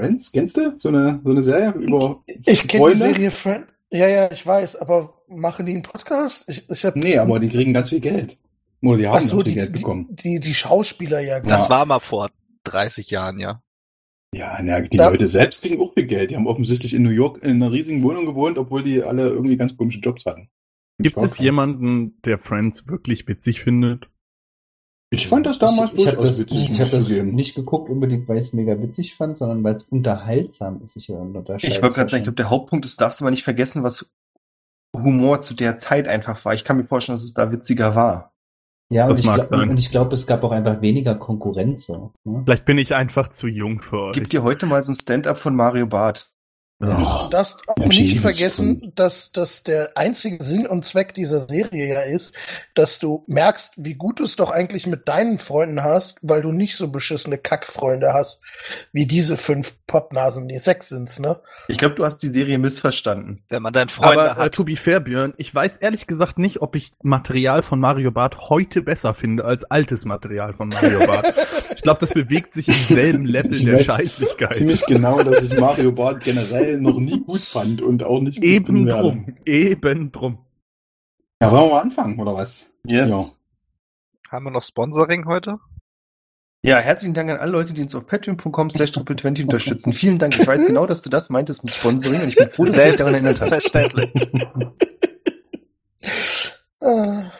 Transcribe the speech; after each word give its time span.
Friends, 0.00 0.32
kennst 0.32 0.56
du? 0.56 0.76
So 0.78 0.88
eine, 0.88 1.20
so 1.24 1.30
eine 1.30 1.42
Serie 1.42 1.72
über 1.72 2.22
Ich 2.46 2.66
kenne 2.66 2.72
die 2.72 2.78
Freunde? 2.78 2.98
Serie 2.98 3.30
Friend. 3.30 3.66
Ja, 3.90 4.08
ja, 4.08 4.30
ich 4.32 4.46
weiß, 4.46 4.76
aber 4.76 5.14
machen 5.28 5.66
die 5.66 5.72
einen 5.72 5.82
Podcast? 5.82 6.48
Ich, 6.48 6.68
ich 6.70 6.84
hab, 6.84 6.96
Nee, 6.96 7.18
aber 7.18 7.40
die 7.40 7.48
kriegen 7.48 7.72
ganz 7.72 7.88
viel 7.90 8.00
Geld. 8.00 8.38
Oder 8.82 8.96
die 8.98 9.06
haben 9.08 9.26
so, 9.26 9.36
ganz 9.36 9.44
viel 9.44 9.52
die, 9.52 9.58
Geld 9.58 9.68
die, 9.76 9.82
bekommen. 9.82 10.06
die, 10.10 10.40
die 10.40 10.54
Schauspieler 10.54 11.20
ja. 11.20 11.40
Das 11.40 11.64
Ja. 11.64 11.70
war 11.70 11.86
mal 11.86 11.98
vor 11.98 12.30
30 12.64 13.10
Jahren, 13.10 13.38
ja. 13.38 13.62
Ja, 14.34 14.58
na, 14.62 14.80
die 14.80 14.96
Ja. 14.96 15.08
Leute 15.08 15.26
selbst 15.26 15.62
kriegen 15.62 15.80
auch 15.80 15.92
viel 15.92 16.06
Geld. 16.06 16.30
Die 16.30 16.36
haben 16.36 16.46
offensichtlich 16.46 16.94
in 16.94 17.02
New 17.02 17.10
York 17.10 17.42
in 17.42 17.50
einer 17.62 17.72
riesigen 17.72 18.02
Wohnung 18.02 18.26
gewohnt, 18.26 18.58
obwohl 18.58 18.82
die 18.84 19.02
alle 19.02 19.28
irgendwie 19.28 19.56
ganz 19.56 19.76
komische 19.76 19.98
Jobs 19.98 20.24
hatten. 20.24 20.48
Gibt 20.98 21.16
es 21.18 21.38
jemanden, 21.38 22.20
der 22.22 22.38
Friends 22.38 22.86
wirklich 22.86 23.26
witzig 23.26 23.62
findet? 23.62 24.08
Ich 25.12 25.26
fand 25.26 25.44
das 25.44 25.58
damals 25.58 25.92
ich, 25.92 26.00
ich 26.00 26.06
habe 26.06 26.16
durchaus 26.18 26.36
das, 26.38 26.46
witzig, 26.46 26.62
ich 26.62 26.70
muss 26.70 26.80
hab 26.80 26.90
das 26.90 27.08
nicht 27.08 27.56
geguckt 27.56 27.90
unbedingt, 27.90 28.28
weil 28.28 28.38
ich 28.38 28.46
es 28.46 28.52
mega 28.52 28.80
witzig 28.80 29.16
fand, 29.16 29.36
sondern 29.36 29.64
weil 29.64 29.74
es 29.74 29.82
unterhaltsam 29.84 30.82
ist. 30.84 30.96
Ich, 30.96 31.08
Ich 31.08 31.82
wollte 31.82 31.96
gerade 31.96 32.08
sagen, 32.08 32.20
ich 32.20 32.24
glaube, 32.24 32.36
der 32.36 32.50
Hauptpunkt 32.50 32.84
ist, 32.84 33.00
darfst 33.00 33.20
du 33.20 33.24
aber 33.24 33.32
nicht 33.32 33.42
vergessen, 33.42 33.82
was 33.82 34.08
Humor 34.96 35.40
zu 35.40 35.54
der 35.54 35.76
Zeit 35.76 36.06
einfach 36.06 36.44
war. 36.44 36.54
Ich 36.54 36.64
kann 36.64 36.76
mir 36.76 36.84
vorstellen, 36.84 37.14
dass 37.14 37.24
es 37.24 37.34
da 37.34 37.50
witziger 37.50 37.96
war. 37.96 38.32
ja, 38.88 39.04
und 39.04 39.10
das 39.10 39.18
ich, 39.18 39.24
glaub, 39.24 39.50
und 39.50 39.78
ich 39.78 39.90
glaube, 39.90 40.14
es 40.14 40.28
gab 40.28 40.44
auch 40.44 40.52
einfach 40.52 40.80
weniger 40.80 41.16
Konkurrenz. 41.16 41.88
Ne? 41.88 42.10
Vielleicht 42.44 42.64
bin 42.64 42.78
ich 42.78 42.94
einfach 42.94 43.28
zu 43.28 43.48
jung 43.48 43.80
für 43.80 43.98
euch. 43.98 44.14
Gib 44.14 44.30
dir 44.30 44.44
heute 44.44 44.66
mal 44.66 44.82
so 44.82 44.92
ein 44.92 44.96
Stand-up 44.96 45.38
von 45.38 45.56
Mario 45.56 45.86
Barth. 45.86 46.32
Du 46.80 47.28
darfst 47.30 47.60
auch 47.68 47.76
nicht 47.88 48.20
vergessen, 48.20 48.92
dass, 48.96 49.32
dass 49.32 49.62
der 49.64 49.98
einzige 49.98 50.42
Sinn 50.42 50.66
und 50.66 50.86
Zweck 50.86 51.12
dieser 51.12 51.46
Serie 51.46 51.92
ja 51.92 52.00
ist, 52.00 52.32
dass 52.74 52.98
du 52.98 53.22
merkst, 53.26 53.74
wie 53.76 53.92
gut 53.92 54.18
du 54.20 54.24
es 54.24 54.36
doch 54.36 54.50
eigentlich 54.50 54.86
mit 54.86 55.06
deinen 55.06 55.38
Freunden 55.38 55.82
hast, 55.82 56.20
weil 56.22 56.40
du 56.40 56.52
nicht 56.52 56.76
so 56.76 56.88
beschissene 56.88 57.36
Kackfreunde 57.36 58.14
hast, 58.14 58.40
wie 58.92 59.06
diese 59.06 59.36
fünf 59.36 59.74
Pappnasen, 59.86 60.48
die 60.48 60.58
sechs 60.58 60.88
sind's, 60.88 61.18
ne? 61.18 61.40
Ich 61.68 61.76
glaube, 61.76 61.96
du 61.96 62.04
hast 62.04 62.22
die 62.22 62.28
Serie 62.28 62.58
missverstanden. 62.58 63.44
Wenn 63.50 63.62
man 63.62 63.74
Freunde 63.90 64.30
Aber 64.30 64.40
äh, 64.40 64.44
hat. 64.44 64.54
to 64.54 64.64
be 64.64 64.76
fair, 64.76 65.00
Björn, 65.00 65.34
ich 65.36 65.54
weiß 65.54 65.76
ehrlich 65.78 66.06
gesagt 66.06 66.38
nicht, 66.38 66.62
ob 66.62 66.76
ich 66.76 66.92
Material 67.02 67.62
von 67.62 67.78
Mario 67.78 68.10
Barth 68.10 68.48
heute 68.48 68.80
besser 68.80 69.12
finde 69.12 69.44
als 69.44 69.64
altes 69.64 70.06
Material 70.06 70.54
von 70.54 70.68
Mario 70.70 71.00
Barth. 71.06 71.34
ich 71.74 71.82
glaube, 71.82 72.00
das 72.00 72.14
bewegt 72.14 72.54
sich 72.54 72.68
im 72.68 72.74
selben 72.74 73.26
Level 73.26 73.54
Ich 73.54 73.64
der 73.64 73.74
weiß 73.74 73.84
Scheißigkeit. 73.84 74.54
Ziemlich 74.54 74.86
genau, 74.86 75.22
dass 75.22 75.42
ich 75.42 75.58
Mario 75.58 75.92
Barth 75.92 76.24
generell 76.24 76.69
noch 76.78 76.98
nie 76.98 77.20
gut 77.26 77.40
fand 77.40 77.82
und 77.82 78.02
auch 78.02 78.20
nicht 78.20 78.36
gut 78.36 78.44
Eben 78.44 78.86
werde. 78.86 79.02
drum. 79.02 79.36
Eben 79.44 80.12
drum. 80.12 80.38
Ja, 81.42 81.50
wollen 81.50 81.64
wir 81.68 81.74
mal 81.74 81.80
anfangen, 81.80 82.18
oder 82.18 82.34
was? 82.34 82.66
Yes. 82.84 83.08
Ja. 83.08 83.24
Haben 84.30 84.44
wir 84.44 84.50
noch 84.50 84.62
Sponsoring 84.62 85.26
heute? 85.26 85.58
Ja, 86.62 86.78
herzlichen 86.78 87.14
Dank 87.14 87.30
an 87.30 87.38
alle 87.38 87.52
Leute, 87.52 87.72
die 87.72 87.80
uns 87.80 87.94
auf 87.94 88.06
patreon.com 88.06 88.70
slash 88.70 88.90
triple20 88.90 89.44
unterstützen. 89.44 89.92
Vielen 89.94 90.18
Dank. 90.18 90.38
Ich 90.38 90.46
weiß 90.46 90.66
genau, 90.66 90.86
dass 90.86 91.00
du 91.00 91.08
das 91.08 91.30
meintest 91.30 91.64
mit 91.64 91.72
Sponsoring 91.72 92.20
und 92.20 92.28
ich 92.28 92.36
bin 92.36 92.48
froh, 92.50 92.64
dass 92.64 92.74
du 92.74 92.84
dich 92.84 92.96
daran 92.96 93.14
erinnert 93.14 93.40
hast. 93.40 93.50
Selbstverständlich. 93.50 94.12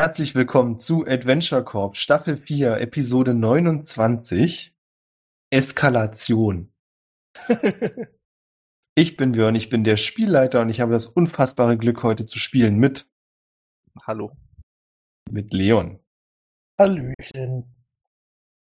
Herzlich 0.00 0.34
willkommen 0.34 0.78
zu 0.78 1.06
Adventure 1.06 1.62
Corp 1.62 1.94
Staffel 1.94 2.38
4, 2.38 2.78
Episode 2.78 3.34
29. 3.34 4.74
Eskalation. 5.50 6.72
Ich 8.94 9.18
bin 9.18 9.32
Björn, 9.32 9.54
ich 9.54 9.68
bin 9.68 9.84
der 9.84 9.98
Spielleiter 9.98 10.62
und 10.62 10.70
ich 10.70 10.80
habe 10.80 10.92
das 10.92 11.06
unfassbare 11.06 11.76
Glück, 11.76 12.02
heute 12.02 12.24
zu 12.24 12.38
spielen 12.38 12.76
mit, 12.78 13.10
Hallo. 14.06 14.34
mit 15.30 15.52
Leon 15.52 16.00
Hallöchen. 16.78 17.74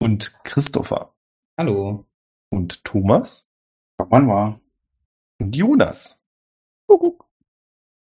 und 0.00 0.38
Christopher 0.44 1.16
Hallo. 1.58 2.06
und 2.50 2.84
Thomas 2.84 3.50
Wann 3.98 4.28
war? 4.28 4.60
und 5.40 5.56
Jonas. 5.56 6.24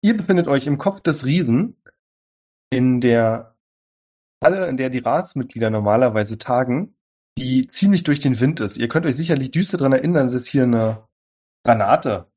Ihr 0.01 0.15
befindet 0.15 0.47
euch 0.47 0.67
im 0.67 0.77
Kopf 0.77 1.01
des 1.01 1.25
Riesen 1.25 1.75
in 2.69 3.01
der 3.01 3.55
Halle, 4.43 4.67
in 4.67 4.77
der 4.77 4.89
die 4.89 4.99
Ratsmitglieder 4.99 5.69
normalerweise 5.69 6.37
tagen, 6.37 6.95
die 7.37 7.67
ziemlich 7.67 8.03
durch 8.03 8.19
den 8.19 8.39
Wind 8.39 8.59
ist. 8.59 8.77
Ihr 8.77 8.87
könnt 8.87 9.05
euch 9.05 9.15
sicherlich 9.15 9.51
düster 9.51 9.77
daran 9.77 9.93
erinnern, 9.93 10.29
dass 10.29 10.45
hier 10.45 10.63
eine 10.63 11.07
Granate 11.63 12.31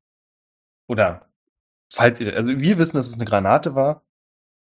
oder 0.89 1.29
falls 1.93 2.21
ihr, 2.21 2.37
also 2.37 2.59
wir 2.59 2.79
wissen, 2.79 2.97
dass 2.97 3.07
es 3.07 3.15
eine 3.15 3.25
Granate 3.25 3.75
war. 3.75 4.05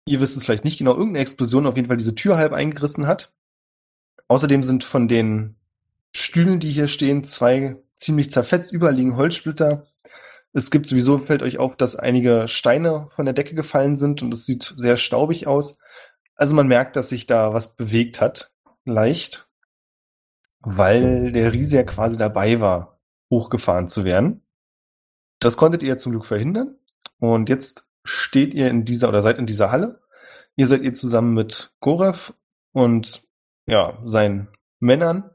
Ihr 0.08 0.20
wisst 0.20 0.38
es 0.38 0.46
vielleicht 0.46 0.66
nicht 0.66 0.78
genau, 0.78 0.92
irgendeine 0.92 1.20
Explosion 1.20 1.66
auf 1.66 1.76
jeden 1.76 1.88
Fall 1.88 1.98
diese 1.98 2.16
Tür 2.16 2.38
halb 2.38 2.54
eingerissen 2.54 3.08
hat. 3.08 3.34
Außerdem 4.28 4.64
sind 4.64 4.84
von 4.84 5.08
den 5.08 5.56
Stühlen, 6.16 6.60
die 6.60 6.70
hier 6.70 6.88
stehen, 6.88 7.24
zwei 7.24 7.78
ziemlich 7.94 8.32
zerfetzt, 8.32 8.72
überall 8.72 8.96
liegen 8.96 9.18
Holzsplitter. 9.18 9.86
Es 10.56 10.72
gibt 10.72 10.88
sowieso, 10.88 11.18
fällt 11.18 11.44
euch 11.44 11.60
auf, 11.60 11.76
dass 11.76 11.98
einige 11.98 12.48
Steine 12.48 13.08
von 13.10 13.26
der 13.26 13.34
Decke 13.34 13.56
gefallen 13.56 13.98
sind 13.98 14.22
und 14.22 14.34
es 14.34 14.46
sieht 14.46 14.74
sehr 14.78 14.96
staubig 14.96 15.48
aus. 15.48 15.80
Also 16.38 16.56
man 16.56 16.70
merkt, 16.70 16.96
dass 16.96 17.10
sich 17.10 17.28
da 17.28 17.54
was 17.54 17.76
bewegt 17.76 18.22
hat. 18.22 18.54
Leicht. 18.86 19.50
Weil 20.62 21.34
der 21.34 21.52
Riese 21.52 21.76
ja 21.76 21.84
quasi 21.84 22.18
dabei 22.18 22.62
war, 22.62 23.02
hochgefahren 23.30 23.90
zu 23.90 24.06
werden. 24.06 24.46
Das 25.40 25.58
konntet 25.58 25.84
ihr 25.84 25.98
zum 25.98 26.14
Glück 26.14 26.26
verhindern. 26.26 26.78
Und 27.20 27.50
jetzt 27.50 27.90
steht 28.06 28.54
ihr 28.54 28.70
in 28.70 28.86
dieser 28.86 29.10
oder 29.10 29.22
seid 29.22 29.38
in 29.40 29.46
dieser 29.46 29.74
Halle. 29.74 30.00
Ihr 30.56 30.68
seid 30.68 30.84
ihr 30.84 30.94
zusammen 30.94 31.34
mit 31.34 31.74
Gorev 31.82 32.34
und 32.72 33.24
ja, 33.66 34.00
seinen 34.06 34.48
Männern. 34.80 35.32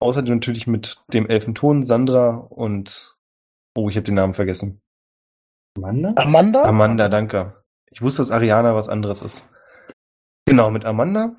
Außerdem 0.00 0.34
natürlich 0.34 0.66
mit 0.66 1.02
dem 1.14 1.26
Elfenton, 1.26 1.82
Sandra 1.82 2.36
und 2.36 3.17
oh, 3.78 3.88
ich 3.88 3.96
habe 3.96 4.04
den 4.04 4.16
Namen 4.16 4.34
vergessen. 4.34 4.80
Amanda? 5.76 6.12
Amanda? 6.16 6.62
Amanda, 6.62 7.08
danke. 7.08 7.54
Ich 7.90 8.02
wusste, 8.02 8.22
dass 8.22 8.30
Ariana 8.30 8.74
was 8.74 8.88
anderes 8.88 9.22
ist. 9.22 9.48
Genau, 10.46 10.70
mit 10.70 10.84
Amanda. 10.84 11.36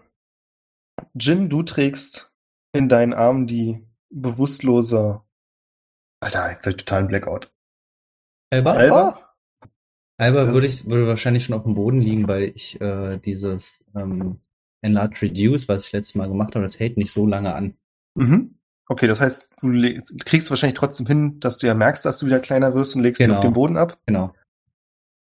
Jin, 1.14 1.50
du 1.50 1.64
trägst 1.64 2.34
in 2.74 2.88
deinen 2.88 3.14
Armen 3.14 3.46
die 3.48 3.86
bewusstlose. 4.10 5.22
Alter, 6.22 6.52
jetzt 6.52 6.66
hab 6.66 6.72
ich 6.72 6.78
total 6.78 7.00
einen 7.00 7.08
Blackout. 7.10 7.52
Alba? 8.52 8.74
Alba? 8.74 9.36
Alba 10.18 10.54
würde 10.54 10.68
ich 10.68 10.86
würde 10.86 11.08
wahrscheinlich 11.08 11.46
schon 11.46 11.56
auf 11.56 11.64
dem 11.64 11.76
Boden 11.76 12.02
liegen, 12.02 12.28
weil 12.28 12.44
ich 12.44 12.80
äh, 12.82 13.18
dieses 13.18 13.84
ähm, 13.96 14.38
Enlarge 14.82 15.24
Reduce, 15.24 15.68
was 15.68 15.88
ich 15.88 15.92
letztes 15.92 16.16
Mal 16.16 16.28
gemacht 16.28 16.56
habe, 16.56 16.64
das 16.64 16.80
hält 16.80 16.98
nicht 16.98 17.12
so 17.12 17.26
lange 17.26 17.54
an. 17.54 17.78
Mhm. 18.16 18.59
Okay, 18.92 19.06
das 19.08 19.22
heißt, 19.22 19.54
du 19.62 19.70
kriegst 20.26 20.50
wahrscheinlich 20.50 20.78
trotzdem 20.78 21.06
hin, 21.06 21.40
dass 21.40 21.58
du 21.60 21.68
ja 21.68 21.76
merkst, 21.76 22.04
dass 22.06 22.18
du 22.20 22.26
wieder 22.26 22.40
kleiner 22.40 22.74
wirst 22.74 22.96
und 22.96 23.04
legst 23.04 23.20
sie 23.20 23.26
Genau. 23.26 23.38
auf 23.38 23.42
den 23.44 23.54
Boden 23.54 23.78
ab. 23.78 24.00
Genau. 24.08 24.32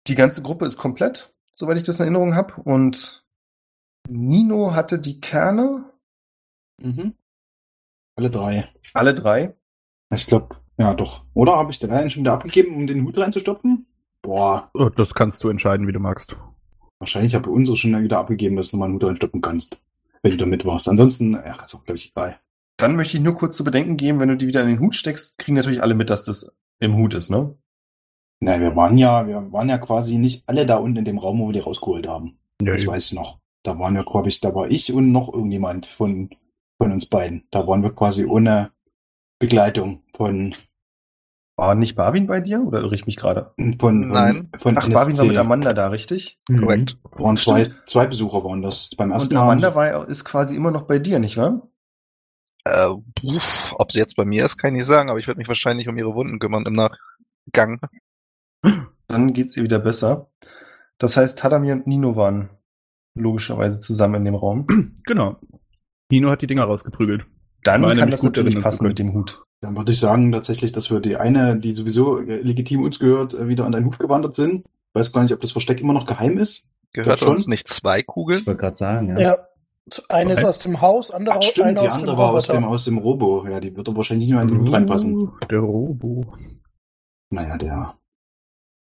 Die 0.09 0.15
ganze 0.15 0.41
Gruppe 0.43 0.65
ist 0.65 0.78
komplett, 0.78 1.34
soweit 1.53 1.76
ich 1.76 1.82
das 1.82 2.00
in 2.00 2.04
Erinnerung 2.06 2.34
habe. 2.34 2.54
Und 2.62 3.25
Nino 4.09 4.74
hatte 4.74 4.98
die 4.98 5.21
Kerne, 5.21 5.84
Mhm. 6.83 7.15
Alle 8.16 8.30
drei. 8.30 8.68
alle 8.95 9.15
drei. 9.15 9.54
Ich 10.15 10.27
glaube, 10.27 10.57
ja 10.78 10.95
doch. 10.95 11.24
Oder 11.34 11.57
habe 11.57 11.71
ich 11.71 11.78
den 11.78 11.91
einen 11.91 12.09
schon 12.10 12.22
wieder 12.22 12.33
abgegeben, 12.33 12.74
um 12.74 12.86
den 12.86 13.04
Hut 13.04 13.18
reinzustopfen? 13.18 13.86
Boah, 14.22 14.71
Oh, 14.74 14.89
das 14.89 15.15
kannst 15.15 15.45
du 15.45 15.51
entscheiden, 15.51 15.86
wie 15.86 15.92
du 15.92 16.01
magst. 16.01 16.36
wahrscheinlich 16.98 17.34
habe 17.34 17.48
ich 17.48 17.54
unsere 17.54 17.77
schon 17.77 18.03
wieder 18.03 18.18
abgegeben, 18.18 18.57
dass 18.57 18.71
du 18.71 18.78
mal 18.78 18.86
einen 18.86 18.95
Hut 18.95 19.04
reinstoppen 19.04 19.41
kannst. 19.42 19.78
Wenn 20.22 20.33
du 20.33 20.39
damit 20.39 20.65
warst. 20.66 20.89
Ansonsten, 20.89 21.34
ach, 21.36 21.65
ist 21.65 21.74
auch, 21.74 21.84
glaube 21.84 21.97
ich, 21.97 22.10
egal. 22.10 22.39
Dann 22.80 22.97
möchte 22.97 23.16
ich 23.16 23.22
nur 23.22 23.34
kurz 23.34 23.56
zu 23.56 23.65
bedenken 23.65 23.97
geben, 23.97 24.21
wenn 24.21 24.28
du 24.28 24.36
die 24.36 24.47
wieder 24.47 24.62
in 24.62 24.68
den 24.68 24.80
Hut 24.80 24.94
steckst, 24.94 25.38
kriegen 25.38 25.56
natürlich 25.56 25.82
alle 25.82 25.94
mit, 25.94 26.10
dass 26.10 26.24
das 26.24 26.53
im 26.78 26.97
Hut 26.97 27.15
ist, 27.15 27.30
ne? 27.30 27.54
Nein, 28.41 28.60
wir 28.62 28.74
waren 28.74 28.97
ja, 28.97 29.27
wir 29.27 29.53
waren 29.53 29.68
ja 29.68 29.78
quasi 29.78 30.16
nicht 30.16 30.44
alle 30.48 30.65
da 30.65 30.77
unten 30.77 30.98
in 30.98 31.04
dem 31.04 31.18
Raum, 31.18 31.41
wo 31.41 31.48
wir 31.48 31.53
die 31.53 31.59
rausgeholt 31.60 32.09
haben. 32.09 32.38
Ja, 32.62 32.72
Das 32.72 32.86
weiß 32.86 33.06
ich 33.06 33.12
noch. 33.12 33.38
Da 33.62 33.78
waren 33.78 33.94
wir, 33.94 34.04
glaube 34.04 34.28
ich, 34.28 34.41
da 34.41 34.54
war 34.54 34.71
ich 34.71 34.92
und 34.92 35.12
noch 35.12 35.32
irgendjemand 35.32 35.84
von, 35.84 36.30
von 36.78 36.92
uns 36.92 37.04
beiden. 37.06 37.44
Da 37.50 37.66
waren 37.66 37.82
wir 37.82 37.91
quasi 37.94 38.24
ohne 38.24 38.71
Begleitung 39.38 40.03
von 40.16 40.54
War 41.56 41.74
nicht 41.74 41.94
Barwin 41.97 42.26
bei 42.26 42.41
dir 42.41 42.62
oder 42.66 42.80
irre 42.80 42.94
ich 42.94 43.04
mich 43.04 43.16
gerade? 43.16 43.53
Von, 43.78 44.09
Nein. 44.09 44.48
Von 44.56 44.78
Ach, 44.78 44.88
Barwin 44.88 44.94
war 44.94 45.24
NSC. 45.24 45.28
mit 45.28 45.36
Amanda 45.36 45.74
da, 45.74 45.88
richtig? 45.88 46.38
Korrekt. 46.47 46.97
Waren 47.12 47.36
zwei, 47.36 47.71
zwei 47.86 48.06
Besucher 48.06 48.42
waren 48.44 48.62
das. 48.62 48.91
Beim 48.97 49.10
ersten 49.10 49.34
Und 49.34 49.34
Mal. 49.34 49.42
Amanda 49.42 49.74
war, 49.74 50.09
ist 50.09 50.24
quasi 50.24 50.56
immer 50.56 50.71
noch 50.71 50.83
bei 50.83 50.98
dir, 50.98 51.18
nicht 51.18 51.36
wahr? 51.36 51.68
Äh, 52.65 52.89
uff, 53.22 53.74
ob 53.78 53.92
sie 53.92 53.98
jetzt 53.98 54.16
bei 54.16 54.24
mir 54.24 54.45
ist, 54.45 54.57
kann 54.59 54.74
ich 54.74 54.80
nicht 54.80 54.86
sagen, 54.86 55.10
aber 55.10 55.18
ich 55.18 55.27
werde 55.27 55.39
mich 55.39 55.48
wahrscheinlich 55.48 55.89
um 55.89 55.97
ihre 55.97 56.15
Wunden 56.15 56.39
kümmern 56.39 56.66
im 56.66 56.74
Nachgang. 56.74 57.80
Dann 59.07 59.33
geht's 59.33 59.57
ihr 59.57 59.62
wieder 59.62 59.78
besser. 59.78 60.30
Das 60.98 61.16
heißt, 61.16 61.39
Tadamir 61.39 61.72
und 61.72 61.86
Nino 61.86 62.16
waren 62.16 62.51
logischerweise 63.15 63.80
zusammen 63.80 64.16
in 64.16 64.24
dem 64.27 64.34
Raum. 64.34 64.66
Genau. 65.07 65.36
Nino 66.10 66.30
hat 66.30 66.42
die 66.42 66.47
Dinger 66.47 66.65
rausgeprügelt. 66.65 67.24
Dann 67.62 67.83
kann 67.95 68.10
das 68.10 68.21
gut 68.21 68.36
natürlich 68.36 68.59
passen 68.59 68.86
mit 68.86 68.98
dem 68.98 69.12
Hut. 69.12 69.42
Dann 69.60 69.77
würde 69.77 69.92
ich 69.92 70.01
sagen 70.01 70.33
tatsächlich, 70.33 70.72
dass 70.72 70.91
wir 70.91 71.01
die 71.01 71.16
eine, 71.16 71.57
die 71.59 71.74
sowieso 71.74 72.21
äh, 72.21 72.41
legitim 72.41 72.83
uns 72.83 72.98
gehört, 72.98 73.34
äh, 73.34 73.48
wieder 73.48 73.66
an 73.66 73.72
deinen 73.72 73.86
Hut 73.86 73.98
gewandert 73.98 74.34
sind. 74.34 74.65
Weiß 74.95 75.12
gar 75.12 75.22
nicht, 75.22 75.33
ob 75.33 75.41
das 75.41 75.53
Versteck 75.53 75.80
immer 75.80 75.92
noch 75.92 76.07
geheim 76.07 76.39
ist. 76.39 76.65
Gehört 76.92 77.22
uns 77.22 77.47
nicht 77.47 77.68
zwei 77.68 78.03
Kugeln? 78.03 78.41
Ich 78.41 78.47
wollte 78.47 78.60
gerade 78.60 78.77
sagen, 78.77 79.09
ja. 79.09 79.21
Ja. 79.21 79.39
Eine 80.09 80.34
ist 80.34 80.45
aus 80.45 80.59
dem 80.60 80.81
Haus, 80.81 81.10
andere 81.10 81.37
Ach, 81.39 81.42
stimmt, 81.42 81.66
eine 81.66 81.81
die 81.81 81.89
aus 81.89 81.95
dem 81.95 82.01
andere 82.01 82.19
war 82.19 82.31
aus 82.33 82.47
dem, 82.47 82.65
aus 82.65 82.84
dem 82.84 82.98
Robo. 82.98 83.47
Ja, 83.48 83.60
die 83.60 83.75
wird 83.77 83.89
doch 83.89 83.97
wahrscheinlich 83.97 84.28
nicht 84.28 84.34
mehr 84.34 84.42
in 84.42 84.48
den 84.48 84.60
Hut 84.60 84.72
reinpassen. 84.72 85.15
Uh, 85.15 85.39
Der 85.51 85.59
Robo. 85.60 86.37
Naja, 87.31 87.57
der 87.59 87.98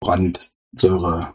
Brandsäure 0.00 1.34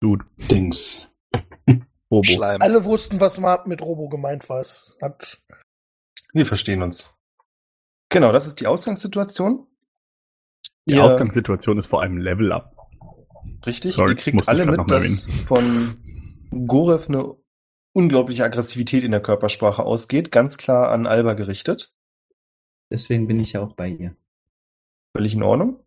Dude. 0.00 0.24
Dings. 0.50 1.06
Robo. 2.10 2.24
Schleim. 2.24 2.60
Alle 2.62 2.84
wussten, 2.84 3.20
was 3.20 3.38
mal 3.38 3.62
mit 3.66 3.82
Robo 3.82 4.08
gemeint 4.08 4.48
war. 4.48 4.60
Es 4.60 4.96
hat 5.02 5.42
Wir 6.32 6.46
verstehen 6.46 6.82
uns. 6.82 7.14
Genau, 8.10 8.32
das 8.32 8.46
ist 8.46 8.60
die 8.60 8.66
Ausgangssituation. 8.66 9.66
Die 10.86 10.94
Ihr- 10.94 11.04
Ausgangssituation 11.04 11.76
ist 11.78 11.86
vor 11.86 12.00
allem 12.00 12.16
Level 12.16 12.52
Up. 12.52 12.74
Richtig, 13.66 13.94
Sorry, 13.94 14.10
ihr 14.12 14.16
kriegt 14.16 14.48
alle 14.48 14.64
mit, 14.66 14.90
dass 14.90 15.24
von 15.46 15.96
Gorev 16.66 17.08
eine 17.08 17.34
unglaubliche 17.98 18.44
Aggressivität 18.44 19.02
in 19.02 19.10
der 19.10 19.20
Körpersprache 19.20 19.82
ausgeht, 19.82 20.30
ganz 20.30 20.56
klar 20.56 20.92
an 20.92 21.04
Alba 21.04 21.32
gerichtet. 21.32 21.96
Deswegen 22.92 23.26
bin 23.26 23.40
ich 23.40 23.54
ja 23.54 23.60
auch 23.60 23.72
bei 23.72 23.88
ihr. 23.88 24.14
Völlig 25.16 25.34
in 25.34 25.42
Ordnung. 25.42 25.80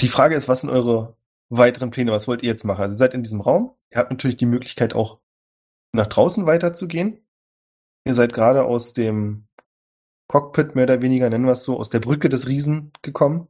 Die 0.00 0.06
Frage 0.06 0.36
ist, 0.36 0.46
was 0.46 0.60
sind 0.60 0.70
eure 0.70 1.16
weiteren 1.48 1.90
Pläne? 1.90 2.12
Was 2.12 2.28
wollt 2.28 2.44
ihr 2.44 2.50
jetzt 2.50 2.62
machen? 2.62 2.82
Also 2.82 2.94
ihr 2.94 2.98
seid 2.98 3.14
in 3.14 3.24
diesem 3.24 3.40
Raum. 3.40 3.74
Ihr 3.90 3.98
habt 3.98 4.12
natürlich 4.12 4.36
die 4.36 4.46
Möglichkeit 4.46 4.94
auch 4.94 5.18
nach 5.90 6.06
draußen 6.06 6.46
weiterzugehen. 6.46 7.18
Ihr 8.04 8.14
seid 8.14 8.32
gerade 8.32 8.62
aus 8.62 8.92
dem 8.92 9.48
Cockpit 10.28 10.76
mehr 10.76 10.84
oder 10.84 11.02
weniger, 11.02 11.28
nennen 11.28 11.46
wir 11.46 11.52
es 11.52 11.64
so, 11.64 11.80
aus 11.80 11.90
der 11.90 11.98
Brücke 11.98 12.28
des 12.28 12.46
Riesen 12.46 12.92
gekommen. 13.02 13.48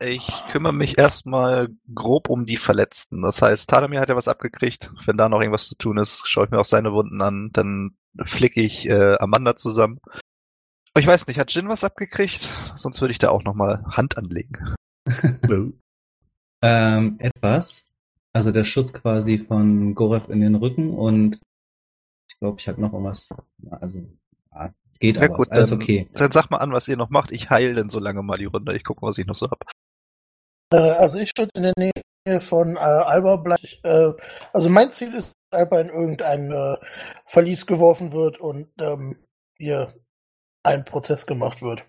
Ich 0.00 0.28
kümmere 0.50 0.72
mich 0.72 0.98
erstmal 0.98 1.68
grob 1.94 2.28
um 2.28 2.46
die 2.46 2.56
Verletzten. 2.56 3.22
Das 3.22 3.40
heißt, 3.40 3.70
Tadamir 3.70 4.00
hat 4.00 4.08
ja 4.08 4.16
was 4.16 4.28
abgekriegt. 4.28 4.92
Wenn 5.06 5.16
da 5.16 5.28
noch 5.28 5.40
irgendwas 5.40 5.68
zu 5.68 5.76
tun 5.76 5.98
ist, 5.98 6.26
schaue 6.28 6.46
ich 6.46 6.50
mir 6.50 6.58
auch 6.58 6.64
seine 6.64 6.92
Wunden 6.92 7.22
an. 7.22 7.50
Dann 7.52 7.96
flicke 8.24 8.60
ich 8.60 8.88
äh, 8.88 9.16
Amanda 9.18 9.56
zusammen. 9.56 10.00
Ich 10.96 11.06
weiß 11.06 11.26
nicht, 11.26 11.38
hat 11.38 11.52
Jin 11.54 11.68
was 11.68 11.84
abgekriegt? 11.84 12.48
Sonst 12.76 13.00
würde 13.00 13.12
ich 13.12 13.18
da 13.18 13.30
auch 13.30 13.44
nochmal 13.44 13.84
Hand 13.90 14.18
anlegen. 14.18 14.74
Ähm, 16.66 17.16
etwas. 17.18 17.84
Also 18.32 18.50
der 18.50 18.64
Schuss 18.64 18.94
quasi 18.94 19.36
von 19.36 19.94
Gorev 19.94 20.30
in 20.32 20.40
den 20.40 20.54
Rücken 20.54 20.94
und 20.94 21.38
ich 22.30 22.38
glaube, 22.38 22.58
ich 22.58 22.66
habe 22.68 22.80
noch 22.80 22.92
irgendwas. 22.94 23.28
Also, 23.70 23.98
ja, 24.50 24.72
es 24.90 24.98
geht 24.98 25.18
Ja, 25.18 25.24
aber. 25.24 25.34
gut, 25.36 25.52
alles 25.52 25.68
dann- 25.68 25.82
okay. 25.82 26.08
Dann 26.14 26.30
sag 26.30 26.48
mal 26.50 26.56
an, 26.58 26.72
was 26.72 26.88
ihr 26.88 26.96
noch 26.96 27.10
macht. 27.10 27.32
Ich 27.32 27.50
heile 27.50 27.74
dann 27.74 27.90
so 27.90 27.98
lange 28.00 28.22
mal 28.22 28.38
die 28.38 28.46
Runde. 28.46 28.74
Ich 28.74 28.82
gucke, 28.82 29.02
was 29.02 29.18
ich 29.18 29.26
noch 29.26 29.34
so 29.34 29.50
hab. 29.50 29.62
Äh, 30.74 30.90
also 30.90 31.18
ich 31.18 31.30
stehe 31.30 31.48
in 31.54 31.62
der 31.62 31.72
Nähe 31.76 32.40
von 32.40 32.76
äh, 32.76 32.80
Alba. 32.80 33.36
Bleib, 33.36 33.60
äh, 33.82 34.12
also 34.52 34.68
mein 34.68 34.90
Ziel 34.90 35.14
ist, 35.14 35.32
dass 35.50 35.60
Alba 35.60 35.80
in 35.80 35.88
irgendein 35.88 36.50
äh, 36.50 36.76
Verlies 37.26 37.66
geworfen 37.66 38.12
wird 38.12 38.40
und 38.40 38.68
ähm, 38.80 39.16
hier 39.56 39.94
ein 40.62 40.84
Prozess 40.84 41.26
gemacht 41.26 41.62
wird. 41.62 41.84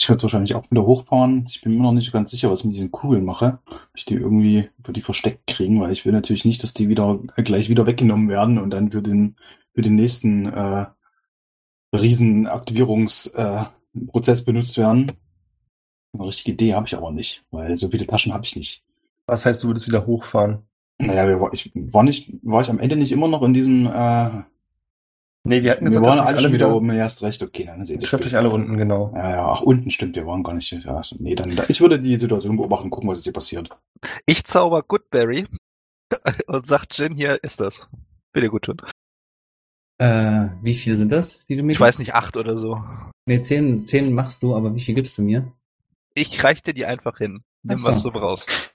Ich 0.00 0.08
werde 0.08 0.22
wahrscheinlich 0.22 0.54
auch 0.54 0.70
wieder 0.70 0.86
hochfahren. 0.86 1.44
Ich 1.46 1.60
bin 1.60 1.74
mir 1.74 1.82
noch 1.82 1.92
nicht 1.92 2.06
so 2.06 2.12
ganz 2.12 2.30
sicher, 2.30 2.50
was 2.50 2.60
ich 2.60 2.66
mit 2.66 2.74
diesen 2.74 2.90
Kugeln 2.90 3.24
mache. 3.24 3.58
Ob 3.66 3.90
ich 3.94 4.06
die 4.06 4.14
irgendwie 4.14 4.70
für 4.80 4.94
die 4.94 5.02
versteckt 5.02 5.46
kriegen, 5.46 5.78
weil 5.80 5.92
ich 5.92 6.06
will 6.06 6.12
natürlich 6.12 6.46
nicht, 6.46 6.62
dass 6.62 6.72
die 6.72 6.88
wieder 6.88 7.20
äh, 7.36 7.42
gleich 7.42 7.68
wieder 7.68 7.86
weggenommen 7.86 8.28
werden 8.28 8.58
und 8.58 8.70
dann 8.70 8.92
für 8.92 9.02
den 9.02 9.36
für 9.74 9.82
den 9.82 9.96
nächsten 9.96 10.46
äh, 10.46 10.86
Riesenaktivierungsprozess 11.94 14.40
äh, 14.40 14.44
benutzt 14.44 14.78
werden. 14.78 15.12
Eine 16.12 16.26
richtige 16.26 16.52
Idee 16.52 16.74
habe 16.74 16.86
ich 16.86 16.96
aber 16.96 17.10
nicht, 17.12 17.44
weil 17.50 17.76
so 17.76 17.88
viele 17.88 18.06
Taschen 18.06 18.34
habe 18.34 18.44
ich 18.44 18.56
nicht. 18.56 18.82
Was 19.26 19.46
heißt, 19.46 19.62
du 19.62 19.68
würdest 19.68 19.86
wieder 19.86 20.06
hochfahren? 20.06 20.62
Naja, 20.98 21.26
wir, 21.26 21.50
ich 21.52 21.70
war 21.74 22.02
nicht, 22.02 22.32
war 22.42 22.62
ich 22.62 22.68
am 22.68 22.78
Ende 22.78 22.96
nicht 22.96 23.12
immer 23.12 23.28
noch 23.28 23.42
in 23.42 23.54
diesem, 23.54 23.86
äh, 23.86 24.42
Nee, 25.42 25.62
wir 25.62 25.70
hatten 25.70 25.80
wir 25.80 25.86
gesagt, 25.86 26.06
waren 26.06 26.18
dass 26.18 26.26
alle 26.26 26.40
schon 26.42 26.52
wieder 26.52 26.74
oben, 26.74 26.92
ja, 26.92 27.04
hast 27.04 27.22
recht, 27.22 27.42
okay, 27.42 27.64
dann 27.64 27.84
seht 27.86 28.02
ihr 28.02 28.08
Trefft 28.08 28.26
euch 28.26 28.36
alle 28.36 28.50
unten, 28.50 28.76
genau. 28.76 29.10
Ja, 29.14 29.30
ja, 29.30 29.46
ach, 29.46 29.62
unten 29.62 29.90
stimmt, 29.90 30.14
wir 30.16 30.26
waren 30.26 30.42
gar 30.42 30.52
nicht, 30.52 30.70
ja, 30.70 31.00
nee, 31.18 31.34
dann, 31.34 31.58
ich 31.68 31.80
würde 31.80 31.98
die 31.98 32.18
Situation 32.18 32.56
beobachten, 32.56 32.90
gucken, 32.90 33.08
was 33.08 33.18
jetzt 33.18 33.24
hier 33.24 33.32
passiert. 33.32 33.70
Ich 34.26 34.44
zauber 34.44 34.82
Goodberry 34.82 35.46
und 36.46 36.66
sagt 36.66 36.98
Jin, 36.98 37.14
hier 37.14 37.42
ist 37.42 37.60
das. 37.60 37.88
Bitte 38.32 38.50
gut 38.50 38.62
tun. 38.62 38.82
Äh, 39.98 40.48
wie 40.62 40.74
viele 40.74 40.96
sind 40.96 41.10
das, 41.10 41.38
die 41.46 41.56
du 41.56 41.62
mir 41.62 41.72
Ich 41.72 41.80
weiß 41.80 41.96
gibst? 41.96 42.12
nicht, 42.12 42.14
acht 42.14 42.36
oder 42.36 42.58
so. 42.58 42.82
Nee, 43.24 43.40
zehn, 43.40 43.78
zehn 43.78 44.12
machst 44.12 44.42
du, 44.42 44.54
aber 44.54 44.74
wie 44.74 44.80
viel 44.80 44.94
gibst 44.94 45.16
du 45.16 45.22
mir? 45.22 45.50
Ich 46.14 46.42
reich 46.44 46.62
dir 46.62 46.74
die 46.74 46.86
einfach 46.86 47.18
hin. 47.18 47.42
Nimm, 47.62 47.78
so. 47.78 47.88
was 47.88 48.02
du 48.02 48.10
brauchst. 48.10 48.74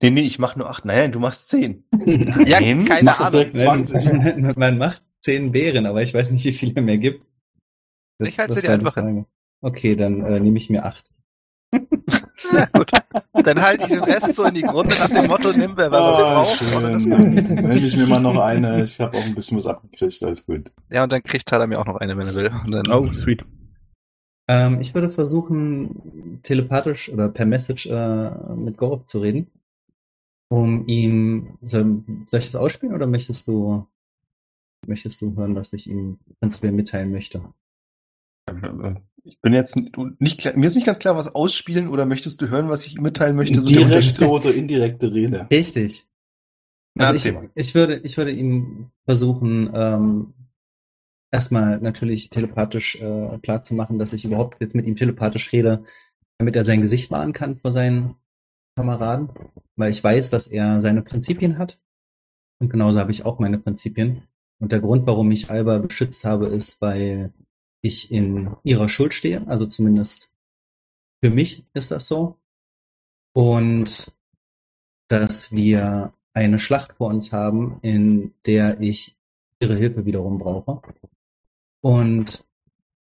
Nee, 0.00 0.10
nee, 0.10 0.20
ich 0.22 0.38
mach 0.38 0.54
nur 0.56 0.70
acht. 0.70 0.84
Nein, 0.84 0.98
nein, 0.98 1.12
du 1.12 1.18
machst 1.18 1.48
zehn. 1.48 1.84
Ja, 2.46 2.58
keine 2.58 2.86
mach 3.02 3.20
Ahnung. 3.20 3.32
direkt 3.32 3.58
20. 3.58 4.56
Man 4.56 4.78
macht 4.78 5.02
zehn 5.20 5.52
Beeren, 5.52 5.86
aber 5.86 6.02
ich 6.02 6.14
weiß 6.14 6.30
nicht, 6.30 6.44
wie 6.44 6.52
viel 6.52 6.72
er 6.74 6.82
mir 6.82 6.98
gibt. 6.98 7.24
Ich 8.18 8.38
halte 8.38 8.52
sie 8.54 8.60
dir 8.60 8.68
die 8.68 8.72
einfach 8.74 8.94
hin. 8.94 9.26
Okay, 9.62 9.96
dann 9.96 10.24
äh, 10.24 10.38
nehme 10.40 10.58
ich 10.58 10.70
mir 10.70 10.84
acht. 10.84 11.10
Ja, 12.52 12.66
gut. 12.72 12.90
Dann 13.44 13.60
halte 13.60 13.84
ich 13.84 13.90
den 13.90 14.02
Rest 14.02 14.34
so 14.36 14.44
in 14.44 14.54
die 14.54 14.62
Grunde 14.62 14.94
nach 14.96 15.08
dem 15.08 15.26
Motto, 15.26 15.52
nimm 15.52 15.76
wer 15.76 15.90
was 15.90 16.22
Ah, 16.22 16.42
braucht. 16.42 16.62
Nehme 17.06 17.76
ich 17.76 17.96
mir 17.96 18.06
mal 18.06 18.20
noch 18.20 18.38
eine. 18.40 18.82
Ich 18.82 18.98
habe 19.00 19.16
auch 19.16 19.22
ein 19.24 19.34
bisschen 19.34 19.56
was 19.58 19.66
abgekriegt, 19.66 20.22
alles 20.22 20.46
gut. 20.46 20.70
Ja, 20.90 21.02
und 21.04 21.12
dann 21.12 21.22
kriegt 21.22 21.46
Tyler 21.46 21.66
mir 21.66 21.78
auch 21.78 21.86
noch 21.86 21.96
eine, 21.96 22.16
wenn 22.16 22.26
er 22.26 22.34
will. 22.34 22.50
Und 22.64 22.72
dann, 22.72 22.88
Oh, 22.90 23.06
sweet. 23.08 23.44
Ähm, 24.50 24.80
ich 24.80 24.94
würde 24.94 25.10
versuchen, 25.10 26.40
telepathisch 26.42 27.08
oder 27.08 27.28
per 27.28 27.46
Message 27.46 27.86
äh, 27.86 28.30
mit 28.56 28.76
Gorov 28.76 29.06
zu 29.06 29.20
reden. 29.20 29.46
Um 30.48 30.88
ihm. 30.88 31.56
Soll, 31.62 32.02
soll 32.26 32.38
ich 32.38 32.46
das 32.46 32.56
ausspielen 32.56 32.92
oder 32.92 33.06
möchtest 33.06 33.46
du 33.46 33.86
möchtest 34.88 35.22
du 35.22 35.36
hören, 35.36 35.54
was 35.54 35.72
ich 35.72 35.88
ihm 35.88 36.18
prinzipiell 36.40 36.72
mitteilen 36.72 37.12
möchte? 37.12 37.44
Ich 39.22 39.38
bin 39.40 39.52
jetzt 39.52 39.78
nicht 40.18 40.40
klar, 40.40 40.56
mir 40.56 40.66
ist 40.66 40.74
nicht 40.74 40.86
ganz 40.86 40.98
klar, 40.98 41.14
was 41.14 41.32
ausspielen 41.32 41.86
oder 41.86 42.04
möchtest 42.04 42.40
du 42.40 42.48
hören, 42.48 42.68
was 42.68 42.86
ich 42.86 42.96
ihm 42.96 43.02
mitteilen 43.02 43.36
möchte? 43.36 43.60
So 43.60 43.68
Direkte 43.68 44.26
oder 44.26 44.52
indirekte 44.52 45.12
Rede. 45.14 45.46
Richtig. 45.48 46.08
Na, 46.94 47.08
Also 47.08 47.28
erzähl 47.28 47.50
ich, 47.54 47.68
ich 47.68 47.74
würde, 47.76 47.98
ich 47.98 48.16
würde 48.16 48.32
ihm 48.32 48.90
versuchen, 49.04 49.70
ähm, 49.72 50.34
erstmal 51.30 51.80
natürlich 51.80 52.30
telepathisch 52.30 52.96
äh, 52.96 53.38
klar 53.38 53.62
zu 53.62 53.74
machen, 53.74 53.98
dass 53.98 54.12
ich 54.12 54.24
überhaupt 54.24 54.60
jetzt 54.60 54.74
mit 54.74 54.86
ihm 54.86 54.96
telepathisch 54.96 55.52
rede, 55.52 55.84
damit 56.38 56.56
er 56.56 56.64
sein 56.64 56.80
Gesicht 56.80 57.10
wahren 57.10 57.32
kann 57.32 57.56
vor 57.56 57.72
seinen 57.72 58.16
Kameraden, 58.76 59.30
weil 59.76 59.90
ich 59.90 60.02
weiß, 60.02 60.30
dass 60.30 60.46
er 60.46 60.80
seine 60.80 61.02
Prinzipien 61.02 61.58
hat. 61.58 61.78
Und 62.60 62.70
genauso 62.70 62.98
habe 62.98 63.10
ich 63.10 63.24
auch 63.24 63.38
meine 63.38 63.58
Prinzipien. 63.58 64.22
Und 64.58 64.72
der 64.72 64.80
Grund, 64.80 65.06
warum 65.06 65.30
ich 65.30 65.50
Alba 65.50 65.78
beschützt 65.78 66.24
habe, 66.24 66.48
ist, 66.48 66.80
weil 66.80 67.32
ich 67.82 68.10
in 68.10 68.54
ihrer 68.62 68.88
Schuld 68.88 69.14
stehe. 69.14 69.46
Also 69.48 69.66
zumindest 69.66 70.30
für 71.22 71.30
mich 71.30 71.64
ist 71.72 71.90
das 71.90 72.06
so. 72.06 72.36
Und 73.32 74.14
dass 75.08 75.52
wir 75.52 76.12
eine 76.32 76.58
Schlacht 76.58 76.94
vor 76.94 77.08
uns 77.08 77.32
haben, 77.32 77.78
in 77.82 78.34
der 78.46 78.80
ich 78.80 79.16
ihre 79.60 79.76
Hilfe 79.76 80.06
wiederum 80.06 80.38
brauche. 80.38 80.80
Und 81.80 82.44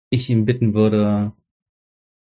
ich 0.09 0.29
ihn 0.29 0.45
bitten 0.45 0.73
würde, 0.73 1.33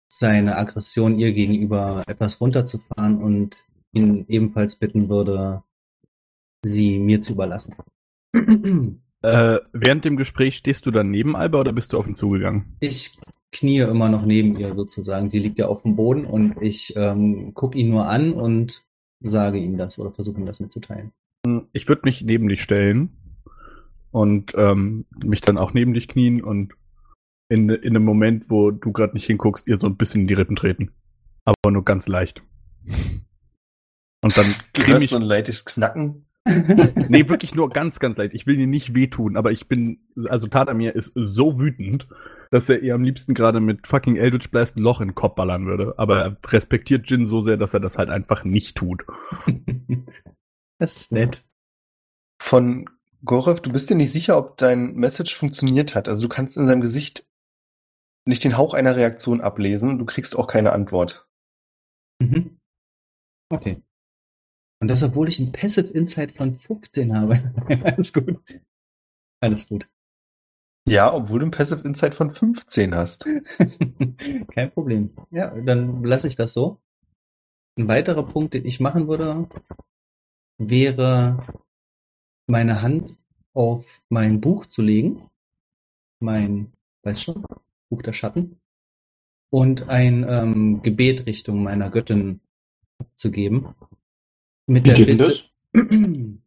seine 0.08 0.56
Aggression 0.56 1.18
ihr 1.18 1.32
gegenüber 1.32 2.04
etwas 2.06 2.40
runterzufahren 2.40 3.22
und 3.22 3.64
ihn 3.92 4.24
ebenfalls 4.28 4.76
bitten 4.76 5.08
würde, 5.08 5.62
sie 6.62 6.98
mir 6.98 7.20
zu 7.20 7.32
überlassen. 7.32 7.74
Äh, 9.22 9.60
während 9.72 10.04
dem 10.04 10.18
Gespräch 10.18 10.56
stehst 10.56 10.84
du 10.84 10.90
dann 10.90 11.10
neben 11.10 11.34
Alba 11.34 11.60
oder 11.60 11.72
bist 11.72 11.94
du 11.94 11.98
auf 11.98 12.06
ihn 12.06 12.14
zugegangen? 12.14 12.76
Ich 12.80 13.16
knie 13.52 13.78
immer 13.78 14.10
noch 14.10 14.26
neben 14.26 14.58
ihr 14.58 14.74
sozusagen. 14.74 15.30
Sie 15.30 15.38
liegt 15.38 15.58
ja 15.58 15.66
auf 15.66 15.80
dem 15.80 15.96
Boden 15.96 16.26
und 16.26 16.60
ich 16.60 16.94
ähm, 16.94 17.54
gucke 17.54 17.78
ihn 17.78 17.88
nur 17.88 18.06
an 18.06 18.34
und 18.34 18.84
sage 19.20 19.56
ihm 19.56 19.78
das 19.78 19.98
oder 19.98 20.12
versuche 20.12 20.38
ihm 20.38 20.44
das 20.44 20.60
mitzuteilen. 20.60 21.12
Ich 21.72 21.88
würde 21.88 22.02
mich 22.04 22.20
neben 22.20 22.48
dich 22.48 22.60
stellen 22.60 23.16
und 24.14 24.52
ähm, 24.56 25.06
mich 25.24 25.40
dann 25.40 25.58
auch 25.58 25.74
neben 25.74 25.92
dich 25.92 26.06
knien 26.06 26.40
und 26.40 26.74
in, 27.48 27.68
in 27.68 27.96
einem 27.96 28.04
Moment, 28.04 28.48
wo 28.48 28.70
du 28.70 28.92
gerade 28.92 29.12
nicht 29.14 29.26
hinguckst, 29.26 29.66
ihr 29.66 29.76
so 29.78 29.88
ein 29.88 29.96
bisschen 29.96 30.20
in 30.20 30.26
die 30.28 30.34
Rippen 30.34 30.54
treten. 30.54 30.92
Aber 31.44 31.72
nur 31.72 31.84
ganz 31.84 32.06
leicht. 32.06 32.40
Und 34.22 34.38
dann 34.38 34.46
hörst 34.86 35.02
ich 35.02 35.10
so 35.10 35.16
ein 35.16 35.22
leichtes 35.22 35.64
Knacken. 35.64 36.26
nee, 36.46 37.28
wirklich 37.28 37.56
nur 37.56 37.70
ganz, 37.70 37.98
ganz 37.98 38.16
leicht. 38.16 38.34
Ich 38.34 38.46
will 38.46 38.56
dir 38.56 38.68
nicht 38.68 38.94
wehtun, 38.94 39.36
aber 39.36 39.50
ich 39.50 39.66
bin, 39.66 39.98
also 40.28 40.46
Tadamir 40.46 40.94
ist 40.94 41.10
so 41.16 41.58
wütend, 41.58 42.06
dass 42.52 42.68
er 42.68 42.84
ihr 42.84 42.94
am 42.94 43.02
liebsten 43.02 43.34
gerade 43.34 43.58
mit 43.58 43.84
fucking 43.84 44.14
Eldritch 44.14 44.52
Blast 44.52 44.76
ein 44.76 44.82
Loch 44.82 45.00
in 45.00 45.08
den 45.08 45.14
Kopf 45.16 45.34
ballern 45.34 45.66
würde. 45.66 45.94
Aber 45.96 46.20
er 46.20 46.36
respektiert 46.52 47.10
Jin 47.10 47.26
so 47.26 47.40
sehr, 47.40 47.56
dass 47.56 47.74
er 47.74 47.80
das 47.80 47.98
halt 47.98 48.10
einfach 48.10 48.44
nicht 48.44 48.76
tut. 48.76 49.04
das 50.78 50.98
ist 50.98 51.12
nett. 51.12 51.44
Von 52.40 52.88
Gorev, 53.24 53.60
du 53.60 53.72
bist 53.72 53.88
dir 53.88 53.96
nicht 53.96 54.12
sicher, 54.12 54.36
ob 54.36 54.56
dein 54.58 54.94
Message 54.94 55.34
funktioniert 55.36 55.94
hat. 55.94 56.08
Also 56.08 56.22
du 56.22 56.28
kannst 56.28 56.56
in 56.56 56.66
seinem 56.66 56.80
Gesicht 56.80 57.26
nicht 58.26 58.44
den 58.44 58.56
Hauch 58.56 58.74
einer 58.74 58.96
Reaktion 58.96 59.40
ablesen 59.40 59.90
und 59.90 59.98
du 59.98 60.04
kriegst 60.04 60.36
auch 60.36 60.46
keine 60.46 60.72
Antwort. 60.72 61.28
Mhm. 62.20 62.58
Okay. 63.50 63.82
Und 64.80 64.88
das, 64.88 65.02
obwohl 65.02 65.28
ich 65.28 65.38
ein 65.38 65.52
Passive 65.52 65.88
Insight 65.88 66.32
von 66.32 66.58
15 66.58 67.16
habe. 67.16 67.52
Alles 67.84 68.12
gut. 68.12 68.38
Alles 69.40 69.66
gut. 69.66 69.88
Ja, 70.86 71.14
obwohl 71.14 71.40
du 71.40 71.46
ein 71.46 71.50
Passive 71.50 71.86
Insight 71.86 72.14
von 72.14 72.28
15 72.28 72.94
hast. 72.94 73.24
Kein 74.52 74.70
Problem. 74.72 75.16
Ja, 75.30 75.50
dann 75.50 76.04
lasse 76.04 76.28
ich 76.28 76.36
das 76.36 76.52
so. 76.52 76.80
Ein 77.78 77.88
weiterer 77.88 78.26
Punkt, 78.26 78.54
den 78.54 78.66
ich 78.66 78.80
machen 78.80 79.08
würde, 79.08 79.48
wäre 80.58 81.63
meine 82.46 82.82
Hand 82.82 83.16
auf 83.52 84.02
mein 84.08 84.40
Buch 84.40 84.66
zu 84.66 84.82
legen. 84.82 85.30
Mein, 86.20 86.72
weiß 87.02 87.22
schon, 87.22 87.44
Buch 87.88 88.02
der 88.02 88.12
Schatten. 88.12 88.60
Und 89.50 89.88
ein 89.88 90.24
ähm, 90.28 90.82
Gebet 90.82 91.26
Richtung 91.26 91.62
meiner 91.62 91.90
Göttin 91.90 92.40
zu 93.14 93.30
geben. 93.30 93.74
Mit 94.66 94.84
Wie 94.84 94.88
der 94.88 94.96
geht 94.96 95.18
Bitte. 95.18 95.34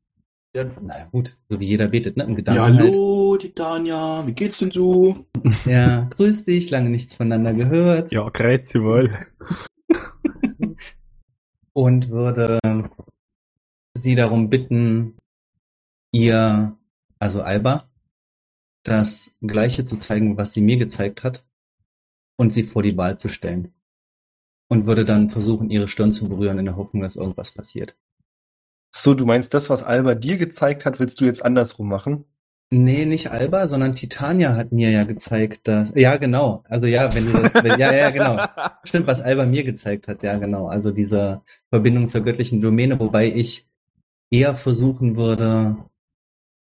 Ja, 0.56 0.63
naja, 0.82 1.06
gut, 1.12 1.38
so 1.50 1.60
wie 1.60 1.68
jeder 1.68 1.88
betet, 1.89 2.18
ne? 2.18 2.24
Im 2.24 2.30
Ja, 2.32 2.36
Gedanken 2.36 2.62
halt. 2.63 2.80
hallo, 2.80 3.38
die 3.38 3.51
Tanja, 3.51 4.25
wie 4.25 4.32
geht's 4.32 4.58
denn 4.58 4.72
so? 4.72 5.27
Ja, 5.66 6.06
grüß 6.10 6.46
dich, 6.46 6.72
lange 6.72 6.89
nichts 6.89 7.13
voneinander 7.13 7.54
gehört. 7.54 8.12
Ja, 8.12 8.27
grüezi 8.30 8.82
wohl. 8.82 9.27
und 11.74 12.10
würde 12.10 12.60
sie 13.94 14.16
darum 14.16 14.50
bitten, 14.50 15.18
ihr, 16.17 16.75
also 17.19 17.41
Alba, 17.41 17.89
das 18.83 19.38
Gleiche 19.41 19.83
zu 19.83 19.97
zeigen, 19.97 20.38
was 20.38 20.53
sie 20.53 20.62
mir 20.62 20.77
gezeigt 20.77 21.24
hat, 21.24 21.45
und 22.38 22.53
sie 22.53 22.63
vor 22.63 22.83
die 22.83 22.97
Wahl 22.97 23.17
zu 23.17 23.29
stellen. 23.29 23.74
Und 24.69 24.86
würde 24.86 25.05
dann 25.05 25.29
versuchen, 25.29 25.69
ihre 25.69 25.88
Stirn 25.88 26.12
zu 26.12 26.27
berühren, 26.27 26.59
in 26.59 26.65
der 26.65 26.75
Hoffnung, 26.75 27.01
dass 27.01 27.15
irgendwas 27.15 27.51
passiert. 27.51 27.95
So, 28.93 29.13
du 29.13 29.25
meinst, 29.25 29.53
das, 29.53 29.69
was 29.69 29.83
Alba 29.83 30.15
dir 30.15 30.38
gezeigt 30.38 30.86
hat, 30.86 31.00
willst 31.00 31.21
du 31.21 31.25
jetzt 31.25 31.43
andersrum 31.43 31.88
machen? 31.88 32.25
Nee, 32.69 33.05
nicht 33.05 33.31
Alba, 33.31 33.67
sondern 33.67 33.95
Titania 33.95 34.55
hat 34.55 34.74
mir 34.74 34.91
ja 34.91 35.05
gezeigt, 35.05 35.69
dass. 35.69 35.93
Ja, 35.95 36.17
genau. 36.17 36.63
Also 36.67 36.86
ja, 36.86 37.13
wenn 37.15 37.27
du 37.27 37.31
das. 37.31 37.55
Wenn, 37.55 37.79
ja, 37.79 37.93
ja, 37.93 38.09
genau. 38.09 38.45
Stimmt, 38.83 39.07
was 39.07 39.21
Alba 39.21 39.45
mir 39.45 39.63
gezeigt 39.63 40.09
hat, 40.09 40.21
ja, 40.21 40.38
genau. 40.38 40.67
Also 40.67 40.91
diese 40.91 41.41
Verbindung 41.69 42.09
zur 42.09 42.21
göttlichen 42.21 42.59
Domäne, 42.59 43.00
wobei 43.00 43.27
ich 43.27 43.67
eher 44.29 44.55
versuchen 44.55 45.15
würde, 45.15 45.77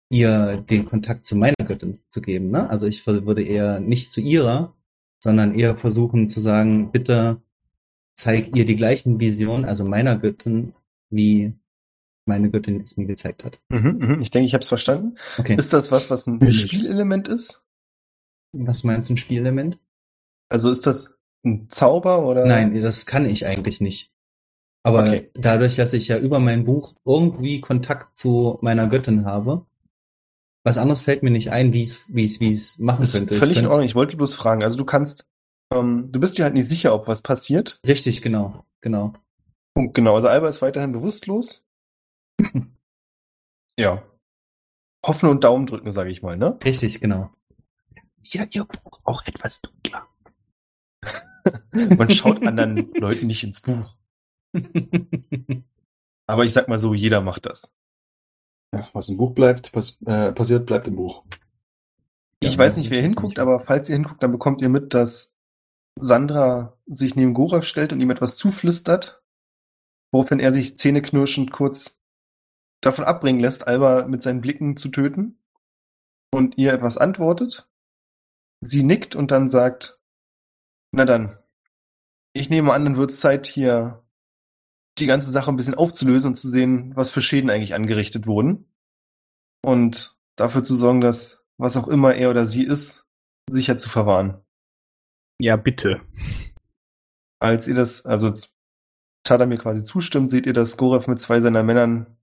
ihr 0.10 0.58
den 0.58 0.86
Kontakt 0.86 1.26
zu 1.26 1.36
meiner 1.36 1.56
Göttin 1.66 2.00
zu 2.08 2.22
geben. 2.22 2.52
Ne? 2.52 2.70
Also 2.70 2.88
ich 2.88 3.06
würde 3.08 3.44
eher 3.44 3.80
nicht 3.80 4.14
zu 4.14 4.22
ihrer, 4.22 4.74
sondern 5.24 5.56
eher 5.56 5.76
versuchen 5.78 6.30
zu 6.30 6.40
sagen, 6.40 6.92
bitte 6.92 7.42
zeig 8.16 8.56
ihr 8.56 8.66
die 8.66 8.76
gleichen 8.76 9.20
Visionen, 9.20 9.66
also 9.66 9.84
meiner 9.86 10.18
Göttin, 10.18 10.74
wie 11.10 11.54
meine 12.26 12.50
Göttin 12.50 12.82
es 12.82 12.98
mir 12.98 13.06
gezeigt 13.06 13.44
hat. 13.44 13.60
Mhm, 13.70 13.98
mhm. 14.00 14.22
Ich 14.22 14.32
denke, 14.32 14.46
ich 14.46 14.54
habe 14.54 14.62
es 14.62 14.70
verstanden. 14.70 15.16
Okay. 15.38 15.56
Ist 15.56 15.74
das 15.74 15.92
was, 15.92 16.10
was 16.10 16.28
ein 16.28 16.42
Will 16.42 16.50
ich. 16.50 16.62
Spielelement 16.62 17.28
ist? 17.28 17.66
Was 18.54 18.84
meinst 18.84 19.10
du, 19.10 19.14
ein 19.14 19.18
Spielelement? 19.18 19.80
Also 20.50 20.72
ist 20.72 20.88
das 20.88 21.16
ein 21.44 21.70
Zauber 21.70 22.26
oder? 22.28 22.46
Nein, 22.46 22.80
das 22.80 23.06
kann 23.06 23.26
ich 23.26 23.46
eigentlich 23.46 23.82
nicht. 23.82 24.12
Aber 24.84 25.04
Okay. 25.04 25.30
dadurch, 25.34 25.76
dass 25.76 25.94
ich 25.94 26.08
ja 26.08 26.18
über 26.18 26.40
mein 26.40 26.64
Buch 26.64 26.94
irgendwie 27.06 27.60
Kontakt 27.60 28.18
zu 28.18 28.60
meiner 28.62 28.88
Göttin 28.88 29.26
habe, 29.26 29.66
was 30.66 30.80
anderes 30.80 31.04
fällt 31.04 31.22
mir 31.22 31.30
nicht 31.30 31.52
ein, 31.52 31.74
wie 31.74 31.84
ich 31.84 32.00
wie 32.08 32.26
ich 32.26 32.40
wie 32.40 32.52
es 32.52 32.80
machen 32.80 33.04
Ist 33.04 33.14
könnte. 33.14 33.36
Ich 33.36 33.40
völlig 33.40 33.60
in 33.60 33.68
Ordnung. 33.68 33.86
Ich 33.86 33.94
wollte 33.94 34.18
bloß 34.18 34.34
fragen. 34.34 34.64
Also 34.64 34.78
du 34.78 34.84
kannst, 34.84 35.28
ähm, 35.72 36.12
du 36.12 36.20
bist 36.20 36.38
dir 36.38 36.44
halt 36.44 36.56
nicht 36.56 36.68
sicher, 36.68 36.94
ob 36.94 37.08
was 37.08 37.22
passiert. 37.22 37.80
Richtig, 37.88 38.24
genau, 38.24 38.66
genau. 38.82 39.14
Punkt, 39.76 39.94
genau. 39.94 40.16
Also 40.16 40.28
Alba 40.28 40.50
ist 40.50 40.64
weiterhin 40.64 40.92
bewusstlos. 40.92 41.64
ja. 43.78 44.02
Hoffen 45.06 45.30
und 45.30 45.44
Daumen 45.44 45.68
drücken, 45.68 45.92
sage 45.92 46.10
ich 46.10 46.24
mal, 46.24 46.36
ne? 46.36 46.58
Richtig, 46.64 47.00
genau. 47.00 47.30
Ja, 48.24 48.48
ihr 48.50 48.66
Buch 48.66 49.02
auch 49.04 49.24
etwas 49.28 49.62
dunkler. 49.62 50.08
Man 51.96 52.10
schaut 52.10 52.44
anderen 52.44 52.92
Leuten 52.96 53.28
nicht 53.28 53.44
ins 53.44 53.62
Buch. 53.62 53.96
Aber 56.26 56.44
ich 56.44 56.54
sag 56.54 56.68
mal 56.68 56.80
so, 56.80 56.96
jeder 56.96 57.22
macht 57.22 57.46
das. 57.46 57.76
Ja, 58.74 58.88
was 58.94 59.10
im 59.10 59.18
Buch 59.18 59.34
bleibt, 59.34 59.72
pass 59.72 59.98
äh, 60.06 60.32
passiert, 60.34 60.66
bleibt 60.66 60.88
im 60.88 60.96
Buch. 60.96 61.24
Ich 62.42 62.54
Ja, 62.54 62.58
weiß 62.58 62.78
nicht, 62.78 62.90
wer 62.90 63.02
hinguckt, 63.02 63.30
nicht- 63.30 63.40
aber 63.40 63.62
falls 63.62 63.90
ihr 63.90 63.96
hinguckt, 63.96 64.22
dann 64.22 64.32
bekommt 64.32 64.62
ihr 64.62 64.70
mit, 64.70 64.94
dass 64.94 65.38
Sandra 66.00 66.78
sich 66.86 67.16
neben 67.16 67.34
Gorav 67.34 67.64
stellt 67.64 67.94
und 67.94 68.02
ihm 68.02 68.10
etwas 68.12 68.36
zuflüstert, 68.36 69.24
woraufhin 70.12 70.40
er 70.40 70.52
sich 70.52 70.78
zähneknirschend 70.78 71.52
kurz 71.52 72.02
davon 72.82 73.06
abbringen 73.06 73.40
lässt, 73.40 73.68
Alba 73.68 74.06
mit 74.06 74.22
seinen 74.22 74.42
Blicken 74.42 74.76
zu 74.78 74.90
töten 74.90 75.40
und 76.34 76.58
ihr 76.58 76.74
etwas 76.74 76.98
antwortet. 76.98 77.70
Sie 78.62 78.84
nickt 78.84 79.16
und 79.16 79.32
dann 79.32 79.48
sagt, 79.48 80.02
na 80.92 81.06
dann, 81.06 81.40
ich 82.34 82.50
nehme 82.50 82.74
an, 82.74 82.84
dann 82.84 82.98
wird 82.98 83.12
es 83.12 83.20
Zeit, 83.22 83.48
hier 83.48 84.05
die 84.98 85.08
ganze 85.08 85.32
Sache 85.32 85.52
ein 85.52 85.58
bisschen 85.58 85.76
aufzulösen 85.76 86.30
und 86.30 86.36
zu 86.36 86.50
sehen, 86.50 86.96
was 86.96 87.10
für 87.10 87.22
Schäden 87.22 87.50
eigentlich 87.50 87.76
angerichtet 87.76 88.28
wurden. 88.28 88.66
Und 89.62 90.18
dafür 90.36 90.64
zu 90.64 90.76
sorgen, 90.76 91.02
dass 91.02 91.46
was 91.58 91.78
auch 91.78 91.88
immer 91.88 92.16
er 92.16 92.30
oder 92.30 92.48
sie 92.48 92.64
ist, 92.64 93.06
sicher 93.50 93.78
zu 93.78 93.90
verwahren. 93.90 94.42
Ja, 95.40 95.56
bitte. 95.56 96.02
Als 97.40 97.68
ihr 97.68 97.76
das, 97.76 98.06
also 98.06 98.28
als 98.28 98.56
Tada 99.24 99.46
mir 99.46 99.58
quasi 99.58 99.84
zustimmt, 99.84 100.30
seht 100.30 100.46
ihr, 100.46 100.54
dass 100.54 100.78
Gorev 100.78 101.08
mit 101.08 101.20
zwei 101.20 101.42
seiner 101.42 101.64
Männern 101.64 102.18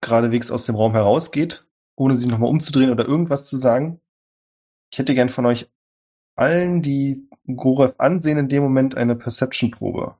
geradewegs 0.00 0.50
aus 0.50 0.66
dem 0.66 0.74
Raum 0.74 0.92
herausgeht, 0.92 1.66
ohne 1.96 2.16
sich 2.16 2.28
nochmal 2.28 2.50
umzudrehen 2.50 2.90
oder 2.90 3.06
irgendwas 3.06 3.48
zu 3.48 3.56
sagen. 3.56 4.00
Ich 4.92 4.98
hätte 4.98 5.14
gern 5.14 5.30
von 5.30 5.46
euch 5.46 5.70
allen, 6.36 6.82
die 6.82 7.28
Gorev 7.46 7.94
ansehen, 7.98 8.38
in 8.38 8.48
dem 8.48 8.62
Moment 8.62 8.96
eine 8.96 9.16
Perception-Probe. 9.16 10.16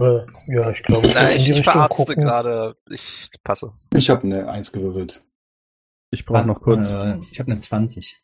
Äh, 0.00 0.26
ja, 0.46 0.70
ich 0.70 0.82
glaube, 0.82 1.06
ich 1.06 1.14
Na, 1.14 1.32
ich, 1.32 1.48
ich 1.48 1.62
verarzte 1.62 2.14
gerade. 2.16 2.76
Ich 2.90 3.30
passe. 3.42 3.72
Ich 3.94 4.10
habe 4.10 4.24
eine 4.24 4.48
Eins 4.48 4.72
gewürfelt. 4.72 5.22
Ich 6.10 6.24
brauche 6.24 6.46
noch 6.46 6.60
kurz. 6.60 6.90
Äh, 6.90 7.18
ich 7.30 7.40
habe 7.40 7.50
eine 7.50 7.60
20, 7.60 8.22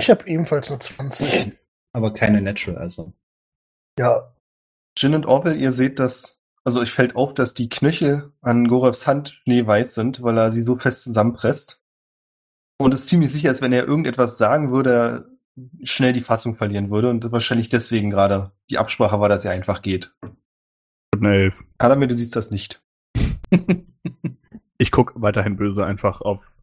Ich 0.00 0.10
habe 0.10 0.26
ebenfalls 0.26 0.70
eine 0.70 0.80
20. 0.80 1.52
aber 1.92 2.12
keine 2.12 2.42
Natural, 2.42 2.78
also. 2.78 3.12
Ja, 3.98 4.36
Jin 4.98 5.14
und 5.14 5.26
Orwell, 5.26 5.60
ihr 5.60 5.72
seht, 5.72 5.98
dass, 5.98 6.40
also 6.64 6.80
euch 6.80 6.90
fällt 6.90 7.16
auf, 7.16 7.34
dass 7.34 7.54
die 7.54 7.68
Knöchel 7.68 8.32
an 8.40 8.66
Gorevs 8.66 9.06
Hand 9.06 9.28
schneeweiß 9.44 9.94
sind, 9.94 10.22
weil 10.22 10.38
er 10.38 10.50
sie 10.50 10.62
so 10.62 10.76
fest 10.76 11.04
zusammenpresst. 11.04 11.82
Und 12.78 12.94
es 12.94 13.00
ist 13.00 13.08
ziemlich 13.08 13.30
sicher, 13.30 13.50
als 13.50 13.62
wenn 13.62 13.72
er 13.72 13.86
irgendetwas 13.86 14.38
sagen 14.38 14.70
würde, 14.70 14.90
er 14.90 15.24
schnell 15.84 16.12
die 16.12 16.20
Fassung 16.20 16.56
verlieren 16.56 16.90
würde 16.90 17.08
und 17.10 17.30
wahrscheinlich 17.32 17.68
deswegen 17.68 18.10
gerade 18.10 18.52
die 18.70 18.78
Absprache 18.78 19.20
war, 19.20 19.28
dass 19.28 19.44
er 19.44 19.52
einfach 19.52 19.82
geht. 19.82 20.14
Eine 21.20 21.34
Elf. 21.34 21.62
Adamir, 21.78 22.08
du 22.08 22.14
siehst 22.14 22.36
das 22.36 22.50
nicht. 22.50 22.82
Ich 24.78 24.90
guck 24.90 25.12
weiterhin 25.16 25.56
böse 25.56 25.86
einfach 25.86 26.20
auf 26.20 26.56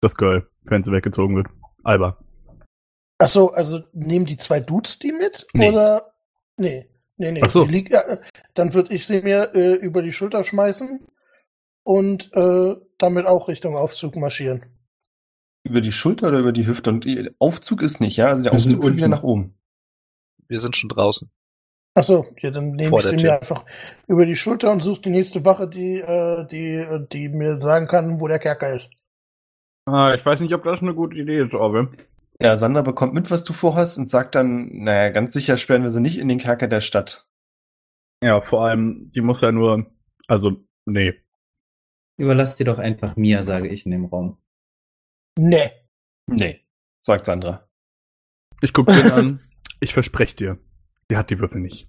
das 0.00 0.16
Girl, 0.16 0.48
wenn 0.64 0.82
sie 0.82 0.92
weggezogen 0.92 1.36
wird. 1.36 1.48
Alba. 1.84 2.18
Ach 3.18 3.28
so, 3.28 3.52
also 3.52 3.82
nehmen 3.92 4.26
die 4.26 4.36
zwei 4.36 4.60
Dudes 4.60 4.98
die 4.98 5.12
mit? 5.12 5.46
Nee. 5.52 5.70
Oder? 5.70 6.14
Nee, 6.56 6.88
nee, 7.16 7.32
nee. 7.32 7.40
Ach 7.42 7.48
so. 7.48 7.64
Liegt, 7.64 7.92
ja, 7.92 8.18
dann 8.54 8.74
würde 8.74 8.94
ich 8.94 9.06
sie 9.06 9.22
mir 9.22 9.54
äh, 9.54 9.74
über 9.74 10.02
die 10.02 10.12
Schulter 10.12 10.44
schmeißen 10.44 11.06
und 11.82 12.32
äh, 12.34 12.76
damit 12.98 13.26
auch 13.26 13.48
Richtung 13.48 13.76
Aufzug 13.76 14.16
marschieren. 14.16 14.66
Über 15.62 15.80
die 15.80 15.92
Schulter 15.92 16.28
oder 16.28 16.38
über 16.38 16.52
die 16.52 16.66
Hüfte? 16.66 16.90
Und 16.90 17.06
Aufzug 17.38 17.82
ist 17.82 18.00
nicht, 18.00 18.16
ja? 18.16 18.26
Also 18.28 18.44
der 18.44 18.52
Aufzug 18.52 18.82
führt 18.82 18.96
wieder 18.96 19.08
nach 19.08 19.22
oben. 19.22 19.54
Wir 20.48 20.60
sind 20.60 20.76
schon 20.76 20.88
draußen. 20.88 21.30
Ach 21.98 22.04
so, 22.04 22.26
ja, 22.42 22.50
dann 22.50 22.72
nehme 22.72 23.00
ich 23.00 23.06
sie 23.06 23.16
mir 23.16 23.40
einfach 23.40 23.64
über 24.06 24.26
die 24.26 24.36
Schulter 24.36 24.70
und 24.70 24.82
suche 24.82 25.00
die 25.00 25.10
nächste 25.10 25.42
Wache, 25.46 25.66
die, 25.66 25.98
äh, 25.98 26.46
die, 26.46 26.74
äh, 26.74 27.06
die 27.10 27.30
mir 27.30 27.58
sagen 27.62 27.88
kann, 27.88 28.20
wo 28.20 28.28
der 28.28 28.38
Kerker 28.38 28.76
ist. 28.76 28.90
Ah, 29.86 30.12
ich 30.14 30.24
weiß 30.24 30.40
nicht, 30.40 30.52
ob 30.52 30.62
das 30.62 30.82
eine 30.82 30.94
gute 30.94 31.16
Idee 31.16 31.40
ist, 31.42 31.54
Orwell. 31.54 31.88
Ja, 32.38 32.58
Sandra 32.58 32.82
bekommt 32.82 33.14
mit, 33.14 33.30
was 33.30 33.44
du 33.44 33.54
vorhast 33.54 33.96
und 33.96 34.10
sagt 34.10 34.34
dann, 34.34 34.68
naja, 34.84 35.08
ganz 35.08 35.32
sicher 35.32 35.56
sperren 35.56 35.84
wir 35.84 35.88
sie 35.88 36.02
nicht 36.02 36.18
in 36.18 36.28
den 36.28 36.36
Kerker 36.36 36.68
der 36.68 36.82
Stadt. 36.82 37.26
Ja, 38.22 38.42
vor 38.42 38.66
allem, 38.66 39.10
die 39.14 39.22
muss 39.22 39.40
ja 39.40 39.50
nur, 39.50 39.86
also, 40.28 40.66
nee. 40.84 41.14
Überlass 42.18 42.58
die 42.58 42.64
doch 42.64 42.78
einfach 42.78 43.16
mir, 43.16 43.42
sage 43.44 43.68
ich 43.68 43.86
in 43.86 43.92
dem 43.92 44.04
Raum. 44.04 44.36
Nee. 45.38 45.70
Nee, 46.26 46.60
sagt 47.00 47.24
Sandra. 47.24 47.66
Ich 48.60 48.74
guck 48.74 48.88
den 48.88 49.10
an. 49.10 49.40
Ich 49.78 49.92
verspreche 49.92 50.34
dir, 50.34 50.58
sie 51.10 51.16
hat 51.16 51.30
die 51.30 51.38
Würfel 51.38 51.60
nicht. 51.60 51.88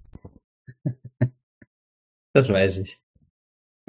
Das 2.34 2.50
weiß 2.50 2.76
ich. 2.76 3.00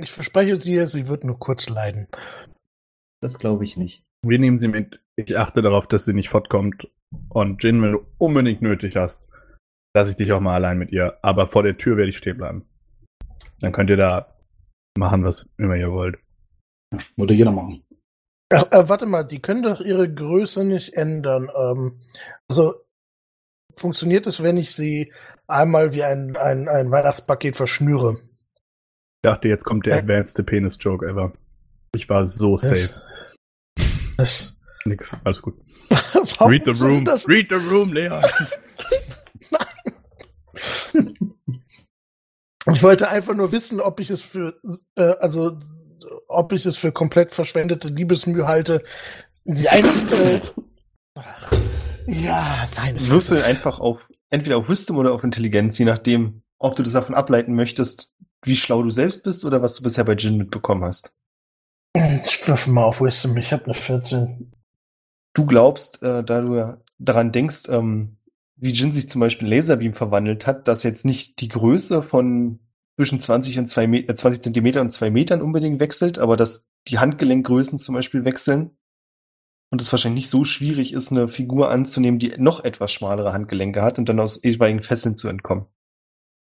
Ich 0.01 0.12
verspreche 0.12 0.57
dir, 0.57 0.88
sie 0.88 1.07
wird 1.07 1.24
nur 1.24 1.38
kurz 1.38 1.69
leiden. 1.69 2.07
Das 3.21 3.38
glaube 3.38 3.63
ich 3.63 3.77
nicht. 3.77 4.03
Wir 4.25 4.39
nehmen 4.39 4.57
sie 4.57 4.69
mit. 4.69 5.01
Ich 5.17 5.38
achte 5.38 5.62
darauf, 5.62 5.88
dass 5.88 6.05
sie 6.05 6.13
nicht 6.13 6.29
fortkommt. 6.29 6.89
Und 7.27 7.63
Jin, 7.63 7.81
wenn 7.81 7.91
du 7.91 8.05
unbedingt 8.17 8.62
nötig 8.62 8.95
hast, 8.95 9.27
lasse 9.95 10.12
ich 10.12 10.17
dich 10.17 10.31
auch 10.31 10.39
mal 10.39 10.55
allein 10.55 10.77
mit 10.77 10.91
ihr. 10.91 11.19
Aber 11.21 11.48
vor 11.48 11.63
der 11.63 11.77
Tür 11.77 11.98
werde 11.98 12.09
ich 12.09 12.17
stehen 12.17 12.38
bleiben. 12.38 12.65
Dann 13.59 13.71
könnt 13.71 13.89
ihr 13.89 13.98
da 13.98 14.33
machen, 14.98 15.24
was 15.24 15.50
immer 15.57 15.75
ihr 15.75 15.91
wollt. 15.91 16.17
Ja, 16.93 17.00
würde 17.17 17.33
jeder 17.33 17.51
machen. 17.51 17.83
Ach, 18.51 18.71
äh, 18.71 18.89
warte 18.89 19.05
mal, 19.05 19.24
die 19.24 19.41
können 19.41 19.63
doch 19.63 19.79
ihre 19.79 20.12
Größe 20.12 20.63
nicht 20.63 20.93
ändern. 20.93 21.50
Ähm, 21.55 22.00
also 22.50 22.75
funktioniert 23.76 24.28
es, 24.28 24.44
wenn 24.44 24.58
ich 24.58 24.76
sie 24.76 25.12
einmal 25.48 25.94
wie 25.94 26.04
ein, 26.04 26.36
ein, 26.38 26.68
ein 26.68 26.92
Weihnachtspaket 26.92 27.56
verschnüre? 27.56 28.20
Ich 29.22 29.22
dachte, 29.24 29.48
jetzt 29.48 29.66
kommt 29.66 29.86
der 29.86 29.96
Äh. 29.96 30.00
advanced 30.00 30.46
Penis-Joke 30.46 31.06
ever. 31.06 31.32
Ich 31.94 32.08
war 32.10 32.26
so 32.26 32.58
safe. 32.58 32.90
Das, 34.18 34.56
Nix, 34.86 35.16
alles 35.24 35.42
gut. 35.42 35.56
Read 36.42 36.66
the 36.66 36.72
room. 36.72 37.06
Read 37.28 37.50
the 37.50 37.56
room, 37.56 37.94
Leon. 37.94 38.24
ich 42.72 42.84
wollte 42.84 43.10
einfach 43.10 43.34
nur 43.34 43.52
wissen, 43.52 43.80
ob 43.82 44.00
ich 44.00 44.10
es 44.10 44.22
für, 44.22 44.60
äh, 44.96 45.16
also, 45.20 45.58
ob 46.28 46.52
ich 46.54 46.66
es 46.66 46.78
für 46.78 46.92
komplett 46.92 47.32
verschwendete 47.32 47.88
Liebesmühe 47.88 48.48
halte. 48.48 48.84
Sie 49.46 49.68
ein, 49.70 49.86
äh, 49.86 50.40
ja, 52.10 52.68
nein. 52.75 53.08
Würfel 53.08 53.42
einfach 53.44 53.80
auf, 53.80 54.08
entweder 54.30 54.58
auf 54.58 54.70
Wisdom 54.70 54.98
oder 54.98 55.13
auf 55.13 55.24
Intelligenz, 55.24 55.78
je 55.78 55.86
nachdem, 55.86 56.42
ob 56.58 56.75
du 56.75 56.84
das 56.84 56.94
davon 56.94 57.16
ableiten 57.16 57.56
möchtest, 57.56 58.13
wie 58.44 58.56
schlau 58.56 58.84
du 58.84 58.89
selbst 58.89 59.24
bist 59.24 59.46
oder 59.46 59.62
was 59.62 59.75
du 59.75 59.84
bisher 59.84 60.04
bei 60.04 60.13
Jin 60.13 60.38
mitbekommen 60.38 60.84
hast. 60.84 61.13
Ich 61.94 62.48
würfel 62.48 62.74
mal 62.74 62.84
auf 62.84 63.01
Wisdom, 63.01 63.36
ich 63.38 63.51
habe 63.51 63.66
eine 63.66 63.74
14. 63.74 64.51
Du 65.34 65.46
glaubst, 65.46 66.01
äh, 66.04 66.24
da 66.24 66.42
du 66.42 66.56
ja 66.56 66.82
daran 66.98 67.32
denkst, 67.32 67.63
ähm, 67.70 68.18
wie 68.56 68.72
Jin 68.72 68.92
sich 68.92 69.08
zum 69.10 69.22
Beispiel 69.22 69.48
in 69.48 69.54
Laserbeam 69.54 69.94
verwandelt 69.94 70.46
hat, 70.46 70.68
dass 70.68 70.84
jetzt 70.84 71.06
nicht 71.06 71.39
die 71.39 71.48
Größe 71.48 72.04
von 72.04 72.60
zwischen 72.98 73.20
20 73.20 73.60
und 73.60 73.66
2 73.68 73.88
Me 73.88 74.00
äh, 74.00 74.13
20 74.13 74.42
Zentimeter 74.42 74.82
und 74.82 74.92
2 74.92 75.10
Metern 75.10 75.42
unbedingt 75.42 75.80
wechselt, 75.80 76.20
aber 76.20 76.36
dass 76.36 76.68
die 76.88 77.00
Handgelenkgrößen 77.00 77.80
zum 77.80 77.96
Beispiel 77.96 78.25
wechseln 78.25 78.72
und 79.72 79.82
es 79.82 79.92
wahrscheinlich 79.92 80.24
nicht 80.24 80.32
so 80.32 80.44
schwierig 80.44 80.94
ist, 80.94 81.12
eine 81.12 81.28
Figur 81.28 81.70
anzunehmen, 81.70 82.20
die 82.20 82.34
noch 82.38 82.64
etwas 82.64 82.92
schmalere 82.92 83.34
Handgelenke 83.34 83.82
hat 83.82 84.00
und 84.00 84.10
dann 84.10 84.20
aus 84.20 84.38
etwaigen 84.38 84.82
Fesseln 84.82 85.16
zu 85.16 85.28
entkommen. 85.28 85.66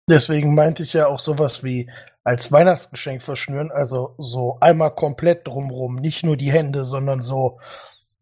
Deswegen 0.10 0.56
meinte 0.56 0.84
ich 0.84 0.94
ja 0.94 1.08
auch 1.08 1.20
sowas 1.20 1.64
wie 1.64 1.90
als 2.24 2.52
Weihnachtsgeschenk 2.52 3.24
verschnüren, 3.24 3.72
also 3.72 4.16
so 4.18 4.58
einmal 4.60 4.94
komplett 4.94 5.48
drumrum, 5.48 5.96
nicht 5.96 6.24
nur 6.24 6.38
die 6.38 6.52
Hände, 6.52 6.86
sondern 6.86 7.22
so 7.22 7.60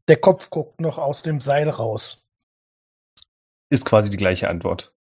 der 0.07 0.17
Kopf 0.17 0.49
guckt 0.49 0.79
noch 0.79 0.97
aus 0.97 1.23
dem 1.23 1.41
Seil 1.41 1.69
raus. 1.69 2.25
Ist 3.69 3.85
quasi 3.85 4.09
die 4.09 4.17
gleiche 4.17 4.49
Antwort. 4.49 4.93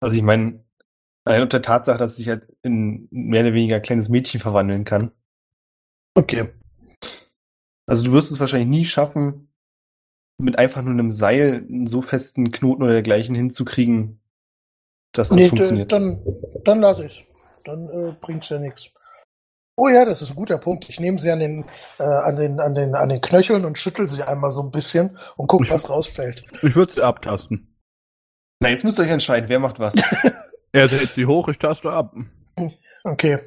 Also 0.00 0.16
ich 0.16 0.22
meine, 0.22 0.64
allein 1.24 1.42
unter 1.42 1.58
der 1.58 1.66
Tatsache, 1.66 1.98
dass 1.98 2.18
ich 2.18 2.28
halt 2.28 2.48
in 2.62 3.08
mehr 3.10 3.42
oder 3.42 3.54
weniger 3.54 3.76
ein 3.76 3.82
kleines 3.82 4.08
Mädchen 4.08 4.40
verwandeln 4.40 4.84
kann. 4.84 5.12
Okay. 6.14 6.48
Also 7.90 8.04
du 8.04 8.12
wirst 8.12 8.30
es 8.30 8.40
wahrscheinlich 8.40 8.68
nie 8.68 8.84
schaffen, 8.84 9.52
mit 10.38 10.58
einfach 10.58 10.82
nur 10.82 10.92
einem 10.92 11.10
Seil 11.10 11.66
einen 11.68 11.86
so 11.86 12.00
festen 12.02 12.50
Knoten 12.52 12.82
oder 12.82 12.92
dergleichen 12.92 13.34
hinzukriegen, 13.34 14.20
dass 15.12 15.28
das 15.28 15.36
Nee, 15.36 15.48
funktioniert. 15.48 15.92
dann, 15.92 16.22
dann 16.64 16.80
lasse 16.80 17.04
ich 17.06 17.26
Dann 17.64 17.88
äh, 17.88 18.12
bringt's 18.20 18.48
ja 18.48 18.58
nichts. 18.58 18.90
Oh 19.76 19.88
ja, 19.88 20.04
das 20.04 20.22
ist 20.22 20.30
ein 20.30 20.36
guter 20.36 20.58
Punkt. 20.58 20.88
Ich 20.88 21.00
nehme 21.00 21.18
sie 21.18 21.30
an 21.30 21.40
den, 21.40 21.64
äh, 21.98 22.02
an 22.04 22.36
den, 22.36 22.60
an 22.60 22.74
den, 22.74 22.94
an 22.94 23.08
den 23.08 23.20
Knöcheln 23.20 23.64
und 23.64 23.78
schüttel 23.78 24.08
sie 24.08 24.22
einmal 24.22 24.52
so 24.52 24.62
ein 24.62 24.70
bisschen 24.70 25.18
und 25.36 25.46
guck, 25.46 25.62
Ich- 25.64 25.70
was 25.70 25.88
rausfällt. 25.88 26.44
Ich 26.62 26.74
würde 26.76 26.92
sie 26.92 27.02
abtasten. 27.02 27.76
Na, 28.62 28.68
jetzt 28.68 28.84
müsst 28.84 28.98
ihr 28.98 29.04
euch 29.04 29.10
entscheiden, 29.10 29.48
wer 29.48 29.58
macht 29.58 29.78
was. 29.78 29.94
Er 30.72 30.86
hält 30.86 31.10
sie 31.10 31.26
hoch, 31.26 31.48
ich 31.48 31.58
taste 31.58 31.90
ab. 31.90 32.14
Okay. 33.02 33.38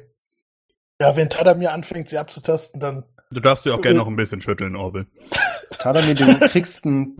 Ja, 1.00 1.16
wenn 1.16 1.30
Tada 1.30 1.54
mir 1.54 1.72
anfängt, 1.72 2.08
sie 2.10 2.18
abzutasten, 2.18 2.80
dann. 2.80 3.04
Du 3.30 3.40
darfst 3.40 3.64
dir 3.64 3.74
auch 3.74 3.80
gerne 3.80 3.98
noch 3.98 4.06
ein 4.06 4.16
bisschen 4.16 4.40
schütteln, 4.40 4.76
Orbel. 4.76 5.06
Tadamir, 5.70 6.14
du 6.14 6.38
kriegst 6.48 6.84
ein, 6.84 7.16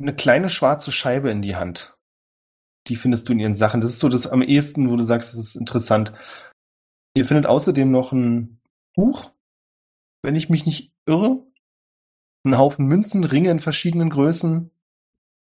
eine 0.00 0.14
kleine 0.14 0.50
schwarze 0.50 0.92
Scheibe 0.92 1.30
in 1.30 1.42
die 1.42 1.56
Hand. 1.56 1.96
Die 2.88 2.96
findest 2.96 3.28
du 3.28 3.32
in 3.32 3.40
ihren 3.40 3.54
Sachen. 3.54 3.80
Das 3.80 3.90
ist 3.90 3.98
so 3.98 4.08
das 4.08 4.26
am 4.26 4.42
ehesten, 4.42 4.90
wo 4.90 4.96
du 4.96 5.02
sagst, 5.02 5.32
das 5.32 5.40
ist 5.40 5.56
interessant. 5.56 6.12
Ihr 7.16 7.24
findet 7.24 7.46
außerdem 7.46 7.90
noch 7.90 8.12
ein 8.12 8.60
Buch, 8.94 9.30
wenn 10.22 10.36
ich 10.36 10.48
mich 10.48 10.66
nicht 10.66 10.92
irre. 11.06 11.42
Ein 12.44 12.58
Haufen 12.58 12.86
Münzen, 12.86 13.24
Ringe 13.24 13.50
in 13.50 13.60
verschiedenen 13.60 14.10
Größen. 14.10 14.70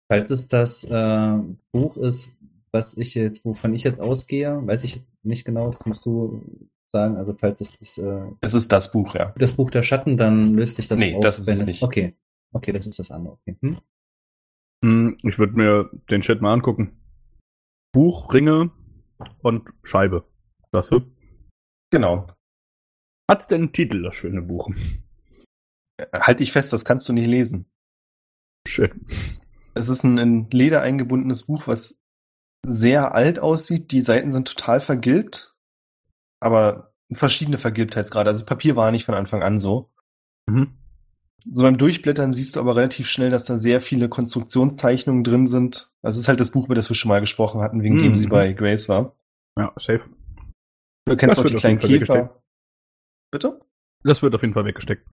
Falls 0.10 0.32
es 0.32 0.48
das 0.48 0.86
äh, 0.86 1.38
Buch 1.74 1.98
ist, 1.98 2.34
was 2.72 2.96
ich 2.96 3.14
jetzt, 3.16 3.44
wovon 3.44 3.74
ich 3.74 3.84
jetzt 3.84 4.00
ausgehe, 4.00 4.66
weiß 4.66 4.86
ich 4.86 5.04
nicht 5.24 5.44
genau, 5.44 5.72
das 5.72 5.86
musst 5.86 6.06
du 6.06 6.42
sagen. 6.90 7.18
Also 7.18 7.34
falls 7.38 7.62
es 7.62 7.78
das, 7.78 7.98
äh, 7.98 8.26
Es 8.42 8.54
ist 8.54 8.72
das 8.72 8.92
Buch, 8.92 9.16
ja. 9.16 9.34
das 9.38 9.54
Buch 9.54 9.70
der 9.70 9.84
Schatten, 9.84 10.18
dann 10.18 10.54
löst 10.54 10.78
sich 10.78 10.88
das 10.88 11.00
Nee, 11.00 11.16
auf, 11.16 11.22
das 11.22 11.40
ist 11.40 11.48
wenn 11.48 11.56
es 11.56 11.66
nicht. 11.66 11.84
Okay. 11.84 12.16
Okay, 12.54 12.72
das 12.72 12.88
ist 12.88 13.00
das 13.00 13.12
andere. 13.12 13.34
Okay. 13.34 13.58
Hm? 13.62 13.78
Hm, 14.84 15.18
Ich 15.24 15.38
würde 15.40 15.54
mir 15.54 15.90
den 16.10 16.22
Chat 16.22 16.42
mal 16.42 16.54
angucken. 16.54 16.98
Buch, 17.94 18.34
Ringe 18.34 18.72
und 19.42 19.70
Scheibe. 19.84 20.26
Das 20.72 20.90
du? 20.90 21.02
Genau. 21.92 22.28
Hat 23.30 23.50
denn 23.52 23.62
einen 23.64 23.74
Titel, 23.74 24.04
das 24.04 24.16
schöne 24.16 24.42
Buch? 24.42 24.70
Halt 26.14 26.40
dich 26.40 26.52
fest, 26.52 26.72
das 26.74 26.86
kannst 26.86 27.10
du 27.10 27.14
nicht 27.14 27.28
lesen. 27.28 27.66
Shit. 28.68 28.94
Es 29.74 29.90
ist 29.90 30.04
ein 30.04 30.18
in 30.18 30.50
Leder 30.52 30.82
eingebundenes 30.82 31.44
Buch, 31.44 31.68
was 31.68 32.00
sehr 32.66 33.16
alt 33.16 33.40
aussieht. 33.40 33.92
Die 33.92 34.02
Seiten 34.02 34.32
sind 34.32 34.48
total 34.48 34.82
vergilbt, 34.82 35.56
aber 36.40 36.94
verschiedene 37.14 37.58
Vergilbtheitsgrade. 37.58 38.30
Also 38.30 38.42
das 38.42 38.46
Papier 38.46 38.76
war 38.76 38.92
nicht 38.92 39.06
von 39.06 39.16
Anfang 39.16 39.42
an 39.44 39.60
so. 39.60 39.90
Mhm. 40.50 40.78
So 41.50 41.64
beim 41.64 41.78
Durchblättern 41.78 42.34
siehst 42.34 42.56
du 42.56 42.60
aber 42.60 42.76
relativ 42.76 43.08
schnell, 43.08 43.30
dass 43.30 43.46
da 43.46 43.58
sehr 43.58 43.80
viele 43.80 44.10
Konstruktionszeichnungen 44.10 45.24
drin 45.24 45.48
sind. 45.48 45.94
Es 46.02 46.18
ist 46.18 46.28
halt 46.28 46.40
das 46.42 46.52
Buch, 46.52 46.66
über 46.66 46.76
das 46.76 46.90
wir 46.90 46.96
schon 46.96 47.10
mal 47.10 47.22
gesprochen 47.22 47.62
hatten, 47.62 47.84
wegen 47.84 47.98
dem 47.98 48.10
Mhm. 48.10 48.16
sie 48.16 48.28
bei 48.28 48.52
Grace 48.54 48.90
war. 48.90 49.16
Ja, 49.58 49.72
safe. 49.78 50.10
Du 51.06 51.16
kennst 51.16 51.38
Das 51.38 51.46
auch 51.46 51.48
die 51.48 51.56
kleinen 51.56 51.80
Käfer. 51.80 52.42
Bitte? 53.32 53.62
Das 54.04 54.22
wird 54.22 54.36
auf 54.36 54.42
jeden 54.42 54.54
Fall 54.54 54.66
weggesteckt. 54.66 55.08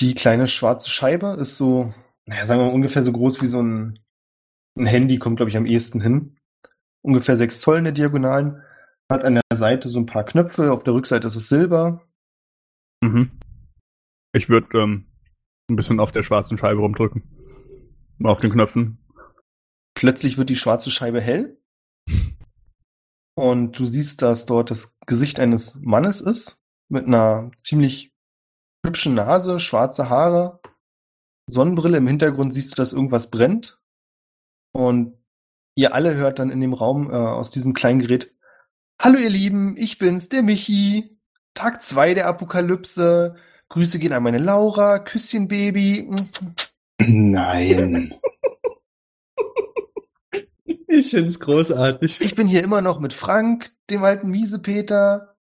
Die 0.00 0.14
kleine 0.14 0.48
schwarze 0.48 0.90
Scheibe 0.90 1.36
ist 1.38 1.56
so, 1.56 1.94
naja, 2.26 2.46
sagen 2.46 2.60
wir 2.60 2.66
mal 2.66 2.74
ungefähr 2.74 3.04
so 3.04 3.12
groß 3.12 3.40
wie 3.42 3.46
so 3.46 3.62
ein, 3.62 4.00
ein 4.76 4.86
Handy, 4.86 5.20
kommt 5.20 5.36
glaube 5.36 5.50
ich 5.50 5.56
am 5.56 5.66
ehesten 5.66 6.00
hin. 6.00 6.36
Ungefähr 7.02 7.36
sechs 7.36 7.60
Zoll 7.60 7.78
in 7.78 7.84
der 7.84 7.92
Diagonalen. 7.92 8.60
Hat 9.14 9.24
an 9.24 9.34
der 9.36 9.56
Seite 9.56 9.88
so 9.88 10.00
ein 10.00 10.06
paar 10.06 10.24
Knöpfe, 10.24 10.72
auf 10.72 10.82
der 10.82 10.92
Rückseite 10.92 11.28
ist 11.28 11.36
es 11.36 11.48
Silber. 11.48 12.04
Mhm. 13.00 13.30
Ich 14.34 14.48
würde 14.48 14.76
ähm, 14.76 15.06
ein 15.70 15.76
bisschen 15.76 16.00
auf 16.00 16.10
der 16.10 16.24
schwarzen 16.24 16.58
Scheibe 16.58 16.80
rumdrücken. 16.80 17.22
Auf 18.24 18.40
den 18.40 18.50
Knöpfen. 18.50 18.98
Plötzlich 19.96 20.36
wird 20.36 20.50
die 20.50 20.56
schwarze 20.56 20.90
Scheibe 20.90 21.20
hell. 21.20 21.62
Und 23.36 23.78
du 23.78 23.86
siehst, 23.86 24.20
dass 24.20 24.46
dort 24.46 24.72
das 24.72 24.98
Gesicht 25.06 25.38
eines 25.38 25.76
Mannes 25.76 26.20
ist, 26.20 26.64
mit 26.88 27.06
einer 27.06 27.52
ziemlich 27.62 28.12
hübschen 28.84 29.14
Nase, 29.14 29.60
schwarze 29.60 30.10
Haare, 30.10 30.60
Sonnenbrille. 31.48 31.98
Im 31.98 32.08
Hintergrund 32.08 32.52
siehst 32.52 32.72
du, 32.72 32.74
dass 32.74 32.92
irgendwas 32.92 33.30
brennt. 33.30 33.80
Und 34.72 35.16
ihr 35.76 35.94
alle 35.94 36.16
hört 36.16 36.40
dann 36.40 36.50
in 36.50 36.60
dem 36.60 36.74
Raum 36.74 37.12
äh, 37.12 37.14
aus 37.14 37.50
diesem 37.50 37.74
kleinen 37.74 38.00
Gerät, 38.00 38.33
Hallo 39.00 39.18
ihr 39.18 39.30
Lieben, 39.30 39.76
ich 39.76 39.98
bin's, 39.98 40.28
der 40.28 40.42
Michi. 40.42 41.18
Tag 41.54 41.82
zwei 41.82 42.14
der 42.14 42.26
Apokalypse. 42.26 43.34
Grüße 43.68 43.98
gehen 43.98 44.12
an 44.12 44.22
meine 44.22 44.38
Laura, 44.38 44.98
Küsschen 44.98 45.48
Baby. 45.48 46.08
Nein. 47.00 48.14
Ich 50.86 51.10
find's 51.10 51.40
großartig. 51.40 52.20
Ich 52.20 52.34
bin 52.34 52.46
hier 52.46 52.62
immer 52.62 52.80
noch 52.80 53.00
mit 53.00 53.12
Frank, 53.12 53.70
dem 53.90 54.04
alten 54.04 54.30
Miesepeter. 54.30 55.34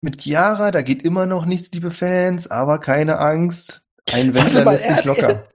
Mit 0.00 0.20
Chiara, 0.20 0.70
da 0.70 0.82
geht 0.82 1.02
immer 1.02 1.26
noch 1.26 1.46
nichts, 1.46 1.70
liebe 1.72 1.90
Fans, 1.92 2.48
aber 2.48 2.80
keine 2.80 3.18
Angst. 3.18 3.84
Ein 4.10 4.34
Wendler 4.34 4.64
lässt 4.64 4.90
nicht 4.90 5.04
locker. 5.04 5.48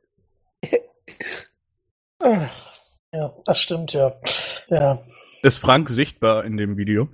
Ah, 2.21 2.49
Ja, 3.13 3.31
das 3.45 3.59
stimmt, 3.59 3.93
ja. 3.93 4.11
Ja. 4.69 4.97
Ist 5.41 5.57
Frank 5.57 5.89
sichtbar 5.89 6.45
in 6.45 6.57
dem 6.57 6.77
Video? 6.77 7.09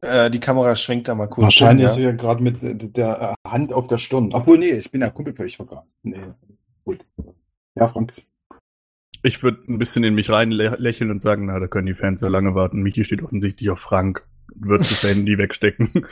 Äh, 0.00 0.30
die 0.30 0.40
Kamera 0.40 0.76
schwenkt 0.76 1.08
da 1.08 1.14
mal 1.14 1.26
kurz. 1.26 1.44
Wahrscheinlich 1.44 1.86
ist 1.86 1.96
er 1.96 2.02
ja 2.04 2.12
gerade 2.12 2.42
mit 2.42 2.62
äh, 2.62 2.76
der 2.76 3.34
äh, 3.44 3.48
Hand 3.48 3.72
auf 3.72 3.86
der 3.88 3.98
Stirn. 3.98 4.32
Obwohl, 4.32 4.58
nee, 4.58 4.70
ich 4.70 4.90
bin 4.90 5.00
ja 5.00 5.10
Kumpel 5.10 5.34
für 5.34 5.46
ich. 5.46 5.58
Nee, 6.02 6.20
gut. 6.84 7.04
Ja, 7.74 7.88
Frank. 7.88 8.12
Ich 9.22 9.42
würde 9.42 9.64
ein 9.68 9.78
bisschen 9.78 10.04
in 10.04 10.14
mich 10.14 10.30
rein 10.30 10.52
lä- 10.52 10.76
lächeln 10.76 11.10
und 11.10 11.20
sagen, 11.20 11.46
na, 11.46 11.58
da 11.58 11.66
können 11.66 11.86
die 11.86 11.94
Fans 11.94 12.20
ja 12.20 12.28
lange 12.28 12.54
warten. 12.54 12.82
Michi 12.82 13.02
steht 13.02 13.22
offensichtlich 13.22 13.70
auf 13.70 13.80
Frank. 13.80 14.24
Wird 14.54 14.82
das 14.82 15.02
Handy 15.02 15.36
wegstecken. 15.38 16.06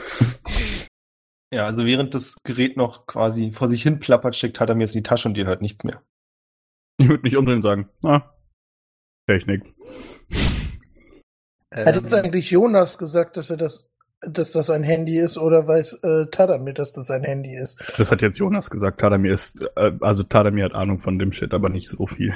Ja, 1.53 1.66
also 1.66 1.87
während 1.87 2.14
das 2.14 2.37
Gerät 2.42 2.77
noch 2.77 3.07
quasi 3.07 3.53
vor 3.53 3.68
sich 3.68 3.85
hin 3.85 4.00
plappert, 4.00 4.35
steckt 4.35 4.59
hat 4.59 4.70
er 4.70 4.74
mir 4.74 4.83
jetzt 4.83 4.96
in 4.96 5.05
die 5.05 5.09
Tasche 5.09 5.29
und 5.29 5.38
ihr 5.38 5.46
hört 5.46 5.62
nichts 5.62 5.85
mehr. 5.85 6.03
Ich 6.98 7.09
würde 7.09 7.22
mich 7.22 7.37
umdrehen 7.37 7.57
und 7.57 7.62
sagen, 7.62 7.88
na, 8.03 8.34
Technik. 9.27 9.63
Hat 11.73 11.97
jetzt 11.97 12.13
Ähm, 12.13 12.25
eigentlich 12.25 12.51
Jonas 12.51 12.99
gesagt, 12.99 13.37
dass 13.37 13.51
er 13.51 13.57
das, 13.57 13.89
dass 14.21 14.53
das 14.53 14.71
ein 14.71 14.83
Handy 14.83 15.19
ist, 15.19 15.37
oder 15.37 15.67
weiß 15.67 15.95
äh, 16.03 16.27
Tadamir, 16.31 16.73
dass 16.73 16.93
das 16.93 17.11
ein 17.11 17.25
Handy 17.25 17.57
ist? 17.57 17.79
Das 17.99 18.13
hat 18.13 18.23
jetzt 18.23 18.39
Jonas 18.39 18.71
gesagt. 18.71 19.01
Tadamir 19.01 19.33
ist, 19.33 19.61
äh, 19.77 19.93
also 20.01 20.23
Tadamir 20.23 20.65
hat 20.65 20.75
Ahnung 20.75 21.01
von 21.01 21.19
dem 21.19 21.33
Shit, 21.33 21.53
aber 21.53 21.69
nicht 21.69 21.89
so 21.89 22.07
viel. 22.07 22.33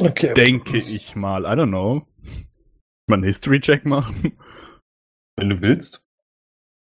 Okay. 0.00 0.34
Denke 0.34 0.78
ich 0.78 1.16
mal. 1.16 1.44
I 1.44 1.58
don't 1.58 1.68
know. 1.68 2.06
Mal 3.06 3.16
einen 3.16 3.24
History-Check 3.24 3.84
machen. 3.84 4.32
Wenn 5.36 5.50
du 5.50 5.60
willst. 5.60 6.06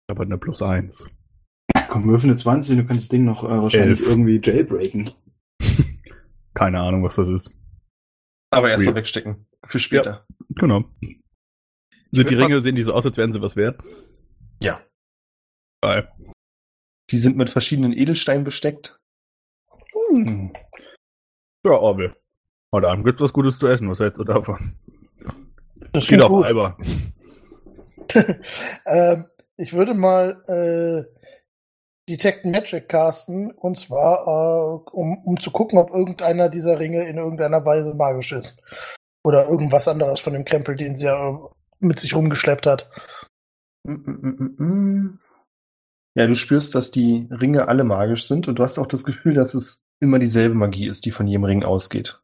Aber 0.08 0.24
eine 0.24 0.38
plus 0.38 0.62
eins. 0.62 1.06
Komm, 1.90 2.08
würfel 2.08 2.30
eine 2.30 2.38
20 2.38 2.72
und 2.72 2.78
du 2.84 2.88
kannst 2.88 3.04
das 3.04 3.10
Ding 3.10 3.26
noch 3.26 3.44
äh, 3.44 3.48
wahrscheinlich 3.48 4.00
Elf. 4.00 4.10
irgendwie 4.10 4.40
jailbreaken. 4.44 5.12
Keine 6.54 6.80
Ahnung, 6.80 7.04
was 7.04 7.16
das 7.16 7.28
ist. 7.28 7.54
Aber 8.56 8.70
erstmal 8.70 8.94
Weird. 8.94 8.98
wegstecken. 8.98 9.46
Für 9.66 9.80
später. 9.80 10.26
Genau. 10.56 10.86
Sind 12.12 12.30
die 12.30 12.36
Ringe, 12.36 12.62
sehen 12.62 12.76
die 12.76 12.84
so 12.84 12.94
aus, 12.94 13.06
als 13.06 13.18
wären 13.18 13.34
sie 13.34 13.42
was 13.42 13.58
wert? 13.58 13.78
Ja. 14.62 14.82
Geil. 15.82 16.10
Die 17.10 17.18
sind 17.18 17.36
mit 17.36 17.50
verschiedenen 17.50 17.92
Edelsteinen 17.92 18.46
besteckt. 18.46 19.00
Hm. 20.10 20.54
Ja, 21.66 21.72
Orwell. 21.72 22.16
Heute 22.72 22.88
Abend 22.88 23.06
gibt's 23.06 23.22
was 23.22 23.34
Gutes 23.34 23.60
zu 23.60 23.68
essen. 23.68 23.90
Was 23.90 24.00
hältst 24.00 24.20
du 24.20 24.24
davon? 24.24 24.78
Das 25.92 26.08
Geht 26.08 26.24
auf. 26.24 26.46
Alba. 26.46 26.78
ähm, 28.86 29.26
ich 29.58 29.74
würde 29.74 29.94
mal 29.94 30.44
äh, 30.48 31.04
Detect 32.08 32.46
Magic 32.46 32.88
casten, 32.88 33.52
und 33.52 33.80
zwar, 33.80 34.28
äh, 34.28 34.90
um, 34.92 35.18
um 35.26 35.40
zu 35.40 35.52
gucken, 35.52 35.80
ob 35.80 35.90
irgendeiner 35.90 36.50
dieser 36.50 36.80
Ringe 36.80 37.08
in 37.08 37.18
irgendeiner 37.18 37.66
Weise 37.66 37.96
magisch 37.96 38.32
ist. 38.32 38.62
Oder 39.24 39.48
irgendwas 39.50 39.88
anderes 39.88 40.20
von 40.20 40.34
dem 40.34 40.46
Krempel, 40.46 40.76
den 40.76 40.96
sie 40.96 41.06
ja 41.06 41.30
äh, 41.30 41.38
mit 41.80 42.00
sich 42.00 42.16
rumgeschleppt 42.16 42.68
hat. 42.68 42.90
Mm, 43.84 43.94
mm, 43.94 44.56
mm. 44.58 45.20
Ja, 46.16 46.28
du 46.28 46.36
spürst, 46.36 46.76
dass 46.76 46.92
die 46.92 47.28
Ringe 47.32 47.68
alle 47.68 47.84
magisch 47.84 48.28
sind 48.28 48.48
und 48.48 48.60
du 48.60 48.64
hast 48.64 48.78
auch 48.78 48.88
das 48.88 49.04
Gefühl, 49.04 49.34
dass 49.34 49.54
es 49.54 49.82
immer 50.00 50.20
dieselbe 50.20 50.56
Magie 50.56 50.88
ist, 50.88 51.06
die 51.06 51.12
von 51.12 51.28
jedem 51.28 51.44
Ring 51.44 51.64
ausgeht. 51.64 52.22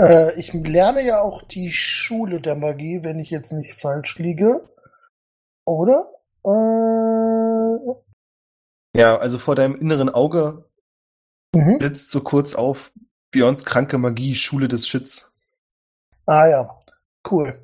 Äh, 0.00 0.38
ich 0.38 0.52
lerne 0.52 1.04
ja 1.04 1.20
auch 1.20 1.42
die 1.42 1.70
Schule 1.70 2.40
der 2.40 2.56
Magie, 2.56 3.00
wenn 3.02 3.18
ich 3.18 3.30
jetzt 3.30 3.52
nicht 3.52 3.80
falsch 3.80 4.18
liege. 4.18 4.68
Oder? 5.64 6.10
Äh, 6.44 8.07
Ja, 8.98 9.16
also 9.16 9.38
vor 9.38 9.54
deinem 9.54 9.76
inneren 9.76 10.08
Auge 10.08 10.64
mhm. 11.54 11.78
blitzt 11.78 12.10
so 12.10 12.20
kurz 12.20 12.54
auf 12.54 12.90
Björns 13.30 13.64
kranke 13.64 13.96
Magie, 13.96 14.34
Schule 14.34 14.66
des 14.66 14.88
Shits. 14.88 15.30
Ah 16.26 16.48
ja, 16.48 16.78
cool. 17.30 17.62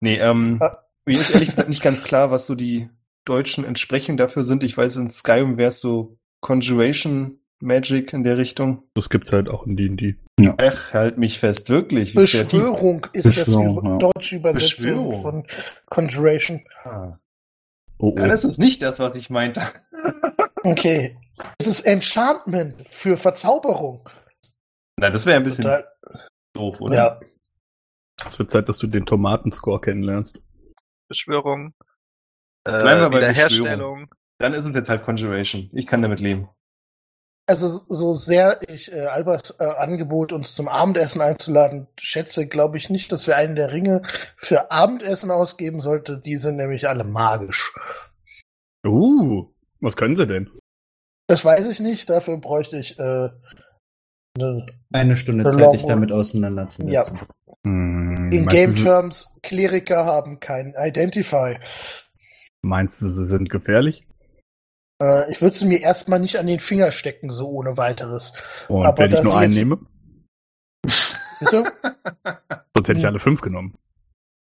Nee, 0.00 0.16
ähm, 0.16 0.58
Ah. 0.60 0.78
mir 1.06 1.20
ist 1.20 1.30
ehrlich 1.30 1.50
gesagt 1.50 1.68
nicht 1.68 1.82
ganz 1.82 2.02
klar, 2.02 2.32
was 2.32 2.46
so 2.46 2.56
die 2.56 2.90
deutschen 3.24 3.64
Entsprechungen 3.64 4.16
dafür 4.16 4.42
sind. 4.42 4.64
Ich 4.64 4.76
weiß, 4.76 4.96
in 4.96 5.08
Skyrim 5.08 5.56
wäre 5.56 5.68
es 5.68 5.78
so 5.78 6.18
Conjuration 6.40 7.38
Magic 7.60 8.12
in 8.12 8.24
der 8.24 8.36
Richtung. 8.36 8.82
Das 8.94 9.08
gibt's 9.08 9.32
halt 9.32 9.48
auch 9.48 9.66
in 9.66 9.76
D&D. 9.76 10.16
Ach, 10.58 10.92
halt 10.92 11.16
mich 11.16 11.38
fest, 11.38 11.70
wirklich. 11.70 12.16
Wie 12.16 12.24
kreativ. 12.24 12.60
Beschwörung 12.60 13.06
ist 13.12 13.34
Beschwörung, 13.34 13.76
das 13.76 13.84
ja. 13.84 13.98
deutsche 13.98 14.36
Übersetzung 14.36 15.08
Beschwörung. 15.08 15.22
von 15.22 15.46
Conjuration. 15.86 16.64
Ah. 16.82 17.18
Oh, 17.98 18.12
oh. 18.14 18.18
Ja, 18.18 18.26
das 18.26 18.44
ist 18.44 18.58
nicht 18.58 18.82
das, 18.82 18.98
was 18.98 19.16
ich 19.16 19.30
meinte. 19.30 19.62
Okay. 20.66 21.16
Es 21.58 21.66
ist 21.66 21.80
Enchantment 21.80 22.88
für 22.88 23.16
Verzauberung. 23.16 24.08
Nein, 24.98 25.12
das 25.12 25.26
wäre 25.26 25.36
ein 25.36 25.44
bisschen 25.44 25.64
Total, 25.64 25.86
doof, 26.54 26.80
oder? 26.80 26.94
ja. 26.94 27.20
Es 28.26 28.38
wird 28.38 28.50
Zeit, 28.50 28.68
dass 28.68 28.78
du 28.78 28.86
den 28.86 29.06
Tomatenscore 29.06 29.80
kennenlernst. 29.80 30.40
Beschwörung. 31.08 31.74
Bleiben 32.64 33.00
wir 33.00 33.06
Äh, 33.06 33.10
bei 33.10 33.16
Wiederherstellung. 33.18 34.08
Dann 34.38 34.54
ist 34.54 34.66
es 34.66 34.74
jetzt 34.74 34.88
halt 34.88 35.04
Conjuration. 35.04 35.70
Ich 35.72 35.86
kann 35.86 36.02
damit 36.02 36.20
leben. 36.20 36.48
Also 37.48 37.68
so 37.88 38.14
sehr 38.14 38.60
ich 38.68 38.92
äh, 38.92 39.06
Albert 39.06 39.54
äh, 39.60 39.64
Angebot, 39.64 40.32
uns 40.32 40.56
zum 40.56 40.66
Abendessen 40.66 41.20
einzuladen, 41.20 41.86
schätze, 41.96 42.48
glaube 42.48 42.76
ich 42.76 42.90
nicht, 42.90 43.12
dass 43.12 43.28
wir 43.28 43.36
einen 43.36 43.54
der 43.54 43.70
Ringe 43.70 44.02
für 44.36 44.72
Abendessen 44.72 45.30
ausgeben 45.30 45.80
sollte. 45.80 46.18
Die 46.18 46.36
sind 46.38 46.56
nämlich 46.56 46.88
alle 46.88 47.04
magisch. 47.04 47.72
Uh, 48.84 49.52
was 49.86 49.96
können 49.96 50.16
sie 50.16 50.26
denn? 50.26 50.50
Das 51.28 51.44
weiß 51.44 51.68
ich 51.70 51.80
nicht. 51.80 52.10
Dafür 52.10 52.36
bräuchte 52.38 52.78
ich 52.78 52.98
äh, 52.98 53.30
ne, 54.38 54.66
Eine 54.92 55.16
Stunde 55.16 55.48
Zeit, 55.48 55.72
dich 55.74 55.84
damit 55.84 56.12
auseinanderzusetzen. 56.12 56.92
Ja. 56.92 57.04
Hm, 57.64 58.30
in 58.32 58.46
Game 58.46 58.74
du, 58.74 58.82
Terms 58.82 59.38
Kleriker 59.42 60.04
haben 60.04 60.38
kein 60.40 60.74
Identify. 60.78 61.58
meinst 62.62 63.00
du, 63.00 63.06
sie 63.08 63.24
sind 63.24 63.48
gefährlich? 63.50 64.06
Äh, 65.02 65.30
ich 65.32 65.40
würde 65.42 65.56
sie 65.56 65.66
mir 65.66 65.80
erstmal 65.80 66.20
nicht 66.20 66.38
an 66.38 66.46
den 66.46 66.60
Finger 66.60 66.92
stecken, 66.92 67.30
so 67.30 67.48
ohne 67.48 67.76
weiteres. 67.76 68.32
Und 68.68 68.84
Aber 68.86 68.98
wenn 68.98 69.12
ich 69.12 69.22
nur 69.22 69.36
einen 69.36 69.52
jetzt- 69.52 69.58
nehme? 69.58 69.78
Bitte? 71.40 71.64
Sonst 72.74 72.88
hätte 72.88 72.92
ich 72.98 73.04
Hm. 73.04 73.06
alle 73.08 73.20
fünf 73.20 73.40
genommen. 73.40 73.74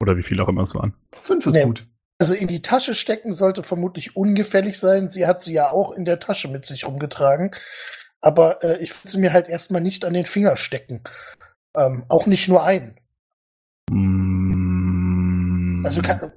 Oder 0.01 0.17
wie 0.17 0.23
viele 0.23 0.43
auch 0.45 0.49
immer 0.49 0.63
es 0.63 0.75
waren. 0.75 0.95
Fünf 1.23 1.45
ist 1.47 1.55
Nee. 1.55 1.65
gut. 1.65 1.87
Also 2.19 2.35
in 2.35 2.49
die 2.49 2.63
Tasche 2.63 2.95
stecken 2.95 3.33
sollte 3.33 3.63
vermutlich 3.63 4.17
ungefährlich 4.17 4.81
sein. 4.81 5.09
Sie 5.09 5.27
hat 5.27 5.43
sie 5.43 5.53
ja 5.53 5.71
auch 5.71 5.93
in 5.93 6.05
der 6.05 6.19
Tasche 6.19 6.49
mit 6.49 6.67
sich 6.67 6.85
rumgetragen. 6.87 7.55
Aber 8.21 8.65
äh, 8.65 8.79
ich 8.83 8.93
würde 8.93 9.09
sie 9.09 9.19
mir 9.19 9.33
halt 9.33 9.49
erstmal 9.49 9.81
nicht 9.81 10.05
an 10.05 10.15
den 10.15 10.27
Finger 10.27 10.57
stecken. 10.57 11.05
Ähm, 11.77 12.05
auch 12.09 12.27
nicht 12.27 12.49
nur 12.49 12.65
einen. 12.65 12.99
Mm, 13.91 15.87
Also 15.87 16.03
kann, 16.03 16.33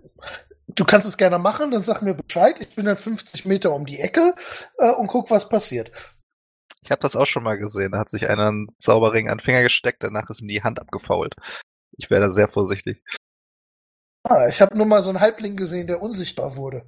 du 0.68 0.86
kannst 0.86 1.08
es 1.08 1.18
gerne 1.18 1.40
machen, 1.40 1.72
dann 1.72 1.82
sag 1.82 2.04
mir 2.04 2.14
Bescheid. 2.14 2.62
Ich 2.62 2.76
bin 2.76 2.86
dann 2.86 2.98
50 2.98 3.46
Meter 3.46 3.74
um 3.74 3.88
die 3.88 4.00
Ecke 4.00 4.36
äh, 4.78 4.92
und 4.92 5.08
guck, 5.08 5.32
was 5.32 5.50
passiert. 5.50 5.92
Ich 6.84 6.92
habe 6.92 7.02
das 7.02 7.16
auch 7.16 7.26
schon 7.26 7.44
mal 7.44 7.58
gesehen. 7.58 7.92
Da 7.92 8.00
hat 8.00 8.10
sich 8.10 8.30
einer 8.30 8.50
einen 8.50 8.68
Zauberring 8.78 9.30
an 9.30 9.40
den 9.40 9.44
Finger 9.44 9.64
gesteckt, 9.64 10.04
danach 10.04 10.30
ist 10.30 10.42
ihm 10.42 10.48
die 10.48 10.62
Hand 10.64 10.80
abgefault. 10.80 11.34
Ich 11.98 12.12
wäre 12.12 12.22
da 12.22 12.30
sehr 12.30 12.48
vorsichtig. 12.48 13.04
Ah, 14.24 14.48
ich 14.48 14.62
habe 14.62 14.78
nur 14.78 14.86
mal 14.86 15.02
so 15.04 15.10
einen 15.10 15.20
Halbling 15.20 15.56
gesehen, 15.56 15.88
der 15.88 16.02
unsichtbar 16.02 16.56
wurde. 16.56 16.84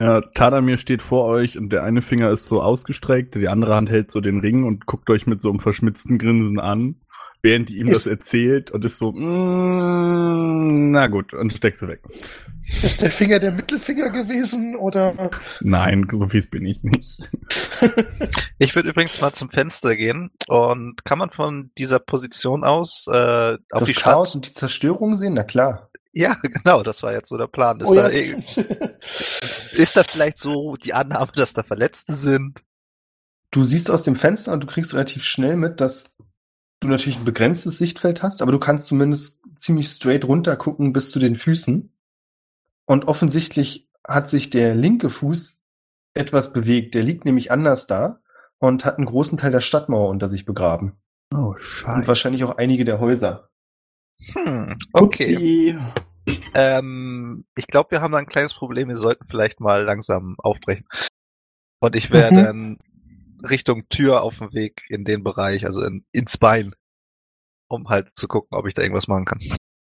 Ja, 0.00 0.20
Tadamir 0.34 0.76
steht 0.76 1.02
vor 1.02 1.24
euch 1.26 1.56
und 1.56 1.70
der 1.70 1.84
eine 1.84 2.02
Finger 2.02 2.30
ist 2.30 2.46
so 2.46 2.60
ausgestreckt, 2.60 3.34
die 3.36 3.48
andere 3.48 3.74
Hand 3.76 3.88
hält 3.90 4.10
so 4.10 4.20
den 4.20 4.40
Ring 4.40 4.64
und 4.64 4.86
guckt 4.86 5.08
euch 5.08 5.26
mit 5.26 5.40
so 5.40 5.48
einem 5.50 5.60
verschmitzten 5.60 6.18
Grinsen 6.18 6.58
an, 6.58 6.96
während 7.42 7.68
die 7.68 7.78
ihm 7.78 7.86
Ist- 7.86 8.04
das 8.04 8.06
erzählt 8.08 8.70
und 8.72 8.84
ist 8.84 8.98
so, 8.98 9.12
mm, 9.12 10.90
na 10.90 11.06
gut, 11.06 11.32
und 11.32 11.52
steckt 11.52 11.78
sie 11.78 11.88
weg. 11.88 12.02
Ist 12.82 13.02
der 13.02 13.10
Finger 13.10 13.38
der 13.38 13.52
Mittelfinger 13.52 14.10
gewesen 14.10 14.74
oder? 14.76 15.30
Nein, 15.60 16.06
so 16.10 16.28
fies 16.28 16.48
bin 16.50 16.66
ich 16.66 16.82
nicht. 16.82 17.30
Ich 18.58 18.76
würde 18.76 18.88
übrigens 18.90 19.20
mal 19.20 19.32
zum 19.32 19.50
Fenster 19.50 19.96
gehen 19.96 20.30
und 20.46 21.04
kann 21.04 21.18
man 21.18 21.30
von 21.30 21.72
dieser 21.76 21.98
Position 21.98 22.62
aus 22.62 23.06
äh, 23.12 23.54
auf 23.54 23.80
das 23.80 23.88
die 23.88 23.94
Stadt. 23.94 24.14
Chaos 24.14 24.34
und 24.36 24.46
die 24.46 24.52
Zerstörung 24.52 25.16
sehen? 25.16 25.34
Na 25.34 25.42
klar. 25.42 25.90
Ja, 26.14 26.34
genau, 26.42 26.82
das 26.82 27.02
war 27.02 27.12
jetzt 27.12 27.28
so 27.28 27.36
der 27.36 27.48
Plan. 27.48 27.80
Ist, 27.80 27.88
Oh 27.88 27.94
da, 27.94 28.08
ja. 28.10 28.36
eh- 28.36 28.42
ist 29.72 29.96
da 29.96 30.04
vielleicht 30.04 30.38
so 30.38 30.76
die 30.76 30.94
Annahme, 30.94 31.32
dass 31.34 31.52
da 31.52 31.62
Verletzte 31.62 32.14
sind? 32.14 32.62
Du 33.50 33.64
siehst 33.64 33.90
aus 33.90 34.02
dem 34.02 34.16
Fenster 34.16 34.52
und 34.52 34.62
du 34.62 34.66
kriegst 34.66 34.94
relativ 34.94 35.24
schnell 35.24 35.56
mit, 35.56 35.80
dass 35.80 36.16
du 36.80 36.88
natürlich 36.88 37.18
ein 37.18 37.24
begrenztes 37.24 37.78
Sichtfeld 37.78 38.22
hast, 38.22 38.42
aber 38.42 38.52
du 38.52 38.58
kannst 38.58 38.86
zumindest 38.86 39.42
ziemlich 39.56 39.88
straight 39.88 40.24
runter 40.24 40.56
gucken 40.56 40.92
bis 40.92 41.10
zu 41.10 41.18
den 41.18 41.36
Füßen. 41.36 41.92
Und 42.86 43.08
offensichtlich 43.08 43.88
hat 44.06 44.28
sich 44.28 44.50
der 44.50 44.74
linke 44.74 45.08
Fuß 45.10 45.62
etwas 46.14 46.52
bewegt. 46.52 46.94
Der 46.94 47.02
liegt 47.02 47.24
nämlich 47.24 47.50
anders 47.50 47.86
da 47.86 48.20
und 48.58 48.84
hat 48.84 48.98
einen 48.98 49.06
großen 49.06 49.38
Teil 49.38 49.52
der 49.52 49.60
Stadtmauer 49.60 50.10
unter 50.10 50.28
sich 50.28 50.44
begraben. 50.44 50.96
Oh, 51.34 51.54
scheiße. 51.56 51.94
Und 52.00 52.08
wahrscheinlich 52.08 52.44
auch 52.44 52.56
einige 52.56 52.84
der 52.84 53.00
Häuser. 53.00 53.50
Hm, 54.32 54.76
okay. 54.92 55.78
Ähm, 56.54 57.44
ich 57.56 57.66
glaube, 57.66 57.90
wir 57.90 58.00
haben 58.00 58.12
da 58.12 58.18
ein 58.18 58.26
kleines 58.26 58.54
Problem. 58.54 58.88
Wir 58.88 58.96
sollten 58.96 59.26
vielleicht 59.26 59.60
mal 59.60 59.82
langsam 59.82 60.36
aufbrechen. 60.38 60.86
Und 61.80 61.96
ich 61.96 62.10
wäre 62.10 62.32
Mhm. 62.32 62.36
dann 62.36 62.78
Richtung 63.50 63.88
Tür 63.90 64.22
auf 64.22 64.38
dem 64.38 64.52
Weg 64.54 64.84
in 64.88 65.04
den 65.04 65.22
Bereich, 65.22 65.66
also 65.66 65.82
in, 65.82 66.04
ins 66.12 66.38
Bein. 66.38 66.74
um 67.68 67.88
halt 67.88 68.14
zu 68.16 68.28
gucken, 68.28 68.56
ob 68.56 68.66
ich 68.66 68.74
da 68.74 68.82
irgendwas 68.82 69.08
machen 69.08 69.24
kann. 69.24 69.40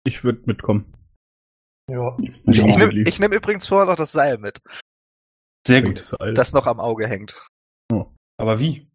Ich 0.07 0.25
würde 0.25 0.43
mitkommen. 0.47 0.93
Ja. 1.91 2.17
Ich 2.19 2.43
Ich 2.47 2.65
nehme 2.65 2.93
nehm 3.21 3.33
übrigens 3.33 3.67
vorher 3.67 3.87
noch 3.87 3.97
das 3.97 4.11
Seil 4.13 4.39
mit, 4.39 4.61
Sehr 5.67 5.83
gut. 5.83 6.01
Das 6.01 6.09
Seil. 6.09 6.35
das 6.35 6.53
noch 6.53 6.67
am 6.67 6.81
Auge 6.81 7.07
hängt. 7.07 7.35
Aber 8.39 8.59
wie? 8.59 8.91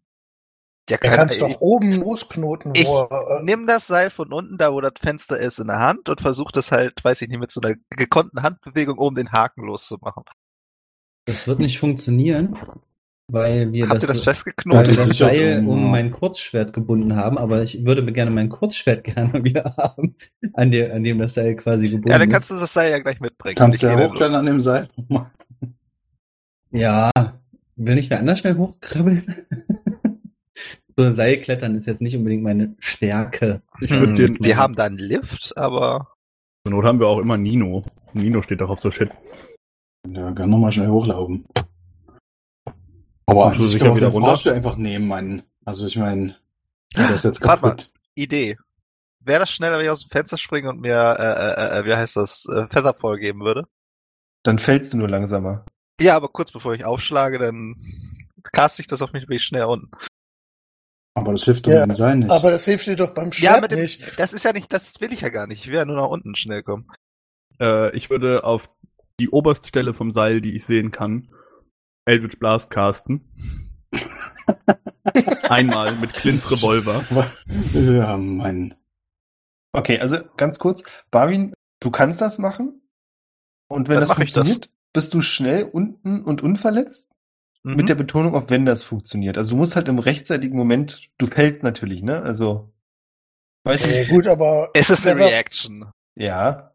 Ja, 0.90 0.96
Er 0.96 0.98
keine 0.98 1.16
kann 1.16 1.28
ich, 1.30 1.38
doch 1.38 1.60
oben 1.60 1.92
losknoten, 1.92 2.72
Ich 2.76 2.86
wo 2.86 3.02
er, 3.02 3.40
äh, 3.40 3.42
nimm 3.44 3.66
das 3.66 3.86
Seil 3.86 4.10
von 4.10 4.32
unten, 4.32 4.58
da 4.58 4.72
wo 4.72 4.80
das 4.80 4.94
Fenster 5.00 5.38
ist, 5.38 5.58
in 5.60 5.68
der 5.68 5.78
Hand 5.78 6.08
und 6.08 6.20
versuch 6.20 6.50
das 6.50 6.72
halt, 6.72 7.04
weiß 7.04 7.22
ich 7.22 7.28
nicht, 7.28 7.38
mit 7.38 7.50
so 7.52 7.60
einer 7.60 7.76
gekonnten 7.90 8.42
Handbewegung 8.42 8.98
oben 8.98 9.16
den 9.16 9.30
Haken 9.32 9.62
loszumachen. 9.64 10.24
Das 11.24 11.46
wird 11.46 11.60
nicht 11.60 11.78
funktionieren, 11.78 12.58
weil 13.28 13.72
wir 13.72 13.88
Habt 13.88 14.02
ihr 14.02 14.08
das 14.08 14.08
weil 14.08 14.16
wir 14.16 14.22
festgeknotet? 14.24 14.88
Das 14.88 14.96
das 14.96 15.08
ist 15.10 15.18
Seil 15.18 15.64
um 15.66 15.88
mein 15.90 16.10
Kurzschwert 16.10 16.72
gebunden 16.72 17.14
haben, 17.14 17.38
aber 17.38 17.62
ich 17.62 17.84
würde 17.84 18.04
gerne 18.12 18.32
mein 18.32 18.48
Kurzschwert 18.48 19.04
gerne 19.04 19.44
wieder 19.44 19.76
haben, 19.76 20.16
an 20.54 20.72
dem, 20.72 20.90
an 20.90 21.04
dem 21.04 21.20
das 21.20 21.34
Seil 21.34 21.54
quasi 21.54 21.90
gebunden 21.90 22.10
Ja, 22.10 22.18
dann 22.18 22.26
ist. 22.26 22.32
kannst 22.32 22.50
du 22.50 22.56
das 22.56 22.72
Seil 22.72 22.90
ja 22.90 22.98
gleich 22.98 23.20
mitbringen. 23.20 23.54
Kannst 23.56 23.76
Ich 23.76 23.80
du 23.82 23.86
ja 23.86 23.96
dann 23.96 24.10
hochklettern 24.10 24.34
an 24.34 24.46
dem 24.46 24.60
Seil? 24.60 24.88
Ja, 26.74 27.10
will 27.76 27.94
nicht 27.96 28.08
wer 28.10 28.18
anders 28.18 28.38
schnell 28.38 28.56
hochkrabbeln? 28.56 29.46
so 30.96 31.10
Seilklettern 31.10 31.74
ist 31.74 31.86
jetzt 31.86 32.00
nicht 32.02 32.16
unbedingt 32.16 32.42
meine 32.42 32.74
Stärke. 32.78 33.62
Ich 33.80 33.90
Hm, 33.90 34.14
den. 34.16 34.36
wir 34.40 34.56
haben 34.56 34.74
da 34.74 34.84
einen 34.84 34.98
Lift, 34.98 35.56
aber 35.56 36.08
Zur 36.66 36.74
Not 36.76 36.84
haben 36.84 37.00
wir 37.00 37.08
auch 37.08 37.18
immer 37.18 37.36
Nino. 37.36 37.82
Nino 38.12 38.42
steht 38.42 38.60
doch 38.60 38.70
auf 38.70 38.78
so 38.80 38.90
Shit. 38.90 39.10
Ja, 40.08 40.32
kann 40.32 40.50
nochmal 40.50 40.72
schnell 40.72 40.88
hochlaufen. 40.88 41.46
Aber 43.26 43.54
sich 43.56 43.70
sicher 43.72 43.86
kann 43.86 43.96
wieder 43.96 44.08
den 44.08 44.12
runter? 44.14 44.28
Fahrstuhl 44.30 44.52
einfach 44.52 44.76
nehmen, 44.76 45.08
Mann. 45.08 45.42
Also 45.64 45.86
ich 45.86 45.96
meine, 45.96 46.36
der 46.96 47.14
ist 47.14 47.24
jetzt 47.24 47.40
Warte 47.42 47.62
mal. 47.62 47.68
kaputt. 47.70 47.90
Idee. 48.14 48.56
Wäre 49.20 49.40
das 49.40 49.50
schneller, 49.50 49.78
wenn 49.78 49.84
ich 49.84 49.90
aus 49.90 50.02
dem 50.02 50.10
Fenster 50.10 50.36
springe 50.36 50.68
und 50.68 50.80
mir, 50.80 50.96
äh, 51.18 51.76
äh, 51.76 51.80
äh, 51.80 51.84
wie 51.86 51.94
heißt 51.94 52.16
das, 52.16 52.46
äh, 52.46 52.66
Featherfall 52.68 53.18
geben 53.18 53.40
würde? 53.40 53.66
Dann 54.42 54.58
fällst 54.58 54.92
du 54.92 54.98
nur 54.98 55.08
langsamer. 55.08 55.64
Ja, 56.00 56.16
aber 56.16 56.28
kurz 56.28 56.50
bevor 56.50 56.74
ich 56.74 56.84
aufschlage, 56.84 57.38
dann 57.38 57.76
cast 58.52 58.80
ich 58.80 58.88
das 58.88 59.00
auf 59.02 59.12
mich, 59.12 59.26
bin 59.28 59.36
ich 59.36 59.44
schnell 59.44 59.64
unten. 59.64 59.90
Aber 61.14 61.32
das 61.32 61.44
hilft 61.44 61.66
doch 61.66 61.72
Ja, 61.72 61.80
mit 61.86 61.90
dem 61.90 61.94
Seil 61.96 62.16
nicht. 62.16 62.30
aber 62.30 62.50
das 62.50 62.64
hilft 62.64 62.86
dir 62.86 62.96
doch 62.96 63.12
beim 63.14 63.26
Ja, 63.26 63.32
Schwert 63.32 63.62
mit 63.62 63.72
dem, 63.72 63.80
nicht. 63.80 64.02
das 64.16 64.32
ist 64.32 64.44
ja 64.44 64.52
nicht, 64.52 64.72
das 64.72 65.00
will 65.00 65.12
ich 65.12 65.20
ja 65.20 65.28
gar 65.28 65.46
nicht. 65.46 65.60
Ich 65.62 65.68
will 65.68 65.76
ja 65.76 65.84
nur 65.84 65.96
nach 65.96 66.08
unten 66.08 66.34
schnell 66.36 66.62
kommen. 66.62 66.90
Äh, 67.60 67.94
ich 67.96 68.08
würde 68.10 68.44
auf 68.44 68.70
die 69.20 69.28
oberste 69.28 69.68
Stelle 69.68 69.92
vom 69.92 70.10
Seil, 70.12 70.40
die 70.40 70.56
ich 70.56 70.64
sehen 70.64 70.90
kann, 70.90 71.28
Eldritch 72.06 72.38
Blast 72.38 72.70
casten. 72.70 73.68
Einmal 75.48 75.94
mit 75.96 76.14
Clint's 76.14 76.50
Revolver. 76.50 77.04
ja, 77.74 78.16
Mann. 78.16 78.74
Okay, 79.72 79.98
also 80.00 80.16
ganz 80.36 80.58
kurz, 80.58 80.82
Barwin, 81.10 81.52
du 81.80 81.90
kannst 81.90 82.20
das 82.20 82.38
machen. 82.38 82.80
Und 83.68 83.88
wenn 83.88 83.94
Dann 84.00 84.02
das 84.02 84.10
ich 84.10 84.14
das. 84.16 84.34
funktioniert, 84.34 84.70
bist 84.92 85.14
du 85.14 85.20
schnell 85.22 85.64
unten 85.64 86.22
und 86.22 86.42
unverletzt. 86.42 87.11
Mhm. 87.64 87.76
Mit 87.76 87.88
der 87.88 87.94
Betonung 87.94 88.34
auf 88.34 88.50
wenn 88.50 88.66
das 88.66 88.82
funktioniert. 88.82 89.38
Also 89.38 89.52
du 89.52 89.56
musst 89.56 89.76
halt 89.76 89.88
im 89.88 89.98
rechtzeitigen 89.98 90.56
Moment, 90.56 91.10
du 91.18 91.26
fällst 91.26 91.62
natürlich, 91.62 92.02
ne? 92.02 92.20
Also, 92.22 92.72
weiß 93.64 93.86
nicht. 93.86 94.10
gut, 94.10 94.26
aber 94.26 94.70
es 94.74 94.90
ist 94.90 95.06
eine 95.06 95.20
Reaction. 95.20 95.90
Ja. 96.16 96.74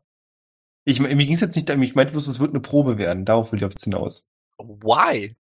Ich, 0.85 1.01
mir 1.01 1.15
ging 1.15 1.33
es 1.33 1.41
jetzt 1.41 1.55
nicht 1.55 1.67
darum, 1.67 1.83
ich 1.83 1.95
meinte 1.95 2.13
bloß, 2.13 2.27
es 2.27 2.39
wird 2.39 2.51
eine 2.51 2.61
Probe 2.61 2.97
werden. 2.97 3.25
Darauf 3.25 3.51
will 3.51 3.57
ich 3.61 3.63
jetzt 3.63 3.83
hinaus. 3.83 4.25
Why? 4.57 5.35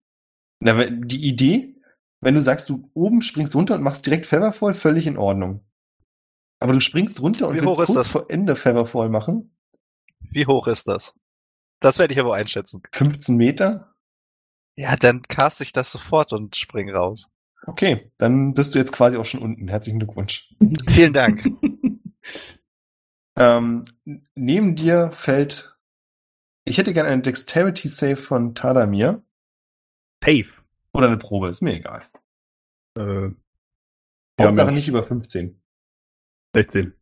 Na, 0.59 0.75
weil 0.77 0.99
die 1.01 1.27
Idee, 1.27 1.75
wenn 2.21 2.33
du 2.33 2.41
sagst, 2.41 2.69
du 2.69 2.89
oben 2.95 3.21
springst 3.21 3.55
runter 3.55 3.75
und 3.75 3.83
machst 3.83 4.05
direkt 4.07 4.25
Featherfall, 4.25 4.73
völlig 4.73 5.05
in 5.05 5.17
Ordnung. 5.17 5.63
Aber 6.59 6.73
du 6.73 6.81
springst 6.81 7.21
runter 7.21 7.47
und 7.47 7.55
Wie 7.55 7.61
willst 7.61 7.77
hoch 7.77 7.83
ist 7.83 7.87
kurz 7.87 7.97
das? 7.97 8.07
vor 8.07 8.29
Ende 8.31 8.55
Featherfall 8.55 9.09
machen. 9.09 9.55
Wie 10.31 10.47
hoch 10.47 10.67
ist 10.67 10.87
das? 10.87 11.13
Das 11.79 11.99
werde 11.99 12.13
ich 12.13 12.19
aber 12.19 12.33
einschätzen. 12.33 12.81
15 12.91 13.35
Meter. 13.37 13.94
Ja, 14.77 14.95
dann 14.95 15.21
cast 15.23 15.61
ich 15.61 15.71
das 15.71 15.91
sofort 15.91 16.33
und 16.33 16.55
spring 16.55 16.89
raus. 16.93 17.29
Okay, 17.65 18.11
dann 18.17 18.53
bist 18.53 18.75
du 18.75 18.79
jetzt 18.79 18.91
quasi 18.91 19.17
auch 19.17 19.25
schon 19.25 19.41
unten. 19.41 19.67
Herzlichen 19.67 19.99
Glückwunsch. 19.99 20.53
Vielen 20.89 21.13
Dank. 21.13 21.43
Ähm, 23.37 23.83
neben 24.35 24.75
dir 24.77 25.11
fällt, 25.11 25.77
ich 26.63 26.77
hätte 26.77 26.93
gerne 26.93 27.09
einen 27.09 27.21
Dexterity 27.21 27.89
Save 27.89 28.15
von 28.15 28.55
Tadamir. 28.55 29.23
Safe. 30.23 30.45
Oder 30.93 31.07
eine 31.07 31.17
Probe, 31.17 31.49
ist 31.49 31.61
mir 31.61 31.73
egal. 31.75 32.01
Äh, 32.97 33.25
ja, 33.25 33.31
Hauptsache 34.39 34.67
mir- 34.67 34.75
nicht 34.75 34.87
über 34.87 35.05
15. 35.05 35.61
16. 36.55 36.93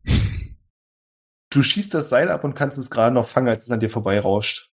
Du 1.50 1.62
schießt 1.62 1.94
das 1.94 2.08
Seil 2.08 2.32
ab 2.32 2.42
und 2.42 2.54
kannst 2.54 2.78
es 2.78 2.90
gerade 2.90 3.14
noch 3.14 3.28
fangen, 3.28 3.46
als 3.46 3.64
es 3.64 3.70
an 3.70 3.78
dir 3.78 3.88
vorbei 3.88 4.18
rauscht. 4.18 4.73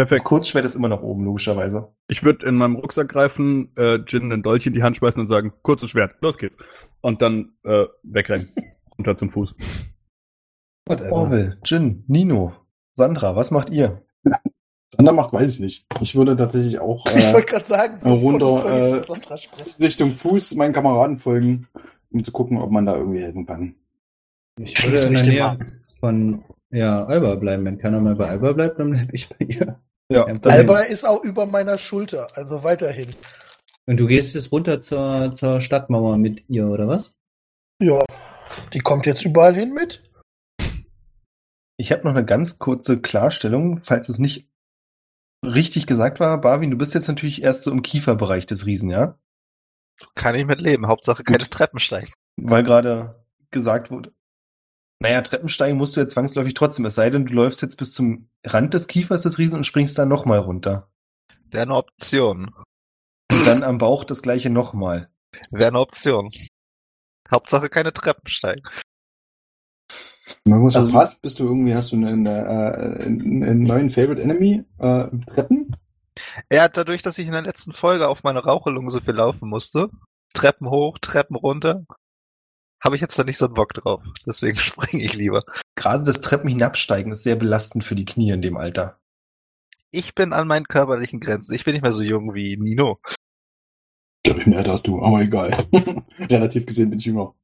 Das 0.00 0.08
Perfekt. 0.08 0.24
Kurzschwert 0.24 0.64
ist 0.64 0.76
immer 0.76 0.88
noch 0.88 1.02
oben, 1.02 1.24
logischerweise. 1.24 1.92
Ich 2.08 2.24
würde 2.24 2.46
in 2.46 2.54
meinem 2.54 2.76
Rucksack 2.76 3.10
greifen, 3.10 3.70
äh, 3.76 3.96
Jin 4.06 4.32
einen 4.32 4.42
Dolch 4.42 4.66
in 4.66 4.72
die 4.72 4.82
Hand 4.82 4.96
schmeißen 4.96 5.20
und 5.20 5.28
sagen, 5.28 5.52
kurzes 5.60 5.90
Schwert, 5.90 6.14
los 6.22 6.38
geht's. 6.38 6.56
Und 7.02 7.20
dann 7.20 7.52
äh, 7.64 7.84
wegrennen. 8.02 8.50
Runter 8.98 9.18
zum 9.18 9.28
Fuß. 9.28 9.54
Whatever. 10.86 11.12
Orwell, 11.12 11.58
Jin, 11.66 12.04
Nino, 12.06 12.54
Sandra, 12.92 13.36
was 13.36 13.50
macht 13.50 13.68
ihr? 13.68 14.02
Sander 14.88 15.12
macht, 15.12 15.34
weiß 15.34 15.56
ich 15.56 15.60
nicht. 15.60 15.86
Ich 16.00 16.16
würde 16.16 16.34
tatsächlich 16.34 16.78
auch 16.78 17.04
ich 17.14 17.22
äh, 17.22 17.34
wollte 17.34 17.48
gerade 17.48 17.66
sagen, 17.66 18.10
runter, 18.10 18.54
ich 18.54 19.02
äh, 19.02 19.02
Sandra? 19.02 19.36
Richtung 19.78 20.14
Fuß 20.14 20.54
meinen 20.54 20.72
Kameraden 20.72 21.18
folgen, 21.18 21.68
um 22.10 22.24
zu 22.24 22.32
gucken, 22.32 22.56
ob 22.56 22.70
man 22.70 22.86
da 22.86 22.96
irgendwie 22.96 23.20
helfen 23.20 23.44
kann. 23.44 23.74
Ich 24.58 24.82
würde 24.82 25.02
in 25.02 25.12
der 25.12 25.22
Nähe 25.24 25.58
von 26.00 26.42
ja, 26.70 27.04
Alba 27.04 27.34
bleiben. 27.34 27.66
Wenn 27.66 27.76
keiner 27.76 28.00
mehr 28.00 28.14
bei 28.14 28.30
Alba 28.30 28.52
bleibt, 28.52 28.78
dann 28.78 28.92
bleib 28.92 29.12
ich 29.12 29.28
bei 29.28 29.44
ihr. 29.44 29.78
Ja. 30.10 30.24
Alba 30.24 30.80
ist 30.80 31.04
auch 31.04 31.22
über 31.22 31.46
meiner 31.46 31.78
Schulter, 31.78 32.36
also 32.36 32.64
weiterhin. 32.64 33.14
Und 33.86 33.98
du 33.98 34.06
gehst 34.06 34.34
jetzt 34.34 34.50
runter 34.50 34.80
zur, 34.80 35.32
zur 35.34 35.60
Stadtmauer 35.60 36.18
mit 36.18 36.48
ihr, 36.48 36.66
oder 36.66 36.88
was? 36.88 37.12
Ja, 37.80 38.04
die 38.72 38.80
kommt 38.80 39.06
jetzt 39.06 39.24
überall 39.24 39.54
hin 39.54 39.72
mit. 39.72 40.02
ich 41.76 41.92
habe 41.92 42.02
noch 42.02 42.10
eine 42.10 42.24
ganz 42.24 42.58
kurze 42.58 43.00
Klarstellung, 43.00 43.80
falls 43.82 44.08
es 44.08 44.18
nicht 44.18 44.50
richtig 45.46 45.86
gesagt 45.86 46.18
war. 46.18 46.40
Barwin, 46.40 46.72
du 46.72 46.76
bist 46.76 46.94
jetzt 46.94 47.08
natürlich 47.08 47.42
erst 47.42 47.62
so 47.62 47.70
im 47.70 47.82
Kieferbereich 47.82 48.46
des 48.46 48.66
Riesen, 48.66 48.90
ja? 48.90 49.18
Kann 50.14 50.34
ich 50.34 50.44
mit 50.44 50.60
leben. 50.60 50.88
Hauptsache 50.88 51.22
keine 51.22 51.48
Treppen 51.48 51.78
steigen. 51.78 52.12
Weil 52.36 52.64
gerade 52.64 53.24
gesagt 53.50 53.90
wurde, 53.90 54.12
naja, 54.98 55.20
Treppensteigen 55.22 55.78
musst 55.78 55.96
du 55.96 56.00
ja 56.00 56.06
zwangsläufig 56.06 56.54
trotzdem, 56.54 56.84
es 56.84 56.94
sei 56.94 57.10
denn, 57.10 57.26
du 57.26 57.32
läufst 57.32 57.62
jetzt 57.62 57.76
bis 57.76 57.92
zum 57.92 58.29
Rand 58.46 58.74
des 58.74 58.86
Kiefers 58.86 59.22
des 59.22 59.38
Riesen 59.38 59.56
und 59.58 59.64
springst 59.64 59.98
dann 59.98 60.08
nochmal 60.08 60.38
runter. 60.38 60.88
Wäre 61.50 61.64
eine 61.64 61.74
Option. 61.76 62.54
Und 63.30 63.46
dann 63.46 63.62
am 63.62 63.78
Bauch 63.78 64.04
das 64.04 64.22
gleiche 64.22 64.50
nochmal. 64.50 65.10
Wäre 65.50 65.68
eine 65.68 65.80
Option. 65.80 66.30
Hauptsache 67.30 67.68
keine 67.68 67.92
Treppen 67.92 68.28
steigen. 68.28 68.62
Irgendwas, 70.44 70.74
was 70.74 70.80
Also- 70.82 70.92
du 70.92 70.98
hast, 70.98 71.22
bist 71.22 71.38
du 71.38 71.44
irgendwie, 71.44 71.74
hast 71.74 71.92
du 71.92 71.96
einen, 71.96 72.26
äh, 72.26 72.30
einen, 72.30 73.42
einen 73.44 73.62
neuen 73.64 73.90
Favorite 73.90 74.22
Enemy, 74.22 74.64
äh, 74.78 75.06
Treppen? 75.26 75.76
Ja, 76.52 76.68
dadurch, 76.68 77.02
dass 77.02 77.18
ich 77.18 77.26
in 77.26 77.32
der 77.32 77.42
letzten 77.42 77.72
Folge 77.72 78.08
auf 78.08 78.22
meine 78.24 78.40
Raucherlunge 78.44 78.90
so 78.90 79.00
viel 79.00 79.14
laufen 79.14 79.48
musste, 79.48 79.90
Treppen 80.34 80.68
hoch, 80.68 80.98
Treppen 80.98 81.36
runter, 81.36 81.84
habe 82.82 82.96
ich 82.96 83.02
jetzt 83.02 83.18
da 83.18 83.24
nicht 83.24 83.38
so 83.38 83.46
einen 83.46 83.54
Bock 83.54 83.72
drauf. 83.74 84.02
Deswegen 84.26 84.56
springe 84.58 85.02
ich 85.02 85.14
lieber. 85.14 85.44
Gerade 85.76 86.04
das 86.04 86.20
Treppen 86.20 86.48
hinabsteigen 86.48 87.12
ist 87.12 87.22
sehr 87.22 87.36
belastend 87.36 87.84
für 87.84 87.94
die 87.94 88.04
Knie 88.04 88.30
in 88.30 88.42
dem 88.42 88.56
Alter. 88.56 88.98
Ich 89.90 90.14
bin 90.14 90.32
an 90.32 90.46
meinen 90.46 90.66
körperlichen 90.68 91.20
Grenzen. 91.20 91.54
Ich 91.54 91.64
bin 91.64 91.74
nicht 91.74 91.82
mehr 91.82 91.92
so 91.92 92.02
jung 92.02 92.34
wie 92.34 92.56
Nino. 92.56 93.00
Glaube 94.22 94.40
ich 94.40 94.46
mehr, 94.46 94.62
da 94.62 94.72
hast 94.72 94.86
du, 94.86 95.02
aber 95.02 95.20
egal. 95.20 95.50
Relativ 96.18 96.66
gesehen 96.66 96.90
bin 96.90 96.98
ich 96.98 97.06
jünger. 97.06 97.34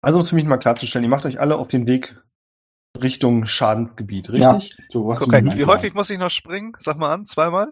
Also 0.00 0.16
um 0.18 0.22
es 0.22 0.30
für 0.30 0.34
mich 0.36 0.44
mal 0.46 0.56
klarzustellen, 0.56 1.04
ihr 1.04 1.10
macht 1.10 1.26
euch 1.26 1.38
alle 1.40 1.56
auf 1.56 1.68
den 1.68 1.86
Weg 1.86 2.20
Richtung 2.96 3.46
Schadensgebiet, 3.46 4.28
Ja, 4.28 4.52
richtig? 4.52 4.86
so 4.90 5.12
hast 5.12 5.20
Korrekt. 5.20 5.46
du 5.46 5.56
Wie 5.56 5.66
häufig 5.66 5.94
muss 5.94 6.10
ich 6.10 6.18
noch 6.18 6.30
springen? 6.30 6.72
Sag 6.78 6.96
mal 6.96 7.12
an, 7.12 7.26
zweimal? 7.26 7.70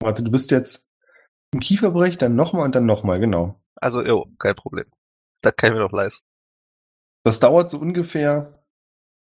Warte, 0.00 0.22
du 0.22 0.30
bist 0.30 0.50
jetzt 0.50 0.88
im 1.52 1.60
Kieferbereich, 1.60 2.16
dann 2.16 2.34
nochmal 2.36 2.64
und 2.64 2.74
dann 2.74 2.86
nochmal, 2.86 3.20
genau. 3.20 3.60
Also, 3.76 4.04
jo, 4.04 4.26
kein 4.38 4.54
Problem. 4.54 4.86
Das 5.44 5.56
kann 5.56 5.70
ich 5.70 5.74
mir 5.74 5.80
doch 5.80 5.92
leisten. 5.92 6.26
Das 7.24 7.40
dauert 7.40 7.70
so 7.70 7.78
ungefähr, 7.78 8.62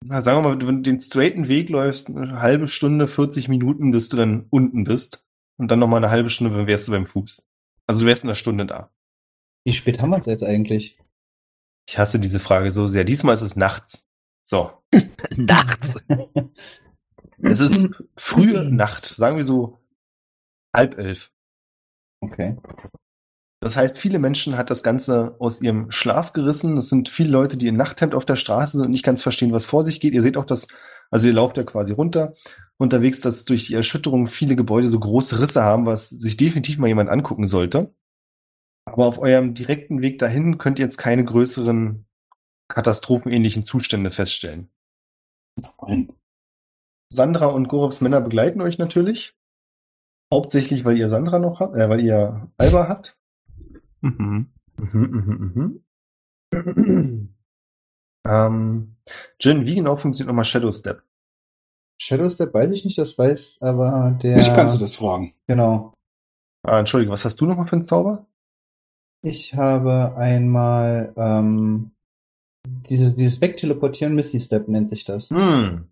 na, 0.04 0.22
sagen 0.22 0.44
wir 0.44 0.50
mal, 0.50 0.68
wenn 0.68 0.78
du 0.78 0.92
den 0.92 1.00
straighten 1.00 1.48
Weg 1.48 1.70
läufst, 1.70 2.10
eine 2.10 2.42
halbe 2.42 2.68
Stunde, 2.68 3.08
40 3.08 3.48
Minuten, 3.48 3.92
bis 3.92 4.10
du 4.10 4.18
dann 4.18 4.48
unten 4.50 4.84
bist. 4.84 5.26
Und 5.58 5.70
dann 5.70 5.80
nochmal 5.80 6.04
eine 6.04 6.12
halbe 6.12 6.30
Stunde, 6.30 6.56
dann 6.56 6.68
wärst 6.68 6.88
du 6.88 6.92
beim 6.92 7.06
Fuß. 7.06 7.48
Also 7.88 8.02
du 8.02 8.08
wärst 8.08 8.24
in 8.24 8.30
einer 8.30 8.36
Stunde 8.36 8.66
da. 8.66 8.90
Wie 9.66 9.74
spät 9.74 10.02
haben 10.02 10.10
wir 10.10 10.20
es 10.20 10.26
jetzt 10.26 10.44
eigentlich? 10.44 11.00
Ich 11.88 11.98
hasse 11.98 12.20
diese 12.20 12.40
Frage 12.40 12.72
so 12.72 12.88
sehr. 12.88 13.04
Diesmal 13.04 13.36
ist 13.36 13.42
es 13.42 13.56
nachts. 13.56 14.06
So. 14.44 14.72
Nachts. 15.38 16.04
Es 17.46 17.60
ist 17.60 17.90
frühe 18.16 18.64
Nacht, 18.64 19.06
sagen 19.06 19.36
wir 19.36 19.44
so 19.44 19.78
halb 20.74 20.98
elf. 20.98 21.30
Okay. 22.22 22.56
Das 23.64 23.78
heißt, 23.78 23.98
viele 23.98 24.20
Menschen 24.20 24.58
hat 24.58 24.70
das 24.70 24.84
Ganze 24.84 25.38
aus 25.40 25.62
ihrem 25.62 25.90
Schlaf 25.90 26.34
gerissen. 26.34 26.76
Es 26.76 26.90
sind 26.90 27.08
viele 27.08 27.30
Leute, 27.30 27.56
die 27.56 27.70
in 27.70 27.78
Nachthemd 27.78 28.14
auf 28.14 28.26
der 28.26 28.36
Straße 28.36 28.76
sind 28.76 28.86
und 28.88 28.92
nicht 28.92 29.06
ganz 29.06 29.24
verstehen, 29.24 29.54
was 29.54 29.64
vor 29.64 29.86
sich 29.86 30.02
geht. 30.02 30.14
Ihr 30.14 30.22
seht 30.22 30.36
auch, 30.36 30.44
dass, 30.44 30.68
also 31.10 31.28
ihr 31.28 31.34
lauft 31.34 31.56
ja 31.56 31.64
quasi 31.64 31.94
runter, 31.94 32.34
unterwegs, 32.76 33.22
dass 33.22 33.46
durch 33.46 33.68
die 33.68 33.76
Erschütterung 33.76 34.28
viele 34.28 34.58
Gebäude 34.58 34.90
so 34.90 35.00
große 35.00 35.40
Risse 35.40 35.64
haben, 35.64 35.86
was 35.86 36.10
sich 36.10 36.36
definitiv 36.36 36.78
mal 36.78 36.88
jemand 36.88 37.10
angucken 37.10 37.48
sollte. 37.48 37.96
Aber 38.84 39.08
auf 39.08 39.18
eurem 39.18 39.54
direkten 39.54 40.02
Weg 40.02 40.20
dahin 40.20 40.58
könnt 40.58 40.78
ihr 40.78 40.84
jetzt 40.84 40.98
keine 40.98 41.24
größeren 41.24 42.06
katastrophenähnlichen 42.68 43.64
Zustände 43.64 44.10
feststellen. 44.10 44.72
Nein. 45.82 46.12
Sandra 47.10 47.46
und 47.46 47.70
Gorovs 47.70 48.02
Männer 48.02 48.20
begleiten 48.20 48.60
euch 48.60 48.78
natürlich. 48.78 49.38
Hauptsächlich, 50.34 50.84
weil 50.84 50.98
ihr 50.98 51.08
Sandra 51.08 51.40
noch 51.40 51.62
habt, 51.62 51.78
äh, 51.78 51.88
weil 51.88 52.02
ihr 52.02 52.52
Alba 52.58 52.90
habt. 52.90 53.18
Mhm. 54.04 54.50
Mhm, 54.78 55.02
mhm, 55.02 55.80
mhm. 56.52 57.30
ähm, 58.28 58.96
Jin, 59.40 59.66
wie 59.66 59.76
genau 59.76 59.96
funktioniert 59.96 60.28
nochmal 60.28 60.46
Shadow 60.46 60.72
Step? 60.72 61.04
Shadow 62.00 62.30
Step 62.30 62.54
weiß 62.54 62.72
ich 62.72 62.86
nicht, 62.86 62.98
das 62.98 63.18
weiß 63.18 63.62
aber 63.62 64.18
der. 64.22 64.38
Mich 64.38 64.54
kannst 64.54 64.76
du 64.76 64.80
das 64.80 64.96
fragen. 64.96 65.34
Genau. 65.48 65.94
Ah, 66.64 66.80
Entschuldige, 66.80 67.12
was 67.12 67.26
hast 67.26 67.40
du 67.40 67.46
nochmal 67.46 67.68
für 67.68 67.78
einen 67.78 67.86
Zauber? 67.86 68.26
Ich 69.22 69.56
habe 69.56 70.16
einmal 70.18 71.14
ähm, 71.16 71.92
dieses, 72.90 73.16
dieses 73.16 73.42
Wegteleportieren, 73.42 74.16
Misty 74.16 74.40
Step 74.40 74.68
nennt 74.68 74.90
sich 74.90 75.06
das. 75.06 75.30
Hm. 75.30 75.88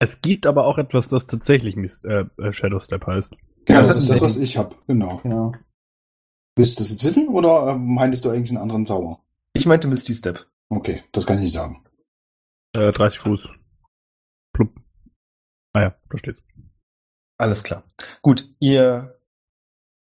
Es 0.00 0.20
gibt 0.20 0.46
aber 0.46 0.66
auch 0.66 0.78
etwas, 0.78 1.08
das 1.08 1.26
tatsächlich 1.26 1.74
Mis 1.74 2.04
äh, 2.04 2.24
äh, 2.38 2.52
Shadow 2.52 2.78
Step 2.78 3.06
heißt. 3.06 3.34
Ja, 3.68 3.78
das 3.78 3.88
das 3.88 3.98
ist 3.98 4.10
das, 4.10 4.20
was 4.20 4.36
ich 4.36 4.56
habe. 4.56 4.76
Genau. 4.86 5.18
Genau. 5.24 5.52
Willst 6.58 6.76
du 6.76 6.82
das 6.82 6.90
jetzt 6.90 7.04
wissen 7.04 7.28
oder 7.28 7.68
äh, 7.68 7.78
meintest 7.78 8.24
du 8.24 8.30
eigentlich 8.30 8.50
einen 8.50 8.58
anderen 8.60 8.84
Zauber? 8.84 9.22
Ich 9.52 9.64
meinte 9.64 9.86
Misty 9.86 10.12
Step. 10.12 10.44
Okay, 10.68 11.04
das 11.12 11.24
kann 11.24 11.36
ich 11.36 11.44
nicht 11.44 11.52
sagen. 11.52 11.84
Äh, 12.72 12.90
30 12.90 13.20
Fuß. 13.20 13.50
Plupp. 14.52 14.74
Ah 15.72 15.82
ja, 15.82 15.94
da 16.10 16.18
steht's. 16.18 16.42
Alles 17.36 17.62
klar. 17.62 17.84
Gut, 18.22 18.52
ihr 18.58 19.20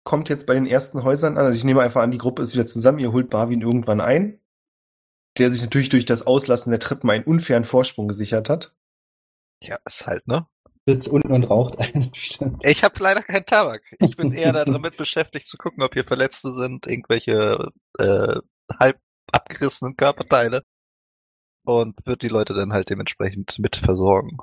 kommt 0.03 0.29
jetzt 0.29 0.47
bei 0.47 0.55
den 0.55 0.65
ersten 0.65 1.03
Häusern 1.03 1.37
an. 1.37 1.45
Also 1.45 1.55
ich 1.55 1.63
nehme 1.63 1.83
einfach 1.83 2.01
an, 2.01 2.09
die 2.09 2.17
Gruppe 2.17 2.41
ist 2.41 2.55
wieder 2.55 2.65
zusammen. 2.65 2.97
Ihr 2.97 3.11
holt 3.11 3.29
Barwin 3.29 3.61
irgendwann 3.61 4.01
ein, 4.01 4.39
der 5.37 5.51
sich 5.51 5.61
natürlich 5.61 5.89
durch 5.89 6.05
das 6.05 6.25
Auslassen 6.25 6.71
der 6.71 6.79
Treppen 6.79 7.11
einen 7.11 7.25
unfairen 7.25 7.65
Vorsprung 7.65 8.07
gesichert 8.07 8.49
hat. 8.49 8.75
Ja, 9.61 9.77
ist 9.85 10.07
halt, 10.07 10.27
ne? 10.27 10.47
Sitzt 10.87 11.09
unten 11.09 11.33
und 11.33 11.43
raucht 11.43 11.79
einen 11.79 12.11
bestimmt. 12.11 12.65
Ich 12.65 12.83
habe 12.83 12.95
leider 13.03 13.21
keinen 13.21 13.45
Tabak. 13.45 13.81
Ich 13.99 14.15
bin 14.15 14.31
eher 14.31 14.53
damit 14.65 14.95
beschäftigt 14.95 15.45
zu 15.45 15.57
gucken, 15.57 15.83
ob 15.83 15.93
hier 15.93 16.05
Verletzte 16.05 16.51
sind, 16.51 16.87
irgendwelche 16.87 17.71
äh, 17.99 18.35
halb 18.79 18.97
abgerissenen 19.31 19.97
Körperteile. 19.97 20.63
Und 21.65 21.99
wird 22.05 22.21
die 22.21 22.29
Leute 22.29 22.53
dann 22.53 22.71
halt 22.71 22.89
dementsprechend 22.89 23.59
mit 23.59 23.75
versorgen. 23.75 24.37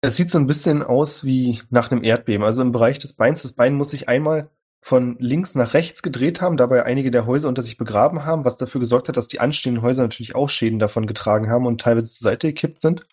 Es 0.00 0.16
sieht 0.16 0.30
so 0.30 0.38
ein 0.38 0.46
bisschen 0.46 0.82
aus 0.82 1.24
wie 1.24 1.60
nach 1.68 1.90
einem 1.90 2.02
Erdbeben. 2.02 2.42
Also 2.42 2.62
im 2.62 2.72
Bereich 2.72 2.98
des 2.98 3.14
Beins. 3.14 3.42
Das 3.42 3.52
Bein 3.52 3.74
muss 3.74 3.90
sich 3.90 4.08
einmal 4.08 4.50
von 4.80 5.18
links 5.18 5.54
nach 5.54 5.74
rechts 5.74 6.00
gedreht 6.02 6.40
haben, 6.40 6.56
dabei 6.56 6.86
einige 6.86 7.10
der 7.10 7.26
Häuser 7.26 7.48
unter 7.48 7.62
sich 7.62 7.76
begraben 7.76 8.24
haben, 8.24 8.46
was 8.46 8.56
dafür 8.56 8.80
gesorgt 8.80 9.08
hat, 9.08 9.18
dass 9.18 9.28
die 9.28 9.40
anstehenden 9.40 9.82
Häuser 9.82 10.02
natürlich 10.04 10.34
auch 10.34 10.48
Schäden 10.48 10.78
davon 10.78 11.04
getragen 11.04 11.50
haben 11.50 11.66
und 11.66 11.82
teilweise 11.82 12.06
zur 12.06 12.30
Seite 12.30 12.46
gekippt 12.46 12.78
sind. 12.78 13.06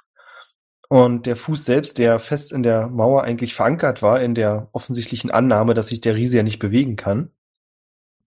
Und 0.90 1.26
der 1.26 1.36
Fuß 1.36 1.66
selbst, 1.66 1.98
der 1.98 2.18
fest 2.20 2.54
in 2.54 2.64
der 2.64 2.88
Mauer 2.88 3.24
eigentlich 3.24 3.54
verankert 3.54 4.02
war, 4.02 4.22
in 4.22 4.36
der 4.36 4.70
offensichtlichen 4.72 5.32
Annahme, 5.32 5.74
dass 5.74 5.90
sich 5.90 6.00
der 6.00 6.16
Riese 6.16 6.38
ja 6.38 6.44
nicht 6.44 6.60
bewegen 6.60 6.96
kann, 6.96 7.32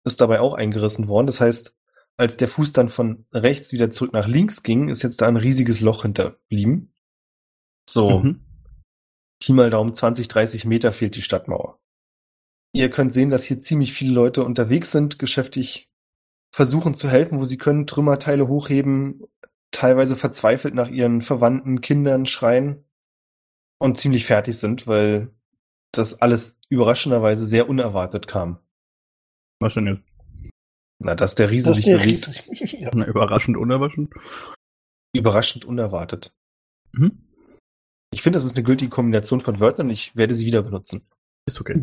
ist 0.03 0.21
dabei 0.21 0.39
auch 0.39 0.53
eingerissen 0.53 1.07
worden. 1.07 1.27
Das 1.27 1.41
heißt, 1.41 1.75
als 2.17 2.37
der 2.37 2.47
Fuß 2.47 2.73
dann 2.73 2.89
von 2.89 3.25
rechts 3.31 3.71
wieder 3.71 3.89
zurück 3.89 4.13
nach 4.13 4.27
links 4.27 4.61
ging, 4.61 4.89
ist 4.89 5.01
jetzt 5.01 5.21
da 5.21 5.27
ein 5.27 5.37
riesiges 5.37 5.81
Loch 5.81 6.03
hinterblieben. 6.03 6.93
So, 7.89 8.19
Mhm. 8.19 8.39
Pi 9.39 9.53
mal 9.53 9.71
Daumen 9.71 9.93
20, 9.93 10.27
30 10.27 10.65
Meter 10.65 10.93
fehlt 10.93 11.15
die 11.15 11.23
Stadtmauer. 11.23 11.79
Ihr 12.73 12.91
könnt 12.91 13.11
sehen, 13.11 13.31
dass 13.31 13.43
hier 13.43 13.59
ziemlich 13.59 13.91
viele 13.91 14.13
Leute 14.13 14.43
unterwegs 14.43 14.91
sind, 14.91 15.17
geschäftig 15.17 15.89
versuchen 16.53 16.93
zu 16.93 17.09
helfen, 17.09 17.39
wo 17.39 17.43
sie 17.43 17.57
können, 17.57 17.87
Trümmerteile 17.87 18.47
hochheben, 18.47 19.23
teilweise 19.71 20.15
verzweifelt 20.15 20.73
nach 20.73 20.87
ihren 20.87 21.21
Verwandten, 21.21 21.81
Kindern 21.81 22.25
schreien 22.25 22.83
und 23.79 23.97
ziemlich 23.97 24.25
fertig 24.25 24.57
sind, 24.57 24.87
weil 24.87 25.33
das 25.91 26.21
alles 26.21 26.59
überraschenderweise 26.69 27.45
sehr 27.45 27.69
unerwartet 27.69 28.27
kam. 28.27 28.59
Was 29.59 29.73
denn 29.73 29.87
jetzt? 29.87 30.03
Na, 30.99 31.15
dass 31.15 31.35
der 31.35 31.49
Riese 31.49 31.69
Das 31.69 31.77
sich 31.77 31.87
riesig. 31.87 32.47
ja. 32.79 32.91
Na, 32.93 33.05
überraschend, 33.05 33.57
unerwaschend? 33.57 34.13
überraschend 35.13 35.65
unerwartet. 35.65 36.33
Mhm. 36.93 37.27
Ich 38.13 38.21
finde, 38.21 38.37
das 38.37 38.45
ist 38.45 38.55
eine 38.55 38.63
gültige 38.63 38.89
Kombination 38.89 39.41
von 39.41 39.59
Wörtern. 39.59 39.89
Ich 39.89 40.15
werde 40.15 40.33
sie 40.33 40.45
wieder 40.45 40.61
benutzen. 40.61 41.07
Ist 41.45 41.59
okay. 41.59 41.81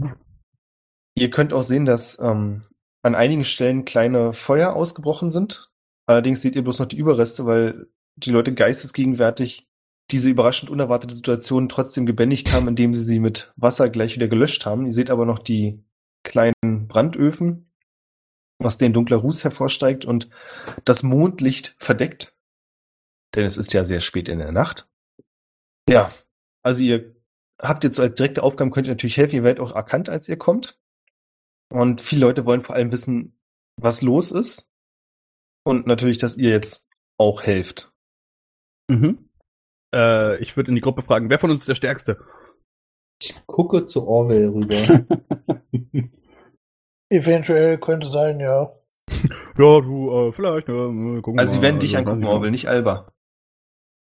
Ihr 1.14 1.30
könnt 1.30 1.52
auch 1.52 1.62
sehen, 1.62 1.84
dass 1.84 2.18
ähm, 2.20 2.64
an 3.02 3.14
einigen 3.14 3.44
Stellen 3.44 3.84
kleine 3.84 4.34
Feuer 4.34 4.74
ausgebrochen 4.74 5.30
sind. 5.30 5.70
Allerdings 6.08 6.40
seht 6.40 6.56
ihr 6.56 6.64
bloß 6.64 6.78
noch 6.78 6.86
die 6.86 6.96
Überreste, 6.96 7.44
weil 7.44 7.86
die 8.16 8.30
Leute 8.30 8.54
geistesgegenwärtig 8.54 9.68
diese 10.10 10.30
überraschend 10.30 10.70
unerwartete 10.70 11.14
Situation 11.14 11.68
trotzdem 11.68 12.06
gebändigt 12.06 12.50
haben, 12.50 12.66
indem 12.66 12.94
sie 12.94 13.04
sie 13.04 13.20
mit 13.20 13.52
Wasser 13.56 13.90
gleich 13.90 14.14
wieder 14.14 14.26
gelöscht 14.26 14.64
haben. 14.64 14.86
Ihr 14.86 14.92
seht 14.92 15.10
aber 15.10 15.26
noch 15.26 15.38
die 15.38 15.84
kleinen 16.24 16.88
Brandöfen, 16.88 17.70
aus 18.58 18.78
denen 18.78 18.94
dunkler 18.94 19.18
Ruß 19.18 19.44
hervorsteigt 19.44 20.06
und 20.06 20.30
das 20.86 21.02
Mondlicht 21.02 21.74
verdeckt. 21.76 22.34
Denn 23.34 23.44
es 23.44 23.58
ist 23.58 23.74
ja 23.74 23.84
sehr 23.84 24.00
spät 24.00 24.30
in 24.30 24.38
der 24.38 24.52
Nacht. 24.52 24.88
Ja, 25.90 26.10
also 26.62 26.82
ihr 26.82 27.16
habt 27.60 27.84
jetzt 27.84 27.96
so 27.96 28.02
als 28.02 28.14
direkte 28.14 28.42
Aufgaben, 28.42 28.70
könnt 28.70 28.86
ihr 28.86 28.94
natürlich 28.94 29.18
helfen. 29.18 29.36
Ihr 29.36 29.44
werdet 29.44 29.60
auch 29.60 29.74
erkannt, 29.74 30.08
als 30.08 30.26
ihr 30.26 30.38
kommt. 30.38 30.80
Und 31.70 32.00
viele 32.00 32.22
Leute 32.22 32.46
wollen 32.46 32.62
vor 32.62 32.76
allem 32.76 32.92
wissen, 32.92 33.38
was 33.76 34.00
los 34.00 34.30
ist. 34.32 34.67
Und 35.68 35.86
natürlich, 35.86 36.16
dass 36.16 36.38
ihr 36.38 36.48
jetzt 36.48 36.88
auch 37.18 37.42
helft. 37.42 37.92
Mhm. 38.90 39.28
Äh, 39.94 40.42
ich 40.42 40.56
würde 40.56 40.70
in 40.70 40.76
die 40.76 40.80
Gruppe 40.80 41.02
fragen, 41.02 41.28
wer 41.28 41.38
von 41.38 41.50
uns 41.50 41.60
ist 41.60 41.68
der 41.68 41.74
Stärkste? 41.74 42.24
Ich 43.20 43.34
gucke 43.44 43.84
zu 43.84 44.08
Orwell 44.08 44.48
rüber. 44.48 45.04
Eventuell 47.10 47.76
könnte 47.78 48.06
sein, 48.06 48.40
ja. 48.40 48.66
Ja, 49.58 49.80
du, 49.80 50.10
äh, 50.10 50.32
vielleicht, 50.32 50.70
äh, 50.70 51.20
gucken 51.20 51.38
Also 51.38 51.52
sie 51.52 51.58
mal. 51.58 51.64
werden 51.64 51.80
dich 51.80 51.96
Also, 51.96 52.08
angucken, 52.10 52.26
Orwell, 52.26 52.50
nicht 52.50 52.68
Alba. 52.68 53.12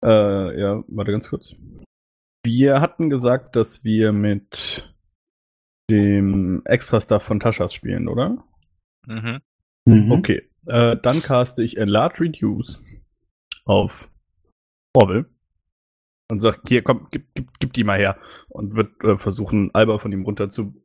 Äh, 0.04 0.60
ja, 0.62 0.84
warte 0.88 1.12
ganz 1.14 1.30
kurz. 1.30 1.56
Wir 2.44 2.80
hatten 2.80 3.10
gesagt, 3.10 3.56
dass 3.56 3.84
wir 3.84 4.12
mit 4.12 4.94
dem 5.90 6.62
Extra-Stuff 6.66 7.24
von 7.24 7.40
Taschas 7.40 7.74
spielen, 7.74 8.08
oder? 8.08 8.44
Mhm. 9.08 9.42
Mhm. 9.88 10.12
Okay. 10.12 10.48
Äh, 10.68 10.98
dann 11.02 11.22
caste 11.22 11.64
ich 11.64 11.78
Enlarge 11.78 12.22
Reduce 12.22 12.82
auf 13.66 14.10
Orwell 14.94 15.26
und 16.30 16.40
sag, 16.42 16.62
hier, 16.68 16.82
komm, 16.82 17.08
gib, 17.12 17.28
gib, 17.36 17.50
gib 17.60 17.74
die 17.74 17.84
mal 17.84 18.00
her. 18.00 18.18
Und 18.50 18.76
wird 18.76 19.04
äh, 19.04 19.18
versuchen, 19.18 19.70
Alba 19.74 19.98
von 19.98 20.12
ihm 20.12 20.24
runter 20.24 20.50
zu 20.50 20.82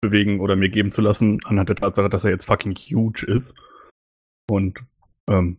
bewegen 0.00 0.40
oder 0.40 0.54
mir 0.56 0.68
geben 0.68 0.92
zu 0.92 1.00
lassen, 1.00 1.40
anhand 1.44 1.68
der 1.68 1.76
Tatsache, 1.76 2.10
dass 2.10 2.24
er 2.24 2.30
jetzt 2.30 2.44
fucking 2.44 2.74
huge 2.74 3.26
ist. 3.26 3.54
Und, 4.48 4.78
ähm, 5.28 5.58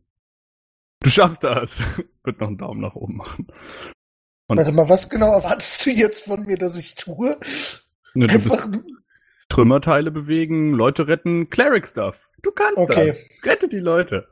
du 1.02 1.10
schaffst 1.10 1.44
das. 1.44 1.82
wird 2.24 2.40
noch 2.40 2.48
einen 2.48 2.58
Daumen 2.58 2.82
nach 2.82 2.96
oben 2.96 3.18
machen. 3.18 3.48
Und- 4.48 4.58
Warte 4.58 4.72
mal, 4.72 4.88
was 4.90 5.10
genau 5.10 5.32
erwartest 5.34 5.86
du 5.86 5.90
jetzt 5.90 6.24
von 6.24 6.46
mir, 6.46 6.58
dass 6.58 6.78
ich 6.78 6.96
tue? 6.96 7.40
Ne, 8.14 8.30
Einfach, 8.30 8.68
bist 8.68 8.84
Trümmerteile 9.50 10.12
bewegen, 10.12 10.74
Leute 10.74 11.08
retten, 11.08 11.50
Cleric-Stuff. 11.50 12.18
Du 12.42 12.52
kannst 12.52 12.78
Okay. 12.78 13.08
das. 13.08 13.26
Rette 13.52 13.68
die 13.70 13.80
Leute. 13.80 14.28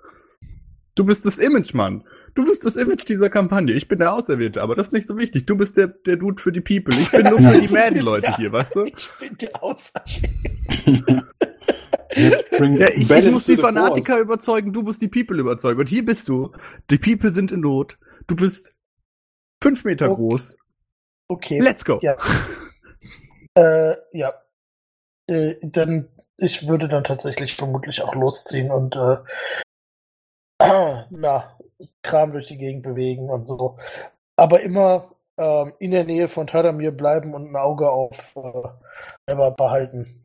Du 0.95 1.05
bist 1.05 1.25
das 1.25 1.37
Image, 1.39 1.73
Mann. 1.73 2.03
Du 2.35 2.45
bist 2.45 2.65
das 2.65 2.75
Image 2.77 3.07
dieser 3.07 3.29
Kampagne. 3.29 3.73
Ich 3.75 3.87
bin 3.87 3.99
der 3.99 4.13
Auserwählte, 4.13 4.61
aber 4.61 4.75
das 4.75 4.87
ist 4.87 4.93
nicht 4.93 5.07
so 5.07 5.17
wichtig. 5.17 5.45
Du 5.45 5.55
bist 5.55 5.77
der, 5.77 5.87
der 5.87 6.17
Dude 6.17 6.41
für 6.41 6.51
die 6.51 6.61
People. 6.61 6.95
Ich 6.99 7.11
bin 7.11 7.27
nur 7.27 7.39
für 7.39 7.61
die 7.61 7.67
Madden-Leute 7.67 8.25
Ja. 8.27 8.37
hier, 8.37 8.51
weißt 8.51 8.75
du? 8.75 8.83
ich 8.85 9.09
bin 9.19 9.37
der 9.37 9.63
Auserwählte. 9.63 11.23
Ja, 12.15 12.89
ich, 12.89 13.09
ich 13.09 13.31
muss 13.31 13.43
die 13.45 13.57
Fanatiker 13.57 14.13
force. 14.13 14.21
überzeugen, 14.21 14.71
du 14.71 14.83
musst 14.83 15.01
die 15.01 15.07
People 15.07 15.39
überzeugen. 15.39 15.79
Und 15.79 15.89
hier 15.89 16.05
bist 16.05 16.29
du. 16.29 16.51
Die 16.91 16.99
People 16.99 17.31
sind 17.31 17.51
in 17.51 17.61
Not. 17.61 17.97
Du 18.27 18.35
bist 18.35 18.77
fünf 19.63 19.83
Meter 19.83 20.11
Okay. 20.11 20.15
groß. 20.21 20.57
Okay. 21.27 21.59
Let's 21.59 21.83
go. 21.83 21.97
Ja. 22.03 22.15
Äh, 23.55 23.95
ja. 24.11 24.31
Äh, 25.27 25.55
dann, 25.61 26.09
ich 26.37 26.67
würde 26.67 26.87
dann 26.87 27.03
tatsächlich 27.03 27.55
vermutlich 27.55 28.01
auch 28.01 28.15
losziehen 28.15 28.71
und 28.71 28.95
äh, 28.95 29.17
na, 31.09 31.57
Kram 32.01 32.31
durch 32.31 32.47
die 32.47 32.57
Gegend 32.57 32.83
bewegen 32.83 33.29
und 33.29 33.45
so. 33.45 33.77
Aber 34.35 34.61
immer 34.61 35.15
ähm, 35.37 35.73
in 35.79 35.91
der 35.91 36.03
Nähe 36.03 36.27
von 36.27 36.47
Tadamir 36.47 36.91
bleiben 36.91 37.33
und 37.33 37.49
ein 37.49 37.55
Auge 37.55 37.89
auf 37.89 38.35
äh, 39.25 39.51
behalten. 39.51 40.23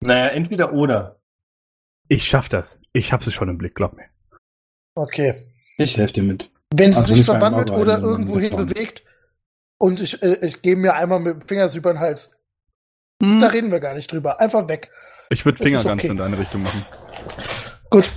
Naja, 0.00 0.28
entweder 0.28 0.72
oder. 0.72 1.20
Ich 2.08 2.28
schaff 2.28 2.48
das. 2.48 2.80
Ich 2.92 3.12
hab 3.12 3.22
sie 3.22 3.32
schon 3.32 3.48
im 3.48 3.58
Blick, 3.58 3.74
glaub 3.74 3.94
mir. 3.94 4.06
Okay. 4.94 5.34
Ich 5.78 5.96
helfe 5.96 6.14
dir 6.14 6.22
mit. 6.22 6.50
Wenn 6.72 6.90
es 6.90 6.98
Also 6.98 7.14
sich 7.14 7.24
verwandelt 7.24 7.70
oder 7.70 7.98
irgendwo 7.98 8.38
hin 8.38 8.56
bewegt 8.56 9.02
und 9.78 10.00
ich, 10.00 10.22
äh, 10.22 10.46
ich 10.46 10.62
gehe 10.62 10.76
mir 10.76 10.94
einmal 10.94 11.20
mit 11.20 11.34
dem 11.34 11.48
Finger 11.48 11.72
über 11.74 11.92
den 11.92 12.00
Hals, 12.00 12.36
Hm. 13.22 13.40
da 13.40 13.48
reden 13.48 13.70
wir 13.70 13.80
gar 13.80 13.94
nicht 13.94 14.10
drüber. 14.10 14.40
Einfach 14.40 14.68
weg. 14.68 14.90
Ich 15.30 15.44
würde 15.44 15.62
Fingerguns 15.62 16.02
okay. 16.02 16.08
in 16.08 16.16
deine 16.16 16.38
Richtung 16.38 16.62
machen. 16.62 16.84
Gut. 17.90 18.10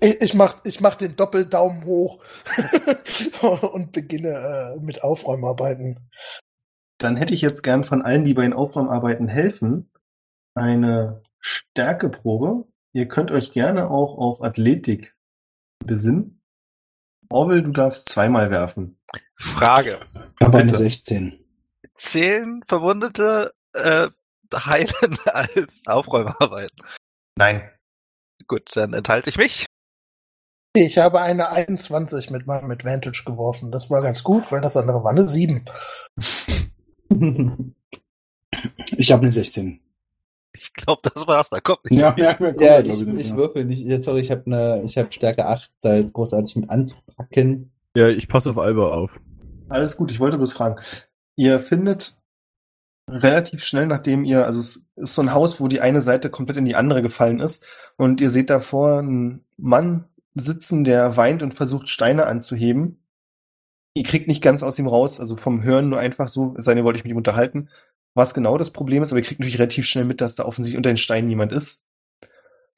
Ich, 0.00 0.20
ich 0.20 0.34
mach, 0.34 0.64
ich 0.64 0.80
mach 0.80 0.96
den 0.96 1.16
Doppeldaumen 1.16 1.84
hoch 1.84 2.22
und 3.72 3.92
beginne 3.92 4.74
äh, 4.76 4.80
mit 4.80 5.02
Aufräumarbeiten. 5.02 6.10
Dann 6.98 7.16
hätte 7.16 7.34
ich 7.34 7.42
jetzt 7.42 7.62
gern 7.62 7.84
von 7.84 8.02
allen, 8.02 8.24
die 8.24 8.34
bei 8.34 8.42
den 8.42 8.52
Aufräumarbeiten 8.52 9.28
helfen, 9.28 9.90
eine 10.54 11.22
Stärkeprobe. 11.40 12.66
Ihr 12.92 13.08
könnt 13.08 13.30
euch 13.30 13.52
gerne 13.52 13.90
auch 13.90 14.16
auf 14.18 14.42
Athletik 14.42 15.14
besinnen. 15.84 16.40
Orwell, 17.28 17.62
du 17.62 17.70
darfst 17.70 18.08
zweimal 18.08 18.50
werfen. 18.50 18.98
Frage. 19.34 20.00
Habe 20.40 20.58
eine 20.58 20.72
Bitte. 20.72 20.84
16. 20.84 21.38
Zählen 21.96 22.62
Verwundete 22.66 23.52
äh, 23.82 24.08
heilen 24.54 25.18
als 25.26 25.86
Aufräumarbeit? 25.86 26.72
Nein. 27.36 27.68
Gut, 28.48 28.62
dann 28.74 28.92
enthalte 28.92 29.30
ich 29.30 29.38
mich. 29.38 29.66
Ich 30.74 30.98
habe 30.98 31.20
eine 31.20 31.48
21 31.48 32.30
mit 32.30 32.46
meinem 32.46 32.70
Advantage 32.70 33.22
geworfen. 33.24 33.72
Das 33.72 33.88
war 33.90 34.02
ganz 34.02 34.22
gut, 34.22 34.52
weil 34.52 34.60
das 34.60 34.76
andere 34.76 35.02
war 35.02 35.10
eine 35.10 35.26
7. 35.26 35.64
Ich 38.96 39.12
habe 39.12 39.22
eine 39.22 39.32
16. 39.32 39.80
Ich 40.54 40.72
glaube, 40.72 41.02
das 41.02 41.26
war's. 41.26 41.50
Da 41.50 41.60
kommt 41.60 41.90
nicht. 41.90 42.00
Ja, 42.00 42.14
ja, 42.16 42.36
ja, 42.40 42.54
ja, 42.58 42.80
ich, 42.80 43.06
ich 43.06 43.30
ja. 43.30 43.36
würfel 43.36 43.64
nicht. 43.64 43.82
Ja, 43.82 44.00
Sorry, 44.02 44.20
ich 44.20 44.30
habe 44.30 44.44
eine, 44.46 44.82
ich 44.84 44.96
habe 44.96 45.12
Stärke 45.12 45.46
8, 45.46 45.70
da 45.82 45.96
jetzt 45.96 46.14
großartig 46.14 46.56
mit 46.56 46.70
anzupacken. 46.70 47.72
Ja, 47.96 48.08
ich 48.08 48.28
passe 48.28 48.50
auf 48.50 48.58
Alba 48.58 48.88
auf. 48.92 49.20
Alles 49.68 49.96
gut, 49.96 50.10
ich 50.10 50.20
wollte 50.20 50.38
bloß 50.38 50.52
fragen. 50.52 50.80
Ihr 51.36 51.60
findet 51.60 52.15
relativ 53.08 53.64
schnell, 53.64 53.86
nachdem 53.86 54.24
ihr, 54.24 54.46
also 54.46 54.60
es 54.60 54.88
ist 54.96 55.14
so 55.14 55.22
ein 55.22 55.32
Haus, 55.32 55.60
wo 55.60 55.68
die 55.68 55.80
eine 55.80 56.02
Seite 56.02 56.30
komplett 56.30 56.56
in 56.56 56.64
die 56.64 56.74
andere 56.74 57.02
gefallen 57.02 57.40
ist 57.40 57.64
und 57.96 58.20
ihr 58.20 58.30
seht 58.30 58.50
davor 58.50 58.98
einen 58.98 59.44
Mann 59.56 60.04
sitzen, 60.34 60.84
der 60.84 61.16
weint 61.16 61.42
und 61.42 61.54
versucht 61.54 61.88
Steine 61.88 62.26
anzuheben. 62.26 63.02
Ihr 63.94 64.02
kriegt 64.02 64.28
nicht 64.28 64.42
ganz 64.42 64.62
aus 64.62 64.78
ihm 64.78 64.86
raus, 64.86 65.20
also 65.20 65.36
vom 65.36 65.62
Hören 65.62 65.88
nur 65.88 65.98
einfach 65.98 66.28
so, 66.28 66.54
es 66.58 66.64
sei 66.64 66.72
denn, 66.72 66.78
ihr 66.78 66.84
wollt 66.84 66.96
euch 66.96 67.04
mit 67.04 67.12
ihm 67.12 67.16
unterhalten, 67.16 67.70
was 68.14 68.34
genau 68.34 68.58
das 68.58 68.70
Problem 68.70 69.02
ist, 69.02 69.12
aber 69.12 69.20
ihr 69.20 69.26
kriegt 69.26 69.40
natürlich 69.40 69.58
relativ 69.58 69.86
schnell 69.86 70.04
mit, 70.04 70.20
dass 70.20 70.34
da 70.34 70.44
offensichtlich 70.44 70.76
unter 70.76 70.90
den 70.90 70.96
Steinen 70.96 71.28
jemand 71.28 71.52
ist. 71.52 71.84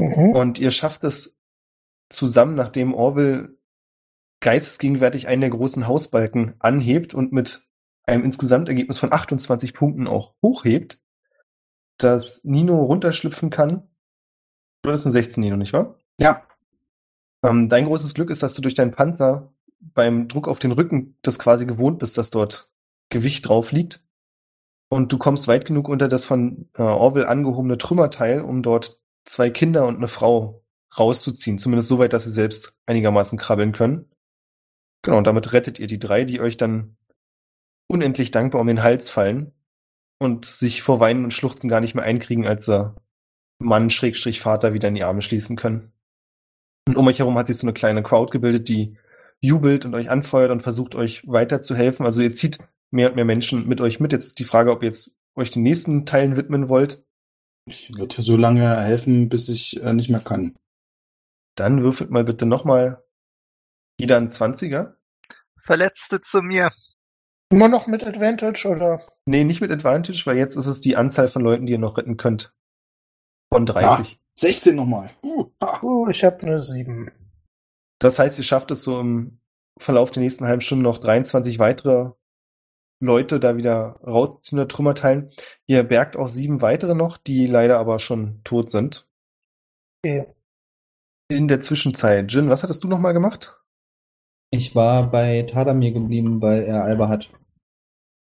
Mhm. 0.01 0.31
Und 0.31 0.59
ihr 0.59 0.71
schafft 0.71 1.05
es 1.05 1.37
zusammen, 2.09 2.55
nachdem 2.55 2.95
Orwell 2.95 3.57
geistesgegenwärtig 4.41 5.27
einen 5.27 5.41
der 5.41 5.51
großen 5.51 5.87
Hausbalken 5.89 6.55
anhebt 6.59 7.15
und 7.15 7.33
mit 7.33 7.68
einem 8.09 8.25
Insgesamtergebnis 8.25 8.99
von 8.99 9.13
28 9.13 9.75
Punkten 9.75 10.07
auch 10.09 10.35
hochhebt, 10.43 11.01
dass 11.99 12.43
Nino 12.45 12.83
runterschlüpfen 12.83 13.51
kann. 13.51 13.89
Du 14.83 14.91
hast 14.91 15.05
ein 15.05 15.13
16 15.13 15.43
Nino, 15.43 15.57
nicht 15.57 15.73
wahr? 15.73 15.99
Ja, 16.19 16.43
Ähm, 17.45 17.69
dein 17.69 17.85
großes 17.87 18.15
Glück 18.15 18.31
ist, 18.31 18.43
dass 18.43 18.55
du 18.55 18.63
durch 18.63 18.75
deinen 18.75 18.91
Panzer 18.91 19.53
beim 19.81 20.27
Druck 20.27 20.49
auf 20.49 20.59
den 20.59 20.73
Rücken 20.73 21.17
das 21.23 21.39
quasi 21.39 21.67
gewohnt 21.67 22.01
bist, 22.01 22.19
dass 22.19 22.31
dort 22.31 22.73
Gewicht 23.11 23.49
drauf 23.49 23.71
liegt. 23.71 24.03
Und 24.89 25.13
du 25.13 25.19
kommst 25.19 25.47
weit 25.47 25.65
genug 25.65 25.89
unter 25.89 26.09
das 26.09 26.25
von 26.25 26.69
äh, 26.75 26.83
Orwell 26.83 27.27
angehobene 27.27 27.79
Trümmerteil, 27.79 28.41
um 28.41 28.63
dort 28.63 29.01
zwei 29.25 29.51
Kinder 29.51 29.87
und 29.87 29.97
eine 29.97 30.09
Frau 30.09 30.65
rauszuziehen. 30.99 31.59
Zumindest 31.59 31.89
so 31.89 31.99
weit, 32.01 32.13
dass 32.13 32.25
sie 32.25 32.33
selbst 32.33 32.77
einigermaßen 32.87 33.39
krabbeln 33.39 33.73
können. 33.73 34.11
Genau, 35.03 35.19
und 35.19 35.27
damit 35.29 35.53
rettet 35.53 35.79
ihr 35.79 35.87
die 35.87 36.01
drei, 36.01 36.25
die 36.25 36.41
euch 36.41 36.57
dann 36.57 36.98
unendlich 37.89 38.31
dankbar 38.31 38.61
um 38.61 38.67
den 38.67 38.83
Hals 38.83 39.11
fallen 39.11 39.53
und 40.21 40.45
sich 40.45 40.83
vor 40.83 41.01
Weinen 41.01 41.25
und 41.25 41.33
Schluchzen 41.33 41.69
gar 41.69 41.81
nicht 41.81 41.95
mehr 41.95 42.05
einkriegen, 42.05 42.47
als 42.47 42.67
sie 42.67 42.95
Mann 43.59 43.91
Schrägstrich 43.91 44.41
Vater 44.41 44.73
wieder 44.75 44.89
in 44.89 44.95
die 44.95 45.05
Arme 45.05 45.23
schließen 45.23 45.57
können. 45.57 45.93
Und 46.87 46.97
um 46.97 47.07
euch 47.07 47.19
herum 47.19 47.37
hat 47.37 47.49
sich 47.49 47.59
so 47.59 47.67
eine 47.67 47.75
kleine 47.75 48.03
Crowd 48.03 48.31
gebildet, 48.31 48.69
die 48.69 48.97
jubelt 49.41 49.85
und 49.85 49.95
euch 49.95 50.11
anfeuert 50.11 50.51
und 50.51 50.63
versucht 50.63 50.95
euch 50.95 51.27
weiterzuhelfen. 51.27 52.07
Also 52.07 52.23
ihr 52.23 52.33
zieht 52.33 52.59
mehr 52.91 53.11
und 53.11 53.17
mehr 53.17 53.25
Menschen 53.25 53.67
mit 53.69 53.81
euch 53.81 54.01
mit. 54.01 54.13
Jetzt 54.13 54.27
ist 54.27 54.39
die 54.39 54.45
Frage, 54.45 54.71
ob 54.73 54.83
ihr 54.83 54.89
jetzt 54.89 55.19
euch 55.35 55.51
den 55.51 55.63
nächsten 55.63 56.07
Teilen 56.07 56.37
widmen 56.37 56.69
wollt. 56.69 57.05
ich 57.67 57.95
werde 57.97 58.15
hier 58.15 58.25
so 58.25 58.37
lange 58.37 58.81
helfen, 58.81 59.29
bis 59.29 59.49
ich 59.49 59.81
äh, 59.83 59.93
nicht 59.93 60.09
mehr 60.09 60.21
kann. 60.21 60.57
Dann 61.57 61.83
würfelt 61.83 62.11
mal 62.11 62.25
bitte 62.25 62.47
nochmal 62.47 63.05
jeder 64.01 64.17
einen 64.17 64.29
20er. 64.29 64.95
Verletzte 65.57 66.21
zu 66.21 66.41
mir. 66.41 66.71
Immer 67.51 67.69
noch 67.69 67.87
mit 67.87 68.05
Advantage 68.05 68.69
oder? 68.69 69.07
Nee, 69.27 69.45
nicht 69.45 69.61
mit 69.61 69.71
Advantage, 69.71 70.23
weil 70.27 70.37
jetzt 70.37 70.57
ist 70.57 70.67
es 70.67 70.81
die 70.81 70.97
Anzahl 70.97 71.29
von 71.29 71.43
Leuten, 71.43 71.67
die 71.67 71.73
ihr 71.73 71.79
noch 71.79 71.97
retten 71.97 72.17
könnt. 72.17 72.53
Von 73.53 73.65
30. 73.65 74.21
16 74.39 74.77
nochmal. 74.77 75.11
Uh. 75.23 75.51
Oh, 75.83 76.07
ich 76.09 76.23
habe 76.25 76.41
eine 76.43 76.61
7. 76.61 77.11
Das 77.99 78.19
heißt, 78.19 78.39
ihr 78.39 78.45
schafft 78.45 78.71
es 78.71 78.83
so 78.83 79.01
im 79.01 79.41
Verlauf 79.79 80.11
der 80.11 80.23
nächsten 80.23 80.47
halben 80.47 80.61
Stunde 80.61 80.85
noch 80.85 80.99
23 80.99 81.59
weitere 81.59 82.13
Leute 83.01 83.41
da 83.41 83.57
wieder 83.57 84.01
rausziehen 84.07 84.59
oder 84.59 84.69
Trümmerteilen. 84.69 85.31
Ihr 85.67 85.83
bergt 85.85 86.17
auch 86.17 86.29
sieben 86.29 86.61
weitere 86.63 86.95
noch, 86.95 87.17
die 87.17 87.47
leider 87.47 87.79
aber 87.79 87.99
schon 87.99 88.43
tot 88.45 88.71
sind. 88.71 89.09
Okay. 90.05 90.27
In 91.31 91.49
der 91.49 91.61
Zwischenzeit, 91.61 92.33
Jin, 92.33 92.49
was 92.49 92.63
hattest 92.63 92.85
du 92.85 92.89
nochmal 92.89 93.13
gemacht? 93.13 93.61
Ich 94.51 94.75
war 94.75 95.11
bei 95.11 95.43
Tadamir 95.43 95.93
geblieben, 95.93 96.41
weil 96.41 96.63
er 96.65 96.85
Alba 96.85 97.09
hat. 97.09 97.31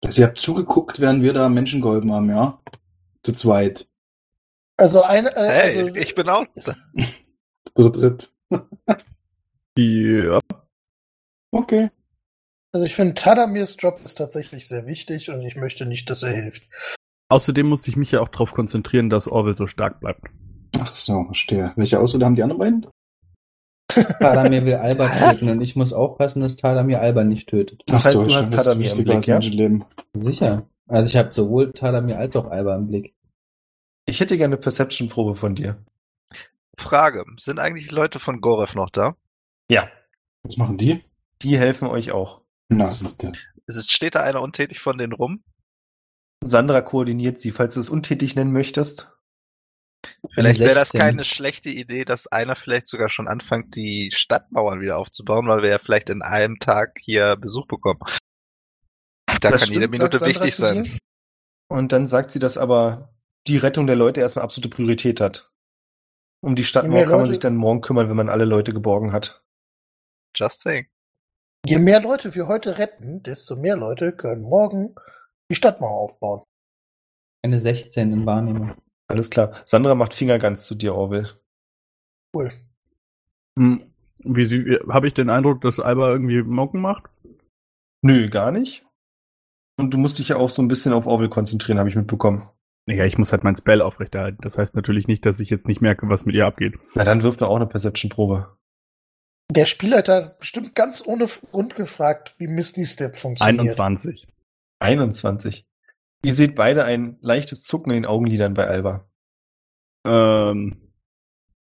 Also 0.03 0.21
ihr 0.21 0.28
habt 0.28 0.39
zugeguckt, 0.39 0.99
während 0.99 1.21
wir 1.23 1.34
da 1.34 1.49
Menschen 1.49 1.82
geholfen 1.82 2.11
haben, 2.11 2.30
ja? 2.30 2.59
Zu 3.23 3.34
zweit. 3.34 3.88
Also 4.78 5.01
eine, 5.01 5.30
äh, 5.36 5.49
Hey, 5.49 5.82
also, 5.82 5.95
ich 5.95 6.15
bin 6.15 6.30
auch 6.30 6.45
da. 6.55 6.76
Zu 7.76 7.89
dritt. 7.89 8.32
Ja. 9.78 10.39
Okay. 11.51 11.89
also 12.71 12.86
ich 12.86 12.95
finde 12.95 13.13
Tadamirs 13.13 13.76
Job 13.78 13.99
ist 14.05 14.15
tatsächlich 14.15 14.69
sehr 14.69 14.86
wichtig 14.86 15.30
und 15.30 15.41
ich 15.41 15.57
möchte 15.57 15.86
nicht, 15.86 16.09
dass 16.09 16.23
er 16.23 16.32
hilft. 16.32 16.63
Außerdem 17.28 17.67
muss 17.67 17.86
ich 17.89 17.97
mich 17.97 18.11
ja 18.11 18.21
auch 18.21 18.30
darauf 18.30 18.53
konzentrieren, 18.53 19.09
dass 19.09 19.28
Orwell 19.28 19.53
so 19.53 19.67
stark 19.67 19.99
bleibt. 19.99 20.21
Ach 20.80 20.95
so, 20.95 21.26
verstehe. 21.26 21.73
Welche 21.76 21.99
Ausrede 21.99 22.23
haben 22.23 22.36
die 22.36 22.43
anderen 22.43 22.59
beiden? 22.59 22.88
Tadamir 24.20 24.66
will 24.66 24.76
Alba 24.76 25.08
töten 25.08 25.50
und 25.50 25.62
ich 25.62 25.76
muss 25.76 25.93
aufpassen, 25.93 26.41
dass 26.41 26.56
Tadamir 26.56 27.02
Alba 27.02 27.24
nicht 27.24 27.50
tötet. 27.50 27.84
Das 27.88 28.02
Ach 28.02 28.06
heißt, 28.06 28.18
so, 28.18 28.26
du 28.26 28.36
hast 28.36 28.54
Tadamir 28.54 28.91
im 28.91 29.04
Blick, 29.04 29.28
ja? 29.28 29.36
Menschenleben. 29.36 29.86
Sicher. 30.14 30.68
Also 30.88 31.10
ich 31.12 31.18
habe 31.18 31.32
sowohl 31.34 31.72
Tadamir 31.74 32.18
als 32.18 32.36
auch 32.36 32.48
Alba 32.48 32.76
im 32.76 32.88
Blick. 32.88 33.16
Ich 34.06 34.20
hätte 34.20 34.38
gerne 34.38 34.56
eine 34.56 34.62
Perception-Probe 34.62 35.36
von 35.36 35.56
dir. 35.56 35.84
Frage. 36.78 37.24
Sind 37.38 37.60
eigentlich 37.60 37.91
Leute 37.91 38.20
von 38.20 38.41
Gorev 38.41 38.76
noch 38.76 38.89
da? 38.89 39.16
Ja, 39.70 39.89
Was 40.43 40.58
machen 40.58 40.78
die? 40.78 41.04
die 41.41 41.58
helfen 41.58 41.88
euch 41.88 42.12
auch. 42.12 42.41
Na, 42.70 42.89
was 42.89 43.02
ist 43.02 43.22
der? 43.22 43.32
Ist 43.68 43.78
es, 43.78 43.91
steht 43.91 44.16
da 44.16 44.22
einer 44.22 44.41
untätig 44.41 44.80
von 44.80 44.98
denen 44.98 45.14
rum? 45.14 45.43
Sandra 46.41 46.82
koordiniert 46.82 47.39
sie, 47.39 47.52
falls 47.52 47.74
du 47.74 47.80
es 47.80 47.89
untätig 47.89 48.36
nennen 48.36 48.52
möchtest. 48.52 49.12
Vielleicht 50.34 50.59
wäre 50.59 50.76
das 50.76 50.89
16. 50.89 50.99
keine 50.99 51.23
schlechte 51.23 51.69
Idee, 51.69 52.05
dass 52.05 52.28
einer 52.28 52.55
vielleicht 52.55 52.88
sogar 52.88 53.09
schon 53.09 53.28
anfängt, 53.28 53.76
die 53.76 54.11
Stadtmauern 54.13 54.82
wieder 54.82 54.97
aufzubauen, 54.97 55.47
weil 55.47 55.61
wir 55.61 55.69
ja 55.69 55.80
vielleicht 55.80 56.09
in 56.09 56.21
einem 56.21 56.59
Tag 56.59 56.97
hier 57.01 57.36
Besuch 57.36 57.67
bekommen. 57.67 57.99
Da 59.41 59.51
Das 59.51 59.63
kann 59.65 59.73
jede 59.73 59.82
stimmt, 59.86 59.91
Minute 59.91 60.17
sagt 60.17 60.34
Sandra 60.34 60.43
wichtig 60.45 60.55
sein. 60.55 60.97
Und 61.67 61.91
dann 61.91 62.07
sagt 62.07 62.32
sie, 62.32 62.39
dass 62.39 62.57
aber 62.57 63.13
die 63.47 63.57
Rettung 63.57 63.88
der 63.88 63.95
Leute 63.95 64.21
erstmal 64.21 64.43
absolute 64.43 64.69
Priorität 64.69 65.19
hat. 65.21 65.51
Um 66.41 66.55
die 66.55 66.63
Stadtmauer 66.63 67.03
kann 67.03 67.11
man 67.11 67.19
Leute- 67.21 67.30
sich 67.32 67.39
dann 67.39 67.55
morgen 67.55 67.82
kümmern, 67.82 68.09
wenn 68.09 68.15
man 68.15 68.30
alle 68.30 68.45
Leute 68.45 68.71
geborgen 68.71 69.13
hat. 69.13 69.43
Just 70.36 70.61
saying. 70.61 70.88
Je 71.65 71.80
mehr 71.80 72.01
Leute 72.01 72.36
wir 72.36 72.47
heute 72.47 72.78
retten, 72.78 73.23
desto 73.23 73.55
mehr 73.55 73.76
Leute 73.76 74.11
können 74.11 74.43
morgen 74.43 74.95
die 75.49 75.55
Stadtmauer 75.55 75.99
aufbauen. 75.99 76.43
Eine 77.43 77.59
16 77.59 78.11
in 78.11 78.26
Wahrnehmung. 78.26 78.76
Alles 79.08 79.30
klar. 79.30 79.53
Sandra 79.66 79.95
macht 79.95 80.14
Fingerguns 80.14 80.66
zu 80.68 80.76
dir, 80.76 80.95
Orwell. 80.95 81.30
Cool. 82.36 82.51
Hm. 83.58 83.91
Wie 84.24 84.45
sie, 84.45 84.80
habe 84.89 85.08
ich 85.08 85.14
den 85.14 85.30
Eindruck, 85.30 85.62
dass 85.62 85.80
Alba 85.80 86.12
irgendwie 86.12 86.41
Mocken 86.41 86.82
macht? 86.82 87.03
Nö, 88.01 88.30
gar 88.30 88.51
nicht. 88.51 88.86
Und 89.78 89.93
du 89.93 89.97
musst 89.97 90.20
dich 90.20 90.30
ja 90.30 90.38
auch 90.38 90.49
so 90.49 90.62
ein 90.62 90.68
bisschen 90.68 90.93
auf 90.93 91.06
Orwell 91.06 91.30
konzentrieren, 91.30 91.80
habe 91.80 91.89
ich 91.89 91.95
mitbekommen. 91.95 92.49
Naja, 92.88 93.06
ich 93.06 93.18
muss 93.18 93.32
halt 93.32 93.43
mein 93.43 93.56
Spell 93.56 93.82
aufrechterhalten. 93.82 94.41
Das 94.41 94.58
heißt 94.58 94.76
natürlich 94.76 95.08
nicht, 95.08 95.26
dass 95.26 95.39
ich 95.39 95.49
jetzt 95.49 95.68
nicht 95.68 95.82
merke, 95.82 96.08
was 96.08 96.26
mit 96.26 96.36
ihr 96.36 96.45
abgeht. 96.45 96.76
Na, 96.93 97.03
dann 97.03 97.24
wirft 97.24 97.41
er 97.41 97.49
auch 97.49 97.56
eine 97.56 97.68
Perception-Probe. 97.68 98.56
Der 99.51 99.66
Spielleiter 99.66 100.16
hat 100.16 100.39
bestimmt 100.39 100.76
ganz 100.76 101.06
ohne 101.06 101.28
Grund 101.51 101.76
gefragt, 101.76 102.36
wie 102.38 102.47
Misty 102.47 102.86
Step 102.86 103.16
funktioniert. 103.16 103.60
21. 103.60 104.28
21. 104.80 105.66
Ihr 106.26 106.34
seht 106.34 106.55
beide 106.55 106.84
ein 106.86 107.17
leichtes 107.21 107.63
Zucken 107.63 107.91
in 107.91 108.03
den 108.03 108.05
Augenlidern 108.05 108.53
bei 108.53 108.67
Alba. 108.67 109.07
Ähm, 110.05 110.91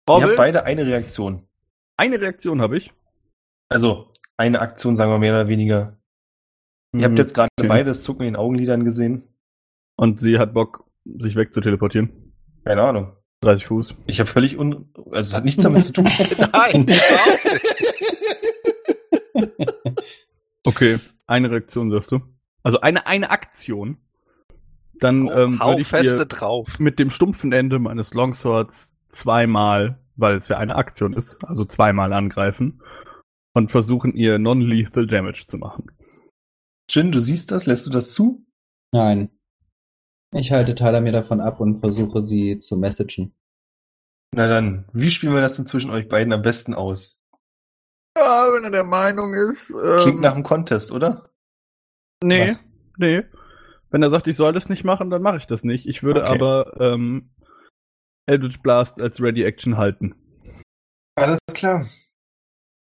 Ihr 0.08 0.22
habt 0.22 0.36
beide 0.36 0.64
eine 0.64 0.86
Reaktion. 0.86 1.46
eine 1.96 2.20
Reaktion 2.20 2.60
habe 2.60 2.76
ich. 2.78 2.92
Also 3.68 4.10
eine 4.36 4.60
Aktion, 4.60 4.96
sagen 4.96 5.10
wir 5.12 5.18
mehr 5.18 5.32
oder 5.32 5.48
weniger. 5.48 5.98
Ihr 6.94 7.02
habt 7.04 7.12
Mhm, 7.12 7.16
jetzt 7.16 7.34
gerade 7.34 7.48
okay. 7.58 7.68
beide 7.68 7.84
das 7.90 8.02
Zucken 8.02 8.22
in 8.26 8.34
den 8.34 8.36
Augenlidern 8.36 8.84
gesehen. 8.84 9.22
Und 9.96 10.20
sie 10.20 10.38
hat 10.38 10.54
Bock, 10.54 10.84
sich 11.04 11.36
wegzuteleportieren. 11.36 12.32
Keine 12.64 12.82
Ahnung. 12.82 13.16
30 13.42 13.66
Fuß. 13.66 13.94
Ich 14.06 14.20
habe 14.20 14.28
völlig 14.28 14.58
un... 14.58 14.90
Also 15.06 15.18
es 15.20 15.34
hat 15.34 15.44
nichts 15.44 15.62
damit 15.62 15.82
zu 15.84 15.92
tun. 15.92 16.04
Nein. 16.52 16.86
Okay, 20.64 20.98
eine 21.26 21.50
Reaktion 21.50 21.90
sagst 21.90 22.12
du. 22.12 22.20
Also 22.62 22.80
eine, 22.80 23.06
eine 23.06 23.30
Aktion. 23.30 23.98
Dann 25.00 25.28
ähm, 25.28 25.60
Hau 25.60 25.70
würde 25.70 25.82
ich 25.82 25.88
feste 25.88 26.16
ihr 26.18 26.24
drauf. 26.26 26.78
mit 26.78 26.98
dem 26.98 27.10
stumpfen 27.10 27.52
Ende 27.52 27.78
meines 27.78 28.14
Longswords 28.14 28.94
zweimal, 29.08 29.98
weil 30.16 30.36
es 30.36 30.48
ja 30.48 30.58
eine 30.58 30.76
Aktion 30.76 31.12
ist, 31.12 31.42
also 31.44 31.64
zweimal 31.64 32.12
angreifen 32.12 32.82
und 33.54 33.70
versuchen 33.70 34.14
ihr 34.14 34.38
non-lethal 34.38 35.06
Damage 35.06 35.44
zu 35.46 35.58
machen. 35.58 35.86
Jin, 36.90 37.12
du 37.12 37.20
siehst 37.20 37.50
das? 37.50 37.66
Lässt 37.66 37.86
du 37.86 37.90
das 37.90 38.12
zu? 38.12 38.44
Nein. 38.92 39.30
Ich 40.32 40.52
halte 40.52 40.74
Tyler 40.74 41.00
mir 41.00 41.12
davon 41.12 41.40
ab 41.40 41.60
und 41.60 41.80
versuche 41.80 42.26
sie 42.26 42.58
zu 42.58 42.76
messagen. 42.76 43.34
Na 44.34 44.48
dann, 44.48 44.84
wie 44.92 45.10
spielen 45.10 45.32
wir 45.32 45.40
das 45.40 45.56
denn 45.56 45.66
zwischen 45.66 45.90
euch 45.90 46.08
beiden 46.08 46.32
am 46.32 46.42
besten 46.42 46.74
aus? 46.74 47.20
Ja, 48.18 48.46
wenn 48.52 48.64
er 48.64 48.70
der 48.70 48.84
Meinung 48.84 49.34
ist. 49.34 49.72
Klingt 50.00 50.20
nach 50.20 50.34
einem 50.34 50.42
Contest, 50.42 50.92
oder? 50.92 51.30
Nee, 52.22 52.48
Was? 52.48 52.68
nee. 52.98 53.22
Wenn 53.94 54.02
er 54.02 54.10
sagt, 54.10 54.26
ich 54.26 54.34
soll 54.34 54.52
das 54.52 54.68
nicht 54.68 54.82
machen, 54.82 55.08
dann 55.08 55.22
mache 55.22 55.36
ich 55.36 55.46
das 55.46 55.62
nicht. 55.62 55.86
Ich 55.86 56.02
würde 56.02 56.24
Okay. 56.24 56.34
aber 56.34 56.80
ähm, 56.80 57.30
Eldritch 58.26 58.60
Blast 58.60 59.00
als 59.00 59.22
Ready 59.22 59.44
Action 59.44 59.76
halten. 59.76 60.16
Alles 61.14 61.38
klar. 61.54 61.86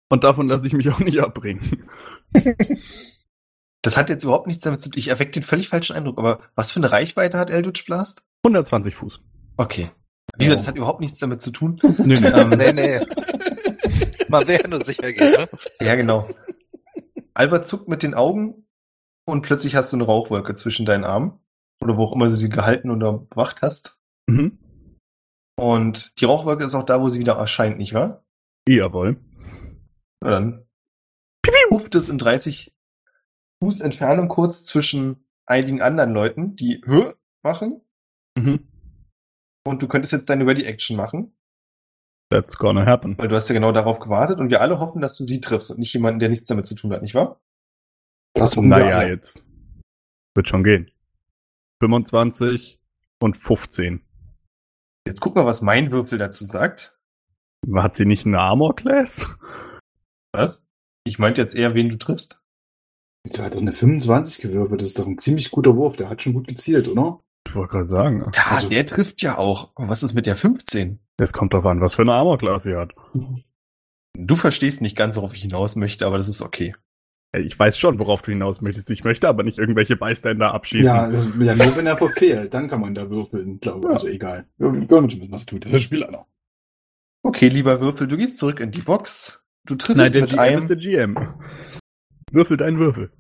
Und 0.09 0.23
davon 0.23 0.47
lasse 0.49 0.65
ich 0.65 0.73
mich 0.73 0.89
auch 0.89 0.99
nicht 0.99 1.19
abbringen. 1.19 1.87
Das 3.83 3.97
hat 3.97 4.07
jetzt 4.07 4.23
überhaupt 4.23 4.47
nichts 4.47 4.63
damit 4.63 4.79
zu 4.79 4.89
tun. 4.89 4.97
Ich 4.97 5.09
erwecke 5.09 5.31
den 5.31 5.43
völlig 5.43 5.67
falschen 5.67 5.93
Eindruck, 5.93 6.17
aber 6.17 6.39
was 6.55 6.71
für 6.71 6.79
eine 6.79 6.91
Reichweite 6.93 7.37
hat 7.37 7.49
Eldritch 7.49 7.83
Blast? 7.85 8.23
120 8.45 8.95
Fuß. 8.95 9.19
Okay. 9.57 9.91
Wie 10.37 10.45
gesagt, 10.45 10.61
das 10.61 10.67
hat 10.69 10.77
überhaupt 10.77 11.01
nichts 11.01 11.19
damit 11.19 11.41
zu 11.41 11.51
tun. 11.51 11.81
Nee, 11.97 12.17
nee. 12.17 12.27
Ähm, 12.29 12.49
Nee, 12.51 12.71
nee. 12.71 13.05
Man 14.29 14.47
ja 14.47 14.67
nur 14.69 14.79
sicher 14.79 15.11
gehen, 15.11 15.31
ne? 15.33 15.49
Ja, 15.81 15.95
genau. 15.95 16.29
Albert 17.33 17.67
zuckt 17.67 17.89
mit 17.89 18.03
den 18.03 18.13
Augen 18.13 18.62
und 19.25 19.41
plötzlich 19.41 19.75
hast 19.75 19.91
du 19.91 19.97
eine 19.97 20.05
Rauchwolke 20.05 20.53
zwischen 20.55 20.85
deinen 20.85 21.03
Armen. 21.03 21.39
Oder 21.81 21.97
wo 21.97 22.03
auch 22.05 22.13
immer 22.13 22.25
du 22.25 22.35
sie 22.35 22.49
gehalten 22.49 22.89
oder 22.91 23.13
bewacht 23.13 23.61
hast. 23.61 23.99
Mhm. 24.27 24.57
Und 25.57 26.19
die 26.21 26.25
Rauchwolke 26.25 26.63
ist 26.63 26.75
auch 26.75 26.83
da, 26.83 27.01
wo 27.01 27.09
sie 27.09 27.19
wieder 27.19 27.33
erscheint, 27.33 27.77
nicht 27.77 27.93
wahr? 27.93 28.23
Jawohl. 28.67 29.19
Na 30.21 30.29
dann 30.29 30.65
hupt 31.73 31.95
es 31.95 32.09
in 32.09 32.17
30 32.17 32.73
Fuß 33.61 33.81
Entfernung 33.81 34.27
kurz 34.27 34.65
zwischen 34.65 35.25
einigen 35.45 35.81
anderen 35.81 36.11
Leuten, 36.11 36.55
die 36.55 36.81
Hö 36.85 37.11
machen. 37.43 37.81
Mhm. 38.37 38.67
Und 39.65 39.81
du 39.81 39.87
könntest 39.87 40.13
jetzt 40.13 40.29
deine 40.29 40.45
Ready-Action 40.45 40.95
machen, 40.97 41.35
That's 42.29 42.57
gonna 42.57 42.85
happen. 42.85 43.17
weil 43.17 43.27
du 43.27 43.35
hast 43.35 43.47
ja 43.47 43.53
genau 43.53 43.71
darauf 43.71 43.99
gewartet 43.99 44.39
und 44.39 44.49
wir 44.49 44.61
alle 44.61 44.79
hoffen, 44.79 45.01
dass 45.01 45.17
du 45.17 45.25
sie 45.25 45.39
triffst 45.39 45.71
und 45.71 45.79
nicht 45.79 45.93
jemanden, 45.93 46.19
der 46.19 46.29
nichts 46.29 46.47
damit 46.47 46.65
zu 46.65 46.75
tun 46.75 46.91
hat, 46.91 47.01
nicht 47.01 47.15
wahr? 47.15 47.41
Das 48.33 48.55
Naja, 48.55 48.97
alle. 48.99 49.09
jetzt. 49.09 49.45
Wird 50.35 50.47
schon 50.47 50.63
gehen. 50.63 50.89
25 51.81 52.79
und 53.21 53.37
15. 53.37 54.05
Jetzt 55.07 55.19
guck 55.21 55.35
mal, 55.35 55.45
was 55.45 55.61
mein 55.61 55.91
Würfel 55.91 56.17
dazu 56.17 56.43
sagt. 56.45 56.97
Hat 57.75 57.95
sie 57.95 58.05
nicht 58.05 58.25
eine 58.25 58.39
Armor 58.39 58.75
Class? 58.75 59.27
Was? 60.33 60.65
Ich 61.05 61.19
meinte 61.19 61.41
jetzt 61.41 61.55
eher, 61.55 61.73
wen 61.75 61.89
du 61.89 61.97
triffst. 61.97 62.41
Der 63.25 63.45
hat 63.45 63.53
doch 63.55 63.61
eine 63.61 63.71
25 63.71 64.41
gewürfelt. 64.41 64.81
Das 64.81 64.89
ist 64.89 64.99
doch 64.99 65.07
ein 65.07 65.17
ziemlich 65.17 65.51
guter 65.51 65.75
Wurf. 65.75 65.95
Der 65.95 66.09
hat 66.09 66.21
schon 66.21 66.33
gut 66.33 66.47
gezielt, 66.47 66.87
oder? 66.87 67.19
Ich 67.47 67.55
wollte 67.55 67.71
gerade 67.73 67.87
sagen. 67.87 68.25
Ja, 68.33 68.43
Also- 68.49 68.69
der 68.69 68.85
trifft 68.85 69.21
ja 69.21 69.37
auch. 69.37 69.71
Aber 69.75 69.89
was 69.89 70.03
ist 70.03 70.13
mit 70.13 70.25
der 70.25 70.35
15? 70.35 70.99
Es 71.17 71.31
kommt 71.33 71.53
drauf 71.53 71.65
an, 71.65 71.81
was 71.81 71.95
für 71.95 72.01
eine 72.01 72.13
Armor 72.13 72.37
Class 72.37 72.63
sie 72.63 72.75
hat. 72.75 72.93
Du 74.17 74.35
verstehst 74.35 74.81
nicht 74.81 74.97
ganz, 74.97 75.15
worauf 75.17 75.33
ich 75.35 75.41
hinaus 75.43 75.75
möchte, 75.75 76.05
aber 76.05 76.17
das 76.17 76.27
ist 76.27 76.41
okay. 76.41 76.75
Ich 77.35 77.57
weiß 77.57 77.77
schon, 77.79 77.97
worauf 77.97 78.21
du 78.21 78.31
hinaus 78.31 78.61
möchtest. 78.61 78.91
Ich 78.91 79.03
möchte 79.03 79.27
aber 79.27 79.41
nicht 79.43 79.57
irgendwelche 79.57 79.95
Bystander 79.95 80.53
abschießen. 80.53 80.85
Ja, 80.85 81.09
das- 81.09 81.25
ja, 81.39 81.55
nur 81.55 81.75
wenn 81.77 81.87
er 81.87 81.97
verfehlt. 81.97 82.53
Dann 82.53 82.67
kann 82.67 82.79
man 82.81 82.93
da 82.93 83.09
würfeln, 83.09 83.59
glaube 83.59 83.87
ich. 83.87 83.93
Also 83.93 84.07
egal. 84.07 84.45
Ja, 84.59 84.71
nicht, 84.71 85.31
was 85.31 85.45
tut. 85.47 85.65
Das 85.71 85.81
Spiel 85.81 86.03
einer. 86.03 86.27
Okay, 87.23 87.47
lieber 87.49 87.79
Würfel, 87.81 88.07
du 88.07 88.17
gehst 88.17 88.37
zurück 88.37 88.59
in 88.59 88.69
die 88.71 88.81
Box. 88.81 89.43
Du 89.65 89.75
triffst 89.75 89.97
Nein, 90.03 90.11
der 90.11 90.21
mit 90.21 90.31
GM 90.31 90.39
einem. 90.39 90.57
ist 90.59 90.69
der 90.69 90.77
GM. 90.77 91.17
Würfel 92.31 92.57
deinen 92.57 92.77
Würfel. 92.77 93.11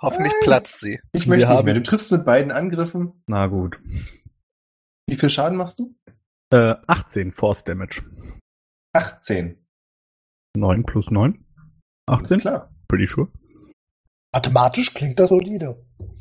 Hoffentlich 0.00 0.32
platzt 0.42 0.80
sie. 0.80 0.98
Ich 1.12 1.26
Wir 1.26 1.30
möchte 1.36 1.52
nicht 1.52 1.64
mehr. 1.64 1.74
Du 1.74 1.82
triffst 1.82 2.10
mit 2.12 2.24
beiden 2.24 2.50
Angriffen. 2.50 3.12
Na 3.26 3.46
gut. 3.46 3.78
Wie 5.06 5.16
viel 5.16 5.28
Schaden 5.30 5.56
machst 5.58 5.78
du? 5.78 5.94
Äh, 6.52 6.76
18 6.86 7.30
Force 7.30 7.62
Damage. 7.64 8.02
18. 8.94 9.56
9 10.56 10.84
plus 10.84 11.10
9. 11.10 11.44
Alles 12.08 12.22
18? 12.32 12.40
klar. 12.40 12.74
Pretty 12.88 13.06
sure. 13.06 13.28
Mathematisch 14.32 14.94
klingt 14.94 15.18
das 15.18 15.28
solide. 15.28 15.76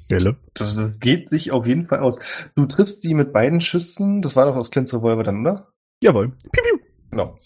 Stelle. 0.05 0.38
Das, 0.53 0.76
das 0.76 0.99
geht 0.99 1.30
sich 1.30 1.51
auf 1.51 1.66
jeden 1.66 1.86
Fall 1.86 1.99
aus. 1.99 2.20
Du 2.55 2.66
triffst 2.66 3.01
sie 3.01 3.14
mit 3.14 3.32
beiden 3.32 3.62
Schüssen. 3.62 4.22
Das 4.22 4.36
war 4.36 4.45
doch 4.45 4.55
aus 4.55 4.72
Clint's 4.72 4.93
Revolver 4.93 5.24
dann, 5.24 5.41
oder? 5.41 5.72
Jawohl. 6.03 6.32
Piu, 6.51 6.64
piu. 6.64 6.80
Genau. 7.09 7.38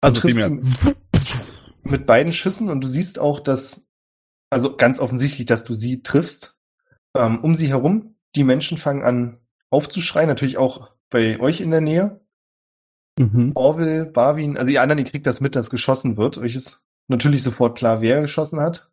Also 0.00 0.14
Du 0.14 0.20
triffst 0.20 0.40
primär. 0.40 0.62
Mit 1.82 2.06
beiden 2.06 2.32
Schüssen 2.32 2.68
und 2.68 2.82
du 2.82 2.88
siehst 2.88 3.18
auch, 3.18 3.40
dass, 3.40 3.86
also 4.50 4.76
ganz 4.76 5.00
offensichtlich, 5.00 5.46
dass 5.46 5.64
du 5.64 5.72
sie 5.72 6.02
triffst. 6.02 6.56
Ähm, 7.16 7.40
um 7.42 7.56
sie 7.56 7.68
herum, 7.68 8.16
die 8.36 8.44
Menschen 8.44 8.78
fangen 8.78 9.02
an 9.02 9.38
aufzuschreien, 9.70 10.28
natürlich 10.28 10.58
auch 10.58 10.92
bei 11.08 11.40
euch 11.40 11.60
in 11.60 11.70
der 11.70 11.80
Nähe. 11.80 12.20
Mhm. 13.18 13.52
Orwell, 13.54 14.04
Barwin, 14.04 14.56
also 14.56 14.70
ihr 14.70 14.82
anderen, 14.82 14.98
ihr 14.98 15.04
kriegt 15.04 15.26
das 15.26 15.40
mit, 15.40 15.56
dass 15.56 15.70
geschossen 15.70 16.16
wird. 16.16 16.38
Euch 16.38 16.54
ist 16.54 16.86
natürlich 17.08 17.42
sofort 17.42 17.76
klar, 17.76 18.00
wer 18.00 18.20
geschossen 18.20 18.60
hat. 18.60 18.89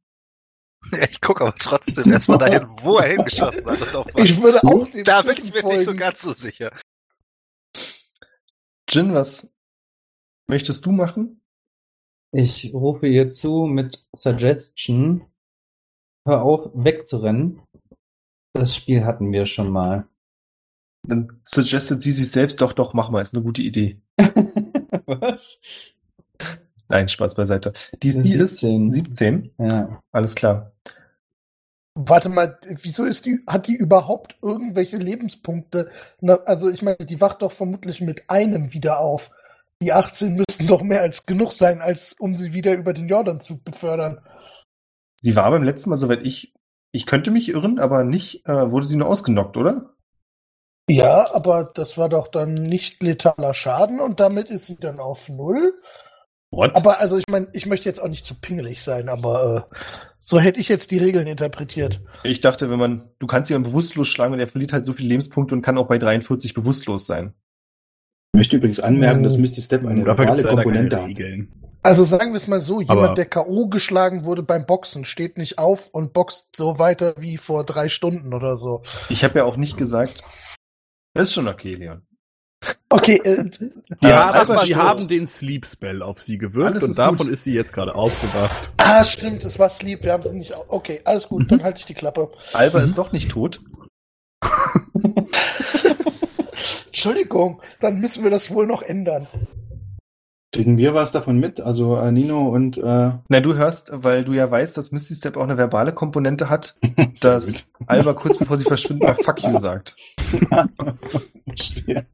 Ich 1.12 1.22
gucke 1.22 1.46
aber 1.46 1.56
trotzdem 1.58 2.12
erstmal 2.12 2.38
dahin, 2.38 2.68
wo 2.82 2.98
er 2.98 3.10
hingeschossen 3.10 3.66
hat 3.66 3.82
und 3.82 3.96
auf 3.96 4.08
was. 4.14 4.26
Ich 4.26 4.42
würde 4.42 4.64
auch 4.64 4.88
dem 4.88 5.04
da 5.04 5.22
bin 5.22 5.34
ich 5.34 5.44
mir 5.44 5.64
nicht 5.64 5.80
so 5.80 5.86
folgen. 5.86 6.00
ganz 6.00 6.22
so 6.22 6.32
sicher. 6.34 6.72
Jin, 8.90 9.14
was 9.14 9.54
möchtest 10.48 10.86
du 10.86 10.92
machen? 10.92 11.42
Ich 12.32 12.74
rufe 12.74 13.08
ihr 13.08 13.30
zu 13.30 13.66
mit 13.66 14.08
Suggestion. 14.16 15.26
Hör 16.26 16.44
auf, 16.44 16.72
wegzurennen. 16.74 17.62
Das 18.54 18.76
Spiel 18.76 19.04
hatten 19.04 19.32
wir 19.32 19.46
schon 19.46 19.70
mal. 19.70 20.08
Dann 21.08 21.42
suggestet 21.44 22.02
sie 22.02 22.12
sich 22.12 22.32
selbst, 22.32 22.60
doch, 22.62 22.74
doch, 22.74 22.94
mach 22.94 23.10
mal, 23.10 23.22
ist 23.22 23.34
eine 23.34 23.44
gute 23.44 23.62
Idee. 23.62 24.02
Was? 25.06 25.60
Nein, 26.90 27.10
Spaß 27.10 27.36
beiseite. 27.36 27.74
Die, 28.02 28.10
ist 28.10 28.24
17. 28.24 28.90
17, 28.90 29.54
Ja. 29.58 30.02
alles 30.12 30.36
klar. 30.36 30.72
Warte 32.00 32.30
mal, 32.30 32.60
wieso 32.82 33.06
ist 33.06 33.26
die, 33.26 33.40
hat 33.48 33.68
die 33.68 33.76
überhaupt 33.76 34.38
irgendwelche 34.42 34.98
Lebenspunkte? 34.98 35.90
Na, 36.22 36.36
also 36.46 36.70
ich 36.70 36.84
meine, 36.84 36.98
die 36.98 37.20
wacht 37.20 37.42
doch 37.42 37.52
vermutlich 37.52 38.02
mit 38.02 38.30
einem 38.30 38.72
wieder 38.72 39.00
auf. 39.00 39.32
Die 39.82 39.94
18 39.94 40.36
müssten 40.36 40.68
doch 40.68 40.82
mehr 40.82 41.02
als 41.02 41.26
genug 41.26 41.54
sein, 41.54 41.82
als 41.82 42.14
um 42.20 42.36
sie 42.38 42.54
wieder 42.54 42.76
über 42.76 42.94
den 42.94 43.08
Jordan 43.10 43.42
zu 43.42 43.62
befördern. 43.64 44.22
Sie 45.20 45.36
war 45.36 45.50
beim 45.50 45.64
letzten 45.64 45.90
Mal, 45.90 45.98
soweit 45.98 46.22
ich, 46.24 46.54
ich 46.92 47.08
könnte 47.08 47.32
mich 47.32 47.50
irren, 47.50 47.80
aber 47.80 48.04
nicht, 48.04 48.48
äh, 48.48 48.72
wurde 48.72 48.86
sie 48.86 48.98
nur 48.98 49.08
ausgenockt, 49.08 49.58
oder? 49.58 49.96
Ja, 50.90 51.34
aber 51.34 51.66
das 51.66 51.98
war 51.98 52.10
doch 52.10 52.28
dann 52.28 52.54
nicht 52.54 53.04
letaler 53.04 53.54
Schaden 53.54 54.00
und 54.00 54.20
damit 54.20 54.50
ist 54.50 54.68
sie 54.68 54.78
dann 54.78 55.00
auf 55.00 55.28
Null. 55.30 55.74
What? 56.50 56.76
Aber 56.76 57.00
also 57.00 57.18
ich 57.18 57.26
meine, 57.30 57.50
ich 57.54 57.66
möchte 57.66 57.90
jetzt 57.90 58.02
auch 58.02 58.08
nicht 58.08 58.26
zu 58.26 58.34
pingelig 58.34 58.82
sein, 58.82 59.10
aber 59.10 59.68
äh, 59.72 59.76
so 60.20 60.40
hätte 60.40 60.62
ich 60.62 60.70
jetzt 60.70 60.92
die 60.92 60.98
Regeln 60.98 61.28
interpretiert. 61.28 62.02
Ich 62.24 62.40
dachte, 62.40 62.70
wenn 62.70 62.80
man, 62.80 63.10
du 63.20 63.28
kannst 63.28 63.50
jemanden 63.50 63.70
bewusstlos 63.72 64.08
schlagen 64.08 64.34
und 64.34 64.40
er 64.40 64.48
verliert 64.48 64.72
halt 64.72 64.86
so 64.86 64.94
viele 64.94 65.10
Lebenspunkte 65.10 65.56
und 65.56 65.62
kann 65.62 65.78
auch 65.78 65.88
bei 65.88 65.98
43 65.98 66.54
bewusstlos 66.54 67.06
sein. 67.06 67.34
Ich 68.34 68.38
möchte 68.40 68.58
übrigens 68.58 68.80
anmerken, 68.80 69.24
dass 69.24 69.38
Misty 69.38 69.62
Step 69.62 69.86
eine 69.86 70.04
normale 70.04 70.44
Komponente 70.44 70.98
hat. 70.98 71.08
Regeln. 71.08 71.54
Also 71.84 72.04
sagen 72.06 72.32
wir 72.32 72.38
es 72.38 72.48
mal 72.48 72.62
so, 72.62 72.82
jemand, 72.82 73.00
Aber- 73.00 73.14
der 73.14 73.26
K.O. 73.26 73.68
geschlagen 73.68 74.26
wurde 74.26 74.44
beim 74.44 74.66
Boxen, 74.66 75.06
steht 75.06 75.38
nicht 75.38 75.58
auf 75.58 75.90
und 75.90 76.14
boxt 76.14 76.56
so 76.56 76.80
weiter 76.80 77.14
wie 77.18 77.38
vor 77.38 77.66
drei 77.66 77.90
Stunden 77.90 78.34
oder 78.34 78.58
so. 78.58 78.84
Ich 79.10 79.24
habe 79.24 79.40
ja 79.40 79.46
auch 79.46 79.58
nicht 79.58 79.78
gesagt, 79.78 80.24
das 81.14 81.30
ist 81.30 81.34
schon 81.34 81.48
okay, 81.48 81.76
Leon. 81.76 82.06
Okay, 82.90 83.20
äh, 83.24 83.44
Die, 83.46 83.66
Äh, 84.02 84.12
haben, 84.14 84.36
Albert 84.50 84.68
die 84.68 84.76
haben 84.76 85.08
den 85.08 85.28
Sleep 85.28 85.66
Spell 85.68 86.02
auf 86.02 86.22
sie 86.22 86.38
gewirkt 86.38 86.72
Alles 86.72 86.84
und 86.84 86.98
davon 86.98 87.18
gut. 87.18 87.28
ist 87.30 87.44
sie 87.44 87.54
jetzt 87.54 87.74
gerade 87.74 87.94
aufgewacht. 87.96 88.72
ah, 88.78 89.04
stimmt, 89.04 89.44
es 89.46 89.60
war 89.60 89.70
Sleep, 89.70 90.04
wir 90.04 90.14
haben 90.14 90.24
sie 90.24 90.34
nicht. 90.36 90.54
Okay, 90.70 91.02
alles 91.04 91.28
gut, 91.28 91.44
Mhm. 91.44 91.48
dann 91.50 91.64
halte 91.64 91.80
ich 91.80 91.86
die 91.86 91.94
Klappe. 91.94 92.30
Alba 92.54 92.80
Mhm. 92.80 92.86
ist 92.86 92.98
doch 92.98 93.12
nicht 93.12 93.30
tot. 93.30 93.60
Entschuldigung, 96.88 97.62
dann 97.80 98.00
müssen 98.00 98.24
wir 98.24 98.32
das 98.32 98.50
wohl 98.52 98.66
noch 98.66 98.82
ändern. 98.82 99.28
Kriegen 100.54 100.78
wir 100.78 100.94
was 100.94 101.12
davon 101.12 101.38
mit? 101.40 101.60
Also 101.60 101.98
äh, 101.98 102.12
Nino 102.12 102.48
und 102.50 102.78
äh, 102.78 103.12
Na, 103.28 103.40
du 103.42 103.56
hörst, 103.56 103.90
weil 103.94 104.24
du 104.24 104.32
ja 104.34 104.50
weißt, 104.50 104.78
dass 104.78 104.92
Misty 104.92 105.14
Step 105.16 105.36
auch 105.38 105.44
eine 105.44 105.58
verbale 105.58 105.94
Komponente 105.94 106.50
hat, 106.50 106.76
dass 107.22 107.66
Alba 107.86 108.14
kurz 108.14 108.38
bevor 108.38 108.58
sie 108.58 108.64
verschwindet 108.66 109.04
mal 109.10 109.16
Fuck 109.16 109.44
you 109.44 109.60
sagt. 109.60 109.96
Verstehe. 111.48 112.06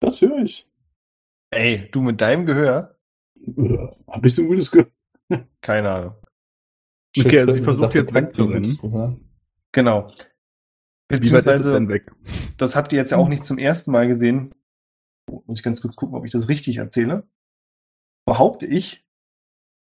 Das 0.00 0.20
höre 0.20 0.38
ich. 0.38 0.68
Ey, 1.50 1.88
du 1.90 2.00
mit 2.00 2.20
deinem 2.20 2.46
Gehör? 2.46 2.96
Hab 4.06 4.24
ich 4.24 4.34
so 4.34 4.42
ein 4.42 4.48
gutes 4.48 4.70
Gehör? 4.70 4.90
Keine 5.60 5.90
Ahnung. 5.90 6.14
Okay, 7.18 7.40
also 7.40 7.52
sie 7.52 7.62
versucht 7.62 7.94
jetzt 7.94 8.14
wegzurennen. 8.14 9.30
Genau. 9.72 10.06
Wie 11.08 11.32
weit 11.32 11.46
ist 11.46 11.60
es 11.66 11.72
Beziehungsweise, 11.72 11.88
weg? 11.88 12.12
das 12.56 12.76
habt 12.76 12.92
ihr 12.92 12.98
jetzt 12.98 13.10
ja 13.10 13.18
auch 13.18 13.28
nicht 13.28 13.44
zum 13.44 13.58
ersten 13.58 13.90
Mal 13.90 14.06
gesehen. 14.06 14.52
Muss 15.28 15.58
ich 15.58 15.62
ganz 15.64 15.80
kurz 15.80 15.96
gucken, 15.96 16.14
ob 16.16 16.24
ich 16.24 16.32
das 16.32 16.48
richtig 16.48 16.76
erzähle. 16.76 17.28
Behaupte 18.26 18.66
ich, 18.66 19.04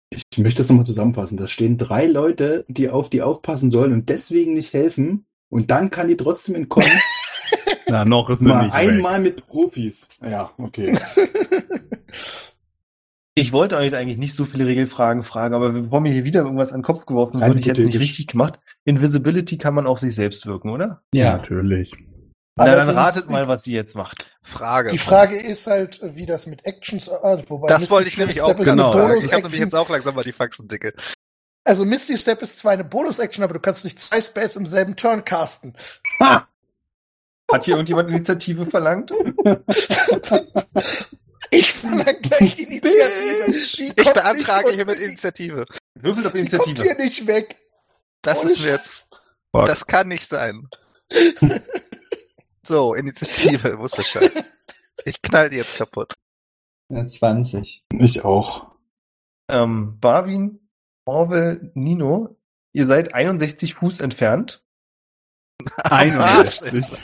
Ich 0.10 0.38
möchte 0.38 0.62
das 0.62 0.70
nochmal 0.70 0.86
zusammenfassen. 0.86 1.38
Da 1.38 1.48
stehen 1.48 1.78
drei 1.78 2.08
Leute, 2.08 2.66
die 2.70 2.90
auf 2.90 3.10
die 3.10 3.22
aufpassen 3.22 3.72
sollen 3.72 3.92
und 3.92 4.10
deswegen 4.10 4.54
nicht 4.54 4.74
helfen. 4.74 5.26
Und 5.50 5.70
dann 5.70 5.92
kann 5.92 6.08
die 6.08 6.18
trotzdem 6.18 6.56
entkommen. 6.56 6.90
Na, 7.90 8.06
noch 8.06 8.30
ist 8.30 8.42
Mal 8.42 8.66
nicht 8.66 8.74
einmal 8.74 9.20
mit 9.20 9.48
Profis. 9.48 10.10
Ja, 10.22 10.52
okay. 10.58 10.98
ich 13.36 13.52
wollte 13.52 13.78
euch 13.78 13.96
eigentlich 13.96 14.18
nicht 14.18 14.36
so 14.36 14.46
viele 14.46 14.66
Regelfragen 14.66 15.24
fragen, 15.24 15.56
aber 15.56 15.72
bevor 15.72 16.02
mir 16.02 16.12
hier 16.12 16.26
wieder 16.26 16.42
irgendwas 16.42 16.74
an 16.74 16.80
den 16.80 16.86
Kopf 16.86 17.06
geworfen 17.06 17.40
wurde, 17.40 17.60
ich 17.60 17.66
jetzt 17.66 17.80
nicht 17.80 18.00
richtig 18.00 18.28
gemacht. 18.28 18.60
Invisibility 18.86 19.58
kann 19.58 19.74
man 19.74 19.88
auf 19.88 20.00
sich 20.00 20.16
selbst 20.16 20.46
wirken, 20.46 20.70
oder? 20.70 21.02
weg. 21.12 21.14
Ja, 21.14 21.38
Natürlich. 21.38 21.94
Na, 22.58 22.66
dann 22.66 22.90
Allerdings- 22.90 22.98
ratet 22.98 23.30
mal, 23.30 23.48
was 23.48 23.64
sie 23.64 23.74
jetzt 23.74 23.96
macht. 23.96 24.36
Frage. 24.42 24.90
Die 24.90 24.98
Frage 24.98 25.38
ist 25.38 25.68
halt, 25.68 26.00
wie 26.02 26.26
das 26.26 26.48
mit 26.48 26.66
Actions, 26.66 27.08
äh, 27.08 27.44
wobei 27.48 27.68
Das 27.68 27.82
Misty 27.82 27.92
wollte 27.92 28.08
ich 28.08 28.18
nämlich 28.18 28.42
auch 28.42 28.48
Step 28.48 28.62
ist 28.62 28.66
genau. 28.66 29.14
Ich 29.14 29.32
habe 29.32 29.44
nämlich 29.44 29.60
jetzt 29.60 29.76
auch 29.76 29.90
langsam 29.90 30.16
mal 30.16 30.24
die 30.24 30.32
Faxen 30.32 30.68
dicke. 30.68 30.94
Also 31.64 31.86
Misty 31.86 32.18
Step 32.18 32.42
ist 32.42 32.58
zwar 32.58 32.72
eine 32.72 32.84
Bonus-Action, 32.84 33.44
aber 33.44 33.54
du 33.54 33.60
kannst 33.60 33.84
nicht 33.84 34.00
zwei 34.00 34.22
Spells 34.22 34.56
im 34.56 34.66
selben 34.66 34.96
Turn 34.96 35.24
casten. 35.24 35.78
Ha! 36.20 36.48
Hat 37.52 37.66
hier 37.66 37.76
irgendjemand 37.76 38.10
Initiative 38.10 38.66
verlangt? 38.70 39.12
Ich 41.52 41.74
verlange 41.74 42.20
gleich 42.22 42.60
Initiative. 42.60 43.94
Ich 43.96 44.14
beantrage 44.14 44.72
hiermit 44.72 45.00
Initiative. 45.02 45.66
Würfelt 45.96 46.26
auf 46.28 46.34
Die 46.34 46.40
kommt 46.40 46.52
Initiative. 46.54 46.84
hier 46.84 46.96
nicht 46.96 47.26
weg. 47.28 47.56
Das 48.22 48.42
Ohne 48.44 48.52
ist 48.52 48.60
mir 48.62 48.68
jetzt. 48.72 49.08
Fuck. 49.56 49.66
Das 49.66 49.88
kann 49.88 50.10
nicht 50.10 50.28
sein. 50.28 50.68
So, 52.66 52.94
Initiative, 52.96 53.80
wo 53.80 53.86
ist 53.86 53.98
das 53.98 54.10
Scheiß? 54.10 54.44
Ich 55.06 55.22
knall 55.22 55.50
die 55.50 55.56
jetzt 55.56 55.78
kaputt. 55.78 56.14
Ja, 56.90 57.08
20. 57.08 57.84
Ich 57.98 58.26
auch. 58.26 58.72
Ähm, 59.50 59.98
Barwin, 60.02 60.68
Orwell, 61.06 61.72
Nino, 61.76 62.36
ihr 62.74 62.86
seid 62.86 63.14
61 63.14 63.76
Fuß 63.76 64.02
entfernt. 64.02 64.64
61. 65.78 66.98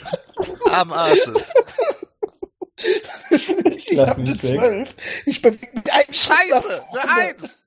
Am 0.74 0.92
Arsch 0.92 1.26
ist. 1.26 1.52
Ich 3.66 3.92
Lach 3.92 4.08
habe 4.08 4.22
eine 4.22 4.30
mich 4.32 4.42
weg. 4.42 4.58
12. 4.58 4.96
Ich 5.26 5.42
bewege 5.42 5.68
mich 5.74 5.92
ein 5.92 6.12
Scheiße, 6.12 6.84
eine 6.90 7.10
Eins. 7.10 7.64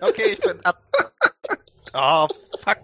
Okay, 0.00 0.32
ich 0.32 0.40
bin 0.40 0.64
ab. 0.64 0.80
Oh, 1.94 2.28
fuck. 2.60 2.78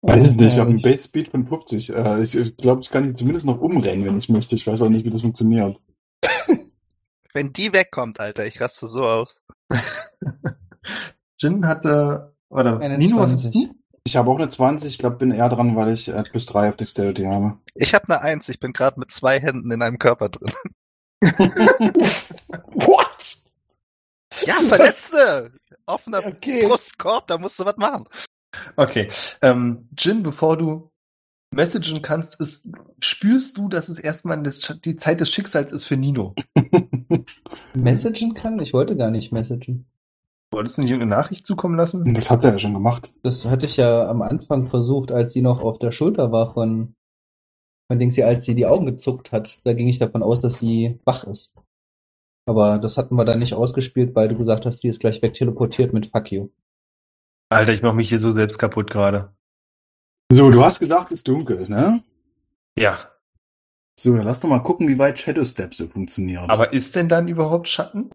Weiß 0.00 0.28
ich 0.28 0.34
nicht, 0.34 0.52
ich 0.54 0.58
habe 0.58 0.70
einen. 0.70 0.80
Base 0.80 1.04
Speed 1.04 1.28
von 1.28 1.46
50. 1.46 1.90
Äh, 1.90 2.22
ich 2.22 2.34
ich 2.34 2.56
glaube, 2.56 2.80
ich 2.80 2.90
kann 2.90 3.04
die 3.04 3.14
zumindest 3.14 3.44
noch 3.44 3.60
umrennen, 3.60 4.06
wenn 4.06 4.16
ich 4.18 4.28
möchte. 4.28 4.54
Ich 4.54 4.66
weiß 4.66 4.80
auch 4.82 4.88
nicht, 4.88 5.04
wie 5.04 5.10
das 5.10 5.20
funktioniert. 5.20 5.78
Wenn 7.34 7.52
die 7.52 7.72
wegkommt, 7.72 8.18
Alter, 8.20 8.46
ich 8.46 8.60
raste 8.60 8.86
so 8.86 9.04
aus. 9.04 9.44
Jin 11.38 11.66
hatte, 11.66 12.34
oder 12.48 12.78
Nino, 12.96 13.18
was 13.18 13.30
20. 13.30 13.44
hast 13.44 13.54
du? 13.54 13.74
Ich 14.08 14.16
habe 14.16 14.30
auch 14.30 14.38
eine 14.38 14.48
20, 14.48 14.88
ich 14.88 14.98
glaube, 14.98 15.16
bin 15.16 15.32
eher 15.32 15.50
dran, 15.50 15.76
weil 15.76 15.92
ich 15.92 16.08
äh, 16.08 16.22
plus 16.22 16.46
3 16.46 16.70
auf 16.70 16.76
Dexterity 16.76 17.24
habe. 17.24 17.58
Ich 17.74 17.92
habe 17.92 18.08
eine 18.08 18.22
Eins, 18.22 18.48
ich 18.48 18.58
bin 18.58 18.72
gerade 18.72 18.98
mit 18.98 19.10
zwei 19.10 19.38
Händen 19.38 19.70
in 19.70 19.82
einem 19.82 19.98
Körper 19.98 20.30
drin. 20.30 20.50
What? 21.20 23.36
Ja, 24.46 24.54
Verletzte! 24.66 25.52
Offener 25.84 26.24
Okay. 26.24 26.66
Brustkorb, 26.66 27.26
da 27.26 27.36
musst 27.36 27.60
du 27.60 27.66
was 27.66 27.76
machen. 27.76 28.06
Okay. 28.76 29.10
Ähm, 29.42 29.90
Jin, 29.98 30.22
bevor 30.22 30.56
du 30.56 30.90
messagen 31.54 32.00
kannst, 32.00 32.40
ist, 32.40 32.70
spürst 33.00 33.58
du, 33.58 33.68
dass 33.68 33.90
es 33.90 33.98
erstmal 33.98 34.42
das, 34.42 34.74
die 34.86 34.96
Zeit 34.96 35.20
des 35.20 35.30
Schicksals 35.30 35.70
ist 35.70 35.84
für 35.84 35.98
Nino. 35.98 36.34
Messagen 37.74 38.32
kann? 38.32 38.58
Ich 38.58 38.72
wollte 38.72 38.96
gar 38.96 39.10
nicht 39.10 39.32
messagen. 39.32 39.86
Wolltest 40.50 40.78
du 40.78 40.82
nicht 40.82 40.90
irgendeine 40.90 41.20
Nachricht 41.20 41.46
zukommen 41.46 41.76
lassen? 41.76 42.14
das 42.14 42.30
hat 42.30 42.42
er 42.42 42.52
ja 42.52 42.58
schon 42.58 42.74
gemacht. 42.74 43.12
Das 43.22 43.44
hatte 43.44 43.66
ich 43.66 43.76
ja 43.76 44.08
am 44.08 44.22
Anfang 44.22 44.68
versucht, 44.68 45.12
als 45.12 45.32
sie 45.32 45.42
noch 45.42 45.60
auf 45.60 45.78
der 45.78 45.92
Schulter 45.92 46.32
war 46.32 46.54
von, 46.54 46.94
von 47.90 47.98
Dingsy, 47.98 48.22
als 48.22 48.46
sie 48.46 48.54
die 48.54 48.66
Augen 48.66 48.86
gezuckt 48.86 49.30
hat. 49.30 49.60
Da 49.64 49.74
ging 49.74 49.88
ich 49.88 49.98
davon 49.98 50.22
aus, 50.22 50.40
dass 50.40 50.58
sie 50.58 50.98
wach 51.04 51.24
ist. 51.24 51.54
Aber 52.46 52.78
das 52.78 52.96
hatten 52.96 53.14
wir 53.14 53.26
dann 53.26 53.40
nicht 53.40 53.52
ausgespielt, 53.52 54.14
weil 54.14 54.28
du 54.28 54.38
gesagt 54.38 54.64
hast, 54.64 54.80
sie 54.80 54.88
ist 54.88 55.00
gleich 55.00 55.20
wegteleportiert 55.20 55.92
mit 55.92 56.06
Fuck 56.12 56.32
you. 56.32 56.48
Alter, 57.50 57.74
ich 57.74 57.82
mach 57.82 57.92
mich 57.92 58.08
hier 58.08 58.18
so 58.18 58.30
selbst 58.30 58.58
kaputt 58.58 58.90
gerade. 58.90 59.34
So, 60.32 60.50
du 60.50 60.64
hast 60.64 60.80
gesagt, 60.80 61.12
es 61.12 61.20
ist 61.20 61.28
dunkel, 61.28 61.68
ne? 61.68 62.02
Ja. 62.78 62.98
So, 64.00 64.16
dann 64.16 64.24
lass 64.24 64.40
doch 64.40 64.48
mal 64.48 64.62
gucken, 64.62 64.88
wie 64.88 64.98
weit 64.98 65.18
Shadow 65.18 65.44
Step 65.44 65.74
so 65.74 65.88
funktioniert. 65.88 66.50
Aber 66.50 66.72
ist 66.72 66.96
denn 66.96 67.08
dann 67.08 67.28
überhaupt 67.28 67.68
Schatten? 67.68 68.10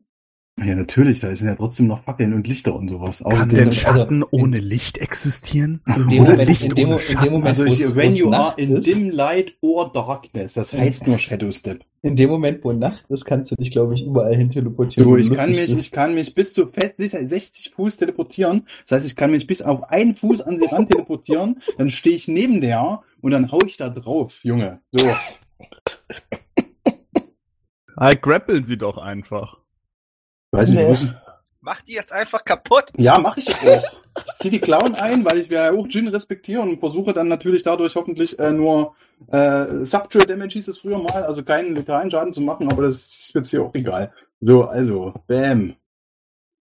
Ja, 0.58 0.76
natürlich, 0.76 1.20
da 1.20 1.36
sind 1.36 1.48
ja 1.48 1.56
trotzdem 1.56 1.88
noch 1.88 2.04
Fackeln 2.04 2.34
und 2.34 2.48
Lichter 2.48 2.76
und 2.76 2.88
sowas. 2.88 3.24
Kann 3.28 3.50
denn 3.50 3.68
also- 3.70 3.72
Schatten 3.82 4.18
in- 4.22 4.28
ohne 4.32 4.60
Licht 4.60 4.98
existieren? 5.00 5.82
In 5.88 6.08
dem 6.08 6.22
Oder 6.22 6.32
Moment, 6.32 6.50
Licht 6.50 6.66
in 6.66 6.76
dem, 6.76 6.88
ohne 6.90 6.96
in 6.96 7.00
Schatten? 7.02 7.24
dem 7.24 7.32
Moment, 7.34 7.48
also 7.48 7.66
wo 7.66 7.68
ich, 7.74 7.96
when 7.96 8.12
you 8.14 8.26
are 8.32 8.32
Nacht 8.32 8.60
in 8.60 8.76
ist, 8.78 8.88
dim 8.88 9.10
light 9.10 9.54
or 9.62 9.92
darkness, 9.92 10.54
das 10.54 10.72
heißt 10.72 11.08
nur 11.08 11.18
Shadow 11.18 11.52
Step. 11.52 11.84
in 12.04 12.16
dem 12.16 12.30
Moment, 12.30 12.64
wo 12.64 12.72
Nacht 12.72 13.04
ist, 13.10 13.26
kannst 13.26 13.50
du 13.52 13.56
dich, 13.56 13.72
glaube 13.72 13.96
ich, 13.96 14.06
überall 14.06 14.36
hin 14.36 14.52
teleportieren. 14.52 15.10
Du 15.10 15.18
ich 15.18 15.34
kann 15.34 15.50
mich, 15.50 15.60
bist. 15.72 15.80
ich 15.80 15.92
kann 15.92 16.14
mich 16.14 16.36
bis 16.36 16.54
zu 16.54 16.68
fest 16.68 16.96
60 16.98 17.72
Fuß 17.76 17.98
teleportieren. 17.98 18.68
Das 18.88 18.98
heißt, 18.98 19.06
ich 19.08 19.16
kann 19.16 19.32
mich 19.32 19.48
bis 19.48 19.62
auf 19.64 19.84
einen 19.90 20.16
Fuß 20.16 20.42
an 20.42 20.60
sie 20.60 20.66
ran 20.66 20.88
teleportieren. 20.88 21.60
Dann 21.78 21.90
stehe 21.90 22.16
ich 22.16 22.28
neben 22.28 22.62
der 22.62 23.02
und 23.22 23.32
dann 23.32 23.52
hau 23.52 23.60
ich 23.66 23.78
da 23.78 23.90
drauf, 23.90 24.40
Junge. 24.44 24.82
So. 24.92 25.10
Ah, 27.96 28.12
grappeln 28.22 28.66
sie 28.66 28.78
doch 28.78 28.98
einfach. 28.98 29.58
Weiß 30.54 30.70
nicht, 30.70 30.80
Nee. 30.80 30.88
wo 30.88 30.94
ist- 30.94 31.08
Mach 31.66 31.82
die 31.82 31.94
jetzt 31.94 32.12
einfach 32.12 32.44
kaputt. 32.44 32.92
Ja, 32.98 33.18
mache 33.20 33.40
ich 33.40 33.48
auch. 33.56 33.84
Ich 34.28 34.34
ziehe 34.40 34.52
die 34.52 34.60
Clown 34.60 34.96
ein, 34.96 35.24
weil 35.24 35.38
ich 35.38 35.48
ja 35.50 35.72
auch 35.72 35.88
Jin 35.88 36.10
respektiere 36.10 36.62
und 36.62 36.78
versuche 36.82 37.14
dann 37.14 37.30
natürlich 37.30 37.64
dadurch 37.64 37.96
hoffentlich 37.96 38.38
äh, 38.38 38.52
nur 38.52 38.96
äh, 39.32 39.86
Subtrail 39.86 40.26
Damage 40.26 40.54
hieß 40.54 40.68
es 40.68 40.80
früher 40.80 40.98
mal, 40.98 41.24
also 41.24 41.42
keinen 41.42 41.74
letalen 41.74 42.12
Schaden 42.12 42.34
zu 42.34 42.42
machen, 42.42 42.70
aber 42.70 42.84
das 42.84 42.96
ist 43.08 43.32
jetzt 43.34 43.50
hier 43.50 43.64
auch 43.64 43.74
egal. 43.76 44.12
So, 44.42 44.66
also, 44.66 45.14
bam. 45.28 45.76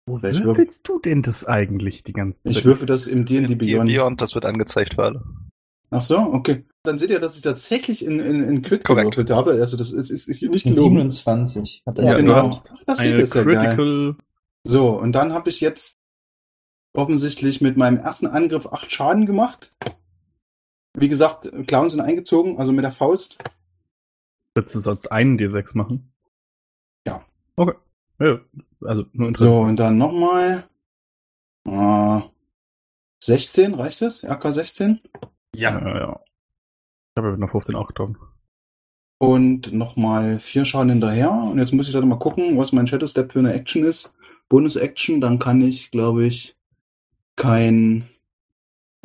Wo 0.08 0.16
Ich 0.16 0.22
würf- 0.22 0.44
würfelst 0.44 0.88
du 0.88 0.98
denn 0.98 1.20
das 1.20 1.44
eigentlich 1.44 2.02
die 2.02 2.14
ganze 2.14 2.44
Zeit? 2.44 2.52
Ich 2.52 2.64
würfe 2.64 2.86
das 2.86 3.06
im 3.06 3.26
D&D 3.26 3.54
Beyond. 3.54 3.90
Beyond, 3.90 4.20
das 4.22 4.34
wird 4.34 4.46
angezeigt 4.46 4.94
für 4.94 5.02
alle. 5.04 5.22
Ach 5.90 6.02
so, 6.02 6.18
okay. 6.18 6.64
Dann 6.82 6.98
seht 6.98 7.10
ihr, 7.10 7.20
dass 7.20 7.36
ich 7.36 7.42
tatsächlich 7.42 8.04
in, 8.04 8.20
in, 8.20 8.42
in 8.42 8.62
Crit 8.62 8.84
Korrekt. 8.84 9.10
gewürfelt 9.12 9.30
habe. 9.30 9.52
Also 9.52 9.76
das 9.76 9.92
ist, 9.92 10.10
ist, 10.10 10.28
ist 10.28 10.42
nicht 10.42 10.64
gelogen. 10.64 11.10
27. 11.10 11.82
Hat 11.86 11.98
er 11.98 12.04
Ja, 12.04 12.10
ja, 12.12 12.16
genau. 12.18 12.62
Ach, 12.72 12.82
das 12.86 12.98
seht 12.98 13.12
Eine 13.12 13.20
ihr 13.20 13.26
sehr 13.26 13.44
geil. 13.44 13.56
Critical. 13.76 14.16
So, 14.64 14.90
und 14.98 15.12
dann 15.12 15.32
habe 15.32 15.48
ich 15.50 15.60
jetzt 15.60 15.98
offensichtlich 16.92 17.60
mit 17.60 17.76
meinem 17.76 17.98
ersten 17.98 18.26
Angriff 18.26 18.66
acht 18.66 18.90
Schaden 18.90 19.26
gemacht. 19.26 19.74
Wie 20.94 21.08
gesagt, 21.08 21.50
Clowns 21.66 21.92
sind 21.92 22.00
eingezogen, 22.00 22.58
also 22.58 22.72
mit 22.72 22.84
der 22.84 22.92
Faust. 22.92 23.36
Würdest 24.54 24.74
du 24.74 24.80
sonst 24.80 25.12
einen 25.12 25.38
D6 25.38 25.76
machen? 25.76 26.08
Ja. 27.06 27.24
Okay. 27.56 27.74
Ja, 28.18 28.40
also 28.80 29.04
nur 29.12 29.34
So, 29.34 29.60
und 29.60 29.76
dann 29.76 29.98
nochmal. 29.98 30.64
Äh, 31.66 32.20
16, 33.22 33.74
reicht 33.74 34.00
das? 34.00 34.24
RK 34.24 34.52
16? 34.52 35.00
Ja. 35.58 35.78
Ja, 35.78 35.98
ja. 35.98 36.20
Ich 37.16 37.22
habe 37.22 37.38
noch 37.38 37.50
15 37.50 37.74
auch 37.74 37.88
getroffen. 37.88 38.16
Und 39.18 39.72
nochmal 39.72 40.38
vier 40.38 40.64
Schaden 40.64 40.90
hinterher. 40.90 41.32
Und 41.32 41.58
jetzt 41.58 41.72
muss 41.72 41.88
ich 41.88 41.94
halt 41.94 42.04
mal 42.04 42.18
gucken, 42.18 42.58
was 42.58 42.72
mein 42.72 42.86
Shadow 42.86 43.06
Step 43.06 43.32
für 43.32 43.38
eine 43.38 43.54
Action 43.54 43.84
ist. 43.84 44.12
Bonus-Action, 44.48 45.20
dann 45.20 45.38
kann 45.38 45.60
ich, 45.62 45.90
glaube 45.90 46.26
ich, 46.26 46.56
kein 47.36 48.04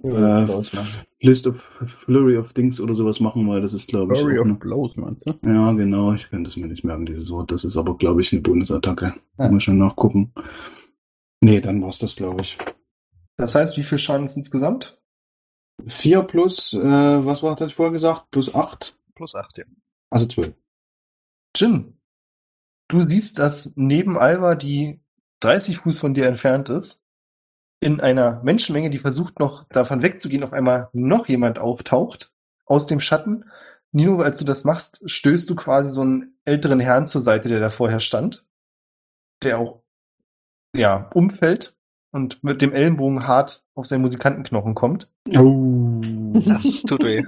Ja, 0.03 0.43
äh, 0.43 0.45
machen. 0.45 1.05
List 1.21 1.47
of 1.47 1.61
Flurry 1.85 2.37
of 2.37 2.53
Things 2.53 2.79
oder 2.79 2.95
sowas 2.95 3.19
machen, 3.19 3.47
weil 3.47 3.61
das 3.61 3.73
ist, 3.73 3.87
glaube 3.87 4.13
ich, 4.15 4.21
auch 4.21 4.25
of 4.25 4.45
eine, 4.45 4.55
Blows, 4.55 4.97
meinst 4.97 5.29
du? 5.29 5.33
Ja, 5.47 5.71
genau, 5.73 6.13
ich 6.13 6.29
kann 6.29 6.43
das 6.43 6.57
mir 6.57 6.67
nicht 6.67 6.83
merken, 6.83 7.05
dieses 7.05 7.29
Wort. 7.31 7.51
Das 7.51 7.63
ist 7.63 7.77
aber, 7.77 7.97
glaube 7.97 8.21
ich, 8.21 8.31
eine 8.33 8.41
Bonusattacke. 8.41 9.13
Ja. 9.37 9.49
Muss 9.49 9.63
schon 9.63 9.77
nachgucken. 9.77 10.33
Nee, 11.41 11.61
dann 11.61 11.81
war's 11.81 11.99
das, 11.99 12.15
glaube 12.15 12.41
ich. 12.41 12.57
Das 13.37 13.55
heißt, 13.55 13.77
wie 13.77 13.83
viel 13.83 13.97
Schaden 13.97 14.25
ist 14.25 14.37
insgesamt? 14.37 15.00
Vier 15.87 16.23
plus, 16.23 16.73
äh, 16.73 16.79
was 17.25 17.43
war 17.43 17.55
das 17.55 17.73
vorher 17.73 17.91
gesagt? 17.91 18.31
Plus 18.31 18.53
acht, 18.53 18.97
Plus 19.15 19.35
8, 19.35 19.57
ja. 19.59 19.65
also 20.09 20.25
zwölf. 20.25 20.53
Jin, 21.55 22.01
Du 22.91 22.99
siehst, 22.99 23.39
dass 23.39 23.71
neben 23.75 24.17
Alba, 24.17 24.55
die 24.55 24.99
30 25.39 25.77
Fuß 25.77 25.97
von 25.97 26.13
dir 26.13 26.27
entfernt 26.27 26.67
ist, 26.67 27.01
in 27.79 28.01
einer 28.01 28.43
Menschenmenge, 28.43 28.89
die 28.89 28.97
versucht 28.97 29.39
noch 29.39 29.63
davon 29.69 30.01
wegzugehen, 30.01 30.43
auf 30.43 30.51
einmal 30.51 30.89
noch 30.91 31.29
jemand 31.29 31.57
auftaucht 31.57 32.33
aus 32.65 32.87
dem 32.87 32.99
Schatten. 32.99 33.45
Nino, 33.93 34.21
als 34.21 34.39
du 34.39 34.45
das 34.45 34.65
machst, 34.65 35.09
stößt 35.09 35.49
du 35.49 35.55
quasi 35.55 35.89
so 35.89 36.01
einen 36.01 36.37
älteren 36.43 36.81
Herrn 36.81 37.07
zur 37.07 37.21
Seite, 37.21 37.47
der 37.47 37.61
da 37.61 37.69
vorher 37.69 38.01
stand, 38.01 38.45
der 39.41 39.57
auch 39.57 39.81
ja 40.75 41.09
umfällt 41.13 41.77
und 42.11 42.43
mit 42.43 42.61
dem 42.61 42.73
Ellenbogen 42.73 43.27
hart 43.27 43.65
auf 43.75 43.85
seinen 43.87 44.01
Musikantenknochen 44.01 44.75
kommt. 44.75 45.11
Oh. 45.35 46.01
Das 46.45 46.83
tut 46.83 47.03
weh. 47.03 47.23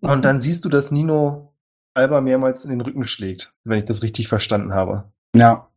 Und 0.00 0.24
dann 0.24 0.40
siehst 0.40 0.64
du, 0.64 0.68
dass 0.68 0.90
Nino 0.90 1.52
Alba 1.94 2.20
mehrmals 2.20 2.64
in 2.64 2.70
den 2.70 2.80
Rücken 2.80 3.06
schlägt, 3.06 3.54
wenn 3.64 3.78
ich 3.78 3.84
das 3.84 4.02
richtig 4.02 4.28
verstanden 4.28 4.72
habe. 4.72 5.12
Ja. 5.34 5.70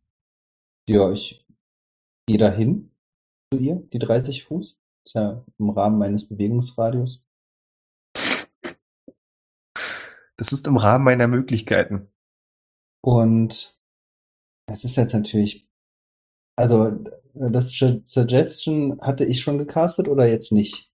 Ja, 0.88 1.10
ich 1.10 1.44
gehe 2.26 2.38
dahin 2.38 2.90
zu 3.52 3.60
ihr, 3.60 3.82
die 3.92 3.98
30 3.98 4.44
Fuß. 4.44 4.78
Ist 5.04 5.14
ja 5.14 5.44
im 5.58 5.70
Rahmen 5.70 5.98
meines 5.98 6.28
Bewegungsradius. 6.28 7.26
Das 10.36 10.52
ist 10.52 10.66
im 10.66 10.76
Rahmen 10.76 11.04
meiner 11.04 11.28
Möglichkeiten. 11.28 12.08
Und 13.02 13.78
es 14.66 14.84
ist 14.84 14.96
jetzt 14.96 15.14
natürlich, 15.14 15.68
also 16.56 17.04
das 17.38 17.70
Su- 17.72 18.00
Suggestion 18.04 18.98
hatte 19.00 19.24
ich 19.24 19.40
schon 19.40 19.58
gecastet 19.58 20.08
oder 20.08 20.26
jetzt 20.26 20.52
nicht? 20.52 20.90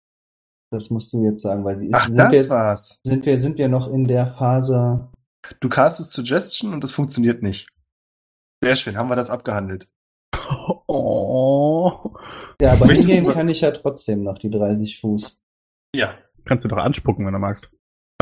Das 0.72 0.90
musst 0.90 1.12
du 1.12 1.24
jetzt 1.24 1.42
sagen, 1.42 1.64
weil 1.64 1.78
sie 1.78 1.86
ist, 1.86 1.94
Ach, 1.94 2.06
sind, 2.06 2.16
das 2.16 2.32
wir, 2.32 2.50
war's. 2.50 3.00
sind 3.04 3.24
wir, 3.26 3.40
sind 3.40 3.58
wir 3.58 3.68
noch 3.68 3.88
in 3.88 4.04
der 4.04 4.34
Phase, 4.34 5.08
Du 5.60 5.68
castest 5.68 6.12
Suggestion 6.12 6.72
und 6.74 6.82
das 6.82 6.90
funktioniert 6.90 7.40
nicht. 7.42 7.68
Sehr 8.64 8.74
schön, 8.74 8.96
haben 8.96 9.08
wir 9.08 9.16
das 9.16 9.30
abgehandelt. 9.30 9.88
Oh. 10.88 12.14
ja, 12.60 12.72
aber 12.72 12.86
hingehen 12.86 13.26
kann 13.26 13.48
ich 13.48 13.60
ja 13.60 13.70
trotzdem 13.72 14.22
noch 14.22 14.38
die 14.38 14.50
30 14.50 15.00
Fuß. 15.00 15.36
Ja. 15.94 16.14
Kannst 16.44 16.64
du 16.64 16.68
doch 16.68 16.78
anspucken, 16.78 17.26
wenn 17.26 17.32
du 17.32 17.38
magst. 17.38 17.68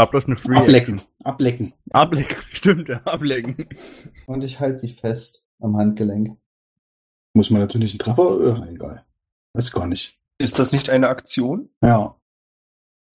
Hab 0.01 0.11
bloß 0.11 0.25
eine 0.27 0.37
Free 0.37 0.57
Ablecken. 0.57 0.99
Action. 0.99 1.09
Ablecken. 1.25 1.73
Ablecken. 1.93 2.37
Stimmt, 2.51 2.89
ja, 2.89 3.01
ablecken. 3.05 3.69
Und 4.27 4.43
ich 4.43 4.59
halte 4.61 4.79
sie 4.79 4.89
fest 4.95 5.45
am 5.61 5.77
Handgelenk. 5.77 6.37
Muss 7.35 7.51
man 7.51 7.61
natürlich 7.61 7.93
einen 7.93 7.99
Treffer? 7.99 8.65
Äh, 8.67 8.75
egal. 8.75 9.05
Weiß 9.55 9.73
gar 9.73 9.87
nicht. 9.87 10.19
Ist 10.39 10.59
das 10.59 10.73
nicht 10.73 10.89
eine 10.91 11.09
Aktion? 11.09 11.69
Ja. 11.83 12.17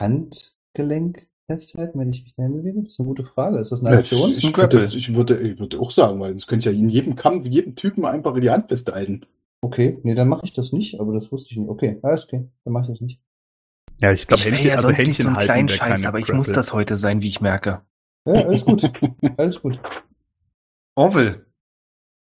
Handgelenk 0.01 1.27
festhalten, 1.47 1.99
wenn 1.99 2.09
ich 2.11 2.23
mich 2.23 2.35
dahin 2.35 2.53
bewege? 2.57 2.81
Das 2.83 2.93
ist 2.93 2.99
eine 2.99 3.07
gute 3.07 3.23
Frage. 3.23 3.57
Ist 3.59 3.71
das 3.71 3.81
eine 3.81 3.91
Ja, 3.93 3.99
Aktion? 3.99 4.25
ein 4.25 4.31
ich, 4.31 4.57
würde, 4.57 4.85
ich, 4.85 5.13
würde, 5.13 5.39
ich 5.39 5.59
würde 5.59 5.79
auch 5.79 5.91
sagen, 5.91 6.19
weil 6.19 6.35
es 6.35 6.47
könnte 6.47 6.71
ja 6.71 6.77
in 6.77 6.89
jedem 6.89 7.15
Kampf, 7.15 7.45
jedem 7.45 7.75
Typen 7.75 8.05
einfach 8.05 8.35
in 8.35 8.41
die 8.41 8.49
Hand 8.51 8.67
festhalten. 8.69 9.25
Okay, 9.61 9.99
nee, 10.03 10.15
dann 10.15 10.29
mache 10.29 10.45
ich 10.45 10.53
das 10.53 10.71
nicht, 10.71 10.99
aber 10.99 11.13
das 11.13 11.31
wusste 11.31 11.51
ich 11.51 11.57
nicht. 11.57 11.69
Okay, 11.69 11.99
alles 12.01 12.25
okay, 12.25 12.47
dann 12.63 12.73
mache 12.73 12.83
ich 12.83 12.89
das 12.89 13.01
nicht. 13.01 13.19
Ja, 13.99 14.13
ich 14.13 14.27
glaube, 14.27 14.43
Händchen, 14.43 14.71
also 14.71 14.89
Händchen 14.89 15.35
halten 15.35 15.69
wäre 15.69 15.77
keine 15.77 15.99
Grapple. 16.23 16.63
heute 16.71 16.95
sein, 16.95 17.21
wie 17.21 17.27
ich 17.27 17.41
merke. 17.41 17.81
Ja, 18.25 18.33
alles 18.45 18.63
gut, 18.63 18.89
alles 19.37 19.61
gut. 19.61 19.81
Orwell, 20.95 21.45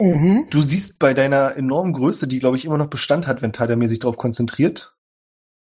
Mhm. 0.02 0.48
du 0.50 0.62
siehst 0.62 0.98
bei 1.00 1.14
deiner 1.14 1.56
enormen 1.58 1.94
Größe, 1.94 2.28
die 2.28 2.40
glaube 2.40 2.56
ich 2.58 2.66
immer 2.66 2.78
noch 2.78 2.88
Bestand 2.90 3.28
hat, 3.28 3.42
wenn 3.42 3.52
Tadamir 3.54 3.90
sich 3.90 4.00
darauf 4.00 4.18
konzentriert, 4.18 4.96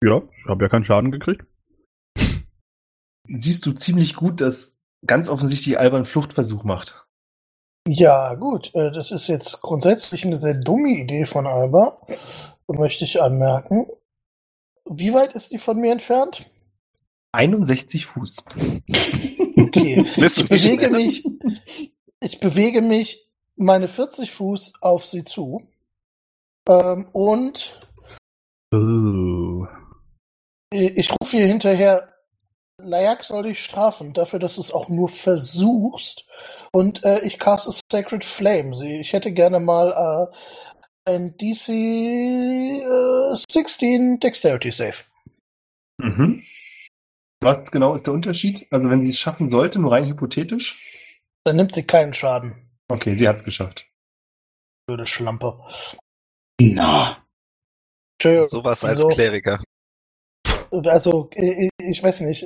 Ja, 0.05 0.23
ich 0.39 0.45
habe 0.47 0.65
ja 0.65 0.69
keinen 0.69 0.85
Schaden 0.85 1.11
gekriegt. 1.11 1.45
siehst 3.29 3.65
du 3.67 3.73
ziemlich 3.73 4.15
gut, 4.15 4.41
dass 4.41 4.79
ganz 5.07 5.29
offensichtlich 5.29 5.79
Alba 5.79 5.97
einen 5.97 6.05
Fluchtversuch 6.07 6.65
macht. 6.65 7.07
Ja, 7.89 8.35
gut. 8.35 8.75
äh, 8.75 8.91
Das 8.93 9.11
ist 9.11 9.27
jetzt 9.29 9.63
grundsätzlich 9.63 10.25
eine 10.25 10.37
sehr 10.39 10.55
dumme 10.55 10.91
Idee 10.91 11.25
von 11.25 11.47
Alba, 11.47 12.01
möchte 12.69 13.05
ich 13.05 13.23
anmerken. 13.23 13.87
Wie 14.89 15.13
weit 15.15 15.35
ist 15.35 15.51
die 15.53 15.59
von 15.59 15.79
mir 15.81 15.93
entfernt? 15.93 16.51
61 17.33 18.07
Fuß. 18.07 18.45
Okay. 19.59 20.07
Ich 20.17 20.49
bewege 20.49 20.91
mich, 20.91 21.25
ich 22.21 22.41
bewege 22.41 22.81
mich 22.83 23.26
meine 23.57 23.89
40 23.89 24.33
Fuß 24.33 24.75
auf 24.81 25.05
sie 25.05 25.25
zu. 25.25 25.67
Ähm, 26.69 27.09
und 27.13 27.81
Uh. 28.75 29.67
ich 30.73 31.11
rufe 31.13 31.37
ihr 31.37 31.47
hinterher, 31.47 32.13
Layak 32.83 33.25
soll 33.25 33.45
dich 33.45 33.63
strafen, 33.63 34.13
dafür, 34.13 34.39
dass 34.39 34.57
du 34.57 34.61
es 34.61 34.73
auch 34.73 34.89
nur 34.89 35.09
versuchst. 35.09 36.27
Und 36.73 37.05
äh, 37.05 37.25
ich 37.25 37.39
caste 37.39 37.71
Sacred 37.91 38.25
Flame. 38.25 38.77
Sie, 38.77 39.01
ich 39.01 39.13
hätte 39.13 39.33
gerne 39.33 39.61
mal 39.61 40.29
äh, 41.07 41.11
ein 41.11 41.37
DC 41.39 41.69
äh, 41.71 43.37
16 43.51 44.21
Dexterity 44.21 44.73
Save. 44.73 45.05
Mhm. 45.99 46.43
Was 47.41 47.71
genau 47.71 47.95
ist 47.95 48.07
der 48.07 48.15
Unterschied? 48.15 48.67
Also 48.71 48.91
wenn 48.91 49.03
sie 49.03 49.11
es 49.11 49.19
schaffen 49.19 49.51
sollte, 49.51 49.79
nur 49.79 49.93
rein 49.93 50.07
hypothetisch? 50.07 51.21
Dann 51.45 51.57
nimmt 51.57 51.73
sie 51.73 51.85
keinen 51.85 52.13
Schaden. 52.13 52.66
Okay, 52.89 53.15
sie 53.15 53.29
hat's 53.29 53.45
geschafft. 53.45 53.87
Blöde 54.87 55.07
Schlampe. 55.07 55.59
Na. 56.61 57.25
Entschuldigung, 58.19 58.49
Sowas 58.49 58.85
als 58.85 59.01
so- 59.03 59.09
Kleriker. 59.09 59.63
Also, 60.71 61.29
äh, 61.35 61.69
ich 61.79 62.03
weiß 62.03 62.21
nicht. 62.21 62.45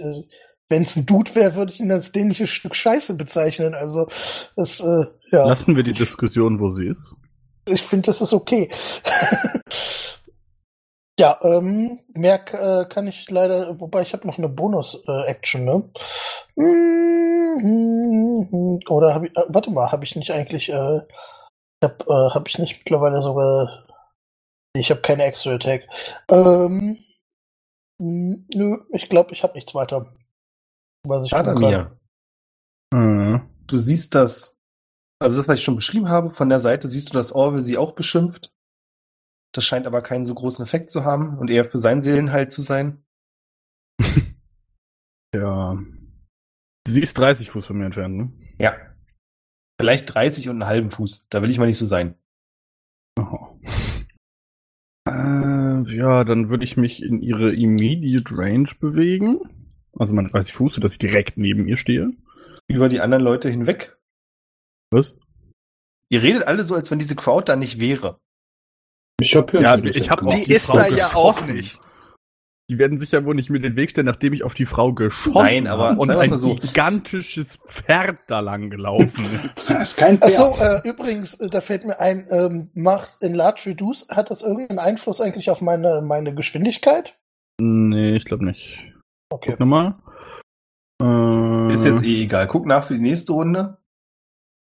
Wenn 0.68 0.82
es 0.82 0.94
ein 0.96 1.04
Dude 1.06 1.34
wäre, 1.34 1.54
würde 1.56 1.72
ich 1.72 1.80
ihn 1.80 1.90
als 1.90 2.12
dämliches 2.12 2.48
Stück 2.50 2.76
Scheiße 2.76 3.16
bezeichnen. 3.16 3.74
Also, 3.74 4.08
das, 4.56 4.80
äh, 4.80 5.04
ja, 5.32 5.46
Lassen 5.46 5.74
wir 5.76 5.82
die 5.82 5.92
Diskussion, 5.92 6.60
wo 6.60 6.70
sie 6.70 6.86
ist. 6.86 7.16
ich 7.66 7.82
finde, 7.82 8.06
das 8.06 8.20
ist 8.20 8.32
okay. 8.32 8.70
ja, 11.20 11.38
ähm, 11.42 12.00
mehr 12.14 12.42
äh, 12.54 12.86
kann 12.86 13.06
ich 13.06 13.28
leider, 13.28 13.78
wobei 13.78 14.00
ich 14.00 14.14
habe 14.14 14.26
noch 14.26 14.38
eine 14.38 14.48
Bonus-Action, 14.48 15.66
ne? 15.66 15.90
Mhm. 16.56 18.80
Oder 18.88 19.12
habe 19.12 19.26
ich, 19.26 19.36
äh, 19.36 19.44
warte 19.48 19.70
mal, 19.70 19.92
habe 19.92 20.04
ich 20.04 20.16
nicht 20.16 20.30
eigentlich, 20.30 20.70
äh, 20.70 21.00
hab, 21.84 22.08
äh, 22.08 22.30
habe 22.30 22.48
ich 22.48 22.58
nicht 22.58 22.78
mittlerweile 22.78 23.20
sogar, 23.20 23.86
ich 24.74 24.90
habe 24.90 25.02
keine 25.02 25.24
Extra 25.24 25.56
Attack. 25.56 25.86
Ähm, 26.30 27.04
nö, 27.98 28.78
ich 28.88 29.10
glaube, 29.10 29.34
ich 29.34 29.42
habe 29.42 29.54
nichts 29.54 29.74
weiter. 29.74 30.10
Was 31.06 31.24
ich. 31.24 31.32
Tadamir, 31.32 31.98
Äh, 32.94 33.40
du 33.66 33.76
siehst 33.76 34.14
das, 34.14 34.56
also 35.20 35.36
das, 35.36 35.48
was 35.48 35.56
ich 35.56 35.64
schon 35.64 35.76
beschrieben 35.76 36.08
habe, 36.08 36.30
von 36.30 36.48
der 36.48 36.60
Seite 36.60 36.88
siehst 36.88 37.10
du, 37.10 37.18
dass 37.18 37.32
Orwell 37.32 37.60
sie 37.60 37.76
auch 37.76 37.92
beschimpft. 37.92 38.52
Das 39.52 39.64
scheint 39.64 39.86
aber 39.86 40.02
keinen 40.02 40.24
so 40.24 40.34
großen 40.34 40.64
Effekt 40.64 40.90
zu 40.90 41.04
haben 41.04 41.38
und 41.38 41.50
eher 41.50 41.64
für 41.64 41.78
seinen 41.78 42.02
Seelenheil 42.02 42.48
zu 42.48 42.62
sein. 42.62 43.04
ja. 45.34 45.78
Sie 46.86 47.00
ist 47.00 47.18
30 47.18 47.50
Fuß 47.50 47.66
von 47.66 47.78
mir 47.78 47.86
entfernt, 47.86 48.16
ne? 48.16 48.32
Ja. 48.58 48.76
Vielleicht 49.80 50.14
30 50.14 50.48
und 50.48 50.62
einen 50.62 50.70
halben 50.70 50.90
Fuß. 50.90 51.28
Da 51.28 51.42
will 51.42 51.50
ich 51.50 51.58
mal 51.58 51.66
nicht 51.66 51.78
so 51.78 51.86
sein. 51.86 52.14
Aha. 53.18 53.58
Äh, 55.08 55.96
ja, 55.96 56.24
dann 56.24 56.48
würde 56.48 56.64
ich 56.64 56.76
mich 56.76 57.02
in 57.02 57.20
ihre 57.20 57.54
Immediate 57.54 58.36
Range 58.36 58.68
bewegen. 58.80 59.40
Also 59.98 60.14
meine 60.14 60.28
30 60.28 60.52
Fuß, 60.52 60.74
sodass 60.74 60.92
ich 60.92 60.98
direkt 60.98 61.36
neben 61.36 61.66
ihr 61.66 61.76
stehe. 61.76 62.12
Über 62.68 62.88
die 62.88 63.00
anderen 63.00 63.24
Leute 63.24 63.48
hinweg. 63.48 63.96
Was? 64.90 65.16
Ihr 66.08 66.22
redet 66.22 66.46
alle 66.46 66.64
so, 66.64 66.74
als 66.74 66.90
wenn 66.90 66.98
diese 66.98 67.16
Crowd 67.16 67.50
da 67.50 67.56
nicht 67.56 67.80
wäre. 67.80 68.20
Ich 69.20 69.36
habe 69.36 69.60
Ja, 69.60 69.76
ich 69.78 70.10
hab 70.10 70.20
Die 70.30 70.44
die 70.44 70.52
ist 70.52 70.66
Frau 70.66 70.78
da 70.78 70.88
ja 70.88 71.06
auch 71.14 71.46
nicht. 71.46 71.78
Die 72.70 72.78
werden 72.78 72.98
sicher 72.98 73.24
wohl 73.24 73.34
nicht 73.34 73.50
mir 73.50 73.58
den 73.58 73.74
Weg 73.74 73.90
stellen, 73.90 74.06
nachdem 74.06 74.32
ich 74.32 74.44
auf 74.44 74.54
die 74.54 74.64
Frau 74.64 74.92
geschossen 74.92 75.32
Nein, 75.34 75.66
aber 75.66 75.88
habe 75.90 76.00
und 76.00 76.10
ein 76.10 76.32
so. 76.34 76.54
gigantisches 76.54 77.56
Pferd 77.66 78.18
da 78.28 78.38
lang 78.38 78.70
gelaufen 78.70 79.24
ist. 79.50 79.68
Das 79.68 79.90
ist 79.90 79.96
kein 79.96 80.22
Achso, 80.22 80.52
Pferd. 80.54 80.84
äh, 80.84 80.88
übrigens, 80.88 81.34
äh, 81.34 81.50
da 81.50 81.60
fällt 81.62 81.84
mir 81.84 81.98
ein, 81.98 82.28
ähm, 82.30 82.70
macht 82.74 83.16
in 83.22 83.34
Large 83.34 83.62
Reduce, 83.66 84.06
hat 84.08 84.30
das 84.30 84.42
irgendeinen 84.42 84.78
Einfluss 84.78 85.20
eigentlich 85.20 85.50
auf 85.50 85.60
meine, 85.60 86.00
meine 86.00 86.32
Geschwindigkeit? 86.32 87.16
nee, 87.60 88.14
ich 88.14 88.24
glaube 88.24 88.44
nicht. 88.44 88.78
Okay. 89.32 89.50
Guck 89.50 89.60
nochmal. 89.60 89.96
Äh, 91.02 91.72
Ist 91.74 91.84
jetzt 91.84 92.04
eh 92.04 92.22
egal. 92.22 92.46
Guck 92.46 92.66
nach 92.66 92.84
für 92.84 92.94
die 92.94 93.00
nächste 93.00 93.32
Runde. 93.32 93.78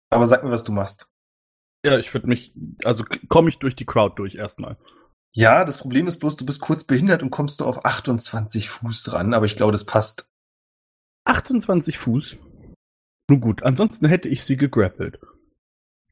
Aber 0.09 0.25
sag 0.27 0.43
mir, 0.45 0.49
was 0.51 0.63
du 0.63 0.71
machst. 0.71 1.07
Ja, 1.85 1.97
ich 1.99 2.13
würde 2.13 2.27
mich, 2.27 2.53
also 2.83 3.03
komme 3.29 3.49
ich 3.49 3.59
durch 3.59 3.75
die 3.75 3.85
Crowd 3.85 4.15
durch 4.17 4.35
erstmal. 4.35 4.77
Ja, 5.33 5.63
das 5.65 5.77
Problem 5.77 6.07
ist 6.07 6.19
bloß, 6.19 6.35
du 6.35 6.45
bist 6.45 6.61
kurz 6.61 6.83
behindert 6.83 7.21
und 7.21 7.29
kommst 7.29 7.59
du 7.59 7.65
auf 7.65 7.85
28 7.85 8.69
Fuß 8.69 9.13
ran, 9.13 9.33
aber 9.33 9.45
ich 9.45 9.55
glaube, 9.55 9.71
das 9.71 9.85
passt. 9.85 10.29
28 11.25 11.97
Fuß. 11.97 12.37
Nun 13.29 13.41
gut, 13.41 13.63
ansonsten 13.63 14.07
hätte 14.07 14.29
ich 14.29 14.43
sie 14.43 14.57
gegrappelt. 14.57 15.19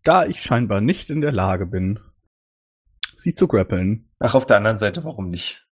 Da 0.03 0.25
ich 0.25 0.43
scheinbar 0.43 0.81
nicht 0.81 1.09
in 1.09 1.21
der 1.21 1.31
Lage 1.31 1.65
bin, 1.65 1.99
sie 3.15 3.33
zu 3.33 3.47
grappeln. 3.47 4.11
Ach, 4.19 4.35
auf 4.35 4.45
der 4.45 4.57
anderen 4.57 4.77
Seite, 4.77 5.03
warum 5.03 5.29
nicht? 5.29 5.67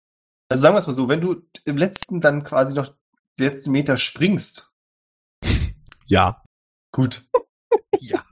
Also 0.50 0.62
sagen 0.62 0.76
wir 0.76 0.80
es 0.80 0.88
mal 0.88 0.94
so, 0.94 1.10
wenn 1.10 1.22
du 1.22 1.42
im 1.66 1.78
letzten 1.78 2.22
dann 2.22 2.44
quasi 2.44 2.76
noch 2.76 2.96
die 3.38 3.44
letzten 3.44 3.72
Meter 3.72 3.98
springst, 3.98 4.72
Ja. 6.08 6.44
gut. 6.92 7.28
Ja. 8.00 8.24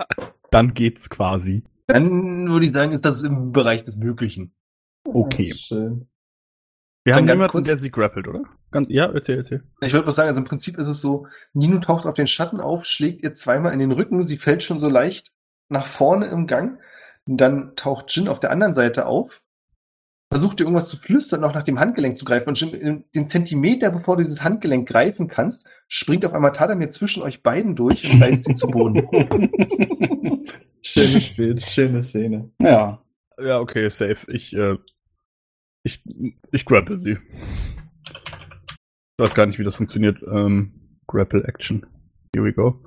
Dann 0.51 0.73
geht's 0.73 1.09
quasi. 1.09 1.63
Dann 1.87 2.49
würde 2.51 2.65
ich 2.65 2.71
sagen, 2.71 2.91
ist 2.91 3.05
das 3.05 3.23
im 3.23 3.51
Bereich 3.51 3.83
des 3.83 3.97
Möglichen. 3.97 4.53
Okay. 5.03 5.53
Schön. 5.53 6.07
Wir 7.03 7.13
Dann 7.13 7.21
haben 7.21 7.27
ganz 7.27 7.37
niemanden, 7.37 7.51
kurz- 7.51 7.65
der 7.65 7.75
sie 7.77 7.89
grappelt, 7.89 8.27
oder? 8.27 8.43
Ganz, 8.69 8.87
ja, 8.89 9.11
erzähl, 9.11 9.37
erzähl. 9.37 9.63
Ich 9.81 9.91
würde 9.91 10.05
mal 10.05 10.11
sagen, 10.11 10.29
also 10.29 10.39
im 10.41 10.47
Prinzip 10.47 10.77
ist 10.77 10.87
es 10.87 11.01
so, 11.01 11.27
Nino 11.53 11.79
taucht 11.79 12.05
auf 12.05 12.13
den 12.13 12.27
Schatten 12.27 12.61
auf, 12.61 12.85
schlägt 12.85 13.23
ihr 13.23 13.33
zweimal 13.33 13.73
in 13.73 13.79
den 13.79 13.91
Rücken, 13.91 14.21
sie 14.23 14.37
fällt 14.37 14.61
schon 14.63 14.77
so 14.79 14.87
leicht 14.87 15.33
nach 15.69 15.87
vorne 15.87 16.27
im 16.27 16.45
Gang. 16.47 16.79
Und 17.25 17.37
dann 17.37 17.75
taucht 17.75 18.15
Jin 18.15 18.27
auf 18.27 18.39
der 18.39 18.51
anderen 18.51 18.73
Seite 18.73 19.05
auf, 19.07 19.41
versucht 20.31 20.59
ihr 20.59 20.65
irgendwas 20.65 20.87
zu 20.89 20.97
flüstern, 20.97 21.41
noch 21.41 21.53
nach 21.53 21.63
dem 21.63 21.79
Handgelenk 21.79 22.17
zu 22.17 22.23
greifen. 22.25 22.49
Und 22.49 22.61
in- 22.73 23.03
den 23.13 23.27
Zentimeter, 23.27 23.91
bevor 23.91 24.15
du 24.17 24.23
dieses 24.23 24.43
Handgelenk 24.43 24.87
greifen 24.87 25.27
kannst, 25.27 25.67
springt 25.87 26.25
auf 26.25 26.33
einmal 26.33 26.53
Tadamir 26.53 26.89
zwischen 26.89 27.21
euch 27.21 27.43
beiden 27.43 27.75
durch 27.75 28.09
und 28.09 28.21
reißt 28.21 28.47
ihn 28.49 28.55
zu 28.55 28.67
Boden. 28.67 29.07
Schönes 30.83 31.35
Bild, 31.35 31.61
schöne 31.61 32.01
Szene. 32.03 32.49
ja. 32.59 33.03
Ja, 33.39 33.59
okay, 33.59 33.89
safe. 33.89 34.31
Ich, 34.31 34.53
äh, 34.53 34.77
ich, 35.83 36.03
ich 36.51 36.65
grapple 36.65 36.99
sie. 36.99 37.17
Ich 38.03 39.17
weiß 39.17 39.33
gar 39.33 39.47
nicht, 39.47 39.57
wie 39.57 39.63
das 39.63 39.75
funktioniert. 39.75 40.21
Ähm, 40.21 40.97
grapple 41.07 41.43
Action. 41.47 41.87
Here 42.35 42.45
we 42.45 42.53
go. 42.53 42.83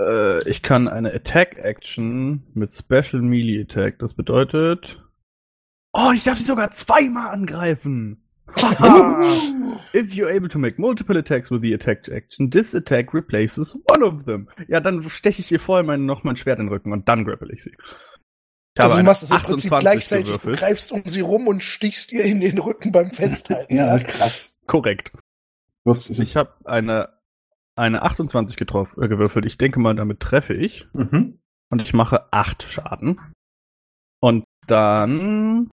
Äh, 0.00 0.48
ich 0.48 0.62
kann 0.62 0.88
eine 0.88 1.12
Attack 1.12 1.58
Action 1.58 2.44
mit 2.54 2.72
Special 2.72 3.20
Melee 3.20 3.60
Attack. 3.60 3.98
Das 3.98 4.14
bedeutet. 4.14 5.02
Oh, 5.92 6.12
ich 6.14 6.24
darf 6.24 6.38
sie 6.38 6.44
sogar 6.44 6.70
zweimal 6.70 7.32
angreifen. 7.32 8.22
If 9.94 10.14
you're 10.14 10.30
able 10.30 10.48
to 10.48 10.58
make 10.58 10.78
multiple 10.78 11.16
attacks 11.16 11.50
with 11.50 11.62
the 11.62 11.72
attack 11.72 12.08
action, 12.08 12.50
this 12.50 12.74
attack 12.74 13.14
replaces 13.14 13.76
one 13.86 14.04
of 14.04 14.24
them. 14.24 14.48
Ja, 14.68 14.80
dann 14.80 15.02
steche 15.08 15.40
ich 15.40 15.52
ihr 15.52 15.60
vorher 15.60 15.84
mein, 15.84 16.04
noch 16.04 16.24
mein 16.24 16.36
Schwert 16.36 16.58
in 16.58 16.66
den 16.66 16.72
Rücken 16.72 16.92
und 16.92 17.08
dann 17.08 17.24
grapple 17.24 17.52
ich 17.52 17.62
sie. 17.62 17.70
Ich 18.76 18.82
Also 18.82 18.96
du 18.96 19.02
machst 19.02 19.22
es 19.22 19.30
im 19.30 19.36
Prinzip 19.38 19.72
28 19.72 19.80
gleichzeitig, 19.80 20.26
du 20.26 20.32
gewürfelt. 20.32 20.58
greifst 20.60 20.92
um 20.92 21.02
sie 21.06 21.20
rum 21.20 21.48
und 21.48 21.62
stichst 21.62 22.12
ihr 22.12 22.24
in 22.24 22.40
den 22.40 22.58
Rücken 22.58 22.92
beim 22.92 23.10
Festhalten. 23.10 23.74
ja, 23.76 23.98
krass. 23.98 24.56
Korrekt. 24.66 25.12
Ich 25.84 26.36
habe 26.36 26.54
eine, 26.64 27.08
eine 27.76 28.02
28 28.02 28.56
getroffen, 28.56 29.02
äh, 29.02 29.08
gewürfelt. 29.08 29.44
Ich 29.46 29.58
denke 29.58 29.80
mal, 29.80 29.94
damit 29.94 30.20
treffe 30.20 30.54
ich. 30.54 30.86
Mhm. 30.92 31.40
Und 31.68 31.82
ich 31.82 31.94
mache 31.94 32.32
8 32.32 32.62
Schaden. 32.62 33.20
Und 34.20 34.44
dann 34.66 35.70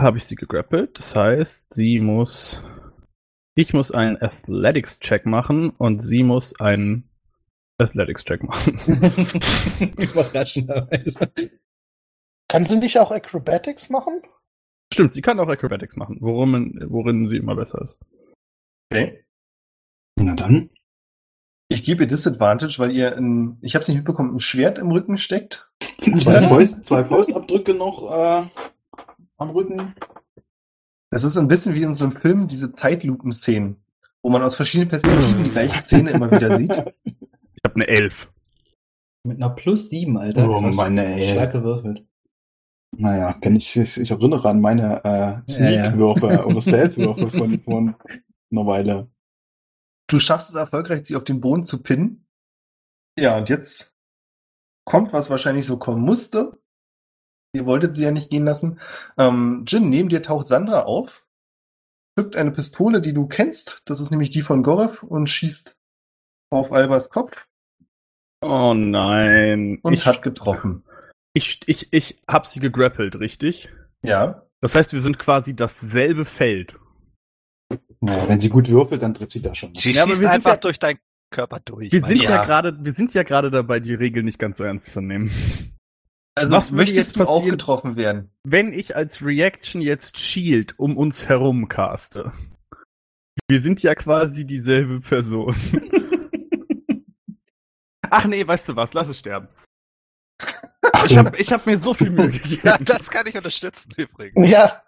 habe 0.00 0.18
ich 0.18 0.24
sie 0.24 0.34
gegrappelt. 0.34 0.98
Das 0.98 1.16
heißt, 1.16 1.74
sie 1.74 2.00
muss. 2.00 2.60
Ich 3.54 3.72
muss 3.72 3.90
einen 3.90 4.20
Athletics-Check 4.20 5.24
machen 5.24 5.70
und 5.70 6.00
sie 6.00 6.22
muss 6.22 6.58
einen 6.60 7.08
Athletics-Check 7.78 8.42
machen. 8.42 8.78
Überraschenderweise. 9.98 11.30
Kann 12.48 12.66
sie 12.66 12.78
nicht 12.78 12.98
auch 12.98 13.10
Acrobatics 13.10 13.88
machen? 13.88 14.20
Stimmt, 14.92 15.14
sie 15.14 15.22
kann 15.22 15.40
auch 15.40 15.48
Acrobatics 15.48 15.96
machen, 15.96 16.18
worin, 16.20 16.78
worin 16.88 17.28
sie 17.28 17.36
immer 17.36 17.56
besser 17.56 17.82
ist. 17.82 17.98
Okay. 18.90 19.24
Na 20.18 20.34
dann. 20.34 20.70
Ich 21.68 21.82
gebe 21.82 22.04
ihr 22.04 22.08
Disadvantage, 22.08 22.78
weil 22.78 22.92
ihr 22.92 23.16
ein, 23.16 23.58
ich 23.60 23.74
habe 23.74 23.82
es 23.82 23.88
nicht 23.88 23.96
mitbekommen, 23.96 24.36
ein 24.36 24.40
Schwert 24.40 24.78
im 24.78 24.92
Rücken 24.92 25.18
steckt. 25.18 25.72
Zwei, 26.00 26.40
Faust, 26.48 26.84
zwei 26.84 27.04
Faustabdrücke 27.04 27.74
noch 27.74 28.12
äh, 28.12 28.46
am 29.36 29.50
Rücken. 29.50 29.94
Das 31.10 31.24
ist 31.24 31.36
ein 31.36 31.48
bisschen 31.48 31.74
wie 31.74 31.82
in 31.82 31.94
so 31.94 32.04
einem 32.04 32.12
Film, 32.12 32.46
diese 32.46 32.72
Zeitlupen-Szenen, 32.72 33.82
wo 34.22 34.30
man 34.30 34.42
aus 34.42 34.56
verschiedenen 34.56 34.88
Perspektiven 34.88 35.44
die 35.44 35.50
gleiche 35.50 35.80
Szene 35.80 36.10
immer 36.10 36.30
wieder 36.30 36.56
sieht. 36.56 36.72
Ich 37.04 37.64
habe 37.64 37.76
eine 37.76 37.88
11. 37.88 38.30
Mit 39.24 39.38
einer 39.38 39.50
plus 39.50 39.88
7, 39.88 40.16
Alter. 40.18 40.48
Oh. 40.48 40.60
Mann, 40.60 40.98
ey. 40.98 41.28
Stark 41.28 41.52
gewürfelt. 41.52 42.04
Naja, 42.96 43.34
kenn 43.34 43.56
ich, 43.56 43.76
ich, 43.76 44.00
ich 44.00 44.10
erinnere 44.10 44.48
an 44.48 44.60
meine 44.60 45.04
äh, 45.04 45.08
Ja, 45.08 45.32
ja. 45.32 45.42
Sneak-Würfe 45.48 46.46
oder 46.46 46.62
Stealth-Würfe 46.62 47.28
von, 47.30 47.60
von 47.60 47.96
einer 48.50 48.66
Weile. 48.66 49.10
Du 50.08 50.18
schaffst 50.18 50.50
es 50.50 50.54
erfolgreich, 50.54 51.04
sie 51.04 51.16
auf 51.16 51.24
den 51.24 51.40
Boden 51.40 51.64
zu 51.64 51.82
pinnen. 51.82 52.26
Ja, 53.18 53.36
und 53.38 53.48
jetzt 53.48 53.92
kommt, 54.84 55.12
was 55.12 55.30
wahrscheinlich 55.30 55.66
so 55.66 55.78
kommen 55.78 56.02
musste. 56.02 56.58
Ihr 57.56 57.66
wolltet 57.66 57.94
sie 57.94 58.04
ja 58.04 58.10
nicht 58.10 58.30
gehen 58.30 58.44
lassen. 58.44 58.78
Ähm, 59.18 59.64
Jin, 59.66 59.90
neben 59.90 60.08
dir 60.08 60.22
taucht 60.22 60.46
Sandra 60.46 60.82
auf, 60.84 61.26
zückt 62.18 62.36
eine 62.36 62.50
Pistole, 62.52 63.00
die 63.00 63.12
du 63.12 63.26
kennst. 63.26 63.82
Das 63.90 64.00
ist 64.00 64.10
nämlich 64.10 64.30
die 64.30 64.42
von 64.42 64.62
Gorev 64.62 65.02
und 65.02 65.28
schießt 65.28 65.76
auf 66.50 66.72
Albers 66.72 67.10
Kopf 67.10 67.46
Oh 68.42 68.74
nein. 68.74 69.78
und 69.82 69.92
ich, 69.94 70.06
hat 70.06 70.22
getroffen. 70.22 70.84
ich, 71.32 71.60
ich, 71.66 71.88
ich 71.92 72.22
hab 72.28 72.46
sie 72.46 72.60
gegrappelt, 72.60 73.16
richtig? 73.18 73.70
Ja. 74.02 74.42
Das 74.60 74.74
heißt, 74.74 74.92
wir 74.92 75.00
sind 75.00 75.18
quasi 75.18 75.56
dasselbe 75.56 76.24
Feld. 76.24 76.78
Naja, 78.00 78.28
wenn 78.28 78.40
sie 78.40 78.48
gut 78.48 78.68
würfelt, 78.68 79.02
dann 79.02 79.14
trifft 79.14 79.32
sie 79.32 79.42
da 79.42 79.54
schon. 79.54 79.74
Sie 79.74 79.90
Ja, 79.92 80.06
schießt 80.06 80.24
einfach 80.26 80.50
ja- 80.52 80.56
durch 80.58 80.78
deinen 80.78 80.98
Körper 81.30 81.60
durch. 81.64 81.90
Wir 81.90 82.02
sind 82.02 82.22
ja 82.22 82.44
gerade, 82.44 82.76
wir 82.84 82.92
sind 82.92 83.12
ja 83.14 83.22
gerade 83.24 83.50
dabei, 83.50 83.80
die 83.80 83.94
Regeln 83.94 84.24
nicht 84.26 84.38
ganz 84.38 84.58
so 84.58 84.64
ernst 84.64 84.92
zu 84.92 85.00
nehmen. 85.00 85.30
Also 86.38 86.52
Was 86.52 86.70
möchtest 86.70 87.16
jetzt 87.16 87.16
du 87.16 87.22
auch 87.22 87.36
passieren? 87.38 87.50
getroffen 87.50 87.96
werden? 87.96 88.30
Wenn 88.44 88.72
ich 88.72 88.94
als 88.94 89.24
Reaction 89.24 89.80
jetzt 89.80 90.18
Shield 90.18 90.78
um 90.78 90.96
uns 90.96 91.28
herum 91.28 91.68
caste. 91.68 92.30
Wir 93.48 93.60
sind 93.60 93.82
ja 93.82 93.94
quasi 93.94 94.44
dieselbe 94.44 95.00
Person. 95.00 95.54
Ach 98.10 98.24
nee, 98.26 98.46
weißt 98.46 98.68
du 98.68 98.76
was, 98.76 98.94
lass 98.94 99.08
es 99.08 99.18
sterben. 99.18 99.48
Ach 100.92 101.04
Ich 101.04 101.10
so, 101.10 101.16
hab, 101.18 101.38
ich 101.38 101.52
hab 101.52 101.66
mir 101.66 101.78
so 101.78 101.92
viel 101.94 102.10
Mühe 102.10 102.28
gegeben. 102.30 102.62
Ja, 102.64 102.76
das 102.80 103.10
kann 103.10 103.26
ich 103.26 103.36
unterstützen 103.36 103.90
übrigens. 103.96 104.48
Ja, 104.48 104.82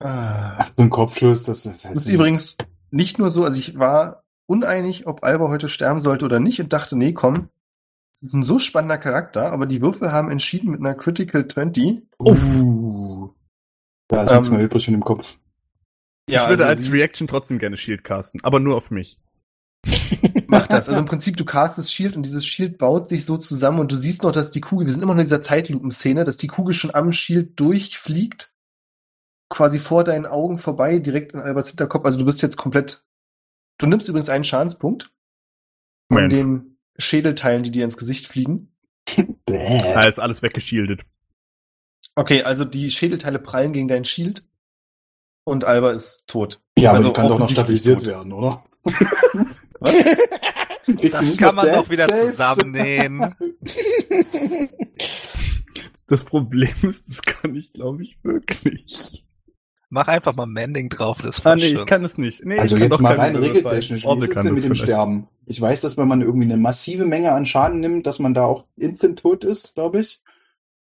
Ah. 0.00 0.64
so 0.76 0.82
ein 0.82 0.90
Kopfschuss, 0.90 1.42
das, 1.42 1.64
das 1.64 1.72
heißt 1.72 1.84
Das 1.86 1.90
ist 1.90 1.96
nichts. 1.96 2.10
übrigens 2.10 2.56
nicht 2.92 3.18
nur 3.18 3.30
so, 3.30 3.42
also 3.44 3.58
ich 3.58 3.76
war 3.80 4.22
uneinig, 4.46 5.08
ob 5.08 5.24
Alba 5.24 5.48
heute 5.48 5.68
sterben 5.68 5.98
sollte 5.98 6.24
oder 6.24 6.38
nicht 6.38 6.60
und 6.60 6.72
dachte, 6.72 6.94
nee, 6.94 7.12
komm, 7.12 7.48
ist 8.22 8.34
ein 8.34 8.42
so 8.42 8.58
spannender 8.58 8.98
Charakter, 8.98 9.52
aber 9.52 9.66
die 9.66 9.82
Würfel 9.82 10.12
haben 10.12 10.30
entschieden 10.30 10.70
mit 10.70 10.80
einer 10.80 10.94
Critical 10.94 11.46
20. 11.46 12.02
Uh, 12.18 13.30
da 14.08 14.24
ist 14.24 14.32
nichts 14.32 14.48
Ähm, 14.48 14.54
mehr 14.54 14.64
übrig 14.64 14.84
von 14.84 14.94
dem 14.94 15.04
Kopf. 15.04 15.38
ich 16.26 16.48
würde 16.48 16.66
als 16.66 16.82
sie 16.82 16.90
Reaction 16.90 17.28
trotzdem 17.28 17.58
gerne 17.58 17.76
Shield 17.76 18.04
casten, 18.04 18.42
aber 18.42 18.60
nur 18.60 18.76
auf 18.76 18.90
mich. 18.90 19.18
macht 20.48 20.72
das. 20.72 20.88
Also 20.88 21.00
im 21.00 21.06
Prinzip, 21.06 21.36
du 21.36 21.44
castest 21.44 21.92
Shield 21.92 22.16
und 22.16 22.24
dieses 22.24 22.44
Shield 22.46 22.78
baut 22.78 23.08
sich 23.08 23.24
so 23.24 23.36
zusammen 23.36 23.80
und 23.80 23.92
du 23.92 23.96
siehst 23.96 24.22
noch, 24.22 24.32
dass 24.32 24.50
die 24.50 24.60
Kugel, 24.60 24.86
wir 24.86 24.92
sind 24.92 25.02
immer 25.02 25.12
noch 25.12 25.20
in 25.20 25.26
dieser 25.26 25.42
Zeitlupenszene, 25.42 26.24
dass 26.24 26.36
die 26.36 26.46
Kugel 26.48 26.74
schon 26.74 26.94
am 26.94 27.12
Shield 27.12 27.58
durchfliegt, 27.60 28.54
quasi 29.50 29.78
vor 29.78 30.04
deinen 30.04 30.26
Augen 30.26 30.58
vorbei, 30.58 30.98
direkt 30.98 31.32
in 31.32 31.40
Albers 31.40 31.68
Hinterkopf. 31.68 32.04
Also 32.04 32.18
du 32.18 32.24
bist 32.24 32.42
jetzt 32.42 32.56
komplett, 32.56 33.04
du 33.78 33.86
nimmst 33.86 34.08
übrigens 34.08 34.28
einen 34.28 34.44
Schadenspunkt 34.44 35.12
von 36.12 36.28
Mensch. 36.28 36.77
Schädelteilen, 36.98 37.62
die 37.62 37.70
dir 37.70 37.84
ins 37.84 37.96
Gesicht 37.96 38.26
fliegen. 38.26 38.72
Bäh. 39.46 39.78
Da 39.78 40.00
ist 40.06 40.18
alles 40.18 40.42
weggeshieldet. 40.42 41.02
Okay, 42.14 42.42
also 42.42 42.64
die 42.64 42.90
Schädelteile 42.90 43.38
prallen 43.38 43.72
gegen 43.72 43.88
dein 43.88 44.04
Shield 44.04 44.44
und 45.44 45.64
Alba 45.64 45.92
ist 45.92 46.26
tot. 46.28 46.60
Ja, 46.76 46.90
aber 46.90 46.98
also 46.98 47.08
die 47.08 47.14
kann 47.14 47.28
doch 47.28 47.38
noch 47.38 47.48
stabilisiert 47.48 48.00
tot. 48.00 48.08
werden, 48.08 48.32
oder? 48.32 48.64
Das 51.10 51.36
kann 51.36 51.54
man 51.54 51.66
doch 51.66 51.90
wieder 51.90 52.08
zusammennähen. 52.08 53.34
Das 56.08 56.24
Problem 56.24 56.72
ist, 56.82 57.06
das 57.06 57.20
kann 57.20 57.54
ich, 57.54 57.74
glaube 57.74 58.02
ich, 58.02 58.18
wirklich. 58.24 59.26
Mach 59.90 60.06
einfach 60.08 60.34
mal 60.34 60.46
Mending 60.46 60.90
drauf, 60.90 61.22
das 61.22 61.44
Ah, 61.46 61.56
nee, 61.56 61.64
ich 61.68 61.86
kann 61.86 62.04
es 62.04 62.18
nicht. 62.18 62.44
Nee, 62.44 62.58
Also 62.58 62.76
ich 62.76 62.80
kann 62.82 62.90
jetzt 62.90 62.92
doch 62.98 63.00
mal 63.00 63.16
rein 63.16 63.34
regeltechnisch, 63.36 64.04
wie 64.04 64.18
ist 64.18 64.28
es 64.28 64.34
denn 64.34 64.44
mit 64.52 64.56
dem 64.56 64.62
vielleicht. 64.74 64.82
Sterben? 64.82 65.28
Ich 65.46 65.58
weiß, 65.60 65.80
dass 65.80 65.96
wenn 65.96 66.06
man 66.08 66.20
irgendwie 66.20 66.44
eine 66.44 66.58
massive 66.58 67.06
Menge 67.06 67.32
an 67.32 67.46
Schaden 67.46 67.80
nimmt, 67.80 68.06
dass 68.06 68.18
man 68.18 68.34
da 68.34 68.44
auch 68.44 68.66
instant 68.76 69.18
tot 69.20 69.44
ist, 69.44 69.74
glaube 69.74 70.00
ich. 70.00 70.20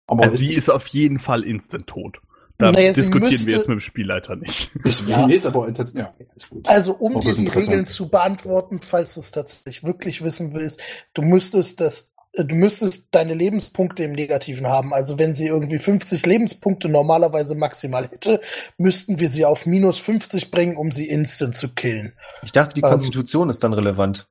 Aber 0.09 0.25
Also 0.25 0.35
ist 0.35 0.41
sie 0.41 0.55
ist 0.55 0.69
auf 0.71 0.89
jeden 0.89 1.19
Fall 1.21 1.45
instant 1.45 1.87
tot. 1.87 2.21
Da 2.59 2.73
Naja, 2.73 2.93
diskutieren 2.93 3.31
müsste- 3.31 3.47
wir 3.47 3.55
jetzt 3.57 3.69
mit 3.69 3.77
dem 3.77 3.81
Spielleiter 3.81 4.35
nicht. 4.35 4.71
ich, 4.85 5.07
Ja. 5.07 5.27
nee, 5.27 5.35
ist 5.35 5.47
aber 5.47 5.69
ja, 5.95 6.15
ist 6.35 6.49
gut. 6.51 6.67
Also, 6.69 6.95
um 6.97 7.17
Auch 7.17 7.21
dir 7.21 7.31
ist 7.31 7.37
die 7.39 7.43
interessant. 7.45 7.69
Regeln 7.71 7.87
zu 7.87 8.09
beantworten, 8.09 8.81
falls 8.83 9.15
du 9.15 9.21
es 9.21 9.31
tatsächlich 9.31 9.85
wirklich 9.85 10.25
wissen 10.25 10.55
willst, 10.55 10.81
du 11.15 11.23
müsstest 11.23 11.81
das, 11.81 12.16
du 12.45 12.55
müsstest 12.55 13.14
deine 13.14 13.34
Lebenspunkte 13.34 14.05
im 14.05 14.12
Negativen 14.12 14.66
haben. 14.66 14.93
Also, 14.95 15.18
wenn 15.18 15.34
sie 15.34 15.47
irgendwie 15.47 15.78
50 15.78 16.24
Lebenspunkte 16.26 16.89
normalerweise 16.89 17.55
maximal 17.55 18.09
hätte, 18.09 18.41
müssten 18.78 19.18
wir 19.18 19.28
sie 19.30 19.45
auf 19.45 19.66
minus 19.66 19.99
50 19.99 20.51
bringen, 20.51 20.76
um 20.76 20.93
sie 20.93 21.09
instant 21.09 21.55
zu 21.57 21.74
killen. 21.74 22.12
Ich 22.43 22.53
dachte, 22.53 22.74
die 22.74 22.82
Ähm. 22.82 22.91
Konstitution 22.91 23.51
ist 23.51 23.62
dann 23.64 23.72
relevant. 23.72 24.28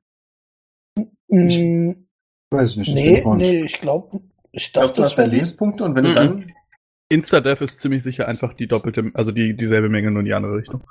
Ich- 1.28 1.58
weiß 2.50 2.76
nicht. 2.76 2.88
ich 2.88 2.94
nee, 2.94 3.22
nee, 3.36 3.64
ich 3.64 3.80
glaube, 3.80 4.20
ich 4.52 4.72
dachte, 4.72 4.94
du 4.94 5.00
das 5.02 5.10
hast 5.10 5.18
deine 5.18 5.32
Lebenspunkte 5.34 5.84
und 5.84 5.94
wenn 5.96 6.04
du 6.04 6.10
Mhm. 6.10 6.14
dann, 6.14 6.52
Insta-Death 7.08 7.60
ist 7.60 7.78
ziemlich 7.80 8.02
sicher 8.02 8.26
einfach 8.28 8.54
die 8.54 8.66
doppelte, 8.68 9.10
also 9.14 9.30
die, 9.32 9.56
dieselbe 9.56 9.88
Menge, 9.88 10.10
nur 10.10 10.20
in 10.20 10.26
die 10.26 10.34
andere 10.34 10.56
Richtung. 10.56 10.82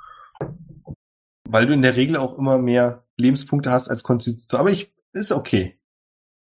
weil 1.48 1.66
du 1.66 1.72
in 1.74 1.82
der 1.82 1.94
Regel 1.96 2.16
auch 2.16 2.36
immer 2.36 2.58
mehr 2.58 3.04
Lebenspunkte 3.16 3.70
hast 3.70 3.88
als 3.88 4.02
Konstitution. 4.02 4.58
Aber 4.60 4.70
ich, 4.70 4.92
ist 5.12 5.30
okay. 5.30 5.75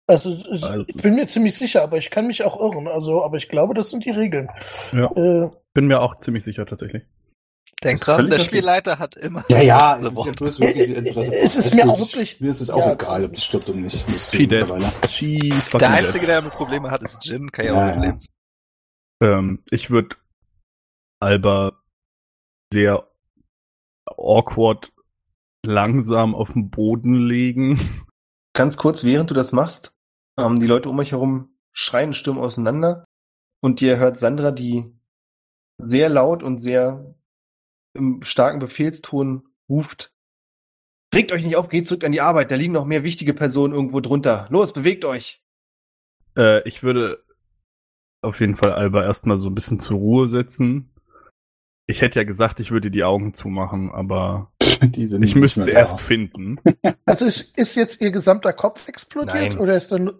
Also, 0.07 0.31
Also- 0.51 0.83
ich 0.87 0.95
bin 1.01 1.15
mir 1.15 1.27
ziemlich 1.27 1.55
sicher, 1.57 1.81
aber 1.81 1.97
ich 1.97 2.09
kann 2.09 2.27
mich 2.27 2.43
auch 2.43 2.59
irren. 2.59 2.87
Also, 2.87 3.23
aber 3.23 3.37
ich 3.37 3.47
glaube, 3.49 3.73
das 3.73 3.89
sind 3.89 4.03
die 4.05 4.09
Regeln. 4.11 4.49
Ja. 4.91 5.09
Äh, 5.15 5.49
Bin 5.73 5.87
mir 5.87 6.01
auch 6.01 6.15
ziemlich 6.17 6.43
sicher 6.43 6.65
tatsächlich. 6.65 7.03
Denk 7.83 7.99
dran, 7.99 8.29
der. 8.29 8.39
Spielleiter 8.39 8.99
hat 8.99 9.15
immer 9.15 9.43
Ja, 9.49 9.57
das 9.57 9.65
ja, 9.65 9.97
es 9.97 10.03
ist 10.03 10.25
ja 10.25 10.31
bloß 10.33 10.59
wirklich 10.59 10.89
Interesse. 10.89 11.31
Es 11.35 11.55
ist 11.55 11.65
Also 11.65 11.75
mir 11.75 11.89
auch 11.89 11.99
wirklich- 11.99 12.39
Mir 12.41 12.49
ist 12.49 12.61
es 12.61 12.69
auch 12.69 12.79
ja, 12.79 12.93
egal, 12.93 13.25
ob 13.25 13.33
die 13.33 13.41
stirbt 13.41 13.69
oder 13.69 13.79
nicht. 13.79 14.05
She 14.21 14.45
mittlerweile. 14.47 14.91
She 15.09 15.37
Der. 15.79 15.89
Einzige, 15.89 16.25
der 16.27 16.41
damit 16.41 16.53
Probleme 16.53 16.91
hat, 16.91 17.01
ist 17.01 17.25
Jin. 17.25 17.51
Kann 17.51 17.65
ja 17.65 17.73
Ja, 17.73 17.77
auch 17.85 17.89
ja. 17.89 17.95
mitleben. 17.95 18.25
Ähm, 19.21 19.63
ich 19.71 19.89
würde 19.89 20.15
Alba 21.21 21.81
sehr 22.73 23.07
awkward 24.05 24.91
langsam 25.65 26.35
auf 26.35 26.53
den 26.53 26.69
Boden 26.69 27.15
legen. 27.15 27.79
Ganz 28.53 28.77
kurz, 28.77 29.03
während 29.03 29.31
du 29.31 29.33
das 29.33 29.51
machst, 29.51 29.95
ähm, 30.37 30.59
die 30.59 30.67
Leute 30.67 30.89
um 30.89 30.99
euch 30.99 31.11
herum 31.11 31.57
schreien 31.71 32.13
stürmen 32.13 32.41
auseinander 32.41 33.05
und 33.61 33.81
ihr 33.81 33.97
hört 33.97 34.17
Sandra, 34.17 34.51
die 34.51 34.85
sehr 35.79 36.09
laut 36.09 36.43
und 36.43 36.59
sehr 36.59 37.15
im 37.95 38.21
starken 38.21 38.59
Befehlston 38.59 39.47
ruft. 39.67 40.13
Regt 41.13 41.31
euch 41.31 41.43
nicht 41.43 41.55
auf, 41.55 41.69
geht 41.69 41.87
zurück 41.87 42.03
an 42.03 42.11
die 42.11 42.21
Arbeit, 42.21 42.51
da 42.51 42.55
liegen 42.55 42.73
noch 42.73 42.85
mehr 42.85 43.03
wichtige 43.03 43.33
Personen 43.33 43.73
irgendwo 43.73 43.99
drunter. 43.99 44.47
Los, 44.49 44.73
bewegt 44.73 45.03
euch! 45.05 45.43
Äh, 46.37 46.67
ich 46.67 46.83
würde 46.83 47.23
auf 48.21 48.39
jeden 48.39 48.55
Fall 48.55 48.71
Alba 48.71 49.03
erstmal 49.03 49.37
so 49.37 49.49
ein 49.49 49.55
bisschen 49.55 49.79
zur 49.79 49.97
Ruhe 49.97 50.29
setzen. 50.29 50.93
Ich 51.87 52.01
hätte 52.01 52.19
ja 52.19 52.23
gesagt, 52.23 52.59
ich 52.59 52.71
würde 52.71 52.89
die 52.89 53.03
Augen 53.03 53.33
zumachen, 53.33 53.91
aber 53.91 54.52
Die 54.81 55.07
sind 55.07 55.23
ich 55.23 55.35
müsste 55.35 55.63
sie 55.63 55.71
erst 55.71 55.99
finden. 55.99 56.59
also 57.05 57.25
ist, 57.25 57.57
ist 57.57 57.75
jetzt 57.75 58.01
ihr 58.01 58.11
gesamter 58.11 58.53
Kopf 58.53 58.87
explodiert? 58.87 59.35
Nein. 59.35 59.57
Oder 59.59 59.77
ist 59.77 59.91
dann. 59.91 60.11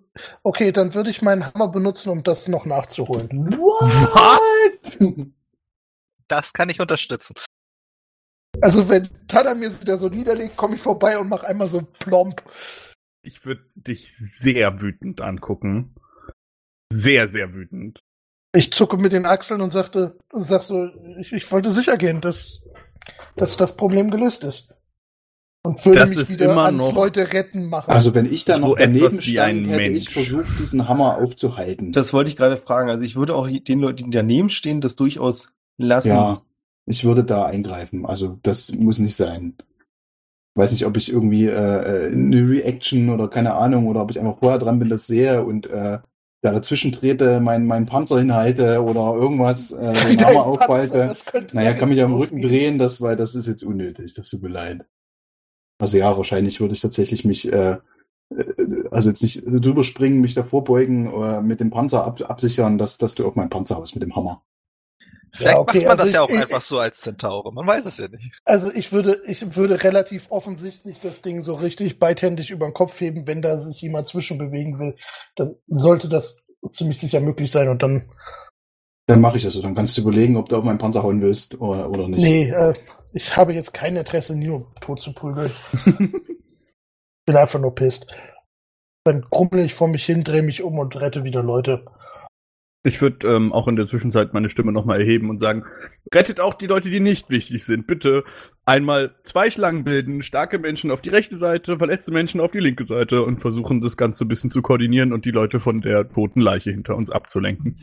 Okay, 0.43 0.71
dann 0.71 0.93
würde 0.93 1.09
ich 1.09 1.21
meinen 1.21 1.45
Hammer 1.45 1.69
benutzen, 1.69 2.09
um 2.09 2.23
das 2.23 2.47
noch 2.47 2.65
nachzuholen. 2.65 3.57
What? 3.57 4.99
Das 6.29 6.53
kann 6.53 6.69
ich 6.69 6.79
unterstützen. 6.79 7.35
Also, 8.61 8.87
wenn 8.89 9.09
Tadamir 9.27 9.69
sich 9.69 9.83
da 9.83 9.97
so 9.97 10.09
niederlegt, 10.09 10.55
komme 10.57 10.75
ich 10.75 10.81
vorbei 10.81 11.19
und 11.19 11.27
mache 11.27 11.45
einmal 11.45 11.67
so 11.67 11.81
plomp. 11.81 12.41
Ich 13.21 13.45
würde 13.45 13.63
dich 13.75 14.15
sehr 14.15 14.81
wütend 14.81 15.21
angucken. 15.21 15.93
Sehr, 16.91 17.27
sehr 17.27 17.53
wütend. 17.53 17.99
Ich 18.55 18.71
zucke 18.71 18.97
mit 18.97 19.11
den 19.11 19.25
Achseln 19.25 19.61
und 19.61 19.71
sagte, 19.71 20.17
sag 20.31 20.61
so, 20.61 20.87
ich, 21.19 21.33
ich 21.33 21.51
wollte 21.51 21.71
sicher 21.71 21.97
gehen, 21.97 22.21
dass, 22.21 22.61
dass 23.35 23.57
das 23.57 23.75
Problem 23.75 24.11
gelöst 24.11 24.43
ist. 24.43 24.73
Und 25.65 25.83
würde 25.85 25.99
Das 25.99 26.09
mich 26.09 26.19
ist 26.19 26.33
wieder 26.33 26.51
immer 26.51 26.65
ans 26.65 26.89
noch- 26.89 26.93
Leute 26.93 27.31
retten 27.31 27.67
machen. 27.69 27.89
Also 27.89 28.13
wenn 28.13 28.25
ich 28.31 28.43
da 28.43 28.59
So 28.59 28.67
noch 28.69 28.75
daneben 28.77 29.17
wie 29.25 29.39
ein 29.39 29.63
stand, 29.63 29.67
hätte 29.69 29.83
ich 29.83 30.05
Mensch. 30.05 30.09
versucht, 30.13 30.59
diesen 30.59 30.89
Hammer 30.89 31.17
aufzuhalten. 31.17 31.93
Das 31.93 32.13
wollte 32.13 32.29
ich 32.29 32.35
gerade 32.35 32.57
fragen. 32.57 32.89
Also 32.89 33.03
ich 33.03 33.15
würde 33.15 33.33
auch 33.35 33.47
den 33.49 33.79
Leuten, 33.79 34.05
die 34.11 34.17
daneben 34.17 34.49
stehen, 34.49 34.81
das 34.81 34.95
durchaus 34.97 35.53
lassen. 35.77 36.09
ja, 36.09 36.41
ich 36.85 37.05
würde 37.05 37.23
da 37.23 37.45
eingreifen. 37.45 38.05
Also 38.05 38.39
das 38.43 38.73
muss 38.75 38.99
nicht 38.99 39.15
sein. 39.15 39.55
Weiß 40.55 40.73
nicht, 40.73 40.85
ob 40.85 40.97
ich 40.97 41.11
irgendwie 41.11 41.45
äh, 41.47 41.51
äh, 41.51 42.11
eine 42.11 42.47
Reaction 42.49 43.09
oder 43.09 43.29
keine 43.29 43.55
Ahnung 43.55 43.87
oder 43.87 44.01
ob 44.01 44.11
ich 44.11 44.19
einfach 44.19 44.37
vorher 44.39 44.59
dran 44.59 44.79
bin, 44.79 44.89
das 44.89 45.07
sehe 45.07 45.43
und 45.45 45.67
äh, 45.67 45.99
da 46.43 46.51
dazwischen 46.51 46.91
trete, 46.91 47.39
meinen 47.39 47.65
meinen 47.65 47.85
Panzer 47.85 48.19
hinhalte 48.19 48.83
oder 48.83 49.15
irgendwas, 49.15 49.71
äh, 49.71 49.93
den 49.93 50.17
Dein 50.17 50.27
Hammer 50.27 50.45
aufhalte. 50.45 51.15
Naja, 51.53 51.73
kann 51.73 51.87
mich 51.87 52.01
am 52.01 52.13
Rücken 52.13 52.41
drehen, 52.41 52.77
das, 52.77 52.99
weil 52.99 53.15
das 53.15 53.33
ist 53.33 53.47
jetzt 53.47 53.63
unnötig. 53.63 54.13
Das 54.13 54.29
tut 54.29 54.41
mir 54.41 54.49
leid. 54.49 54.85
Also 55.79 55.97
ja, 55.97 56.15
wahrscheinlich 56.17 56.59
würde 56.59 56.73
ich 56.73 56.81
tatsächlich 56.81 57.23
mich, 57.23 57.49
äh, 57.51 57.77
äh, 58.29 58.43
also 58.91 59.07
jetzt 59.07 59.23
nicht 59.23 59.43
drüber 59.45 59.85
springen, 59.85 60.19
mich 60.19 60.33
davor 60.33 60.65
beugen, 60.65 61.07
äh, 61.13 61.41
mit 61.41 61.61
dem 61.61 61.69
Panzer 61.69 62.03
ab, 62.03 62.21
absichern, 62.21 62.77
dass, 62.77 62.97
dass 62.97 63.15
du 63.15 63.25
auf 63.25 63.35
meinen 63.35 63.49
Panzer 63.49 63.77
haust 63.77 63.95
mit 63.95 64.03
dem 64.03 64.13
Hammer. 64.13 64.43
Vielleicht 65.35 65.57
okay, 65.57 65.77
macht 65.79 65.87
man 65.87 65.99
also 65.99 66.03
das 66.03 66.13
ja 66.13 66.19
ich- 66.23 66.25
auch 66.25 66.29
ich- 66.35 66.41
einfach 66.41 66.61
so 66.61 66.79
als 66.79 67.01
Zentaure. 67.01 67.51
Man 67.53 67.65
weiß 67.65 67.85
es 67.85 67.97
ja 67.97 68.07
nicht. 68.07 68.39
Also 68.45 68.71
ich 68.71 68.91
würde, 68.91 69.21
ich 69.25 69.55
würde 69.55 69.83
relativ 69.83 70.29
offensichtlich 70.31 70.99
das 71.01 71.21
Ding 71.21 71.41
so 71.41 71.55
richtig 71.55 71.97
beidhändig 71.99 72.51
über 72.51 72.67
den 72.67 72.73
Kopf 72.73 72.99
heben, 73.01 73.25
wenn 73.25 73.41
da 73.41 73.59
sich 73.59 73.81
jemand 73.81 74.07
zwischenbewegen 74.07 74.77
will. 74.79 74.95
Dann 75.35 75.55
sollte 75.67 76.07
das 76.09 76.45
ziemlich 76.71 76.99
sicher 76.99 77.19
möglich 77.19 77.51
sein 77.51 77.69
und 77.69 77.81
dann. 77.81 78.11
Dann 79.07 79.21
mache 79.21 79.37
ich 79.37 79.43
das 79.43 79.53
so. 79.53 79.61
Dann 79.61 79.75
kannst 79.75 79.97
du 79.97 80.01
überlegen, 80.01 80.37
ob 80.37 80.49
du 80.49 80.55
auf 80.57 80.63
meinen 80.63 80.77
Panzer 80.77 81.03
hauen 81.03 81.21
willst 81.21 81.59
oder, 81.59 81.89
oder 81.89 82.07
nicht. 82.07 82.21
Nee, 82.21 82.49
äh, 82.51 82.73
ich 83.11 83.35
habe 83.35 83.53
jetzt 83.53 83.73
kein 83.73 83.95
Interesse, 83.97 84.35
Nino 84.35 84.67
tot 84.81 85.01
zu 85.01 85.13
prügeln. 85.13 85.51
Bin 87.25 87.35
einfach 87.35 87.59
nur 87.59 87.73
pisst. 87.75 88.07
Dann 89.05 89.29
krummel 89.29 89.65
ich 89.65 89.73
vor 89.73 89.87
mich 89.87 90.05
hin, 90.05 90.23
drehe 90.23 90.43
mich 90.43 90.61
um 90.63 90.79
und 90.79 90.95
rette 90.95 91.23
wieder 91.23 91.43
Leute. 91.43 91.85
Ich 92.85 93.01
würde 93.01 93.27
ähm, 93.27 93.53
auch 93.53 93.69
in 93.69 93.77
der 93.77 93.85
Zwischenzeit 93.85 94.33
meine 94.33 94.49
Stimme 94.49 94.73
nochmal 94.73 94.99
erheben 94.99 95.29
und 95.29 95.39
sagen, 95.39 95.63
rettet 96.13 96.41
auch 96.41 96.53
die 96.53 96.67
Leute, 96.67 96.89
die 96.89 96.99
nicht 96.99 97.29
wichtig 97.29 97.63
sind. 97.63 97.87
Bitte 97.87 98.25
einmal 98.65 99.15
zwei 99.23 99.49
Schlangen 99.49 99.85
bilden, 99.85 100.21
starke 100.21 100.59
Menschen 100.59 100.91
auf 100.91 101.01
die 101.01 101.09
rechte 101.09 101.37
Seite, 101.37 101.77
verletzte 101.77 102.11
Menschen 102.11 102.41
auf 102.41 102.51
die 102.51 102.59
linke 102.59 102.85
Seite 102.85 103.23
und 103.23 103.39
versuchen 103.39 103.79
das 103.79 103.95
Ganze 103.95 104.25
ein 104.25 104.27
bisschen 104.27 104.51
zu 104.51 104.61
koordinieren 104.61 105.13
und 105.13 105.23
die 105.23 105.31
Leute 105.31 105.61
von 105.61 105.79
der 105.79 106.09
toten 106.09 106.41
Leiche 106.41 106.71
hinter 106.71 106.97
uns 106.97 107.09
abzulenken. 107.09 107.79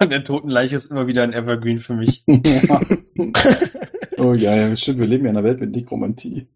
Der 0.00 0.22
toten 0.22 0.50
Leiche 0.50 0.76
ist 0.76 0.90
immer 0.90 1.06
wieder 1.06 1.22
ein 1.22 1.32
Evergreen 1.32 1.78
für 1.78 1.94
mich. 1.94 2.24
oh 4.18 4.34
ja, 4.34 4.54
ja, 4.54 4.76
stimmt. 4.76 4.98
Wir 4.98 5.06
leben 5.06 5.24
ja 5.24 5.30
in 5.30 5.36
einer 5.36 5.46
Welt 5.46 5.60
mit 5.60 5.70
Nekromantie. 5.74 6.46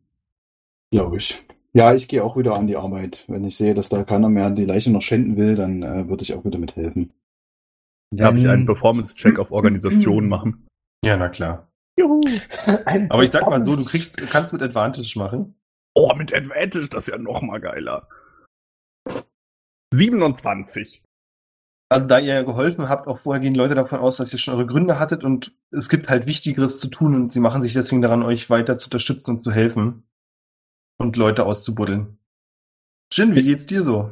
Glaube 0.91 1.17
ich. 1.17 1.43
Ja, 1.77 1.93
ich 1.93 2.09
gehe 2.09 2.25
auch 2.25 2.39
wieder 2.39 2.55
an 2.55 2.67
die 2.67 2.79
Arbeit. 2.79 3.27
Wenn 3.29 3.45
ich 3.45 3.59
sehe, 3.59 3.75
dass 3.75 3.91
da 3.91 4.03
keiner 4.03 4.31
mehr 4.31 4.49
die 4.49 4.65
Leiche 4.65 4.91
noch 4.91 5.03
schänden 5.03 5.37
will, 5.37 5.57
dann 5.57 5.83
äh, 5.83 6.09
würde 6.09 6.23
ich 6.23 6.33
auch 6.33 6.43
wieder 6.43 6.59
mithelfen. 6.59 7.13
Darf 8.11 8.35
ich 8.35 8.49
einen 8.49 8.65
Performance-Check 8.65 9.39
auf 9.39 9.53
Organisation 9.53 10.27
machen? 10.31 10.67
Ja, 11.05 11.19
na 11.19 11.29
klar. 11.29 11.71
Juhu. 12.01 12.23
Aber 13.11 13.23
ich 13.23 13.31
sag 13.31 13.47
mal 13.47 13.63
so, 13.63 13.77
du 13.77 13.85
kriegst, 13.85 14.19
du 14.19 14.27
kannst 14.27 14.55
mit 14.55 14.63
Advantage 14.63 15.19
machen. 15.19 15.55
Oh, 15.95 16.11
mit 16.15 16.33
Advantage, 16.33 16.89
das 16.89 17.09
ist 17.09 17.13
ja 17.13 17.19
noch 17.19 17.43
mal 17.43 17.61
geiler. 17.61 18.09
27. 19.93 21.03
Also 21.91 22.07
da 22.07 22.19
ihr 22.19 22.37
ja 22.37 22.43
geholfen 22.43 22.89
habt, 22.89 23.07
auch 23.07 23.19
vorher 23.19 23.43
gehen 23.43 23.55
Leute 23.55 23.75
davon 23.75 23.99
aus, 23.99 24.17
dass 24.17 24.33
ihr 24.33 24.39
schon 24.39 24.55
eure 24.55 24.67
Gründe 24.67 24.99
hattet 24.99 25.25
und 25.25 25.55
es 25.73 25.91
gibt 25.91 26.09
halt 26.09 26.25
Wichtigeres 26.25 26.81
zu 26.81 26.89
tun 26.89 27.15
und 27.15 27.33
sie 27.33 27.41
machen 27.41 27.61
sich 27.61 27.75
deswegen 27.75 28.01
daran, 28.01 28.23
euch 28.23 28.49
weiter 28.49 28.79
zu 28.79 28.87
unterstützen 28.87 29.33
und 29.33 29.41
zu 29.41 29.53
helfen 29.53 30.06
und 30.99 31.17
Leute 31.17 31.47
auszubuddeln. 31.47 32.19
Jin, 33.13 33.35
wie 33.35 33.43
geht's 33.43 33.67
dir 33.67 33.83
so? 33.83 34.11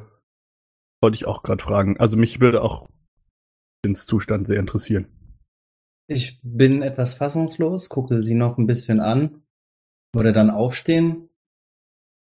Wollte 1.02 1.16
ich 1.16 1.26
auch 1.26 1.42
gerade 1.42 1.62
fragen. 1.62 1.98
Also 1.98 2.16
mich 2.16 2.40
würde 2.40 2.62
auch 2.62 2.88
ins 3.84 4.06
Zustand 4.06 4.46
sehr 4.46 4.60
interessieren. 4.60 5.08
Ich 6.06 6.38
bin 6.42 6.82
etwas 6.82 7.14
fassungslos, 7.14 7.88
gucke 7.88 8.20
sie 8.20 8.34
noch 8.34 8.58
ein 8.58 8.66
bisschen 8.66 9.00
an, 9.00 9.42
würde 10.14 10.32
dann 10.32 10.50
aufstehen, 10.50 11.30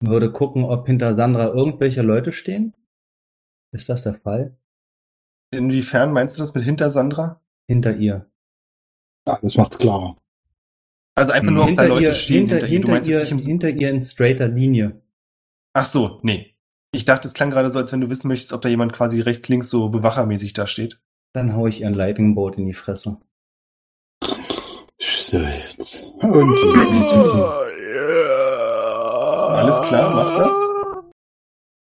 würde 0.00 0.32
gucken, 0.32 0.64
ob 0.64 0.86
hinter 0.86 1.16
Sandra 1.16 1.48
irgendwelche 1.48 2.02
Leute 2.02 2.32
stehen. 2.32 2.74
Ist 3.72 3.88
das 3.88 4.02
der 4.02 4.14
Fall? 4.14 4.56
Inwiefern 5.50 6.12
meinst 6.12 6.38
du 6.38 6.42
das 6.42 6.54
mit 6.54 6.64
hinter 6.64 6.90
Sandra? 6.90 7.40
Hinter 7.68 7.96
ihr. 7.96 8.30
Ja, 9.26 9.38
das 9.40 9.56
macht's 9.56 9.78
klarer. 9.78 10.16
Also 11.16 11.32
einfach 11.32 11.48
Hm. 11.48 11.54
nur, 11.54 11.64
ob 11.68 11.76
da 11.76 11.84
Leute 11.84 12.02
ihr, 12.06 12.12
stehen 12.12 12.48
hinter, 12.48 12.54
hinter, 12.56 12.66
ihr. 12.66 12.68
Du 12.68 12.74
hinter, 12.74 12.92
meinst 12.92 13.08
ihr 13.08 13.30
im 13.30 13.38
hinter 13.38 13.68
ihr 13.70 13.90
in 13.90 14.02
straighter 14.02 14.48
Linie. 14.48 15.00
Ach 15.72 15.84
so, 15.84 16.18
nee. 16.22 16.54
Ich 16.92 17.04
dachte, 17.04 17.26
es 17.28 17.34
klang 17.34 17.50
gerade 17.50 17.70
so, 17.70 17.78
als 17.78 17.92
wenn 17.92 18.00
du 18.00 18.08
wissen 18.10 18.28
möchtest, 18.28 18.52
ob 18.52 18.62
da 18.62 18.68
jemand 18.68 18.92
quasi 18.92 19.20
rechts, 19.20 19.48
links 19.48 19.70
so 19.70 19.88
bewachermäßig 19.88 20.52
da 20.52 20.66
steht. 20.66 21.00
Dann 21.32 21.54
hau 21.56 21.66
ich 21.66 21.80
ihr 21.80 21.88
ein 21.88 21.94
Lightning 21.94 22.34
Bolt 22.34 22.56
in 22.56 22.66
die 22.66 22.72
Fresse. 22.72 23.16
So, 24.22 25.38
jetzt. 25.38 26.04
Und 26.22 26.56
die 26.56 26.96
Initiative. 26.96 27.48
Alles 29.56 29.80
klar, 29.82 30.14
mach 30.14 30.36
das. 30.44 30.54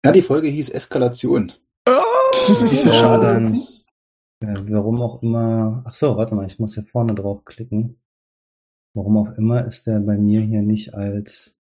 Ja, 0.05 0.13
die 0.13 0.23
Folge 0.23 0.49
hieß 0.49 0.71
Eskalation. 0.71 1.53
Wie 1.87 2.67
viel 2.69 2.87
Ja, 2.87 2.93
Schaden? 2.93 3.67
dann- 4.41 4.69
warum 4.73 5.01
auch 5.01 5.23
immer. 5.23 5.83
Ach 5.87 5.95
so, 5.95 6.17
warte 6.17 6.35
mal, 6.35 6.47
ich 6.47 6.59
muss 6.59 6.75
hier 6.75 6.85
vorne 6.85 7.15
drauf 7.15 7.45
klicken. 7.45 7.99
Warum 8.95 9.17
auch 9.19 9.37
immer 9.37 9.67
ist 9.67 9.87
der 9.87 10.01
bei 10.01 10.17
mir 10.17 10.41
hier 10.41 10.63
nicht 10.63 10.95
als 10.95 11.59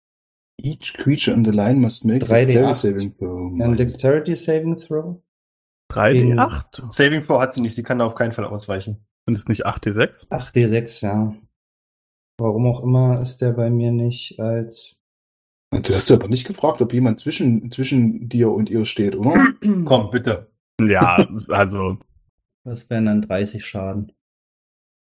Each 0.62 0.94
creature 0.94 1.36
in 1.36 1.46
the 1.46 1.52
line 1.52 1.80
must 1.80 2.04
make 2.04 2.26
3D8. 2.26 2.46
dexterity 2.46 2.76
saving 2.76 3.18
throw. 3.18 3.62
ein 3.62 3.78
Dexterity 3.78 4.36
Saving 4.36 4.78
Throw? 4.78 5.22
3D8? 5.92 6.92
Saving 6.92 7.24
Throw 7.24 7.40
hat 7.40 7.54
sie 7.54 7.62
nicht, 7.62 7.76
sie 7.76 7.84
kann 7.84 8.00
da 8.00 8.06
auf 8.06 8.16
keinen 8.16 8.34
Fall 8.34 8.46
ausweichen. 8.46 9.06
Sind 9.26 9.36
es 9.36 9.48
nicht 9.48 9.66
8D6? 9.66 10.28
8d6, 10.30 11.04
ja. 11.04 11.36
Warum 12.38 12.66
auch 12.66 12.84
immer 12.84 13.22
ist 13.22 13.38
der 13.42 13.52
bei 13.54 13.70
mir 13.70 13.92
nicht 13.92 14.40
als. 14.40 14.98
Du 15.72 15.94
hast 15.94 16.10
du 16.10 16.16
aber 16.16 16.28
nicht 16.28 16.48
gefragt, 16.48 16.82
ob 16.82 16.94
jemand 16.94 17.20
zwischen, 17.20 17.72
zwischen 17.72 18.28
dir 18.28 18.50
und 18.52 18.70
ihr 18.70 18.86
steht, 18.86 19.16
oder? 19.16 19.48
Komm, 19.86 20.10
bitte. 20.12 20.52
Ja, 20.82 21.28
also 21.50 21.98
Was 22.64 22.90
wären 22.90 23.06
dann 23.06 23.22
30 23.22 23.66
Schaden? 23.66 24.12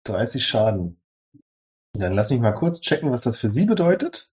30 0.05 0.45
Schaden. 0.45 1.01
Dann 1.99 2.14
lass 2.14 2.30
mich 2.30 2.40
mal 2.40 2.53
kurz 2.53 2.80
checken, 2.80 3.11
was 3.11 3.22
das 3.22 3.38
für 3.38 3.51
sie 3.51 3.66
bedeutet. 3.66 4.30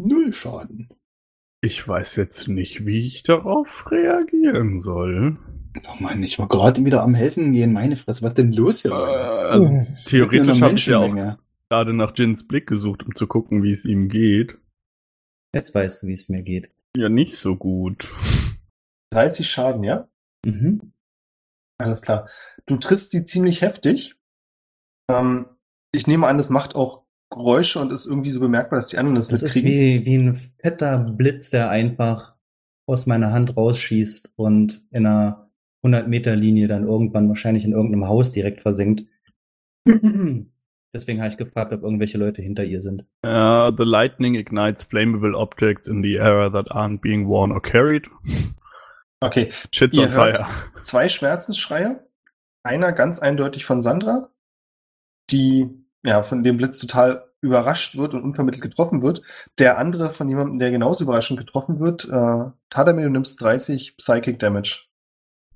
Null 0.00 0.32
Schaden. 0.32 0.88
Ich 1.62 1.86
weiß 1.86 2.16
jetzt 2.16 2.48
nicht, 2.48 2.84
wie 2.86 3.06
ich 3.06 3.22
darauf 3.22 3.90
reagieren 3.90 4.80
soll. 4.80 5.38
Oh 5.88 5.94
Mann, 6.02 6.22
ich 6.22 6.38
war 6.38 6.48
gerade 6.48 6.84
wieder 6.84 7.02
am 7.02 7.14
Helfen 7.14 7.52
gehen. 7.52 7.72
Meine 7.72 7.96
Fresse, 7.96 8.22
was 8.22 8.34
denn 8.34 8.52
los 8.52 8.84
Äh, 8.84 8.88
hier? 8.88 8.96
also, 8.96 9.72
Mhm. 9.72 9.96
theoretisch 10.04 10.60
habe 10.60 10.74
ich 10.74 10.86
ja 10.86 10.98
auch 10.98 11.38
gerade 11.70 11.92
nach 11.92 12.12
Jins 12.16 12.46
Blick 12.46 12.66
gesucht, 12.66 13.04
um 13.04 13.14
zu 13.14 13.26
gucken, 13.26 13.62
wie 13.62 13.72
es 13.72 13.84
ihm 13.84 14.08
geht. 14.08 14.58
Jetzt 15.54 15.74
weißt 15.74 16.02
du, 16.02 16.06
wie 16.06 16.12
es 16.12 16.28
mir 16.28 16.42
geht. 16.42 16.70
Ja, 16.96 17.08
nicht 17.08 17.34
so 17.36 17.56
gut. 17.56 18.08
30 19.12 19.48
Schaden, 19.48 19.82
ja? 19.82 20.08
Mhm. 20.44 20.92
Alles 21.78 22.02
klar. 22.02 22.28
Du 22.66 22.76
triffst 22.76 23.10
sie 23.10 23.24
ziemlich 23.24 23.62
heftig. 23.62 24.14
Ähm, 25.10 25.46
ich 25.96 26.06
nehme 26.06 26.26
an, 26.26 26.38
es 26.38 26.50
macht 26.50 26.74
auch 26.74 27.02
Geräusche 27.30 27.80
und 27.80 27.92
ist 27.92 28.06
irgendwie 28.06 28.30
so 28.30 28.38
bemerkbar, 28.40 28.78
dass 28.78 28.88
die 28.88 28.98
anderen 28.98 29.16
das, 29.16 29.28
Das 29.28 29.42
ist 29.42 29.56
mitkriegen. 29.56 30.04
wie, 30.04 30.06
wie 30.06 30.16
ein 30.16 30.36
fetter 30.60 30.98
Blitz, 30.98 31.50
der 31.50 31.70
einfach 31.70 32.36
aus 32.88 33.06
meiner 33.06 33.32
Hand 33.32 33.56
rausschießt 33.56 34.30
und 34.36 34.82
in 34.92 35.06
einer 35.06 35.50
100 35.82 36.08
Meter 36.08 36.36
Linie 36.36 36.68
dann 36.68 36.84
irgendwann 36.86 37.28
wahrscheinlich 37.28 37.64
in 37.64 37.72
irgendeinem 37.72 38.06
Haus 38.06 38.30
direkt 38.32 38.60
versenkt. 38.62 39.04
Deswegen 40.94 41.20
habe 41.20 41.28
ich 41.28 41.36
gefragt, 41.36 41.72
ob 41.72 41.82
irgendwelche 41.82 42.16
Leute 42.16 42.40
hinter 42.42 42.64
ihr 42.64 42.80
sind. 42.80 43.02
Uh, 43.24 43.70
the 43.76 43.84
lightning 43.84 44.34
ignites 44.34 44.82
flammable 44.82 45.34
objects 45.36 45.88
in 45.88 46.02
the 46.02 46.14
air 46.14 46.50
that 46.50 46.70
aren't 46.70 47.00
being 47.02 47.26
worn 47.26 47.52
or 47.52 47.60
carried. 47.60 48.08
Okay, 49.20 49.48
Shit's 49.72 49.96
Ihr 49.96 50.04
on 50.04 50.12
hört- 50.12 50.38
fire. 50.38 50.46
zwei 50.80 51.08
Schmerzensschreie. 51.08 52.06
Einer 52.62 52.92
ganz 52.92 53.18
eindeutig 53.18 53.64
von 53.64 53.80
Sandra, 53.80 54.28
die 55.30 55.68
ja 56.04 56.22
von 56.22 56.42
dem 56.42 56.56
Blitz 56.56 56.78
total 56.78 57.24
überrascht 57.40 57.96
wird 57.96 58.14
und 58.14 58.22
unvermittelt 58.22 58.62
getroffen 58.62 59.02
wird. 59.02 59.22
Der 59.58 59.78
andere 59.78 60.10
von 60.10 60.28
jemandem, 60.28 60.58
der 60.58 60.70
genauso 60.70 61.04
überraschend 61.04 61.38
getroffen 61.38 61.80
wird. 61.80 62.04
Äh, 62.04 62.50
Tadamir, 62.70 63.04
du 63.04 63.10
nimmst 63.10 63.40
30 63.40 63.96
Psychic 63.96 64.38
Damage. 64.38 64.86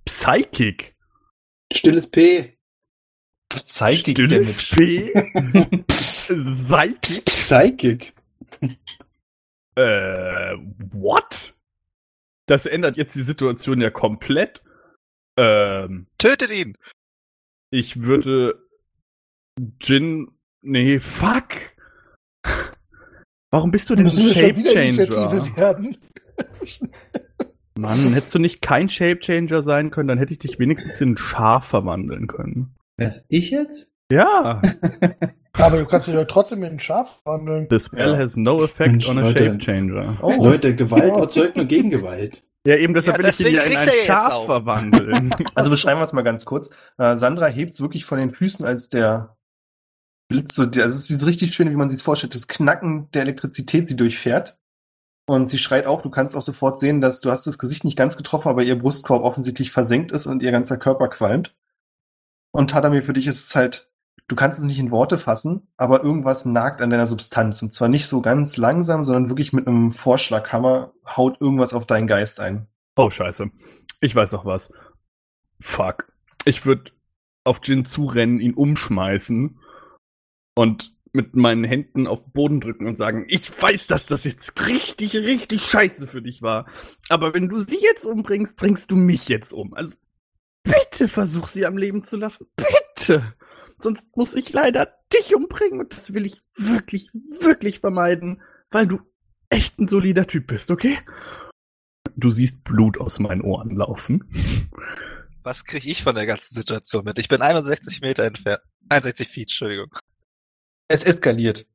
Psychic. 0.05 0.97
Stilles 1.73 2.11
P. 2.11 2.57
Psychic 3.49 4.17
Stilles 4.17 4.61
Fee. 4.61 5.13
Psychic. 5.89 7.25
Psychic. 7.25 8.15
Äh, 9.75 10.57
what? 10.93 11.55
Das 12.47 12.67
ändert 12.67 12.97
jetzt 12.97 13.15
die 13.15 13.23
Situation 13.23 13.81
ja 13.81 13.91
komplett. 13.91 14.63
Ähm, 15.37 16.07
Tötet 16.19 16.51
ihn! 16.51 16.77
ich 17.71 18.03
würde 18.03 18.61
Jin. 19.81 20.29
Nee, 20.63 20.99
fuck! 21.01 21.49
Warum 23.51 23.71
bist 23.71 23.91
du 23.91 23.95
denn 23.95 24.07
ein 24.07 24.15
Müssen 24.15 24.27
wieder 24.27 24.41
Shape 24.41 24.63
Changer? 24.63 25.57
werden? 25.57 25.97
Mann, 27.79 28.13
hättest 28.13 28.35
du 28.35 28.39
nicht 28.39 28.61
kein 28.63 28.89
Shape 28.89 29.21
Changer 29.21 29.63
sein 29.63 29.91
können, 29.91 30.09
dann 30.09 30.19
hätte 30.19 30.33
ich 30.35 30.39
dich 30.39 30.59
wenigstens 30.59 31.01
in 31.01 31.13
ein 31.13 31.17
Schaf 31.17 31.67
verwandeln 31.67 32.27
können. 32.27 32.75
Wer 32.99 33.09
ist 33.09 33.25
ich 33.29 33.51
jetzt? 33.51 33.89
Ja, 34.13 34.61
Aber 35.55 35.79
du 35.79 35.87
kannst 35.87 36.07
dich 36.07 36.15
doch 36.15 36.27
trotzdem 36.27 36.63
in 36.63 36.73
ein 36.75 36.81
Schaf 36.81 37.21
wandeln. 37.25 37.67
the 37.71 37.79
spell 37.79 38.11
Ja. 38.13 38.17
has 38.19 38.37
no 38.37 38.63
effect 38.63 38.91
Mensch, 38.93 39.09
on 39.09 39.19
a 39.19 39.23
Leute. 39.23 39.45
Shape 39.47 39.59
Changer. 39.59 40.19
Oh, 40.23 40.45
Leute, 40.45 40.75
Gewalt 40.75 41.17
erzeugt 41.17 41.57
nur 41.57 41.65
Gegengewalt. 41.67 42.43
Ja, 42.67 42.77
eben 42.77 42.93
deshalb 42.93 43.17
Ja, 43.19 43.23
will 43.25 43.31
ich 43.31 43.41
ihn 43.41 43.45
deswegen 43.47 43.57
ja 43.57 43.63
in 43.65 43.77
ein 43.77 43.89
Schaf 44.07 44.45
verwandeln. 44.45 45.31
Also 45.55 45.71
beschreiben 45.71 45.99
wir 46.01 46.05
es 46.05 46.13
mal 46.13 46.23
ganz 46.23 46.45
kurz. 46.45 46.71
Äh, 46.99 47.17
Sandra 47.17 47.47
hebt's 47.47 47.81
wirklich 47.81 48.05
von 48.05 48.19
den 48.19 48.31
Füßen, 48.31 48.67
als 48.67 48.89
der 48.89 49.37
Blitz 50.31 50.55
so, 50.55 50.63
also 50.63 50.81
es 50.81 51.11
ist 51.11 51.27
richtig 51.27 51.53
schön, 51.53 51.71
wie 51.71 51.77
man 51.77 51.89
sich 51.89 51.99
es 51.99 52.03
vorstellt, 52.03 52.37
das 52.37 52.47
Knacken 52.47 53.11
der 53.11 53.23
Elektrizität 53.23 53.89
sie 53.89 53.97
durchfährt. 53.97 54.59
Und 55.27 55.51
sie 55.51 55.59
schreit 55.59 55.87
auch, 55.87 56.03
du 56.03 56.11
kannst 56.11 56.37
auch 56.37 56.43
sofort 56.43 56.79
sehen, 56.79 57.01
dass 57.01 57.21
du 57.21 57.33
hast 57.33 57.49
das 57.49 57.59
Gesicht 57.59 57.85
nicht 57.85 57.97
ganz 57.97 58.17
getroffen, 58.17 58.49
aber 58.49 58.63
ihr 58.63 58.79
Brustkorb 58.79 59.23
offensichtlich 59.23 59.73
versenkt 59.73 60.13
ist 60.13 60.27
und 60.27 60.43
ihr 60.43 60.53
ganzer 60.53 60.77
Körper 60.77 61.09
qualmt. 61.09 61.57
Und 62.53 62.71
Tadamir, 62.71 63.03
für 63.03 63.13
dich 63.13 63.27
ist 63.27 63.45
es 63.45 63.57
halt, 63.57 63.91
du 64.29 64.37
kannst 64.37 64.61
es 64.61 64.65
nicht 64.65 64.79
in 64.79 64.93
Worte 64.93 65.19
fassen, 65.19 65.67
aber 65.77 66.05
irgendwas 66.05 66.45
nagt 66.45 66.81
an 66.81 66.91
deiner 66.91 67.07
Substanz. 67.07 67.61
Und 67.61 67.73
zwar 67.73 67.89
nicht 67.89 68.07
so 68.07 68.23
ganz 68.23 68.57
langsam, 68.57 69.03
sondern 69.03 69.31
wirklich 69.31 69.53
mit 69.53 69.67
einem 69.67 69.91
Vorschlaghammer 69.91 70.93
haut 71.05 71.41
irgendwas 71.41 71.75
auf 71.75 71.87
deinen 71.87 72.07
Geist 72.07 72.39
ein. 72.39 72.69
Oh, 72.95 73.11
scheiße. 73.11 73.51
Ich 74.01 74.15
weiß 74.15 74.31
noch 74.31 74.45
was. 74.45 74.73
Fuck. 75.61 76.13
Ich 76.45 76.67
würde 76.67 76.93
auf 77.43 77.61
Jin 77.65 77.85
zurennen, 77.85 78.39
ihn 78.39 78.55
umschmeißen 78.55 79.59
und 80.61 80.95
mit 81.13 81.35
meinen 81.35 81.65
Händen 81.65 82.07
auf 82.07 82.23
den 82.23 82.33
Boden 82.33 82.61
drücken 82.61 82.87
und 82.87 82.99
sagen, 82.99 83.25
ich 83.29 83.51
weiß, 83.51 83.87
dass 83.87 84.05
das 84.05 84.25
jetzt 84.25 84.67
richtig, 84.67 85.17
richtig 85.17 85.63
scheiße 85.63 86.07
für 86.07 86.21
dich 86.21 86.43
war. 86.43 86.67
Aber 87.09 87.33
wenn 87.33 87.49
du 87.49 87.61
sie 87.61 87.79
jetzt 87.81 88.05
umbringst, 88.05 88.57
bringst 88.57 88.91
du 88.91 88.97
mich 88.97 89.27
jetzt 89.29 89.55
um. 89.55 89.73
Also 89.73 89.95
bitte 90.63 91.09
versuch 91.09 91.47
sie 91.47 91.65
am 91.65 91.79
Leben 91.79 92.05
zu 92.05 92.19
lassen. 92.19 92.47
Bitte. 92.57 93.35
Sonst 93.79 94.15
muss 94.19 94.35
ich 94.35 94.53
leider 94.53 94.95
dich 95.15 95.35
umbringen 95.35 95.81
und 95.81 95.95
das 95.95 96.13
will 96.13 96.27
ich 96.27 96.43
wirklich, 96.59 97.09
wirklich 97.41 97.81
vermeiden, 97.81 98.43
weil 98.71 98.87
du 98.87 99.01
echt 99.49 99.79
ein 99.79 99.89
solider 99.89 100.27
Typ 100.27 100.49
bist, 100.49 100.71
okay? 100.71 100.99
Du 102.17 102.33
siehst 102.33 102.65
Blut 102.65 103.01
aus 103.01 103.19
meinen 103.19 103.41
Ohren 103.41 103.75
laufen. 103.75 104.29
Was 105.43 105.65
kriege 105.65 105.91
ich 105.91 106.03
von 106.03 106.17
der 106.17 106.27
ganzen 106.27 106.55
Situation 106.55 107.05
mit? 107.05 107.19
Ich 107.19 107.29
bin 107.29 107.41
61 107.41 108.03
Meter 108.03 108.25
entfernt. 108.25 108.61
61 108.91 109.27
Feet, 109.27 109.45
Entschuldigung. 109.45 109.89
Es 110.91 111.05
eskaliert. 111.05 111.67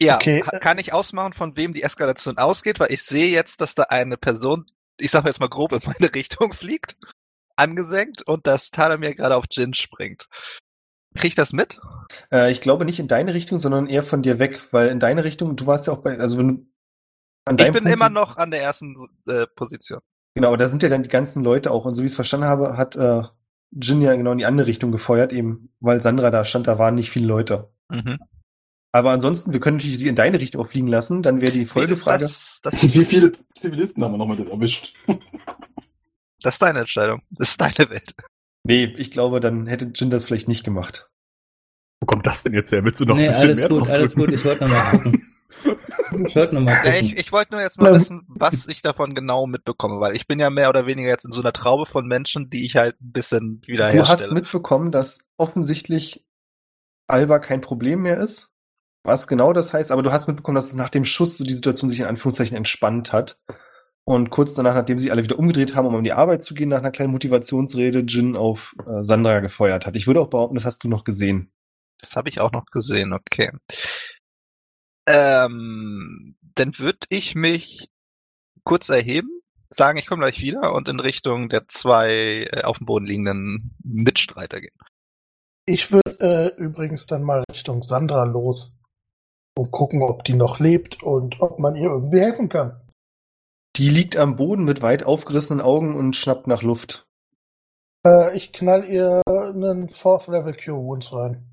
Ja, 0.00 0.16
Okay. 0.16 0.42
ha- 0.42 0.58
kann 0.58 0.78
ich 0.78 0.92
ausmachen, 0.92 1.34
von 1.34 1.56
wem 1.56 1.72
die 1.72 1.82
Eskalation 1.82 2.38
ausgeht, 2.38 2.80
weil 2.80 2.90
ich 2.90 3.02
sehe 3.02 3.28
jetzt, 3.28 3.60
dass 3.60 3.74
da 3.74 3.84
eine 3.84 4.16
Person, 4.16 4.64
ich 4.98 5.10
sag 5.10 5.26
jetzt 5.26 5.40
mal 5.40 5.48
grob 5.48 5.72
in 5.72 5.80
meine 5.84 6.12
Richtung 6.14 6.52
fliegt, 6.52 6.96
angesenkt 7.56 8.22
und 8.26 8.46
dass 8.46 8.70
Talamir 8.70 9.14
gerade 9.14 9.36
auf 9.36 9.44
Jin 9.50 9.74
springt. 9.74 10.28
Krieg 11.14 11.28
ich 11.28 11.34
das 11.36 11.52
mit? 11.52 11.78
Äh, 12.32 12.50
ich 12.50 12.60
glaube 12.60 12.84
nicht 12.86 12.98
in 12.98 13.08
deine 13.08 13.34
Richtung, 13.34 13.58
sondern 13.58 13.86
eher 13.86 14.02
von 14.02 14.22
dir 14.22 14.38
weg, 14.38 14.60
weil 14.72 14.88
in 14.88 14.98
deine 14.98 15.22
Richtung, 15.22 15.54
du 15.54 15.66
warst 15.66 15.86
ja 15.86 15.92
auch 15.92 15.98
bei, 16.02 16.18
also 16.18 16.38
wenn 16.38 16.48
du 16.48 16.66
an 17.44 17.56
Ich 17.56 17.64
deinem 17.64 17.74
bin 17.74 17.84
Punkt 17.84 17.96
immer 17.98 18.08
noch 18.08 18.36
an 18.38 18.50
der 18.50 18.62
ersten 18.62 18.94
äh, 19.28 19.46
Position. 19.54 20.00
Genau, 20.34 20.48
aber 20.48 20.56
da 20.56 20.66
sind 20.66 20.82
ja 20.82 20.88
dann 20.88 21.02
die 21.04 21.08
ganzen 21.10 21.44
Leute 21.44 21.70
auch. 21.70 21.84
Und 21.84 21.94
so 21.94 22.02
wie 22.02 22.06
ich 22.06 22.12
es 22.12 22.16
verstanden 22.16 22.46
habe, 22.46 22.76
hat 22.76 22.96
äh, 22.96 23.22
Jin 23.70 24.00
ja 24.00 24.16
genau 24.16 24.32
in 24.32 24.38
die 24.38 24.46
andere 24.46 24.66
Richtung 24.66 24.90
gefeuert, 24.90 25.32
eben 25.32 25.72
weil 25.78 26.00
Sandra 26.00 26.30
da 26.30 26.44
stand, 26.44 26.66
da 26.66 26.78
waren 26.78 26.96
nicht 26.96 27.10
viele 27.10 27.26
Leute. 27.26 27.70
Mhm. 27.90 28.18
Aber 28.92 29.10
ansonsten, 29.10 29.52
wir 29.52 29.58
können 29.58 29.78
natürlich 29.78 29.98
sie 29.98 30.08
in 30.08 30.14
deine 30.14 30.38
Richtung 30.38 30.62
auch 30.62 30.68
fliegen 30.68 30.86
lassen. 30.86 31.22
Dann 31.22 31.40
wäre 31.40 31.50
die 31.50 31.64
Folgefrage. 31.66 32.22
Das, 32.22 32.60
das, 32.62 32.94
Wie 32.94 33.04
viele 33.04 33.32
Zivilisten 33.58 34.04
haben 34.04 34.12
wir 34.12 34.18
noch 34.18 34.28
mit 34.28 34.48
erwischt? 34.48 34.94
das 36.42 36.54
ist 36.54 36.62
deine 36.62 36.80
Entscheidung. 36.80 37.22
Das 37.30 37.50
ist 37.50 37.60
deine 37.60 37.90
Welt. 37.90 38.14
Nee, 38.62 38.94
ich 38.96 39.10
glaube, 39.10 39.40
dann 39.40 39.66
hätte 39.66 39.90
Jin 39.94 40.10
das 40.10 40.24
vielleicht 40.24 40.46
nicht 40.46 40.62
gemacht. 40.64 41.10
Wo 42.00 42.06
kommt 42.06 42.26
das 42.26 42.44
denn 42.44 42.54
jetzt 42.54 42.70
her? 42.70 42.84
Willst 42.84 43.00
du 43.00 43.04
noch 43.04 43.16
nee, 43.16 43.24
ein 43.24 43.32
bisschen 43.32 43.48
alles 43.48 43.58
mehr 43.58 43.68
gut, 43.68 43.80
drauf 43.80 43.90
alles 43.90 44.14
gut. 44.14 44.30
Ich 44.32 44.44
wollte 44.44 44.64
noch 44.64 44.70
mal 44.70 44.90
gucken. 44.90 45.30
Ich 46.26 46.36
wollte 46.36 46.60
mal 46.60 46.84
Ja, 46.84 46.94
ich 46.94 47.16
ich 47.18 47.32
wollte 47.32 47.52
nur 47.52 47.60
jetzt 47.62 47.80
mal 47.80 47.92
wissen, 47.92 48.24
was 48.28 48.68
ich 48.68 48.82
davon 48.82 49.14
genau 49.14 49.46
mitbekomme, 49.46 49.98
weil 50.00 50.14
ich 50.14 50.26
bin 50.26 50.38
ja 50.38 50.50
mehr 50.50 50.68
oder 50.68 50.86
weniger 50.86 51.08
jetzt 51.08 51.24
in 51.24 51.32
so 51.32 51.40
einer 51.40 51.52
Traube 51.52 51.86
von 51.86 52.06
Menschen, 52.06 52.50
die 52.50 52.64
ich 52.64 52.76
halt 52.76 53.00
ein 53.00 53.12
bisschen 53.12 53.60
Du 53.60 53.62
hast 53.62 53.68
wiederherstelle. 53.68 54.34
mitbekommen, 54.34 54.92
dass 54.92 55.18
offensichtlich 55.36 56.23
Alba 57.06 57.38
kein 57.38 57.60
Problem 57.60 58.02
mehr 58.02 58.18
ist. 58.18 58.50
Was 59.04 59.28
genau 59.28 59.52
das 59.52 59.72
heißt, 59.74 59.92
aber 59.92 60.02
du 60.02 60.12
hast 60.12 60.28
mitbekommen, 60.28 60.56
dass 60.56 60.68
es 60.68 60.74
nach 60.74 60.88
dem 60.88 61.04
Schuss 61.04 61.36
so 61.36 61.44
die 61.44 61.54
Situation 61.54 61.90
sich 61.90 62.00
in 62.00 62.06
Anführungszeichen 62.06 62.56
entspannt 62.56 63.12
hat. 63.12 63.38
Und 64.04 64.30
kurz 64.30 64.54
danach, 64.54 64.74
nachdem 64.74 64.98
sie 64.98 65.10
alle 65.10 65.22
wieder 65.22 65.38
umgedreht 65.38 65.74
haben, 65.74 65.86
um 65.86 65.94
an 65.94 66.04
die 66.04 66.12
Arbeit 66.12 66.44
zu 66.44 66.54
gehen, 66.54 66.68
nach 66.68 66.78
einer 66.78 66.90
kleinen 66.90 67.12
Motivationsrede, 67.12 68.00
Jin 68.00 68.36
auf 68.36 68.74
äh, 68.86 69.02
Sandra 69.02 69.40
gefeuert 69.40 69.86
hat. 69.86 69.96
Ich 69.96 70.06
würde 70.06 70.20
auch 70.20 70.28
behaupten, 70.28 70.56
das 70.56 70.66
hast 70.66 70.84
du 70.84 70.88
noch 70.88 71.04
gesehen. 71.04 71.50
Das 71.98 72.16
habe 72.16 72.28
ich 72.28 72.40
auch 72.40 72.52
noch 72.52 72.66
gesehen, 72.66 73.12
okay. 73.14 73.50
Ähm, 75.08 76.36
dann 76.54 76.78
würde 76.78 76.98
ich 77.08 77.34
mich 77.34 77.88
kurz 78.62 78.88
erheben, 78.88 79.28
sagen, 79.70 79.98
ich 79.98 80.06
komme 80.06 80.22
gleich 80.22 80.40
wieder 80.40 80.74
und 80.74 80.88
in 80.88 81.00
Richtung 81.00 81.48
der 81.48 81.68
zwei 81.68 82.46
äh, 82.50 82.62
auf 82.62 82.78
dem 82.78 82.86
Boden 82.86 83.06
liegenden 83.06 83.74
Mitstreiter 83.82 84.60
gehen. 84.60 84.76
Ich 85.66 85.92
würde 85.92 86.18
äh, 86.20 86.60
übrigens 86.60 87.06
dann 87.06 87.22
mal 87.22 87.44
Richtung 87.50 87.82
Sandra 87.82 88.24
los 88.24 88.78
und 89.56 89.70
gucken, 89.70 90.02
ob 90.02 90.24
die 90.24 90.34
noch 90.34 90.58
lebt 90.58 91.02
und 91.02 91.40
ob 91.40 91.58
man 91.58 91.76
ihr 91.76 91.88
irgendwie 91.90 92.20
helfen 92.20 92.48
kann. 92.48 92.80
Die 93.76 93.88
liegt 93.88 94.16
am 94.16 94.36
Boden 94.36 94.64
mit 94.64 94.82
weit 94.82 95.04
aufgerissenen 95.04 95.60
Augen 95.64 95.96
und 95.96 96.14
schnappt 96.16 96.46
nach 96.46 96.62
Luft. 96.62 97.06
Äh, 98.06 98.36
ich 98.36 98.52
knall 98.52 98.88
ihr 98.88 99.22
einen 99.26 99.88
Fourth 99.88 100.28
Level 100.28 100.54
Cure 100.54 100.78
Wounds 100.78 101.12
rein. 101.12 101.50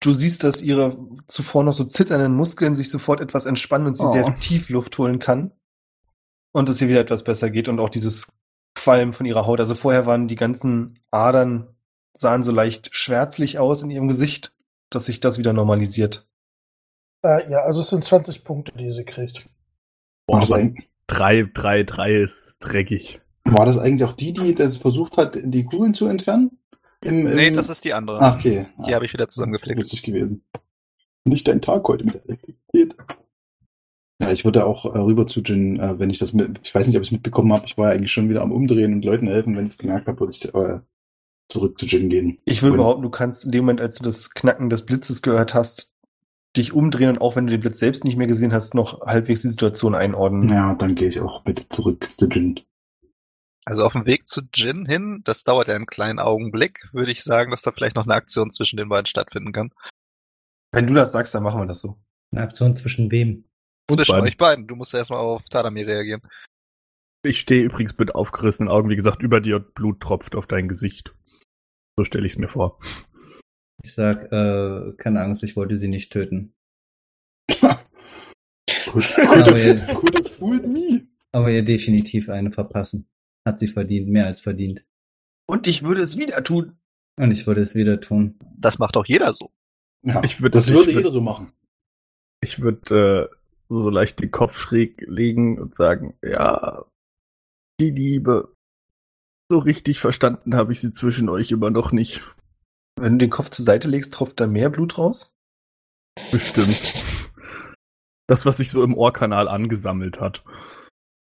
Du 0.00 0.12
siehst, 0.12 0.44
dass 0.44 0.60
ihre 0.60 0.98
zuvor 1.26 1.64
noch 1.64 1.72
so 1.72 1.84
zitternden 1.84 2.34
Muskeln 2.34 2.74
sich 2.74 2.90
sofort 2.90 3.20
etwas 3.20 3.46
entspannen 3.46 3.86
und 3.86 3.96
sie 3.96 4.04
Oh. 4.04 4.10
sehr 4.10 4.34
tief 4.38 4.68
Luft 4.68 4.98
holen 4.98 5.18
kann. 5.18 5.52
Und 6.52 6.68
es 6.68 6.80
ihr 6.80 6.88
wieder 6.88 7.00
etwas 7.00 7.24
besser 7.24 7.50
geht 7.50 7.68
und 7.68 7.80
auch 7.80 7.88
dieses 7.88 8.32
Qualm 8.74 9.12
von 9.12 9.24
ihrer 9.26 9.46
Haut. 9.46 9.60
Also 9.60 9.74
vorher 9.74 10.04
waren 10.04 10.28
die 10.28 10.36
ganzen 10.36 11.00
Adern, 11.10 11.73
sahen 12.14 12.42
so 12.42 12.52
leicht 12.52 12.94
schwärzlich 12.94 13.58
aus 13.58 13.82
in 13.82 13.90
ihrem 13.90 14.08
Gesicht, 14.08 14.52
dass 14.90 15.06
sich 15.06 15.20
das 15.20 15.38
wieder 15.38 15.52
normalisiert. 15.52 16.26
Äh, 17.22 17.50
ja, 17.50 17.58
also 17.60 17.80
es 17.80 17.90
sind 17.90 18.04
20 18.04 18.44
Punkte, 18.44 18.72
die 18.78 18.92
sie 18.92 19.04
kriegt. 19.04 19.46
War 20.26 20.40
das, 20.40 20.52
ein, 20.52 20.76
drei, 21.06 21.48
drei, 21.52 21.82
drei 21.82 22.22
ist 22.22 22.58
dreckig. 22.60 23.20
War 23.44 23.66
das 23.66 23.78
eigentlich 23.78 24.04
auch 24.04 24.12
die, 24.16 24.32
die 24.32 24.54
das 24.54 24.78
versucht 24.78 25.16
hat, 25.16 25.38
die 25.42 25.64
Kugeln 25.64 25.92
zu 25.94 26.06
entfernen? 26.06 26.58
Im, 27.02 27.26
im 27.26 27.34
Nee, 27.34 27.50
das 27.50 27.68
ist 27.68 27.84
die 27.84 27.92
andere. 27.92 28.20
Ach, 28.20 28.36
okay. 28.36 28.66
Die 28.86 28.94
habe 28.94 29.04
ich 29.04 29.12
wieder 29.12 29.24
Das 29.24 29.32
ist 29.32 29.36
zusammengepflegt. 29.36 29.78
lustig 29.78 30.02
gewesen. 30.02 30.44
Nicht 31.24 31.48
dein 31.48 31.60
Tag 31.60 31.86
heute 31.88 32.04
mit 32.04 32.14
der 32.14 32.24
Elektrizität. 32.24 32.96
Ja, 34.20 34.30
ich 34.30 34.44
würde 34.44 34.64
auch 34.64 34.86
äh, 34.86 34.98
rüber 34.98 35.26
zu 35.26 35.40
Jin, 35.40 35.78
äh, 35.80 35.98
wenn 35.98 36.08
ich 36.08 36.18
das 36.18 36.32
mit, 36.32 36.60
ich 36.62 36.74
weiß 36.74 36.86
nicht, 36.86 36.96
ob 36.96 37.02
ich 37.02 37.08
es 37.08 37.12
mitbekommen 37.12 37.52
habe, 37.52 37.66
ich 37.66 37.76
war 37.76 37.88
ja 37.88 37.94
eigentlich 37.94 38.12
schon 38.12 38.28
wieder 38.30 38.42
am 38.42 38.52
Umdrehen 38.52 38.94
und 38.94 39.04
Leuten 39.04 39.26
helfen, 39.26 39.56
wenn 39.56 39.66
ich 39.66 39.72
es 39.72 39.78
gemerkt 39.78 40.06
habe, 40.06 40.20
würde 40.20 40.32
ich 40.32 40.54
äh, 40.54 40.80
zurück 41.54 41.78
zu 41.78 41.86
Jin 41.86 42.08
gehen. 42.08 42.38
Ich 42.44 42.62
würde 42.62 42.76
behaupten, 42.76 43.02
du 43.02 43.10
kannst 43.10 43.44
in 43.44 43.52
dem 43.52 43.64
Moment, 43.64 43.80
als 43.80 43.96
du 43.96 44.04
das 44.04 44.30
Knacken 44.30 44.70
des 44.70 44.84
Blitzes 44.84 45.22
gehört 45.22 45.54
hast, 45.54 45.92
dich 46.56 46.72
umdrehen 46.72 47.10
und 47.10 47.20
auch 47.20 47.36
wenn 47.36 47.46
du 47.46 47.52
den 47.52 47.60
Blitz 47.60 47.78
selbst 47.78 48.04
nicht 48.04 48.16
mehr 48.16 48.26
gesehen 48.26 48.52
hast, 48.52 48.74
noch 48.74 49.00
halbwegs 49.02 49.42
die 49.42 49.48
Situation 49.48 49.94
einordnen. 49.94 50.48
Ja, 50.48 50.74
dann 50.74 50.96
gehe 50.96 51.08
ich 51.08 51.20
auch 51.20 51.42
bitte 51.42 51.68
zurück 51.68 52.10
zu 52.10 52.26
Jin. 52.28 52.60
Also 53.64 53.84
auf 53.84 53.92
dem 53.92 54.04
Weg 54.04 54.28
zu 54.28 54.42
Jin 54.52 54.84
hin, 54.84 55.22
das 55.24 55.44
dauert 55.44 55.68
ja 55.68 55.74
einen 55.74 55.86
kleinen 55.86 56.18
Augenblick, 56.18 56.88
würde 56.92 57.12
ich 57.12 57.22
sagen, 57.22 57.50
dass 57.50 57.62
da 57.62 57.70
vielleicht 57.70 57.96
noch 57.96 58.04
eine 58.04 58.14
Aktion 58.14 58.50
zwischen 58.50 58.76
den 58.76 58.88
beiden 58.88 59.06
stattfinden 59.06 59.52
kann. 59.52 59.70
Wenn 60.72 60.88
du 60.88 60.94
das 60.94 61.12
sagst, 61.12 61.34
dann 61.34 61.44
machen 61.44 61.60
wir 61.60 61.66
das 61.66 61.80
so. 61.80 61.96
Eine 62.32 62.42
Aktion 62.42 62.74
zwischen 62.74 63.10
wem? 63.12 63.44
Und 63.88 63.96
zwischen 63.96 64.12
beiden. 64.12 64.26
euch 64.26 64.36
beiden. 64.36 64.66
Du 64.66 64.74
musst 64.74 64.92
ja 64.92 64.98
erstmal 64.98 65.20
auf 65.20 65.44
Tadami 65.44 65.82
reagieren. 65.82 66.22
Ich 67.24 67.40
stehe 67.40 67.62
übrigens 67.62 67.96
mit 67.96 68.14
aufgerissenen 68.14 68.70
Augen, 68.70 68.90
wie 68.90 68.96
gesagt, 68.96 69.22
über 69.22 69.40
dir 69.40 69.56
und 69.56 69.72
Blut 69.74 70.00
tropft 70.00 70.34
auf 70.34 70.46
dein 70.46 70.68
Gesicht. 70.68 71.14
So 71.96 72.04
stelle 72.04 72.26
ich 72.26 72.32
es 72.34 72.38
mir 72.38 72.48
vor. 72.48 72.78
Ich 73.82 73.94
sag, 73.94 74.32
äh, 74.32 74.92
keine 74.96 75.20
Angst, 75.20 75.42
ich 75.42 75.56
wollte 75.56 75.76
sie 75.76 75.88
nicht 75.88 76.10
töten. 76.12 76.54
Aber 77.60 79.58
ihr, 79.58 79.86
aber 81.32 81.50
ihr 81.50 81.64
definitiv 81.64 82.28
eine 82.28 82.52
verpassen. 82.52 83.08
Hat 83.46 83.58
sie 83.58 83.68
verdient, 83.68 84.08
mehr 84.08 84.26
als 84.26 84.40
verdient. 84.40 84.84
Und 85.46 85.66
ich 85.66 85.82
würde 85.82 86.00
es 86.00 86.16
wieder 86.16 86.42
tun. 86.42 86.78
Und 87.20 87.30
ich 87.30 87.46
würde 87.46 87.60
es 87.60 87.74
wieder 87.74 88.00
tun. 88.00 88.38
Das 88.56 88.78
macht 88.78 88.96
auch 88.96 89.04
jeder 89.06 89.32
so. 89.32 89.50
Ja, 90.04 90.22
Ich 90.24 90.36
würd- 90.38 90.50
das 90.50 90.68
ich 90.68 90.74
würde 90.74 90.90
würd- 90.92 90.96
jeder 90.96 91.12
so 91.12 91.20
machen. 91.20 91.52
Ich 92.42 92.60
würde 92.60 93.28
äh, 93.30 93.36
so 93.68 93.90
leicht 93.90 94.20
den 94.20 94.30
Kopf 94.30 94.58
schräg 94.58 95.02
legen 95.06 95.58
und 95.60 95.74
sagen, 95.74 96.16
ja, 96.22 96.84
die 97.80 97.90
Liebe. 97.90 98.53
So 99.50 99.58
richtig 99.58 100.00
verstanden 100.00 100.54
habe 100.54 100.72
ich 100.72 100.80
sie 100.80 100.92
zwischen 100.92 101.28
euch 101.28 101.50
immer 101.50 101.70
noch 101.70 101.92
nicht. 101.92 102.22
Wenn 102.98 103.12
du 103.12 103.26
den 103.26 103.30
Kopf 103.30 103.50
zur 103.50 103.64
Seite 103.64 103.88
legst, 103.88 104.14
tropft 104.14 104.40
da 104.40 104.46
mehr 104.46 104.70
Blut 104.70 104.98
raus? 104.98 105.34
Bestimmt. 106.30 106.80
Das, 108.26 108.46
was 108.46 108.56
sich 108.56 108.70
so 108.70 108.82
im 108.82 108.96
Ohrkanal 108.96 109.48
angesammelt 109.48 110.20
hat. 110.20 110.44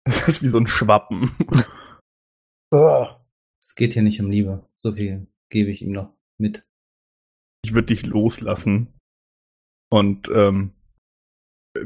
Das 0.06 0.28
ist 0.28 0.42
wie 0.42 0.48
so 0.48 0.60
ein 0.60 0.68
Schwappen. 0.68 1.32
Es 3.62 3.76
geht 3.76 3.94
hier 3.94 4.04
nicht 4.04 4.20
um 4.20 4.30
Liebe. 4.30 4.68
So 4.76 4.94
viel 4.94 5.28
gebe 5.50 5.72
ich 5.72 5.82
ihm 5.82 5.94
noch 5.94 6.14
mit. 6.38 6.64
Ich 7.64 7.74
würde 7.74 7.88
dich 7.88 8.06
loslassen 8.06 8.90
und 9.90 10.30
ähm, 10.30 10.74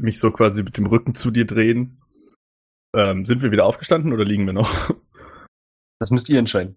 mich 0.00 0.18
so 0.18 0.30
quasi 0.30 0.62
mit 0.62 0.76
dem 0.76 0.86
Rücken 0.86 1.14
zu 1.14 1.30
dir 1.30 1.46
drehen. 1.46 2.02
Ähm, 2.94 3.24
sind 3.24 3.42
wir 3.42 3.50
wieder 3.50 3.64
aufgestanden 3.64 4.12
oder 4.12 4.24
liegen 4.24 4.46
wir 4.46 4.52
noch? 4.52 4.90
Das 5.98 6.10
müsst 6.10 6.28
ihr 6.28 6.38
entscheiden. 6.38 6.76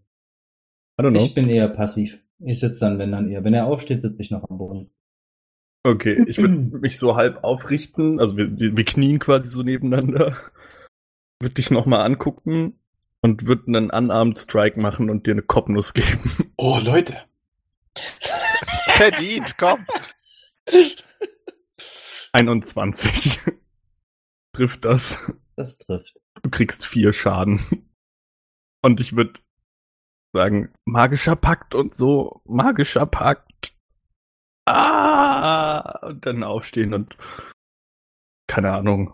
Ich 1.13 1.33
bin 1.33 1.49
eher 1.49 1.67
passiv. 1.67 2.19
Ich 2.39 2.59
sitze 2.59 2.81
dann, 2.81 2.99
wenn 2.99 3.11
dann 3.11 3.29
eher. 3.29 3.43
Wenn 3.43 3.53
er 3.53 3.65
aufsteht, 3.65 4.01
sitze 4.01 4.21
ich 4.21 4.31
noch 4.31 4.49
am 4.49 4.57
Boden. 4.57 4.91
Okay, 5.83 6.23
ich 6.27 6.37
würde 6.37 6.53
mich 6.79 6.97
so 6.97 7.15
halb 7.15 7.43
aufrichten, 7.43 8.19
also 8.19 8.37
wir, 8.37 8.59
wir 8.59 8.77
wir 8.77 8.85
knien 8.85 9.19
quasi 9.19 9.49
so 9.49 9.63
nebeneinander, 9.63 10.37
würde 11.39 11.55
dich 11.55 11.71
nochmal 11.71 12.05
angucken 12.05 12.79
und 13.21 13.47
würde 13.47 13.67
einen 13.67 13.89
Unarmed 13.89 14.37
Strike 14.37 14.79
machen 14.79 15.09
und 15.09 15.25
dir 15.25 15.31
eine 15.31 15.41
Kopfnuss 15.41 15.93
geben. 15.93 16.53
Oh, 16.57 16.79
Leute. 16.81 17.17
Verdient, 18.89 19.57
komm. 19.57 19.85
21. 22.33 23.39
Trifft 24.53 24.85
das. 24.85 25.31
Das 25.55 25.77
trifft. 25.79 26.17
Du 26.43 26.49
kriegst 26.49 26.85
vier 26.85 27.13
Schaden. 27.13 27.87
Und 28.81 28.99
ich 28.99 29.15
würde 29.15 29.39
sagen, 30.33 30.73
magischer 30.85 31.35
Pakt 31.35 31.75
und 31.75 31.93
so, 31.93 32.41
magischer 32.45 33.05
Pakt. 33.05 33.77
Ah! 34.65 36.07
Und 36.07 36.25
dann 36.25 36.43
aufstehen 36.43 36.93
und 36.93 37.15
keine 38.47 38.73
Ahnung, 38.73 39.13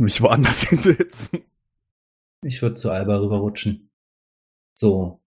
mich 0.00 0.20
woanders 0.20 0.62
hinsetzen. 0.68 1.44
Ich 2.42 2.62
würde 2.62 2.76
zu 2.76 2.90
Alba 2.90 3.18
rüberrutschen. 3.18 3.90
So. 4.76 5.20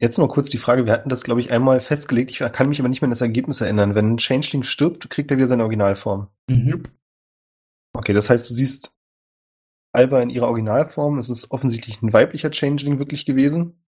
Jetzt 0.00 0.18
noch 0.18 0.28
kurz 0.28 0.48
die 0.48 0.58
Frage, 0.58 0.86
wir 0.86 0.92
hatten 0.92 1.08
das, 1.08 1.22
glaube 1.22 1.40
ich, 1.40 1.52
einmal 1.52 1.78
festgelegt. 1.78 2.30
Ich 2.30 2.38
kann 2.38 2.68
mich 2.68 2.80
aber 2.80 2.88
nicht 2.88 3.00
mehr 3.00 3.06
an 3.06 3.12
das 3.12 3.20
Ergebnis 3.20 3.60
erinnern. 3.60 3.94
Wenn 3.94 4.14
ein 4.14 4.18
Changeling 4.18 4.62
stirbt, 4.62 5.08
kriegt 5.08 5.30
er 5.30 5.36
wieder 5.36 5.46
seine 5.46 5.62
Originalform. 5.62 6.28
Mhm. 6.48 6.82
Okay, 7.92 8.12
das 8.12 8.28
heißt, 8.28 8.50
du 8.50 8.54
siehst 8.54 8.92
Alba 9.94 10.20
in 10.20 10.30
ihrer 10.30 10.48
Originalform. 10.48 11.18
Es 11.18 11.30
ist 11.30 11.50
offensichtlich 11.50 12.02
ein 12.02 12.12
weiblicher 12.12 12.50
Changeling 12.50 12.98
wirklich 12.98 13.24
gewesen. 13.24 13.84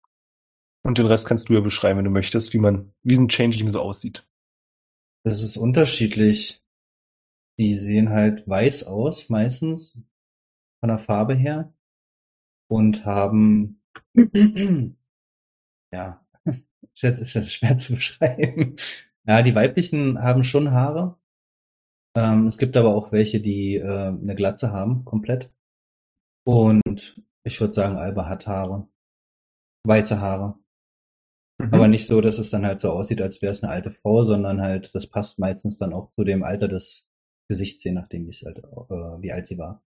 Und 0.83 0.99
den 0.99 1.07
Rest 1.07 1.27
kannst 1.27 1.49
du 1.49 1.55
ja 1.55 1.61
beschreiben, 1.61 1.99
wenn 1.99 2.05
du 2.05 2.11
möchtest, 2.11 2.53
wie 2.55 2.59
man, 2.59 2.93
wie 3.03 3.17
ein 3.17 3.29
Changeling 3.29 3.69
so 3.69 3.81
aussieht. 3.81 4.29
Das 5.25 5.43
ist 5.43 5.57
unterschiedlich. 5.57 6.63
Die 7.59 7.77
sehen 7.77 8.11
halt 8.11 8.47
weiß 8.47 8.85
aus, 8.85 9.29
meistens, 9.29 10.03
von 10.81 10.89
der 10.89 10.99
Farbe 10.99 11.35
her. 11.35 11.75
Und 12.69 13.05
haben, 13.05 13.83
ja, 15.93 16.25
ist 16.45 17.03
jetzt, 17.03 17.19
ist 17.19 17.35
jetzt 17.35 17.53
schwer 17.53 17.79
zu 17.79 17.95
beschreiben. 17.95 18.77
Ja, 19.27 19.43
die 19.43 19.57
weiblichen 19.57 20.23
haben 20.23 20.45
schon 20.45 20.71
Haare. 20.71 21.19
Ähm, 22.17 22.47
es 22.47 22.59
gibt 22.59 22.77
aber 22.77 22.95
auch 22.95 23.11
welche, 23.11 23.41
die 23.41 23.77
äh, 23.77 24.09
eine 24.09 24.37
Glatze 24.37 24.71
haben, 24.71 25.05
komplett. 25.05 25.53
Und 26.47 27.21
ich 27.43 27.61
würde 27.61 27.75
sagen, 27.75 27.97
Alba 27.97 28.29
hat 28.29 28.47
Haare. 28.47 28.89
Weiße 29.85 30.21
Haare. 30.21 30.59
Aber 31.59 31.89
nicht 31.89 32.07
so, 32.07 32.21
dass 32.21 32.39
es 32.39 32.51
dann 32.51 32.67
halt 32.67 32.81
so 32.81 32.91
aussieht, 32.91 33.23
als 33.23 33.41
wäre 33.41 33.51
es 33.51 33.65
eine 33.65 33.73
alte 33.73 33.91
Frau, 33.91 34.23
sondern 34.23 34.61
halt, 34.61 34.95
das 34.95 35.07
passt 35.07 35.39
meistens 35.39 35.79
dann 35.79 35.95
auch 35.95 36.13
zu 36.13 36.23
dem 36.23 36.45
Alter 36.45 36.69
des 36.69 37.11
Gesichts, 37.49 37.83
je 37.85 37.93
nachdem, 37.93 38.27
wie, 38.27 38.31
es 38.31 38.43
halt, 38.45 38.59
äh, 38.59 39.23
wie 39.23 39.33
alt 39.33 39.47
sie 39.47 39.57
war. 39.57 39.83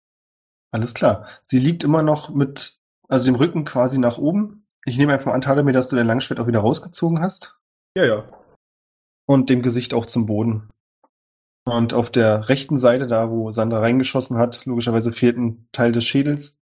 Alles 0.72 0.94
klar. 0.94 1.28
Sie 1.42 1.58
liegt 1.58 1.84
immer 1.84 2.02
noch 2.02 2.30
mit, 2.34 2.78
also 3.08 3.30
dem 3.30 3.34
Rücken 3.34 3.64
quasi 3.64 3.98
nach 3.98 4.18
oben. 4.18 4.66
Ich 4.84 4.96
nehme 4.96 5.12
einfach 5.12 5.26
mal 5.26 5.34
an, 5.34 5.40
Tadamir, 5.42 5.74
dass 5.74 5.88
du 5.88 5.96
dein 5.96 6.06
Langschwert 6.06 6.40
auch 6.40 6.46
wieder 6.46 6.60
rausgezogen 6.60 7.20
hast. 7.20 7.58
Ja, 7.96 8.04
ja. 8.04 8.30
Und 9.26 9.50
dem 9.50 9.62
Gesicht 9.62 9.92
auch 9.92 10.06
zum 10.06 10.26
Boden. 10.26 10.70
Und 11.68 11.92
auf 11.92 12.10
der 12.10 12.48
rechten 12.48 12.78
Seite, 12.78 13.06
da 13.06 13.30
wo 13.30 13.52
Sandra 13.52 13.80
reingeschossen 13.80 14.38
hat, 14.38 14.64
logischerweise 14.64 15.12
fehlt 15.12 15.36
ein 15.36 15.68
Teil 15.72 15.92
des 15.92 16.04
Schädels. 16.04 16.58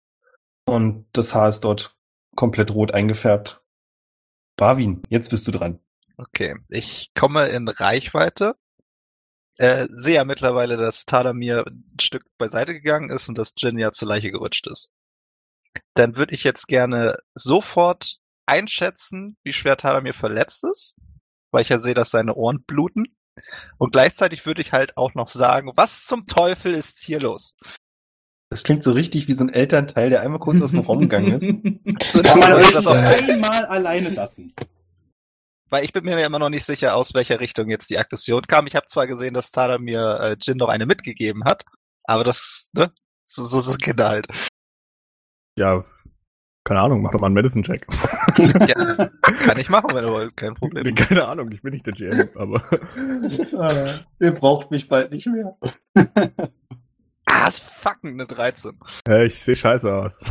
Und 0.65 1.07
das 1.13 1.33
Haar 1.33 1.49
ist 1.49 1.61
dort 1.61 1.97
komplett 2.35 2.75
rot 2.75 2.93
eingefärbt. 2.93 3.63
Barwin, 4.57 5.03
jetzt 5.09 5.31
bist 5.31 5.47
du 5.47 5.53
dran. 5.53 5.79
Okay, 6.17 6.57
ich 6.69 7.13
komme 7.15 7.49
in 7.49 7.69
Reichweite. 7.69 8.57
Äh, 9.59 9.87
sehe 9.91 10.17
ja 10.17 10.25
mittlerweile, 10.25 10.77
dass 10.77 11.05
Tadamir 11.05 11.65
ein 11.67 12.01
Stück 12.01 12.25
beiseite 12.37 12.75
gegangen 12.75 13.11
ist 13.11 13.29
und 13.29 13.39
dass 13.39 13.55
Jin 13.57 13.79
ja 13.79 13.93
zur 13.93 14.09
Leiche 14.09 14.33
gerutscht 14.33 14.67
ist. 14.67 14.91
Dann 15.95 16.17
würde 16.17 16.35
ich 16.35 16.43
jetzt 16.43 16.67
gerne 16.67 17.17
sofort 17.35 18.19
einschätzen, 18.45 19.37
wie 19.45 19.53
schwer 19.53 19.77
Tadamir 19.77 20.15
verletzt 20.15 20.65
ist, 20.65 20.97
weil 21.53 21.63
ich 21.63 21.69
ja 21.69 21.79
sehe, 21.79 21.95
dass 21.95 22.11
seine 22.11 22.35
Ohren 22.35 22.65
bluten. 22.67 23.17
Und 23.79 23.93
gleichzeitig 23.93 24.47
würde 24.47 24.61
ich 24.61 24.73
halt 24.73 24.97
auch 24.97 25.15
noch 25.15 25.29
sagen, 25.29 25.73
was 25.75 26.05
zum 26.05 26.27
Teufel 26.27 26.75
ist 26.75 26.99
hier 27.01 27.21
los? 27.21 27.57
Das 28.49 28.63
klingt 28.63 28.83
so 28.83 28.93
richtig 28.93 29.29
wie 29.29 29.33
so 29.33 29.45
ein 29.45 29.53
Elternteil, 29.53 30.11
der 30.11 30.23
einmal 30.23 30.39
kurz 30.39 30.63
aus 30.63 30.71
dem 30.71 30.81
Raum 30.81 31.01
gegangen 31.01 31.33
ist. 31.33 31.47
So, 32.05 32.23
Kann 32.23 32.39
man 32.39 32.53
euch 32.53 32.73
das 32.73 32.87
auch, 32.87 32.95
einmal 32.95 33.67
alleine 33.67 34.11
lassen? 34.11 34.53
weil 35.71 35.85
ich 35.85 35.93
bin 35.93 36.05
mir 36.05 36.19
ja 36.19 36.27
immer 36.27 36.39
noch 36.39 36.49
nicht 36.49 36.65
sicher, 36.65 36.95
aus 36.95 37.15
welcher 37.15 37.41
Richtung 37.41 37.71
jetzt 37.71 37.91
die 37.91 37.99
Aggression 37.99 38.47
kam. 38.47 38.67
Ich 38.67 38.77
habe 38.77 38.87
zwar 38.87 39.07
gesehen, 39.07 39.35
dass 39.35 39.51
Tadamir 39.51 40.21
äh, 40.21 40.37
Jin 40.41 40.59
noch 40.59 40.69
eine 40.69 40.87
mitgegeben 40.87 41.45
hat, 41.45 41.65
aber 42.05 42.25
das, 42.25 42.71
ne, 42.75 42.93
so, 43.25 43.45
so 43.45 43.61
sind 43.61 43.83
Kinder 43.83 44.09
halt. 44.09 44.29
Ja, 45.59 45.85
keine 46.67 46.81
Ahnung, 46.81 47.01
mach 47.01 47.13
doch 47.13 47.21
mal 47.21 47.27
einen 47.27 47.35
Medicine-Check. 47.35 47.87
Ja, 48.37 49.09
kann 49.45 49.59
ich 49.59 49.69
machen, 49.71 49.91
wenn 49.95 50.05
ihr 50.05 50.11
wollt, 50.11 50.37
kein 50.37 50.55
Problem. 50.55 50.95
keine 50.97 51.27
Ahnung, 51.29 51.51
ich 51.53 51.63
bin 51.63 51.73
nicht 51.73 51.87
der 51.87 51.93
GM, 51.95 52.29
aber 52.35 52.61
Ah, 53.57 54.01
Ihr 54.21 54.33
braucht 54.33 54.71
mich 54.73 54.89
bald 54.89 55.13
nicht 55.13 55.27
mehr. 55.29 55.57
Ah, 57.27 57.47
ist 57.49 57.61
fucking 57.63 58.15
eine 58.15 58.27
13. 58.27 58.73
äh, 59.09 59.27
ich 59.27 59.41
sehe 59.41 59.55
scheiße 59.57 59.93
aus. 59.95 60.25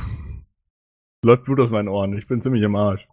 Läuft 1.23 1.45
Blut 1.45 1.61
aus 1.61 1.71
meinen 1.71 1.87
Ohren, 1.87 2.17
ich 2.17 2.27
bin 2.27 2.41
ziemlich 2.41 2.63
im 2.63 2.75
Arsch. 2.75 3.07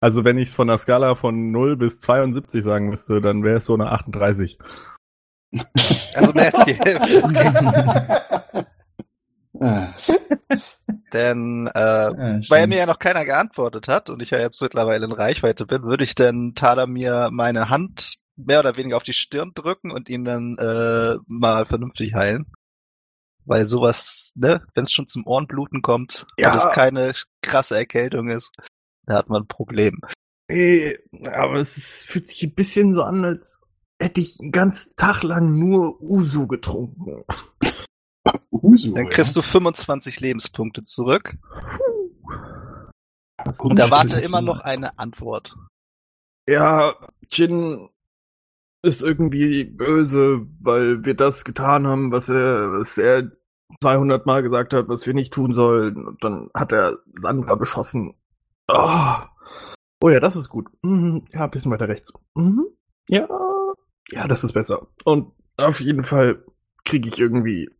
Also 0.00 0.24
wenn 0.24 0.38
ich 0.38 0.48
es 0.48 0.54
von 0.54 0.68
der 0.68 0.78
Skala 0.78 1.14
von 1.16 1.50
0 1.50 1.76
bis 1.76 1.98
72 2.00 2.62
sagen 2.62 2.88
müsste, 2.88 3.20
dann 3.20 3.42
wäre 3.42 3.56
es 3.56 3.66
so 3.66 3.74
eine 3.74 3.90
38. 3.90 4.58
Also 6.14 6.32
mehr 6.32 6.54
als 6.54 6.64
die 6.64 6.74
Hälfte. 6.74 7.22
Äh, 9.62 10.58
Denn 11.12 11.68
äh, 11.74 11.78
Ja, 11.78 12.40
weil 12.48 12.60
er 12.62 12.66
mir 12.66 12.78
ja 12.78 12.86
noch 12.86 12.98
keiner 12.98 13.24
geantwortet 13.24 13.88
hat 13.88 14.10
und 14.10 14.20
ich 14.20 14.30
ja 14.30 14.38
jetzt 14.38 14.60
mittlerweile 14.60 15.04
in 15.06 15.12
Reichweite 15.12 15.66
bin, 15.66 15.82
würde 15.82 16.04
ich 16.04 16.14
denn 16.14 16.54
Tadamir 16.54 17.30
meine 17.32 17.68
Hand 17.68 18.18
mehr 18.36 18.60
oder 18.60 18.76
weniger 18.76 18.96
auf 18.96 19.02
die 19.02 19.12
Stirn 19.12 19.52
drücken 19.54 19.90
und 19.90 20.08
ihn 20.08 20.24
dann 20.24 20.56
äh, 20.58 21.16
mal 21.26 21.66
vernünftig 21.66 22.14
heilen. 22.14 22.46
Weil 23.44 23.64
sowas, 23.64 24.32
ne, 24.36 24.64
wenn 24.74 24.84
es 24.84 24.92
schon 24.92 25.06
zum 25.06 25.26
Ohrenbluten 25.26 25.82
kommt 25.82 26.26
Ja. 26.38 26.50
und 26.52 26.58
es 26.58 26.70
keine 26.70 27.12
krasse 27.42 27.76
Erkältung 27.76 28.28
ist, 28.28 28.52
da 29.04 29.14
hat 29.14 29.28
man 29.28 29.42
ein 29.42 29.48
Problem. 29.48 30.00
Ey, 30.48 30.98
aber 31.24 31.56
es 31.56 31.76
ist, 31.76 32.06
fühlt 32.06 32.28
sich 32.28 32.42
ein 32.44 32.54
bisschen 32.54 32.94
so 32.94 33.02
an, 33.02 33.24
als 33.24 33.62
hätte 34.00 34.20
ich 34.20 34.38
einen 34.40 34.52
ganzen 34.52 34.94
Tag 34.96 35.22
lang 35.22 35.58
nur 35.58 36.00
Uso 36.00 36.46
getrunken. 36.46 37.24
Uso, 38.50 38.92
Dann 38.92 39.08
kriegst 39.08 39.36
du 39.36 39.42
25 39.42 40.20
Lebenspunkte 40.20 40.84
zurück 40.84 41.36
und 43.58 43.78
erwarte 43.78 44.20
immer 44.20 44.40
noch 44.40 44.60
eine 44.60 44.98
Antwort. 44.98 45.56
Ja, 46.46 46.94
Jin 47.30 47.88
ist 48.82 49.02
irgendwie 49.02 49.64
böse, 49.64 50.46
weil 50.60 51.04
wir 51.04 51.14
das 51.14 51.44
getan 51.44 51.86
haben, 51.86 52.12
was 52.12 52.28
er, 52.28 52.72
was 52.72 52.98
er 52.98 53.30
200 53.80 54.26
Mal 54.26 54.42
gesagt 54.42 54.74
hat, 54.74 54.88
was 54.88 55.06
wir 55.06 55.14
nicht 55.14 55.32
tun 55.32 55.52
sollen. 55.52 56.06
Und 56.06 56.22
dann 56.24 56.50
hat 56.54 56.72
er 56.72 56.98
Sandra 57.20 57.54
beschossen. 57.54 58.14
Ah. 58.68 59.28
Oh 60.02 60.08
ja, 60.08 60.20
das 60.20 60.36
ist 60.36 60.48
gut. 60.48 60.68
Mhm. 60.82 61.24
Ja, 61.32 61.44
ein 61.44 61.50
bisschen 61.50 61.70
weiter 61.70 61.88
rechts. 61.88 62.12
Mhm. 62.34 62.66
Ja, 63.08 63.28
ja, 64.10 64.26
das 64.26 64.44
ist 64.44 64.52
besser. 64.52 64.88
Und 65.04 65.32
auf 65.56 65.80
jeden 65.80 66.02
Fall 66.02 66.44
kriege 66.84 67.08
ich 67.08 67.20
irgendwie, 67.20 67.70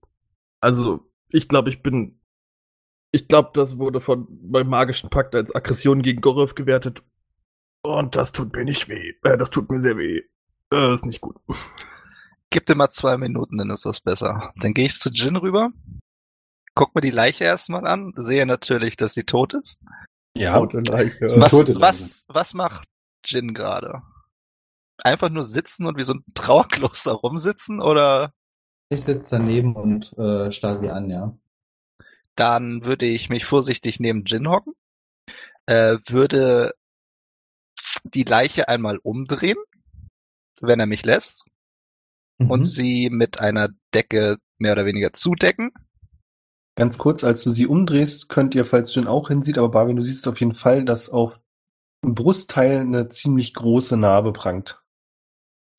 also 0.63 1.11
ich 1.31 1.49
glaube, 1.49 1.71
ich 1.71 1.83
bin, 1.83 2.21
ich 3.11 3.29
glaube, 3.29 3.51
das 3.55 3.79
wurde 3.79 4.01
von 4.01 4.27
beim 4.31 4.69
magischen 4.69 5.11
Pakt 5.11 5.35
als 5.35 5.55
Aggression 5.55 6.03
gegen 6.03 6.21
Gorov 6.21 6.55
gewertet. 6.55 7.03
Und 7.85 8.15
das 8.17 8.33
tut 8.33 8.55
mir 8.55 8.65
nicht 8.65 8.89
weh. 8.89 9.15
Äh, 9.25 9.37
das 9.37 9.51
tut 9.51 9.71
mir 9.71 9.81
sehr 9.81 9.97
weh. 9.97 10.23
Das 10.71 11.01
ist 11.01 11.07
nicht 11.07 11.21
gut. 11.21 11.37
Gib 12.51 12.67
dir 12.67 12.77
mal 12.77 12.91
zwei 12.91 13.17
Minuten, 13.17 13.59
dann 13.59 13.71
ist 13.71 13.85
das 13.85 14.01
besser. 14.01 14.53
Dann 14.57 14.73
gehe 14.75 14.87
ich 14.87 14.99
zu 14.99 15.11
Jin 15.11 15.37
rüber, 15.37 15.73
guck 16.75 16.95
mir 16.95 17.01
die 17.01 17.11
Leiche 17.11 17.45
erstmal 17.45 17.87
an, 17.87 18.13
sehe 18.17 18.47
natürlich, 18.47 18.97
dass 18.97 19.15
sie 19.15 19.25
tot 19.25 19.55
ist. 19.55 19.81
Ja. 20.37 20.59
Leiche. 20.59 21.27
Was, 21.37 21.51
tote 21.51 21.73
Leiche. 21.73 21.81
was, 21.81 22.27
was 22.29 22.55
macht 22.55 22.89
Jin 23.25 23.55
gerade? 23.55 24.03
Einfach 25.03 25.31
nur 25.31 25.43
sitzen 25.43 25.87
und 25.87 25.97
wie 25.97 26.03
so 26.03 26.15
ein 26.15 26.25
Trauerkloster 26.35 27.13
rumsitzen 27.13 27.81
oder 27.81 28.33
Ich 28.93 29.05
sitze 29.05 29.37
daneben 29.39 29.75
und 29.75 30.13
äh, 30.19 30.53
starr 30.53 30.77
sie 30.79 30.91
an, 30.91 31.09
ja. 31.09 31.35
dann 32.37 32.85
würde 32.85 33.07
ich 33.07 33.31
mich 33.31 33.45
vorsichtig 33.47 34.01
neben 34.01 34.25
Jin 34.25 34.49
hocken, 34.49 34.75
äh, 35.67 35.97
würde 36.07 36.73
die 38.05 38.25
Leiche 38.25 38.69
einmal 38.69 38.99
umdrehen, 38.99 39.57
wenn 40.61 40.79
er 40.81 40.87
mich 40.87 41.05
lässt, 41.05 41.45
und 42.39 42.61
Mhm. 42.61 42.65
sie 42.65 43.11
mit 43.11 43.41
einer 43.41 43.71
Decke 43.95 44.37
mehr 44.59 44.73
oder 44.73 44.85
weniger 44.85 45.13
zudecken. 45.13 45.73
Ganz 46.77 46.99
kurz, 46.99 47.25
als 47.25 47.45
du 47.45 47.51
sie 47.51 47.67
umdrehst, 47.67 48.29
könnt 48.29 48.55
ihr, 48.55 48.65
falls 48.65 48.95
Jin 48.95 49.07
auch 49.07 49.29
hinsieht, 49.29 49.59
aber 49.59 49.71
Barwin, 49.71 49.97
du 49.97 50.03
siehst 50.03 50.27
auf 50.29 50.41
jeden 50.41 50.55
Fall, 50.55 50.85
dass 50.85 51.09
auf 51.09 51.39
dem 52.05 52.15
Brustteil 52.15 52.81
eine 52.81 53.09
ziemlich 53.09 53.55
große 53.55 53.97
Narbe 53.97 54.33
prangt. 54.33 54.83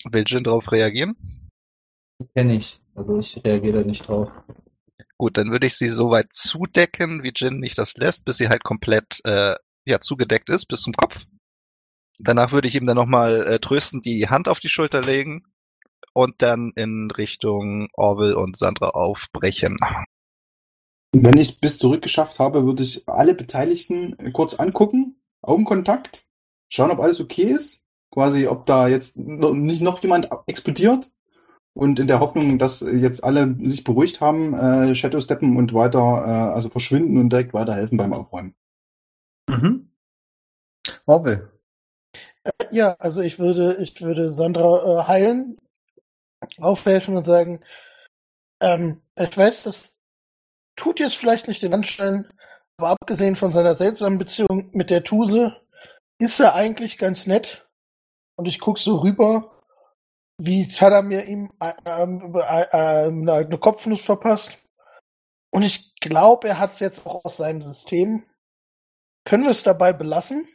Will 0.06 0.23
Jin 0.26 0.44
darauf 0.44 0.72
reagieren? 0.72 1.49
Kenne 2.35 2.56
ich. 2.57 2.82
Also 2.95 3.20
ich 3.20 3.44
reagiere 3.44 3.80
da 3.80 3.84
nicht 3.84 4.07
drauf. 4.07 4.30
Gut, 5.18 5.38
dann 5.38 5.52
würde 5.52 5.68
ich 5.68 5.78
sie 5.78 5.90
so 5.90 6.11
weit 6.11 6.34
zudecken, 6.34 7.24
wie 7.24 7.32
Jin 7.36 7.60
mich 7.60 7.76
das 7.76 7.95
lässt, 7.98 8.26
bis 8.26 8.38
sie 8.38 8.49
halt 8.49 8.64
komplett 8.64 9.22
äh, 9.26 9.56
ja, 9.86 9.99
zugedeckt 9.99 10.49
ist, 10.49 10.65
bis 10.65 10.82
zum 10.82 10.94
Kopf. 10.94 11.26
Danach 12.20 12.52
würde 12.52 12.68
ich 12.68 12.76
ihm 12.76 12.86
dann 12.86 12.95
nochmal 12.95 13.45
äh, 13.48 13.60
tröstend 13.60 14.06
die 14.06 14.30
Hand 14.30 14.48
auf 14.48 14.60
die 14.60 14.70
Schulter 14.70 15.02
legen 15.02 15.44
und 16.14 16.41
dann 16.41 16.72
in 16.76 17.10
Richtung 17.11 17.88
Orwell 17.94 18.34
und 18.34 18.57
Sandra 18.57 18.90
aufbrechen. 18.90 19.78
Wenn 21.11 21.38
ich 21.38 21.49
es 21.49 21.56
bis 21.56 21.78
zurückgeschafft 21.78 22.40
habe, 22.40 22.65
würde 22.65 22.84
ich 22.84 23.07
alle 23.07 23.36
Beteiligten 23.36 24.34
kurz 24.34 24.56
angucken, 24.56 25.22
Augenkontakt, 25.41 26.26
schauen, 26.70 26.91
ob 26.91 26.99
alles 26.99 27.20
okay 27.20 27.44
ist. 27.44 27.82
Quasi, 28.11 28.48
ob 28.48 28.65
da 28.68 28.88
jetzt 28.88 29.18
noch, 29.18 29.53
nicht 29.53 29.82
noch 29.82 30.02
jemand 30.03 30.30
explodiert. 30.45 31.10
Und 31.76 32.00
in 32.00 32.08
der 32.08 32.20
Hoffnung, 32.20 32.60
dass 32.60 32.82
jetzt 32.82 33.24
alle 33.24 33.56
sich 33.64 33.84
beruhigt 33.84 34.22
haben, 34.22 34.54
äh, 34.54 34.95
Shadow 34.95 35.20
steppen 35.20 35.58
und 35.58 35.74
weiter, 35.74 36.00
äh, 36.00 36.54
also 36.54 36.70
verschwinden 36.70 37.18
und 37.18 37.32
direkt 37.32 37.54
weiterhelfen 37.54 37.98
beim 37.98 38.14
Aufräumen. 38.14 38.54
Mhm. 39.50 39.91
Orwell. 41.06 41.50
Ja, 42.72 42.95
also 43.00 43.22
ich 43.22 43.40
würde, 43.40 43.78
ich 43.82 44.02
würde 44.02 44.30
Sandra 44.30 45.02
äh, 45.02 45.08
heilen, 45.08 45.58
aufhelfen 46.60 47.18
und 47.18 47.24
sagen, 47.24 47.62
ähm, 48.62 49.02
ich 49.18 49.36
weiß, 49.36 49.64
das 49.64 49.98
tut 50.76 51.00
jetzt 51.00 51.16
vielleicht 51.16 51.48
nicht 51.48 51.62
den 51.62 51.74
Anschein, 51.74 52.30
aber 52.78 52.90
abgesehen 52.90 53.36
von 53.36 53.52
seiner 53.52 53.76
seltsamen 53.76 54.20
Beziehung 54.20 54.70
mit 54.74 54.90
der 54.90 55.04
Tuse, 55.04 55.56
ist 56.20 56.40
er 56.40 56.56
eigentlich 56.56 56.98
ganz 56.98 57.28
nett. 57.28 57.68
Und 58.36 58.45
ich 58.45 58.60
guck 58.60 58.80
so 58.80 58.98
rüber, 58.98 59.52
wie 60.38 60.68
Tadamir 60.68 61.26
ihm 61.26 61.51
äh, 61.60 61.73
ähm, 61.85 62.35
äh, 62.35 62.64
äh, 62.72 63.07
eine 63.07 63.57
Kopfnuss 63.57 64.01
verpasst. 64.01 64.57
Und 65.51 65.61
ich 65.61 65.95
glaube, 65.99 66.47
er 66.47 66.60
hat 66.60 66.72
es 66.72 66.80
jetzt 66.80 67.05
auch 67.05 67.23
aus 67.23 67.38
seinem 67.38 67.61
System. 67.61 68.26
Können 69.26 69.43
wir 69.43 69.51
es 69.51 69.64
dabei 69.64 69.93
belassen? 69.93 70.47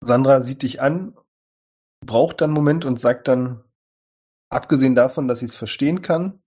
Sandra 0.00 0.40
sieht 0.40 0.62
dich 0.62 0.80
an, 0.80 1.16
braucht 2.04 2.40
dann 2.40 2.50
einen 2.50 2.54
Moment 2.54 2.84
und 2.84 3.00
sagt 3.00 3.28
dann, 3.28 3.64
abgesehen 4.50 4.94
davon, 4.94 5.26
dass 5.28 5.40
sie 5.40 5.46
es 5.46 5.56
verstehen 5.56 6.02
kann, 6.02 6.40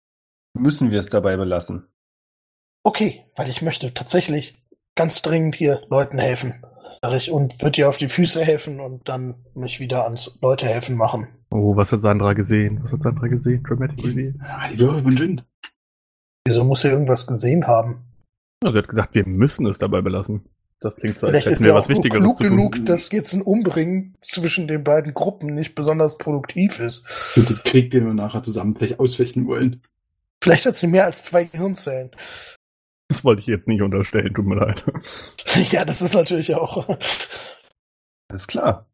müssen 0.54 0.92
wir 0.92 1.00
es 1.00 1.10
dabei 1.10 1.36
belassen. 1.36 1.92
Okay, 2.84 3.30
weil 3.36 3.50
ich 3.50 3.62
möchte 3.62 3.94
tatsächlich 3.94 4.58
ganz 4.96 5.22
dringend 5.22 5.56
hier 5.56 5.86
Leuten 5.90 6.18
helfen, 6.18 6.64
sag 7.02 7.14
ich, 7.14 7.32
und 7.32 7.62
würde 7.62 7.82
ihr 7.82 7.90
auf 7.90 7.98
die 7.98 8.10
Füße 8.10 8.44
helfen 8.44 8.80
und 8.80 9.08
dann 9.08 9.36
mich 9.54 9.80
wieder 9.80 10.04
ans 10.04 10.38
Leute 10.42 10.66
helfen 10.66 10.96
machen. 10.96 11.28
Oh, 11.52 11.76
was 11.76 11.92
hat 11.92 12.02
Sandra 12.02 12.34
gesehen? 12.34 12.80
Was 12.82 12.94
hat 12.94 13.02
Sandra 13.02 13.28
gesehen? 13.28 13.64
Dramatic 13.64 14.04
Reveal. 14.04 14.34
Ja, 14.76 15.02
von 15.02 15.16
Jin. 15.16 15.42
Wieso 16.46 16.64
muss 16.64 16.82
sie 16.82 16.90
irgendwas 16.90 17.28
gesehen 17.28 17.68
haben? 17.68 18.06
Also, 18.64 18.74
sie 18.74 18.80
hat 18.80 18.88
gesagt, 18.88 19.16
wir 19.16 19.26
müssen 19.26 19.66
es 19.68 19.78
dabei 19.78 20.02
belassen. 20.02 20.46
Das 20.82 20.96
klingt 20.96 21.20
so, 21.20 21.28
als 21.28 21.32
Vielleicht 21.34 21.48
hätten 21.48 21.66
wir 21.66 21.76
was 21.76 21.90
Wichtigeres 21.90 22.24
klug 22.24 22.38
zu 22.38 22.44
tun. 22.46 22.56
genug, 22.56 22.86
dass 22.86 23.12
jetzt 23.12 23.34
ein 23.34 23.42
Umbringen 23.42 24.16
zwischen 24.22 24.68
den 24.68 24.84
beiden 24.84 25.14
Gruppen 25.14 25.54
nicht 25.54 25.76
besonders 25.76 26.18
produktiv 26.18 26.80
ist. 26.80 27.06
Für 27.08 27.42
den 27.42 27.58
Krieg, 27.66 27.92
den 27.92 28.06
wir 28.06 28.14
nachher 28.14 28.44
zusammen 28.44 28.76
vielleicht 28.76 29.00
ausfechten 29.00 29.46
wollen. 29.48 29.82
Vielleicht 30.42 30.66
hat 30.66 30.78
sie 30.78 30.88
mehr 30.88 31.06
als 31.06 31.24
zwei 31.24 31.44
Gehirnzellen. 31.44 32.12
Das 33.10 33.24
wollte 33.26 33.42
ich 33.42 33.48
jetzt 33.48 33.68
nicht 33.68 33.82
unterstellen, 33.82 34.34
tut 34.34 34.46
mir 34.46 34.56
leid. 34.56 34.84
ja, 35.72 35.84
das 35.84 36.02
ist 36.02 36.14
natürlich 36.14 36.56
auch. 36.56 36.88
Alles 38.30 38.48
klar. 38.48 38.86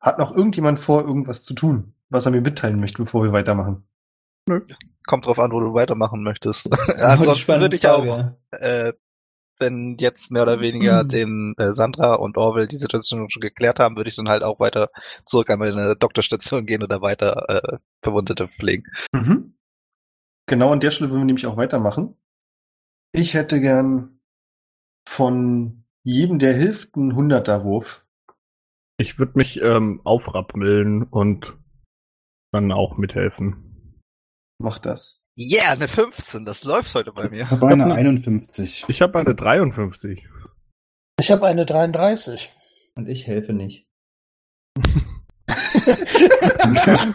Hat 0.00 0.18
noch 0.18 0.36
irgendjemand 0.36 0.78
vor, 0.78 1.02
irgendwas 1.02 1.42
zu 1.42 1.54
tun, 1.54 1.94
was 2.10 2.26
er 2.26 2.32
mir 2.32 2.42
mitteilen 2.42 2.78
möchte, 2.78 2.98
bevor 2.98 3.24
wir 3.24 3.32
weitermachen? 3.32 3.84
Kommt 5.06 5.26
drauf 5.26 5.38
an, 5.38 5.52
wo 5.52 5.60
du 5.60 5.72
weitermachen 5.72 6.22
möchtest. 6.22 6.70
Ansonsten 7.00 7.60
würde 7.60 7.76
ich 7.76 7.88
auch, 7.88 8.32
äh, 8.50 8.92
wenn 9.58 9.96
jetzt 9.98 10.32
mehr 10.32 10.42
oder 10.42 10.60
weniger 10.60 11.04
Mhm. 11.04 11.08
den 11.08 11.54
äh, 11.56 11.72
Sandra 11.72 12.14
und 12.14 12.36
Orwell 12.36 12.66
die 12.66 12.76
Situation 12.76 13.30
schon 13.30 13.40
geklärt 13.40 13.78
haben, 13.78 13.96
würde 13.96 14.10
ich 14.10 14.16
dann 14.16 14.28
halt 14.28 14.42
auch 14.42 14.58
weiter 14.60 14.90
zurück 15.24 15.48
an 15.50 15.60
meine 15.60 15.96
Doktorstation 15.96 16.66
gehen 16.66 16.82
oder 16.82 17.00
weiter 17.00 17.42
äh, 17.48 17.78
Verwundete 18.02 18.48
pflegen. 18.48 18.84
Mhm. 19.12 19.54
Genau 20.46 20.72
an 20.72 20.80
der 20.80 20.90
Stelle 20.90 21.10
würden 21.10 21.20
wir 21.20 21.26
nämlich 21.26 21.46
auch 21.46 21.56
weitermachen. 21.56 22.16
Ich 23.14 23.34
hätte 23.34 23.60
gern 23.60 24.18
von 25.06 25.84
jedem, 26.02 26.38
der 26.38 26.54
hilft, 26.54 26.96
einen 26.96 27.14
Hunderterwurf. 27.14 28.06
Ich 28.98 29.18
würde 29.18 29.32
mich 29.36 29.60
ähm, 29.60 30.00
aufrappeln 30.04 31.02
und 31.04 31.58
dann 32.52 32.72
auch 32.72 32.96
mithelfen. 32.96 34.00
Mach 34.58 34.78
das. 34.78 35.28
Yeah, 35.38 35.72
eine 35.72 35.88
15, 35.88 36.44
das 36.44 36.64
läuft 36.64 36.94
heute 36.94 37.12
bei 37.12 37.28
mir. 37.28 37.42
Ich 37.42 37.50
habe 37.50 37.66
eine 37.68 37.92
51. 37.94 38.84
Ich 38.88 39.02
habe 39.02 39.18
eine 39.18 39.34
53. 39.34 40.26
Ich 41.20 41.30
habe 41.30 41.46
eine 41.46 41.66
33. 41.66 42.52
Und 42.94 43.08
ich 43.08 43.26
helfe 43.26 43.52
nicht. 43.52 43.86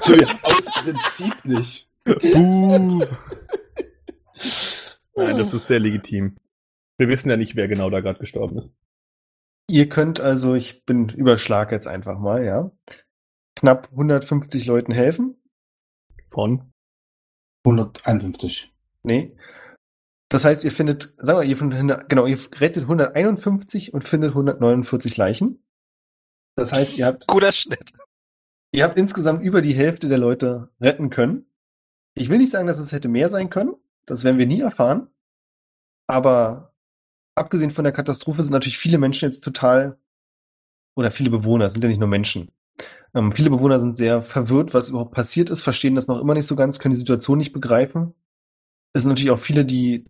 so, 0.01 0.15
ja, 0.15 0.39
aus 0.43 0.65
Prinzip 0.83 1.45
nicht. 1.45 1.89
Buh. 2.05 3.05
Nein, 5.17 5.37
das 5.37 5.53
ist 5.53 5.67
sehr 5.67 5.79
legitim. 5.79 6.37
Wir 6.97 7.07
wissen 7.09 7.29
ja 7.29 7.37
nicht, 7.37 7.55
wer 7.55 7.67
genau 7.67 7.89
da 7.89 8.01
gerade 8.01 8.19
gestorben 8.19 8.57
ist. 8.59 8.71
Ihr 9.69 9.89
könnt 9.89 10.19
also, 10.19 10.55
ich 10.55 10.85
bin 10.85 11.09
überschlag 11.09 11.71
jetzt 11.71 11.87
einfach 11.87 12.19
mal, 12.19 12.43
ja, 12.43 12.71
knapp 13.55 13.89
150 13.91 14.65
Leuten 14.65 14.91
helfen. 14.91 15.35
Von? 16.25 16.71
151. 17.65 18.71
Nee. 19.03 19.35
Das 20.29 20.45
heißt, 20.45 20.63
ihr 20.63 20.71
findet, 20.71 21.15
sagen 21.17 21.39
wir, 21.39 21.45
ihr 21.45 21.57
findet, 21.57 22.09
genau, 22.09 22.25
ihr 22.25 22.37
rettet 22.59 22.83
151 22.83 23.93
und 23.93 24.03
findet 24.03 24.31
149 24.31 25.17
Leichen. 25.17 25.63
Das 26.55 26.73
heißt, 26.73 26.97
ihr 26.97 27.05
habt, 27.05 27.27
Guter 27.27 27.51
Schnitt. 27.51 27.93
ihr 28.71 28.83
habt 28.83 28.97
insgesamt 28.97 29.43
über 29.43 29.61
die 29.61 29.73
Hälfte 29.73 30.09
der 30.09 30.17
Leute 30.17 30.69
retten 30.79 31.09
können. 31.09 31.45
Ich 32.13 32.29
will 32.29 32.37
nicht 32.37 32.51
sagen, 32.51 32.67
dass 32.67 32.79
es 32.79 32.91
hätte 32.91 33.07
mehr 33.07 33.29
sein 33.29 33.49
können. 33.49 33.75
Das 34.07 34.23
werden 34.23 34.39
wir 34.39 34.47
nie 34.47 34.61
erfahren. 34.61 35.09
Aber 36.07 36.73
abgesehen 37.35 37.71
von 37.71 37.83
der 37.83 37.93
Katastrophe 37.93 38.41
sind 38.41 38.53
natürlich 38.53 38.77
viele 38.79 38.97
Menschen 38.97 39.25
jetzt 39.25 39.43
total, 39.43 39.99
oder 40.95 41.11
viele 41.11 41.29
Bewohner, 41.29 41.69
sind 41.69 41.83
ja 41.83 41.89
nicht 41.89 41.99
nur 41.99 42.07
Menschen. 42.07 42.51
Ähm, 43.13 43.31
viele 43.31 43.51
Bewohner 43.51 43.79
sind 43.79 43.95
sehr 43.95 44.23
verwirrt, 44.23 44.73
was 44.73 44.89
überhaupt 44.89 45.13
passiert 45.13 45.49
ist, 45.49 45.61
verstehen 45.61 45.95
das 45.95 46.07
noch 46.07 46.19
immer 46.19 46.33
nicht 46.33 46.47
so 46.47 46.55
ganz, 46.55 46.79
können 46.79 46.93
die 46.93 46.99
Situation 46.99 47.37
nicht 47.37 47.53
begreifen. 47.53 48.13
Es 48.93 49.03
sind 49.03 49.09
natürlich 49.09 49.31
auch 49.31 49.39
viele, 49.39 49.63
die 49.65 50.05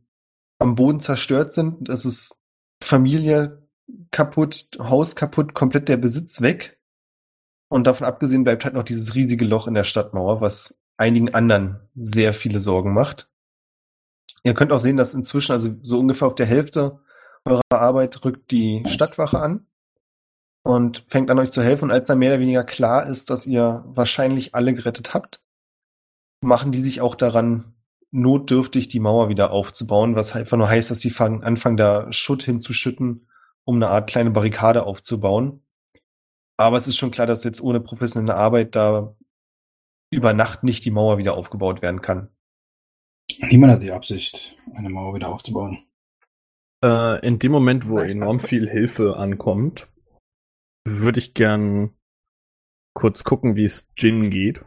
am 0.60 0.76
Boden 0.76 1.02
zerstört 1.02 1.52
sind. 1.52 1.90
Es 1.90 2.06
ist 2.06 2.40
Familie 2.82 3.68
kaputt, 4.12 4.70
Haus 4.80 5.16
kaputt, 5.16 5.54
komplett 5.54 5.90
der 5.90 5.98
Besitz 5.98 6.42
weg. 6.42 6.80
Und 7.70 7.86
davon 7.86 8.08
abgesehen 8.08 8.44
bleibt 8.44 8.64
halt 8.64 8.74
noch 8.74 8.84
dieses 8.84 9.16
riesige 9.16 9.46
Loch 9.46 9.68
in 9.68 9.74
der 9.74 9.84
Stadtmauer, 9.84 10.40
was 10.40 10.80
einigen 10.96 11.34
anderen 11.34 11.82
sehr 11.96 12.34
viele 12.34 12.60
Sorgen 12.60 12.94
macht. 12.94 13.30
Ihr 14.48 14.54
könnt 14.54 14.72
auch 14.72 14.80
sehen, 14.80 14.96
dass 14.96 15.14
inzwischen, 15.14 15.52
also 15.52 15.76
so 15.82 16.00
ungefähr 16.00 16.26
auf 16.26 16.36
der 16.36 16.46
Hälfte 16.46 17.02
eurer 17.44 17.62
Arbeit 17.70 18.24
rückt 18.24 18.50
die 18.52 18.82
Stadtwache 18.88 19.38
an 19.42 19.68
und 20.64 21.04
fängt 21.10 21.30
an 21.30 21.38
euch 21.38 21.52
zu 21.52 21.62
helfen. 21.62 21.84
Und 21.84 21.92
als 21.92 22.06
dann 22.06 22.20
mehr 22.20 22.32
oder 22.32 22.40
weniger 22.40 22.64
klar 22.64 23.08
ist, 23.08 23.30
dass 23.30 23.46
ihr 23.46 23.84
wahrscheinlich 23.88 24.56
alle 24.56 24.74
gerettet 24.74 25.14
habt, 25.14 25.42
machen 26.40 26.72
die 26.72 26.82
sich 26.82 27.02
auch 27.02 27.16
daran, 27.16 27.76
notdürftig 28.12 28.88
die 28.88 29.02
Mauer 29.02 29.28
wieder 29.28 29.52
aufzubauen, 29.52 30.16
was 30.16 30.34
einfach 30.34 30.56
nur 30.56 30.70
heißt, 30.70 30.92
dass 30.92 31.02
sie 31.02 31.10
fangen, 31.10 31.44
anfangen, 31.44 31.76
da 31.76 32.10
Schutt 32.14 32.44
hinzuschütten, 32.44 33.28
um 33.66 33.76
eine 33.76 33.90
Art 33.90 34.10
kleine 34.10 34.32
Barrikade 34.32 34.86
aufzubauen. 34.86 35.62
Aber 36.56 36.78
es 36.78 36.88
ist 36.88 36.96
schon 36.96 37.12
klar, 37.12 37.28
dass 37.28 37.44
jetzt 37.44 37.60
ohne 37.60 37.82
professionelle 37.82 38.38
Arbeit 38.38 38.78
da 38.78 39.14
über 40.10 40.32
Nacht 40.32 40.64
nicht 40.64 40.86
die 40.86 40.92
Mauer 40.92 41.18
wieder 41.18 41.34
aufgebaut 41.34 41.82
werden 41.82 42.02
kann. 42.02 42.30
Niemand 43.50 43.74
hat 43.74 43.82
die 43.82 43.92
Absicht, 43.92 44.56
eine 44.74 44.90
Mauer 44.90 45.16
wieder 45.16 45.30
aufzubauen. 45.30 45.80
Äh, 46.84 47.26
in 47.26 47.40
dem 47.40 47.52
Moment, 47.52 47.88
wo 47.88 48.00
enorm 48.00 48.40
viel 48.40 48.70
Hilfe 48.70 49.18
ankommt, 49.18 49.88
würde 50.86 51.20
ich 51.20 51.34
gern 51.34 51.94
kurz 52.94 53.24
gucken, 53.24 53.56
wie 53.56 53.66
es 53.66 53.92
Jin 53.98 54.30
geht. 54.30 54.64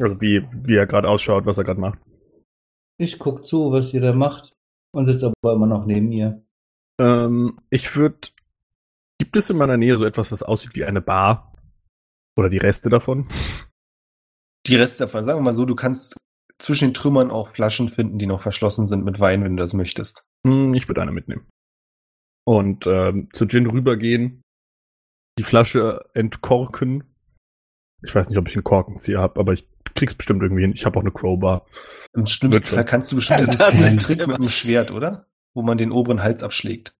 Also 0.00 0.20
wie, 0.20 0.46
wie 0.52 0.76
er 0.76 0.86
gerade 0.86 1.08
ausschaut, 1.08 1.46
was 1.46 1.58
er 1.58 1.64
gerade 1.64 1.80
macht. 1.80 1.98
Ich 2.98 3.18
guck 3.18 3.46
zu, 3.46 3.72
was 3.72 3.92
ihr 3.92 4.00
da 4.00 4.12
macht 4.12 4.52
und 4.92 5.08
sitze 5.08 5.32
aber 5.42 5.54
immer 5.54 5.66
noch 5.66 5.86
neben 5.86 6.10
ihr. 6.12 6.42
Ähm, 7.00 7.58
ich 7.70 7.94
würde. 7.96 8.28
Gibt 9.18 9.36
es 9.36 9.50
in 9.50 9.58
meiner 9.58 9.76
Nähe 9.76 9.98
so 9.98 10.06
etwas, 10.06 10.32
was 10.32 10.42
aussieht 10.42 10.74
wie 10.74 10.84
eine 10.84 11.02
Bar? 11.02 11.54
Oder 12.36 12.48
die 12.48 12.58
Reste 12.58 12.88
davon? 12.88 13.28
Die 14.66 14.76
Reste 14.76 15.04
davon, 15.04 15.24
sagen 15.24 15.38
wir 15.38 15.42
mal 15.42 15.52
so, 15.52 15.66
du 15.66 15.74
kannst 15.74 16.16
zwischen 16.62 16.88
den 16.88 16.94
Trümmern 16.94 17.30
auch 17.30 17.48
Flaschen 17.48 17.88
finden, 17.88 18.18
die 18.18 18.26
noch 18.26 18.42
verschlossen 18.42 18.86
sind 18.86 19.04
mit 19.04 19.20
Wein, 19.20 19.42
wenn 19.44 19.56
du 19.56 19.62
das 19.62 19.74
möchtest. 19.74 20.24
Hm, 20.46 20.74
ich 20.74 20.88
würde 20.88 21.02
eine 21.02 21.12
mitnehmen. 21.12 21.46
Und 22.44 22.86
ähm, 22.86 23.28
zu 23.32 23.46
Jin 23.46 23.66
rübergehen, 23.66 24.42
die 25.38 25.44
Flasche 25.44 26.04
entkorken. 26.14 27.04
Ich 28.02 28.14
weiß 28.14 28.28
nicht, 28.28 28.38
ob 28.38 28.48
ich 28.48 28.54
einen 28.54 28.64
Korkenzieher 28.64 29.20
habe, 29.20 29.38
aber 29.38 29.52
ich 29.52 29.66
krieg's 29.94 30.14
bestimmt 30.14 30.42
irgendwie 30.42 30.62
hin. 30.62 30.72
Ich 30.74 30.86
habe 30.86 30.98
auch 30.98 31.02
eine 31.02 31.10
Crowbar. 31.10 31.66
Im 32.14 32.26
schlimmsten. 32.26 32.66
Fall 32.66 32.84
kannst 32.84 33.12
du 33.12 33.16
bestimmt 33.16 33.40
Das 33.58 33.70
diesen 33.70 33.98
Trick 33.98 34.26
mit 34.26 34.38
dem 34.38 34.48
Schwert, 34.48 34.90
oder? 34.90 35.26
Wo 35.54 35.62
man 35.62 35.78
den 35.78 35.92
oberen 35.92 36.22
Hals 36.22 36.42
abschlägt. 36.42 36.94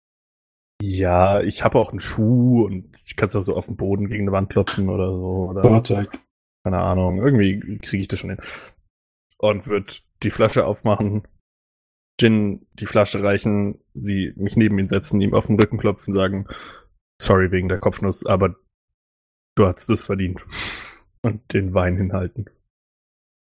Ja, 0.82 1.40
ich 1.40 1.62
habe 1.62 1.78
auch 1.78 1.90
einen 1.90 2.00
Schuh 2.00 2.64
und 2.64 2.96
ich 3.04 3.16
kann 3.16 3.28
es 3.28 3.36
auch 3.36 3.42
so 3.42 3.54
auf 3.54 3.66
den 3.66 3.76
Boden 3.76 4.08
gegen 4.08 4.24
eine 4.24 4.32
Wand 4.32 4.50
klopfen 4.50 4.88
oder 4.88 5.08
so. 5.10 5.50
Oder 5.50 5.62
Fahrzeug. 5.62 6.10
keine 6.64 6.78
Ahnung. 6.78 7.18
Irgendwie 7.18 7.78
kriege 7.78 8.02
ich 8.02 8.08
das 8.08 8.18
schon 8.18 8.30
hin. 8.30 8.40
Und 9.40 9.66
wird 9.66 10.04
die 10.22 10.30
Flasche 10.30 10.66
aufmachen, 10.66 11.26
Jin 12.20 12.66
die 12.74 12.86
Flasche 12.86 13.22
reichen, 13.22 13.78
sie 13.94 14.34
mich 14.36 14.56
neben 14.56 14.78
ihn 14.78 14.88
setzen, 14.88 15.20
ihm 15.20 15.34
auf 15.34 15.46
den 15.46 15.58
Rücken 15.58 15.78
klopfen, 15.78 16.12
sagen, 16.12 16.46
sorry 17.20 17.50
wegen 17.50 17.68
der 17.68 17.78
Kopfnuss, 17.78 18.26
aber 18.26 18.56
du 19.56 19.66
hast 19.66 19.88
es 19.88 20.02
verdient. 20.02 20.40
Und 21.22 21.52
den 21.52 21.74
Wein 21.74 21.96
hinhalten. 21.98 22.48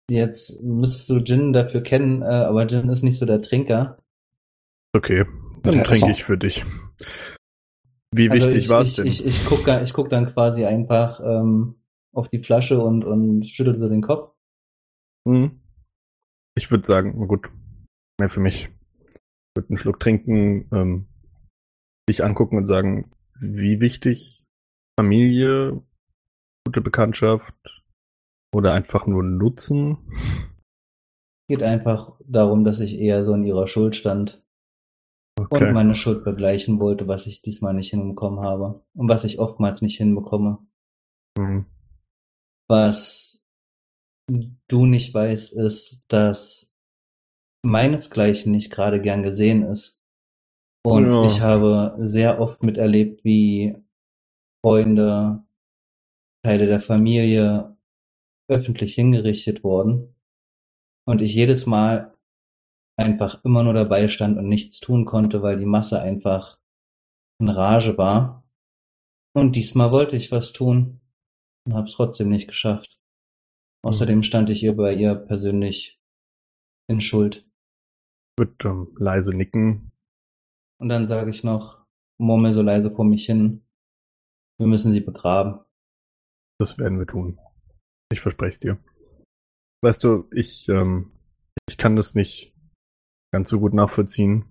Jetzt 0.10 0.62
müsstest 0.64 1.10
du 1.10 1.18
Jin 1.18 1.54
dafür 1.54 1.82
kennen, 1.82 2.24
äh, 2.24 2.26
aber 2.26 2.66
Jin 2.66 2.90
ist 2.90 3.04
nicht 3.04 3.18
so 3.18 3.26
der 3.26 3.42
Trinker. 3.42 4.00
Okay, 4.94 5.26
dann 5.62 5.76
Ja, 5.76 5.84
trinke 5.84 6.12
ich 6.12 6.24
für 6.24 6.38
dich. 6.38 6.66
Wie 8.12 8.30
Also 8.30 8.48
wichtig 8.48 8.66
ich, 8.66 8.70
war 8.70 8.82
es 8.82 8.90
ich, 8.90 8.96
denn? 8.96 9.06
Ich, 9.06 9.26
ich 9.26 9.46
gucke 9.46 9.82
ich 9.82 9.94
guck 9.94 10.10
dann 10.10 10.26
quasi 10.26 10.66
einfach 10.66 11.22
ähm, 11.24 11.76
auf 12.14 12.28
die 12.28 12.44
Flasche 12.44 12.82
und, 12.82 13.06
und 13.06 13.46
schüttel 13.46 13.80
so 13.80 13.88
den 13.88 14.02
Kopf. 14.02 14.34
Hm. 15.28 15.59
Ich 16.60 16.70
würde 16.72 16.86
sagen, 16.86 17.16
na 17.18 17.26
gut, 17.26 17.50
mehr 18.20 18.28
für 18.28 18.42
mich. 18.42 18.66
Ich 18.66 19.56
würde 19.56 19.70
einen 19.70 19.78
Schluck 19.78 19.98
trinken, 20.02 20.68
ähm, 20.74 21.08
dich 22.10 22.22
angucken 22.22 22.58
und 22.58 22.66
sagen, 22.66 23.10
wie 23.40 23.80
wichtig 23.80 24.46
Familie, 25.00 25.82
gute 26.66 26.82
Bekanntschaft 26.82 27.56
oder 28.54 28.74
einfach 28.74 29.08
nur 29.08 29.24
Nutzen. 29.24 30.00
Geht 31.48 31.64
einfach 31.64 32.20
darum, 32.26 32.66
dass 32.66 32.82
ich 32.82 33.00
eher 33.00 33.24
so 33.24 33.34
in 33.34 33.46
ihrer 33.46 33.70
Schuld 33.70 33.96
stand 33.96 34.44
Okay. 35.40 35.68
und 35.68 35.74
meine 35.74 35.96
Schuld 35.96 36.26
begleichen 36.26 36.82
wollte, 36.82 37.08
was 37.08 37.26
ich 37.26 37.42
diesmal 37.42 37.74
nicht 37.74 37.92
hinbekommen 37.92 38.42
habe 38.42 38.84
und 38.94 39.08
was 39.08 39.24
ich 39.24 39.40
oftmals 39.40 39.82
nicht 39.82 39.96
hinbekomme. 39.96 40.60
Hm. 41.38 41.68
Was 42.68 43.39
du 44.68 44.86
nicht 44.86 45.14
weißt, 45.14 45.54
ist, 45.58 46.04
dass 46.08 46.74
meinesgleichen 47.64 48.52
nicht 48.52 48.72
gerade 48.72 49.02
gern 49.02 49.24
gesehen 49.24 49.64
ist. 49.64 50.00
Und 50.84 51.12
Ja. 51.12 51.24
ich 51.24 51.42
habe 51.42 51.98
sehr 52.00 52.40
oft 52.40 52.64
miterlebt, 52.64 53.24
wie 53.24 53.76
Freunde, 54.64 55.44
Teile 56.44 56.68
der 56.68 56.82
Familie 56.82 57.76
öffentlich 58.50 58.96
hingerichtet 58.96 59.64
wurden. 59.64 60.16
Und 61.06 61.22
ich 61.22 61.34
jedes 61.34 61.66
Mal 61.66 62.16
einfach 62.98 63.44
immer 63.44 63.64
nur 63.64 63.74
dabei 63.74 64.08
stand 64.08 64.38
und 64.38 64.48
nichts 64.48 64.80
tun 64.80 65.06
konnte, 65.06 65.42
weil 65.42 65.58
die 65.58 65.66
Masse 65.66 66.02
einfach 66.02 66.58
in 67.40 67.50
Rage 67.50 67.98
war. 67.98 68.44
Und 69.34 69.56
diesmal 69.56 69.92
wollte 69.92 70.16
ich 70.16 70.32
was 70.32 70.52
tun 70.54 71.02
und 71.66 71.74
habe 71.74 71.86
es 71.86 71.94
trotzdem 71.94 72.30
nicht 72.30 72.48
geschafft. 72.48 72.99
Außerdem 73.82 74.24
stand 74.24 74.50
ich 74.50 74.64
ihr 74.64 74.76
bei 74.76 74.94
ihr 74.94 75.16
persönlich 75.16 76.00
in 76.88 77.02
Schuld. 77.02 77.48
Würde 78.38 78.68
ähm, 78.68 78.96
leise 78.98 79.36
nicken. 79.36 79.92
Und 80.80 80.90
dann 80.90 81.08
sage 81.08 81.30
ich 81.30 81.44
noch, 81.44 81.86
murmel 82.20 82.52
so 82.52 82.62
leise 82.62 82.92
vor 82.92 83.06
mich 83.06 83.26
hin, 83.26 83.66
wir 84.60 84.68
müssen 84.68 84.92
sie 84.92 85.02
begraben. 85.02 85.60
Das 86.60 86.78
werden 86.78 87.00
wir 87.00 87.08
tun. 87.08 87.40
Ich 88.12 88.20
verspreche 88.20 88.50
es 88.50 88.60
dir. 88.60 88.78
Weißt 89.82 90.04
du, 90.04 90.28
ich, 90.34 90.68
ähm, 90.68 91.10
ich 91.70 91.78
kann 91.78 91.96
das 91.96 92.16
nicht 92.16 92.54
ganz 93.34 93.50
so 93.50 93.60
gut 93.60 93.74
nachvollziehen, 93.74 94.46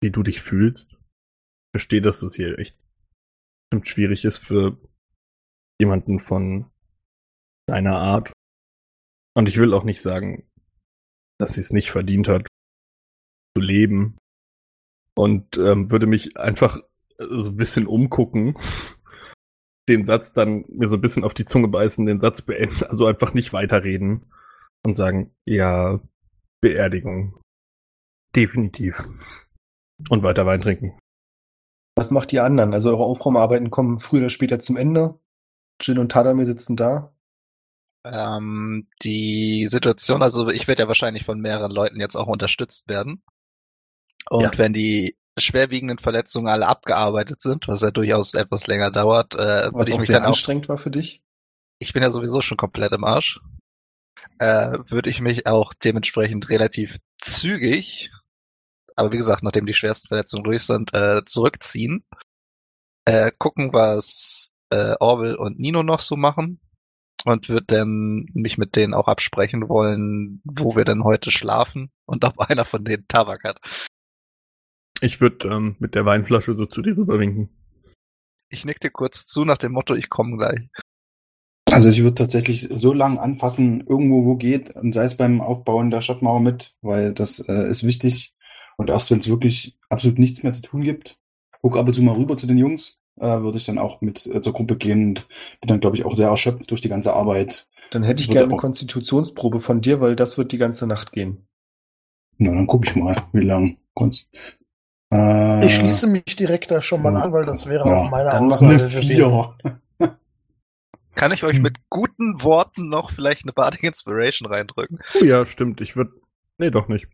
wie 0.00 0.10
du 0.10 0.22
dich 0.22 0.40
fühlst. 0.40 0.92
Ich 0.92 1.76
verstehe, 1.76 2.00
dass 2.00 2.20
das 2.20 2.34
hier 2.34 2.58
echt 2.58 2.76
schwierig 3.82 4.24
ist 4.24 4.38
für 4.38 4.78
jemanden 5.80 6.18
von 6.18 6.71
deiner 7.72 7.96
Art. 7.96 8.32
Und 9.34 9.48
ich 9.48 9.56
will 9.56 9.72
auch 9.72 9.84
nicht 9.84 10.02
sagen, 10.02 10.46
dass 11.40 11.54
sie 11.54 11.60
es 11.60 11.72
nicht 11.72 11.90
verdient 11.90 12.28
hat, 12.28 12.46
zu 13.56 13.62
leben. 13.62 14.18
Und 15.16 15.56
ähm, 15.56 15.90
würde 15.90 16.06
mich 16.06 16.36
einfach 16.36 16.78
so 17.18 17.50
ein 17.50 17.56
bisschen 17.56 17.86
umgucken, 17.86 18.56
den 19.88 20.04
Satz 20.04 20.32
dann 20.32 20.64
mir 20.68 20.88
so 20.88 20.96
ein 20.96 21.00
bisschen 21.00 21.24
auf 21.24 21.34
die 21.34 21.44
Zunge 21.44 21.68
beißen, 21.68 22.06
den 22.06 22.20
Satz 22.20 22.42
beenden, 22.42 22.84
also 22.84 23.06
einfach 23.06 23.34
nicht 23.34 23.52
weiterreden 23.52 24.30
und 24.84 24.94
sagen, 24.94 25.34
ja, 25.46 26.00
Beerdigung. 26.60 27.40
Definitiv. 28.34 29.08
Und 30.08 30.22
weiter 30.22 30.46
Wein 30.46 30.62
trinken. 30.62 30.98
Was 31.94 32.10
macht 32.10 32.32
die 32.32 32.40
anderen? 32.40 32.72
Also 32.72 32.90
eure 32.90 33.04
Aufraumarbeiten 33.04 33.70
kommen 33.70 33.98
früher 33.98 34.20
oder 34.20 34.30
später 34.30 34.58
zum 34.58 34.76
Ende. 34.76 35.18
Jin 35.80 35.98
und 35.98 36.12
Tadamir 36.12 36.46
sitzen 36.46 36.76
da. 36.76 37.14
Ähm, 38.04 38.88
die 39.02 39.66
Situation, 39.68 40.22
also 40.22 40.48
ich 40.48 40.66
werde 40.68 40.82
ja 40.82 40.88
wahrscheinlich 40.88 41.24
von 41.24 41.40
mehreren 41.40 41.70
Leuten 41.70 42.00
jetzt 42.00 42.16
auch 42.16 42.26
unterstützt 42.26 42.88
werden. 42.88 43.22
Und 44.30 44.42
Ja. 44.42 44.58
wenn 44.58 44.72
die 44.72 45.16
schwerwiegenden 45.38 45.98
Verletzungen 45.98 46.48
alle 46.48 46.66
abgearbeitet 46.66 47.40
sind, 47.40 47.68
was 47.68 47.80
ja 47.82 47.90
durchaus 47.90 48.34
etwas 48.34 48.66
länger 48.66 48.90
dauert, 48.90 49.34
äh, 49.34 49.70
Was 49.72 49.88
ich 49.88 49.94
auch 49.94 49.98
mich 49.98 50.06
sehr 50.06 50.16
dann 50.16 50.24
auch, 50.24 50.28
anstrengend 50.28 50.68
war 50.68 50.78
für 50.78 50.90
dich. 50.90 51.22
ich 51.78 51.92
bin 51.92 52.02
ja 52.02 52.10
sowieso 52.10 52.42
schon 52.42 52.56
komplett 52.58 52.92
im 52.92 53.04
Arsch, 53.04 53.40
äh, 54.38 54.78
würde 54.88 55.10
ich 55.10 55.20
mich 55.20 55.46
auch 55.46 55.72
dementsprechend 55.74 56.50
relativ 56.50 56.98
zügig 57.20 58.10
aber 58.96 59.12
wie 59.12 59.16
gesagt, 59.16 59.42
nachdem 59.42 59.66
die 59.66 59.74
schwersten 59.74 60.08
Verletzungen 60.08 60.44
durch 60.44 60.64
sind, 60.64 60.92
äh, 60.94 61.24
zurückziehen. 61.24 62.04
Äh, 63.04 63.32
gucken, 63.36 63.72
was 63.72 64.52
äh, 64.70 64.94
Orwell 65.00 65.34
und 65.34 65.58
Nino 65.58 65.82
noch 65.82 66.00
so 66.00 66.16
machen. 66.16 66.60
Und 67.24 67.48
wird 67.48 67.70
dann 67.70 68.26
mich 68.34 68.58
mit 68.58 68.74
denen 68.74 68.94
auch 68.94 69.06
absprechen 69.06 69.68
wollen, 69.68 70.40
wo 70.44 70.74
wir 70.74 70.84
denn 70.84 71.04
heute 71.04 71.30
schlafen 71.30 71.90
und 72.04 72.24
ob 72.24 72.38
einer 72.40 72.64
von 72.64 72.84
denen 72.84 73.06
Tabak 73.06 73.44
hat. 73.44 73.60
Ich 75.00 75.20
würde 75.20 75.48
ähm, 75.48 75.76
mit 75.78 75.94
der 75.94 76.04
Weinflasche 76.04 76.54
so 76.54 76.66
zu 76.66 76.82
dir 76.82 76.96
rüberwinken. 76.96 77.48
Ich 78.50 78.64
nick 78.64 78.80
dir 78.80 78.90
kurz 78.90 79.24
zu 79.24 79.44
nach 79.44 79.58
dem 79.58 79.72
Motto, 79.72 79.94
ich 79.94 80.10
komme 80.10 80.36
gleich. 80.36 80.68
Also 81.70 81.88
ich 81.88 82.02
würde 82.02 82.16
tatsächlich 82.16 82.68
so 82.70 82.92
lang 82.92 83.18
anfassen, 83.18 83.86
irgendwo 83.86 84.26
wo 84.26 84.36
geht, 84.36 84.70
und 84.76 84.92
sei 84.92 85.04
es 85.04 85.16
beim 85.16 85.40
Aufbauen 85.40 85.90
der 85.90 86.02
Stadtmauer 86.02 86.40
mit, 86.40 86.74
weil 86.82 87.14
das 87.14 87.40
äh, 87.40 87.70
ist 87.70 87.82
wichtig. 87.82 88.34
Und 88.76 88.90
erst 88.90 89.10
wenn 89.10 89.20
es 89.20 89.28
wirklich 89.28 89.78
absolut 89.88 90.18
nichts 90.18 90.42
mehr 90.42 90.52
zu 90.52 90.62
tun 90.62 90.82
gibt, 90.82 91.18
guck 91.62 91.76
ab 91.76 91.86
und 91.86 91.94
zu 91.94 92.02
mal 92.02 92.14
rüber 92.14 92.36
zu 92.36 92.46
den 92.46 92.58
Jungs, 92.58 92.98
äh, 93.20 93.40
würde 93.40 93.58
ich 93.58 93.64
dann 93.64 93.78
auch 93.78 94.00
mit 94.00 94.26
äh, 94.26 94.40
zur 94.42 94.52
Gruppe 94.52 94.76
gehen 94.76 95.08
und 95.08 95.14
bin 95.60 95.68
dann, 95.68 95.80
glaube 95.80 95.96
ich, 95.96 96.04
auch 96.04 96.14
sehr 96.14 96.28
erschöpft 96.28 96.70
durch 96.70 96.80
die 96.80 96.88
ganze 96.88 97.12
Arbeit. 97.14 97.66
Dann 97.90 98.02
hätte 98.02 98.22
ich 98.22 98.28
Würde 98.28 98.34
gerne 98.38 98.46
eine 98.46 98.54
auch- 98.56 98.60
Konstitutionsprobe 98.60 99.60
von 99.60 99.80
dir, 99.80 100.00
weil 100.00 100.16
das 100.16 100.38
wird 100.38 100.52
die 100.52 100.58
ganze 100.58 100.86
Nacht 100.86 101.12
gehen. 101.12 101.46
Na, 102.38 102.50
dann 102.52 102.66
gucke 102.66 102.88
ich 102.88 102.96
mal, 102.96 103.24
wie 103.32 103.42
lang. 103.44 103.76
Kunst. 103.94 104.30
Äh, 105.12 105.66
Ich 105.66 105.74
schließe 105.76 106.06
mich 106.06 106.24
direkt 106.36 106.70
da 106.70 106.80
schon 106.80 107.02
mal 107.02 107.14
an, 107.16 107.32
weil 107.32 107.44
das 107.44 107.66
wäre 107.66 107.86
Ja, 107.86 107.96
auch 107.98 108.10
meine 108.10 108.30
dann 108.30 108.48
machen 108.48 108.68
eine 108.68 108.76
Aussage 108.76 108.92
gewesen. 109.06 109.08
Vier. 109.14 109.56
Kann 111.14 111.32
ich 111.32 111.44
euch 111.44 111.56
Hm. 111.56 111.62
mit 111.62 111.76
guten 111.90 112.42
Worten 112.42 112.88
noch 112.88 113.10
vielleicht 113.10 113.44
eine 113.44 113.52
Bardic 113.52 113.82
Inspiration 113.82 114.50
reindrücken? 114.50 114.98
Oh 115.20 115.24
ja, 115.24 115.44
stimmt. 115.44 115.82
Ich 115.82 115.94
würde. 115.94 116.12
Nee, 116.56 116.70
doch 116.70 116.88
nicht. 116.88 117.06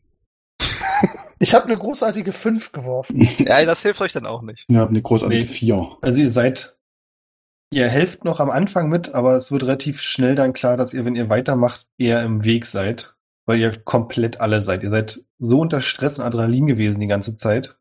Ich 1.38 1.54
habe 1.54 1.66
eine 1.66 1.76
großartige 1.76 2.32
5 2.32 2.72
geworfen. 2.72 3.28
Ja, 3.38 3.64
das 3.64 3.82
hilft 3.82 4.00
euch 4.00 4.12
dann 4.12 4.26
auch 4.26 4.42
nicht. 4.42 4.66
Ja, 4.68 4.86
eine 4.86 5.02
großartige 5.02 5.42
Nee. 5.42 5.48
Vier. 5.48 5.96
Also 6.00 6.18
ihr 6.18 6.30
seid, 6.30 6.78
ihr 7.70 7.88
helft 7.88 8.24
noch 8.24 8.40
am 8.40 8.50
Anfang 8.50 8.88
mit, 8.88 9.14
aber 9.14 9.34
es 9.36 9.52
wird 9.52 9.62
relativ 9.62 10.00
schnell 10.00 10.34
dann 10.34 10.52
klar, 10.52 10.76
dass 10.76 10.94
ihr, 10.94 11.04
wenn 11.04 11.16
ihr 11.16 11.28
weitermacht, 11.28 11.86
eher 11.96 12.22
im 12.22 12.44
Weg 12.44 12.66
seid, 12.66 13.16
weil 13.46 13.58
ihr 13.58 13.76
komplett 13.78 14.40
alle 14.40 14.60
seid. 14.60 14.82
Ihr 14.82 14.90
seid 14.90 15.24
so 15.38 15.60
unter 15.60 15.80
Stress 15.80 16.18
und 16.18 16.24
Adrenalin 16.24 16.66
gewesen 16.66 17.00
die 17.00 17.06
ganze 17.06 17.36
Zeit. 17.36 17.78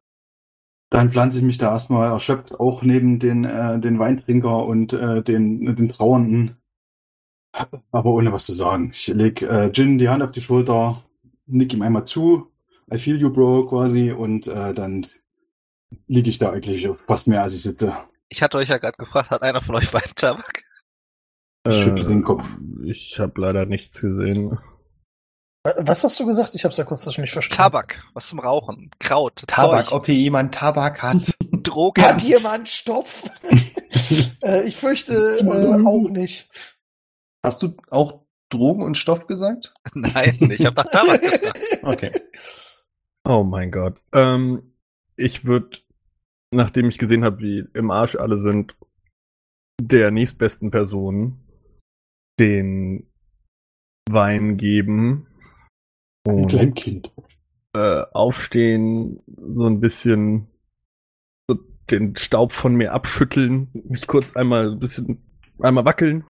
Dann 0.89 1.09
pflanze 1.09 1.39
ich 1.39 1.43
mich 1.43 1.57
da 1.57 1.71
erstmal 1.71 2.09
erschöpft, 2.11 2.59
auch 2.59 2.81
neben 2.81 3.19
den, 3.19 3.43
äh, 3.43 3.79
den 3.79 3.99
Weintrinker 3.99 4.65
und 4.65 4.93
äh, 4.93 5.21
den, 5.21 5.75
den 5.75 5.89
Trauernden. 5.89 6.57
Aber 7.91 8.11
ohne 8.11 8.31
was 8.31 8.45
zu 8.45 8.53
sagen. 8.53 8.91
Ich 8.93 9.07
leg 9.07 9.41
äh, 9.41 9.67
Jin 9.67 9.97
die 9.97 10.09
Hand 10.09 10.23
auf 10.23 10.31
die 10.31 10.41
Schulter, 10.41 11.03
nick 11.45 11.73
ihm 11.73 11.81
einmal 11.81 12.05
zu, 12.05 12.51
I 12.93 12.97
feel 12.97 13.19
you, 13.19 13.31
Bro, 13.31 13.67
quasi, 13.67 14.11
und 14.11 14.47
äh, 14.47 14.73
dann 14.73 15.07
liege 16.07 16.29
ich 16.29 16.37
da 16.37 16.51
eigentlich 16.51 16.87
fast 17.05 17.27
mehr, 17.27 17.43
als 17.43 17.53
ich 17.53 17.63
sitze. 17.63 17.97
Ich 18.29 18.41
hatte 18.41 18.57
euch 18.57 18.69
ja 18.69 18.77
gerade 18.77 18.97
gefragt, 18.97 19.31
hat 19.31 19.41
einer 19.41 19.61
von 19.61 19.75
euch 19.75 19.93
Weintabak? 19.93 20.63
Ich 21.67 21.75
schüttle 21.75 22.05
den 22.05 22.23
Kopf. 22.23 22.55
Äh, 22.83 22.89
Ich 22.91 23.19
habe 23.19 23.41
leider 23.41 23.65
nichts 23.65 23.99
gesehen. 24.01 24.57
Was 25.63 26.03
hast 26.05 26.17
du 26.19 26.25
gesagt? 26.25 26.55
Ich 26.55 26.63
habe 26.63 26.71
es 26.71 26.77
ja 26.77 26.85
kurz 26.85 27.05
nicht 27.05 27.33
verstanden. 27.33 27.61
Tabak, 27.61 28.05
was 28.13 28.29
zum 28.29 28.39
Rauchen, 28.39 28.89
Kraut, 28.99 29.43
Tabak, 29.47 29.87
Zeug, 29.87 29.95
ob 29.95 30.05
hier 30.05 30.15
jemand 30.15 30.53
Tabak 30.53 31.01
hat. 31.01 31.33
Drogen. 31.51 32.01
Hat 32.01 32.21
jemand 32.21 32.69
Stoff? 32.69 33.23
äh, 34.43 34.65
ich 34.65 34.77
fürchte 34.77 35.13
äh, 35.13 35.85
auch 35.85 36.09
nicht. 36.09 36.49
Hast 37.43 37.63
du 37.63 37.75
auch 37.89 38.25
Drogen 38.49 38.81
und 38.81 38.95
Stoff 38.95 39.27
gesagt? 39.27 39.73
Nein, 39.93 40.37
ich 40.51 40.65
habe 40.65 40.75
nach 40.75 40.89
Tabak 40.89 41.21
gefragt. 41.31 41.79
Okay. 41.83 42.11
Oh 43.27 43.43
mein 43.43 43.71
Gott. 43.71 43.99
Ähm, 44.13 44.73
ich 45.17 45.43
würde, 45.43 45.79
nachdem 46.51 46.87
ich 46.87 46.97
gesehen 46.97 47.25
habe, 47.25 47.41
wie 47.41 47.65
im 47.73 47.91
Arsch 47.91 48.15
alle 48.15 48.37
sind, 48.37 48.77
der 49.81 50.11
nächstbesten 50.11 50.71
Person 50.71 51.37
den 52.39 53.11
Wein 54.09 54.55
geben 54.55 55.27
Ein 56.25 56.35
und 56.35 56.47
Kleinkind. 56.47 57.11
äh, 57.75 58.03
aufstehen, 58.13 59.21
so 59.27 59.65
ein 59.65 59.81
bisschen 59.81 60.47
so 61.49 61.57
den 61.91 62.15
Staub 62.15 62.53
von 62.53 62.75
mir 62.75 62.93
abschütteln, 62.93 63.69
mich 63.73 64.07
kurz 64.07 64.37
einmal 64.37 64.71
ein 64.71 64.79
bisschen 64.79 65.21
einmal 65.59 65.83
wackeln, 65.83 66.25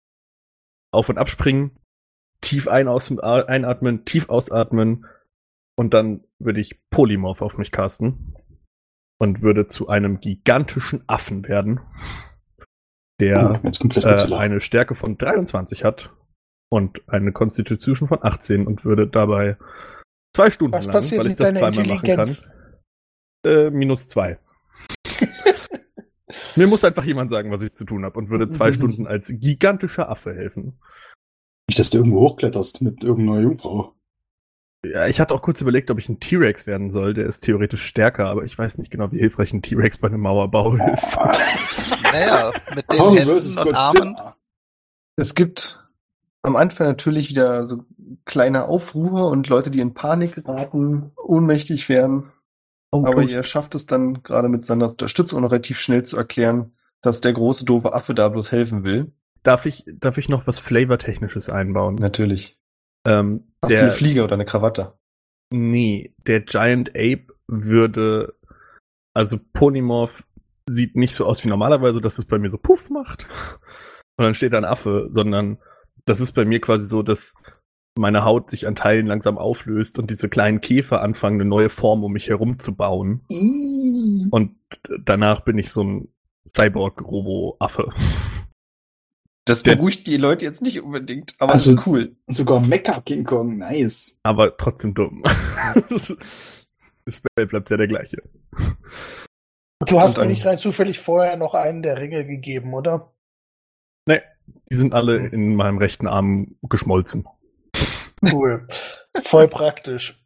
auf 0.93 1.09
und 1.09 1.17
abspringen, 1.17 1.71
tief 2.43 2.69
ein 2.69 2.87
aus, 2.87 3.11
einatmen, 3.19 4.05
tief 4.05 4.29
ausatmen 4.29 5.07
und 5.77 5.95
dann 5.95 6.25
würde 6.39 6.61
ich 6.61 6.81
Polymorph 6.91 7.43
auf 7.43 7.59
mich 7.59 7.71
casten 7.73 8.37
und 9.19 9.43
würde 9.43 9.67
zu 9.67 9.89
einem 9.89 10.21
gigantischen 10.21 11.05
Affen 11.07 11.47
werden, 11.49 11.81
der 13.21 13.61
oh, 13.63 13.89
äh, 14.01 14.35
eine 14.35 14.61
Stärke 14.61 14.95
von 14.95 15.17
23 15.17 15.85
hat 15.85 16.11
und 16.71 17.01
eine 17.09 17.33
Constitution 17.33 18.09
von 18.09 18.19
18 18.23 18.67
und 18.67 18.85
würde 18.85 19.07
dabei 19.07 19.57
zwei 20.35 20.51
Stunden 20.51 20.77
Was 20.77 20.87
lang, 20.87 20.93
passiert 20.95 21.19
weil 21.21 21.27
ich 21.27 21.31
mit 21.31 21.41
das 21.41 21.47
deiner 21.47 21.73
zweimal 21.73 21.87
machen 21.97 22.17
kann, 22.17 22.31
äh, 23.47 23.71
minus 23.71 24.09
zwei. 24.09 24.39
Mir 26.57 26.67
muss 26.67 26.85
einfach 26.85 27.05
jemand 27.05 27.31
sagen, 27.31 27.51
was 27.51 27.63
ich 27.63 27.73
zu 27.73 27.85
tun 27.85 28.05
habe 28.05 28.19
und 28.19 28.31
würde 28.31 28.49
zwei 28.49 28.73
Stunden 28.73 29.07
als 29.07 29.33
gigantischer 29.35 30.09
Affe 30.09 30.35
helfen. 30.35 30.81
Nicht, 31.69 31.79
dass 31.79 31.91
du 31.91 31.99
irgendwo 31.99 32.21
hochkletterst 32.21 32.83
mit 32.83 33.03
irgendeiner 33.05 33.41
Jungfrau. 33.41 33.95
Ja, 34.85 35.07
ich 35.07 35.21
hatte 35.21 35.33
auch 35.35 35.43
kurz 35.43 35.61
überlegt, 35.61 35.91
ob 35.91 35.99
ich 35.99 36.09
ein 36.09 36.19
T-Rex 36.19 36.67
werden 36.67 36.91
soll. 36.91 37.15
Der 37.15 37.27
ist 37.27 37.41
theoretisch 37.41 37.85
stärker, 37.85 38.27
aber 38.27 38.45
ich 38.45 38.59
weiß 38.59 38.79
nicht 38.79 38.91
genau, 38.91 39.13
wie 39.13 39.19
hilfreich 39.19 39.53
ein 39.53 39.63
T-Rex 39.63 39.99
bei 39.99 40.09
einem 40.09 40.21
Mauerbau 40.21 40.75
ist. 40.93 41.19
Naja, 42.03 42.53
mit 42.75 42.93
den 42.93 42.99
Kong 42.99 43.17
Händen 43.17 43.59
und 43.59 43.75
Armen. 43.75 44.17
Es 45.17 45.35
gibt 45.35 45.89
am 46.43 46.57
Anfang 46.57 46.87
natürlich 46.87 47.31
wieder 47.31 47.67
so 47.67 47.85
kleine 48.27 48.67
Aufruhr 48.67 49.31
und 49.31 49.49
Leute, 49.49 49.71
die 49.71 49.81
in 49.81 49.95
Panik 49.95 50.35
geraten, 50.35 51.13
ohnmächtig 51.17 51.89
werden. 51.89 52.33
Oh, 52.91 53.07
Aber 53.07 53.23
oh, 53.23 53.27
ihr 53.27 53.43
schafft 53.43 53.75
es 53.75 53.87
dann 53.87 54.23
gerade 54.23 54.49
mit 54.49 54.65
Sanders 54.65 54.93
Unterstützung 54.93 55.41
noch 55.41 55.53
relativ 55.53 55.79
schnell 55.81 56.03
zu 56.03 56.19
erklären, 56.19 56.73
dass 57.01 57.21
der 57.21 57.33
große 57.33 57.65
doofe 57.65 57.95
Affe 57.95 58.15
da 58.15 58.29
bloß 58.29 58.53
helfen 58.53 58.85
will. 58.85 59.13
darf, 59.43 59.65
ich, 59.65 59.87
darf 59.87 60.19
ich 60.19 60.29
noch 60.29 60.47
was 60.47 60.59
Flavortechnisches 60.59 61.49
einbauen? 61.49 61.95
Natürlich. 61.95 62.59
Ähm, 63.07 63.53
Hast 63.63 63.71
du 63.71 63.77
der, 63.77 63.83
eine 63.83 63.93
Fliege 63.93 64.25
oder 64.25 64.35
eine 64.35 64.45
Krawatte? 64.45 64.95
Nee, 65.53 66.15
der 66.27 66.41
Giant 66.41 66.91
Ape 66.91 67.27
würde, 67.47 68.35
also 69.15 69.39
Polymorph 69.53 70.25
sieht 70.69 70.97
nicht 70.97 71.15
so 71.15 71.27
aus 71.27 71.45
wie 71.45 71.49
normalerweise, 71.49 72.01
dass 72.01 72.19
es 72.19 72.25
bei 72.25 72.39
mir 72.39 72.49
so 72.49 72.59
Puff 72.59 72.91
macht 72.91 73.29
und 74.17 74.25
dann 74.25 74.35
steht 74.35 74.53
da 74.53 74.59
ein 74.59 74.65
Affe, 74.65 75.09
sondern 75.11 75.59
das 76.05 76.21
ist 76.21 76.33
bei 76.33 76.45
mir 76.45 76.61
quasi 76.61 76.87
so, 76.87 77.03
dass 77.03 77.35
meine 77.97 78.25
Haut 78.25 78.51
sich 78.51 78.67
an 78.67 78.75
Teilen 78.75 79.07
langsam 79.07 79.39
auflöst 79.39 79.99
und 79.99 80.11
diese 80.11 80.29
kleinen 80.29 80.61
Käfer 80.61 81.03
anfangen, 81.03 81.41
eine 81.41 81.49
neue 81.49 81.69
Form 81.69 82.05
um 82.05 82.13
mich 82.13 82.29
herum 82.29 82.59
zu 82.59 82.75
bauen. 82.75 83.27
Und 84.31 84.57
danach 85.05 85.41
bin 85.41 85.59
ich 85.59 85.71
so 85.71 85.85
ein 85.85 86.09
Cyborg-Robo-Affe. 86.47 87.91
Das 89.45 89.63
Der- 89.63 89.75
beruhigt 89.75 90.07
die 90.07 90.17
Leute 90.17 90.45
jetzt 90.45 90.63
nicht 90.63 90.81
unbedingt, 90.83 91.35
aber 91.39 91.53
Also- 91.55 91.73
es 91.73 91.79
ist 91.79 91.87
cool. 91.87 92.17
Sogar 92.29 92.61
Mecha 92.61 93.01
King 93.01 93.25
Kong, 93.25 93.59
nice. 93.59 94.17
Aber 94.23 94.57
trotzdem 94.57 94.95
dumm. 94.95 95.23
das 95.91 96.17
Spell 97.09 97.47
bleibt 97.47 97.71
ja 97.71 97.77
der 97.77 97.89
gleiche. 97.89 98.23
Du 99.87 99.99
hast 100.01 100.17
mir 100.19 100.27
nicht 100.27 100.47
rein 100.47 100.59
zufällig 100.59 101.01
vorher 101.01 101.37
noch 101.37 101.55
einen 101.55 101.83
der 101.83 101.99
Ringe 101.99 102.25
gegeben, 102.25 102.73
oder? 102.73 103.13
Nee, 104.07 104.21
die 104.71 104.75
sind 104.77 104.95
alle 104.95 105.27
in 105.29 105.57
meinem 105.57 105.79
rechten 105.79 106.07
Arm 106.07 106.57
geschmolzen. 106.63 107.27
Cool. 108.33 108.67
Voll 109.23 109.49
praktisch. 109.49 110.19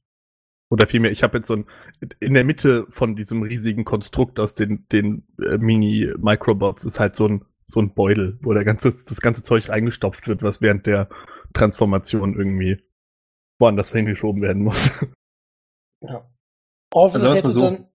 Oder 0.69 0.87
vielmehr, 0.87 1.11
ich 1.13 1.23
habe 1.23 1.39
jetzt 1.39 1.47
so 1.47 1.55
ein, 1.57 1.67
in 2.21 2.35
der 2.35 2.45
Mitte 2.45 2.87
von 2.91 3.17
diesem 3.17 3.43
riesigen 3.43 3.85
Konstrukt 3.85 4.39
aus 4.39 4.55
den, 4.55 4.87
den 4.91 5.27
äh, 5.41 5.57
Mini-Microbots 5.59 6.85
ist 6.85 7.01
halt 7.01 7.17
so 7.17 7.29
ein, 7.29 7.45
so 7.69 7.81
ein 7.81 7.95
Beutel, 7.95 8.39
wo 8.43 8.53
der 8.53 8.65
ganze, 8.65 8.91
das 8.91 9.21
ganze 9.21 9.43
Zeug 9.43 9.69
reingestopft 9.69 10.29
wird, 10.29 10.43
was 10.43 10.61
während 10.61 10.87
der 10.87 11.09
Transformation 11.53 12.35
irgendwie 12.35 12.83
woanders 13.59 13.91
hingeschoben 13.91 14.43
werden 14.43 14.63
muss. 14.63 14.91
Ja. 16.03 16.31
Orville 16.93 17.29
Also 17.29 17.43
mal 17.43 17.51
so, 17.51 17.61
dann- 17.63 17.89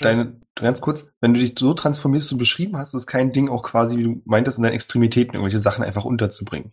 Deine, 0.00 0.38
ganz 0.54 0.82
kurz, 0.82 1.14
wenn 1.22 1.32
du 1.32 1.40
dich 1.40 1.54
so 1.58 1.72
transformierst 1.72 2.30
und 2.32 2.38
beschrieben 2.38 2.76
hast, 2.76 2.92
ist 2.92 3.06
kein 3.06 3.32
Ding 3.32 3.48
auch 3.48 3.62
quasi, 3.62 3.96
wie 3.96 4.02
du 4.02 4.22
meintest, 4.26 4.58
in 4.58 4.64
deinen 4.64 4.74
Extremitäten 4.74 5.32
irgendwelche 5.34 5.60
Sachen 5.60 5.82
einfach 5.82 6.04
unterzubringen. 6.04 6.72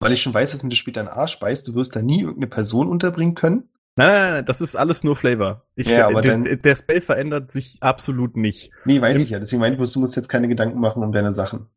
Weil 0.00 0.12
ich 0.12 0.20
schon 0.20 0.34
weiß, 0.34 0.50
dass 0.52 0.62
wenn 0.62 0.68
du 0.68 0.76
später 0.76 1.00
einen 1.00 1.08
Arsch 1.08 1.38
beißt, 1.40 1.66
du 1.66 1.74
wirst 1.74 1.96
da 1.96 2.02
nie 2.02 2.20
irgendeine 2.20 2.48
Person 2.48 2.88
unterbringen 2.88 3.34
können. 3.34 3.69
Nein, 3.96 4.08
nein, 4.08 4.32
nein, 4.34 4.46
das 4.46 4.60
ist 4.60 4.76
alles 4.76 5.04
nur 5.04 5.16
Flavor. 5.16 5.66
Ich, 5.74 5.88
Ja, 5.88 6.06
aber 6.06 6.20
der, 6.20 6.38
dann- 6.38 6.62
der 6.62 6.74
Spell 6.74 7.00
verändert 7.00 7.50
sich 7.50 7.78
absolut 7.82 8.36
nicht. 8.36 8.70
Nee, 8.84 9.00
weiß 9.00 9.16
Im- 9.16 9.22
ich 9.22 9.30
ja. 9.30 9.38
Deswegen 9.38 9.60
meinte 9.60 9.74
ich, 9.74 9.78
bloß, 9.78 9.92
du 9.92 10.00
musst 10.00 10.16
jetzt 10.16 10.28
keine 10.28 10.48
Gedanken 10.48 10.80
machen 10.80 11.02
um 11.02 11.12
deine 11.12 11.32
Sachen. 11.32 11.68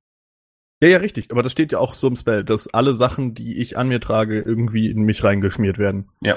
Ja, 0.82 0.90
ja, 0.90 0.98
richtig. 0.98 1.32
Aber 1.32 1.44
das 1.44 1.52
steht 1.52 1.72
ja 1.72 1.80
auch 1.80 1.94
so 1.94 2.08
im 2.08 2.16
Spell, 2.16 2.44
dass 2.44 2.74
alle 2.74 2.94
Sachen, 2.94 3.34
die 3.34 3.60
ich 3.62 3.78
an 3.78 3.88
mir 3.88 4.00
trage, 4.00 4.42
irgendwie 4.42 4.90
in 4.92 5.02
mich 5.04 5.24
reingeschmiert 5.24 5.78
werden. 5.80 6.10
Ja. 6.22 6.36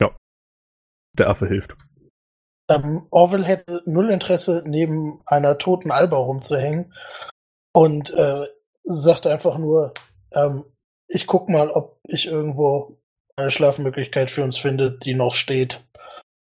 Ja. 0.00 0.16
Der 1.18 1.28
Affe 1.28 1.46
hilft. 1.48 1.76
Ähm, 2.70 3.06
Orwell 3.10 3.44
hätte 3.44 3.82
null 3.86 4.10
Interesse, 4.10 4.62
neben 4.66 5.20
einer 5.26 5.58
toten 5.58 5.90
Alba 5.90 6.16
rumzuhängen 6.18 6.94
und 7.74 8.10
äh, 8.10 8.46
sagt 8.84 9.26
einfach 9.26 9.58
nur, 9.58 9.92
ähm, 10.32 10.64
ich 11.08 11.26
guck 11.26 11.48
mal, 11.48 11.70
ob 11.70 11.98
ich 12.04 12.26
irgendwo 12.26 12.99
eine 13.36 13.50
Schlafmöglichkeit 13.50 14.30
für 14.30 14.44
uns 14.44 14.58
finde, 14.58 14.90
die 14.90 15.14
noch 15.14 15.34
steht. 15.34 15.84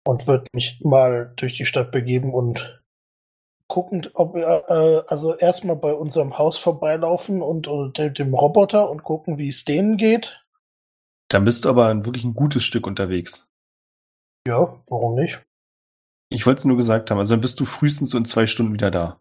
Und 0.04 0.26
wird 0.26 0.52
mich 0.52 0.80
mal 0.82 1.32
durch 1.36 1.56
die 1.56 1.66
Stadt 1.66 1.92
begeben 1.92 2.34
und 2.34 2.82
gucken, 3.68 4.08
ob 4.14 4.34
wir 4.34 4.64
äh, 4.68 5.02
also 5.06 5.36
erstmal 5.36 5.76
bei 5.76 5.94
unserem 5.94 6.36
Haus 6.38 6.58
vorbeilaufen 6.58 7.40
und, 7.40 7.68
und 7.68 7.98
dem 7.98 8.34
Roboter 8.34 8.90
und 8.90 9.04
gucken, 9.04 9.38
wie 9.38 9.48
es 9.48 9.64
denen 9.64 9.96
geht. 9.96 10.44
Dann 11.28 11.44
bist 11.44 11.64
du 11.64 11.70
aber 11.70 12.04
wirklich 12.04 12.24
ein 12.24 12.34
gutes 12.34 12.64
Stück 12.64 12.86
unterwegs. 12.86 13.48
Ja, 14.46 14.82
warum 14.88 15.14
nicht? 15.14 15.40
Ich 16.30 16.46
wollte 16.46 16.58
es 16.58 16.64
nur 16.64 16.76
gesagt 16.76 17.10
haben. 17.10 17.18
Also 17.18 17.34
dann 17.34 17.40
bist 17.40 17.60
du 17.60 17.64
frühestens 17.64 18.10
so 18.10 18.18
in 18.18 18.24
zwei 18.24 18.46
Stunden 18.46 18.72
wieder 18.72 18.90
da. 18.90 19.20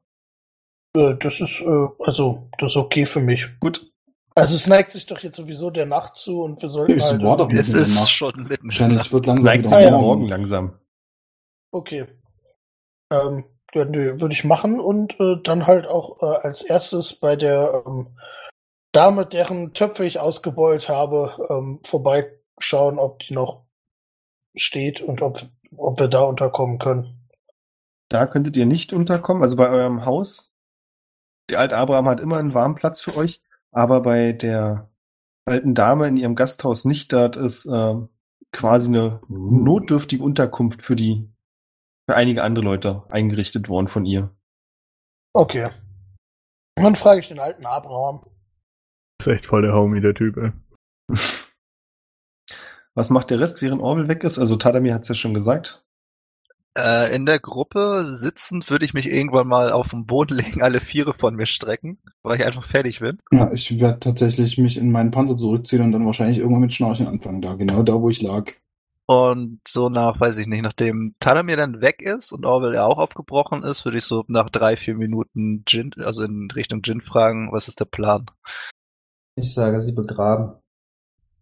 Äh, 0.96 1.16
das 1.20 1.40
ist, 1.40 1.62
äh, 1.62 1.88
also, 2.00 2.50
das 2.58 2.74
ist 2.74 2.78
okay 2.78 3.06
für 3.06 3.22
mich. 3.22 3.48
Gut. 3.60 3.91
Also 4.36 4.56
es 4.56 4.66
neigt 4.68 4.92
sich 4.92 5.06
doch 5.06 5.20
jetzt 5.20 5.36
sowieso 5.36 5.70
der 5.70 5.86
Nacht 5.86 6.16
zu 6.16 6.42
und 6.42 6.62
wir 6.62 6.70
sollten 6.70 6.98
Es 6.98 7.12
halt... 7.12 7.22
war 7.24 7.38
doch 7.38 7.52
Es 7.52 7.74
ist 7.74 7.96
Nacht. 7.96 8.10
schon 8.10 8.44
mitten 8.44 8.68
Wahrscheinlich 8.68 9.12
wird 9.12 9.28
Es 9.28 9.36
langsam 9.36 9.46
neigt 9.46 9.68
sich 9.70 9.78
der. 9.78 9.92
Morgen 9.98 10.28
langsam. 10.28 10.80
Okay. 11.72 12.06
Ähm, 13.12 13.44
ja, 13.74 13.86
nö, 13.86 14.20
würde 14.20 14.34
ich 14.34 14.44
machen 14.44 14.80
und 14.80 15.20
äh, 15.20 15.36
dann 15.44 15.68
halt 15.68 15.86
auch 15.86 16.22
äh, 16.22 16.26
als 16.26 16.62
erstes 16.62 17.14
bei 17.14 17.36
der 17.36 17.84
ähm, 17.86 18.18
Dame, 18.94 19.26
deren 19.26 19.74
Töpfe 19.74 20.06
ich 20.06 20.20
ausgebeult 20.20 20.90
habe, 20.90 21.48
ähm, 21.50 21.80
vorbeischauen, 21.86 23.00
ob 23.00 23.20
die 23.20 23.34
noch 23.34 23.66
steht 24.56 25.02
und 25.02 25.22
ob, 25.22 25.42
ob 25.78 26.00
wir 26.00 26.08
da 26.10 26.24
unterkommen 26.24 26.80
können. 26.80 27.30
Da 28.10 28.28
könntet 28.28 28.58
ihr 28.58 28.66
nicht 28.66 28.92
unterkommen. 28.92 29.44
Also 29.44 29.56
bei 29.56 29.70
eurem 29.70 30.06
Haus. 30.06 30.54
Der 31.50 31.60
alte 31.60 31.78
Abraham 31.78 32.10
hat 32.10 32.20
immer 32.20 32.38
einen 32.38 32.54
warmen 32.54 32.76
Platz 32.76 33.00
für 33.00 33.16
euch. 33.16 33.42
Aber 33.72 34.02
bei 34.02 34.34
der 34.34 34.90
alten 35.46 35.74
Dame 35.74 36.08
in 36.08 36.18
ihrem 36.18 36.36
Gasthaus 36.36 36.86
nicht. 36.86 37.14
Dort 37.14 37.38
ist 37.38 37.66
ähm, 37.66 38.10
quasi 38.52 38.90
eine 38.90 39.22
notdürftige 39.28 40.24
Unterkunft 40.24 40.82
für 40.82 40.96
die 40.96 41.30
für 42.10 42.16
einige 42.16 42.44
andere 42.44 42.66
Leute 42.66 43.04
eingerichtet 43.10 43.70
worden 43.70 43.88
von 43.88 44.06
ihr. 44.06 44.36
Okay. 45.34 45.70
Und 46.78 46.84
dann 46.84 46.96
frage 46.96 47.22
ich 47.22 47.28
den 47.28 47.40
alten 47.40 47.66
Abraham. 47.66 48.26
Ist 49.20 49.28
echt 49.28 49.46
voll 49.46 49.62
der 49.62 49.74
Homie, 49.74 50.02
der 50.02 50.14
Typ, 50.16 50.38
ey. 50.38 50.52
Was 52.94 53.10
macht 53.10 53.30
der 53.30 53.40
Rest, 53.40 53.62
während 53.62 53.82
Orwell 53.82 54.10
weg 54.10 54.24
ist? 54.24 54.40
Also 54.40 54.58
Tadamir 54.58 54.94
hat 54.94 55.04
es 55.04 55.08
ja 55.08 55.16
schon 55.16 55.34
gesagt. 55.34 55.86
Äh, 56.78 57.14
in 57.14 57.26
der 57.26 57.40
Gruppe 57.40 58.06
sitzend 58.06 58.70
würde 58.70 58.86
ich 58.86 58.94
mich 58.94 59.12
irgendwann 59.12 59.48
mal 59.48 59.72
auf 59.72 59.90
den 59.90 60.06
Boden 60.06 60.36
legen, 60.38 60.62
alle 60.62 60.80
Viere 60.80 61.14
von 61.14 61.36
mir 61.36 61.46
strecken, 61.46 62.00
weil 62.24 62.40
ich 62.40 62.46
einfach 62.46 62.64
fertig 62.64 63.00
bin. 63.00 63.20
Ja, 63.32 63.52
ich 63.52 63.80
werde 63.80 64.00
tatsächlich 64.00 64.58
mich 64.58 64.78
in 64.78 64.92
meinen 64.92 65.12
Panzer 65.12 65.36
zurückziehen 65.36 65.82
und 65.82 65.92
dann 65.92 66.06
wahrscheinlich 66.06 66.38
irgendwann 66.38 66.62
mit 66.62 66.74
Schnarchen 66.74 67.08
anfangen. 67.08 67.42
Da, 67.42 67.56
genau 67.56 67.84
da, 67.84 68.02
wo 68.02 68.10
ich 68.10 68.22
lag. 68.22 68.52
Und 69.12 69.60
so 69.68 69.90
nach, 69.90 70.22
weiß 70.22 70.38
ich 70.38 70.48
nicht, 70.48 70.62
nachdem 70.62 71.16
Talamir 71.20 71.58
dann 71.58 71.82
weg 71.82 72.02
ist 72.02 72.32
und 72.32 72.46
Orwell 72.46 72.76
ja 72.76 72.86
auch 72.86 72.98
aufgebrochen 72.98 73.62
ist, 73.62 73.84
würde 73.84 73.98
ich 73.98 74.06
so 74.06 74.24
nach 74.28 74.50
drei, 74.50 74.78
vier 74.78 74.96
Minuten 74.96 75.66
Jin, 75.68 75.92
also 75.98 76.24
in 76.24 76.50
Richtung 76.52 76.82
Jin 76.82 77.02
fragen, 77.02 77.52
was 77.52 77.68
ist 77.68 77.82
der 77.82 77.86
Plan? 77.86 78.28
Ich 79.36 79.54
sage, 79.54 79.82
sie 79.82 79.92
begraben. 79.92 80.54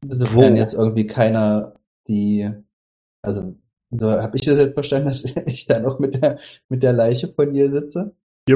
Sofern 0.07 0.53
Wo? 0.53 0.57
jetzt 0.57 0.73
irgendwie 0.73 1.05
keiner 1.05 1.75
die, 2.07 2.49
also, 3.21 3.55
so 3.91 4.11
habe 4.11 4.37
ich 4.37 4.43
das 4.45 4.57
jetzt 4.57 4.73
verstanden, 4.73 5.07
dass 5.09 5.23
ich 5.25 5.65
da 5.67 5.79
noch 5.79 5.99
mit 5.99 6.21
der, 6.21 6.39
mit 6.69 6.83
der 6.83 6.93
Leiche 6.93 7.27
von 7.33 7.53
ihr 7.53 7.71
sitze 7.71 8.15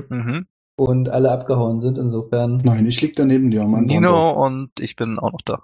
Mhm. 0.10 0.47
und 0.76 1.10
alle 1.10 1.30
abgehauen 1.31 1.80
sind. 1.80 1.97
Insofern, 1.99 2.57
Nein, 2.64 2.88
ich 2.88 2.99
lieg 3.01 3.15
da 3.15 3.26
neben 3.26 3.51
dir. 3.51 3.64
Mein 3.64 3.85
Panzer. 3.88 3.93
Nino 4.01 4.45
und 4.45 4.72
ich 4.80 4.95
bin 4.95 5.19
auch 5.19 5.31
noch 5.31 5.41
da. 5.45 5.61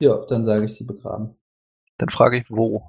ja, 0.00 0.24
dann 0.26 0.44
sage 0.44 0.64
ich, 0.66 0.74
sie 0.74 0.84
begraben. 0.84 1.34
Dann 1.98 2.08
frage 2.08 2.38
ich, 2.38 2.44
wo? 2.50 2.84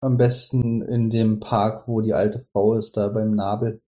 Am 0.00 0.16
besten 0.16 0.80
in 0.82 1.10
dem 1.10 1.40
Park, 1.40 1.88
wo 1.88 2.00
die 2.00 2.14
alte 2.14 2.46
Frau 2.52 2.74
ist, 2.74 2.96
da 2.96 3.08
beim 3.08 3.34
Nabel. 3.34 3.80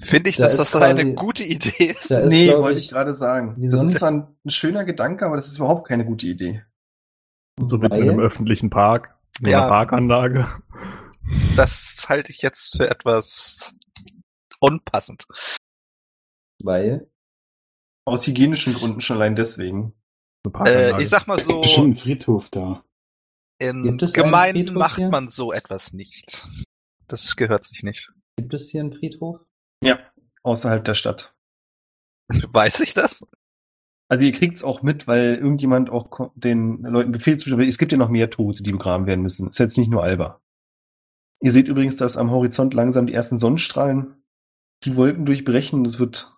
Finde 0.00 0.30
ich, 0.30 0.36
Da 0.36 0.44
dass 0.44 0.56
das 0.56 0.74
eine 0.76 1.00
quasi- 1.02 1.14
gute 1.14 1.44
Idee 1.44 1.90
ist? 1.92 2.10
Ist, 2.10 2.30
nee, 2.30 2.50
wollte 2.54 2.78
ich, 2.78 2.86
ich 2.86 2.90
gerade 2.90 3.12
sagen. 3.14 3.56
Das 3.62 3.72
sonst- 3.72 3.92
ist 3.94 3.98
zwar 3.98 4.10
ein, 4.10 4.26
schöner 4.46 4.84
Gedanke, 4.86 5.26
aber 5.26 5.36
das 5.36 5.48
ist 5.48 5.58
überhaupt 5.58 5.86
keine 5.86 6.04
gute 6.06 6.26
Idee. 6.26 6.64
So 7.62 7.76
mit 7.78 7.92
einem 7.92 8.18
öffentlichen 8.20 8.70
Park, 8.70 9.14
Ja. 9.40 9.60
einer 9.60 9.68
Parkanlage. 9.68 10.48
Das 11.56 12.06
halte 12.08 12.30
ich 12.32 12.42
jetzt 12.42 12.76
für 12.76 12.88
etwas 12.90 13.74
unpassend. 14.60 15.26
weil, 16.62 17.10
Aus 18.06 18.26
hygienischen 18.26 18.74
Gründen 18.74 19.00
schon 19.00 19.16
allein 19.16 19.36
deswegen. 19.36 19.94
Eine. 20.54 20.70
Äh, 20.96 21.02
ich 21.02 21.08
sag 21.08 21.26
mal 21.26 21.38
so, 21.38 21.60
Bestimmt 21.60 21.88
ein 21.88 21.96
Friedhof 21.96 22.50
da. 22.50 22.84
in 23.58 23.98
Gemeinden 23.98 24.58
Friedhof 24.68 24.74
macht 24.78 24.96
hier? 24.96 25.08
man 25.10 25.28
so 25.28 25.52
etwas 25.52 25.92
nicht. 25.92 26.46
Das 27.06 27.36
gehört 27.36 27.64
sich 27.64 27.82
nicht. 27.82 28.12
gibt 28.36 28.54
es 28.54 28.70
hier 28.70 28.80
einen 28.80 28.92
Friedhof? 28.92 29.38
Ja, 29.84 29.98
außerhalb 30.42 30.84
der 30.84 30.94
Stadt. 30.94 31.34
Weiß 32.28 32.80
ich 32.80 32.94
das? 32.94 33.22
Also 34.10 34.26
ihr 34.26 34.32
kriegt's 34.32 34.64
auch 34.64 34.82
mit, 34.82 35.06
weil 35.06 35.36
irgendjemand 35.36 35.88
auch 35.88 36.32
den 36.34 36.82
Leuten 36.82 37.12
Befehl 37.12 37.38
zustellt. 37.38 37.68
Es 37.68 37.78
gibt 37.78 37.92
ja 37.92 37.98
noch 37.98 38.08
mehr 38.08 38.28
Tote, 38.28 38.64
die 38.64 38.72
begraben 38.72 39.06
werden 39.06 39.22
müssen. 39.22 39.48
Ist 39.48 39.60
jetzt 39.60 39.78
nicht 39.78 39.90
nur 39.90 40.02
Alba. 40.02 40.40
Ihr 41.40 41.52
seht 41.52 41.68
übrigens, 41.68 41.96
dass 41.96 42.16
am 42.16 42.32
Horizont 42.32 42.74
langsam 42.74 43.06
die 43.06 43.14
ersten 43.14 43.38
Sonnenstrahlen 43.38 44.20
die 44.84 44.96
Wolken 44.96 45.26
durchbrechen. 45.26 45.84
Es 45.84 46.00
wird 46.00 46.36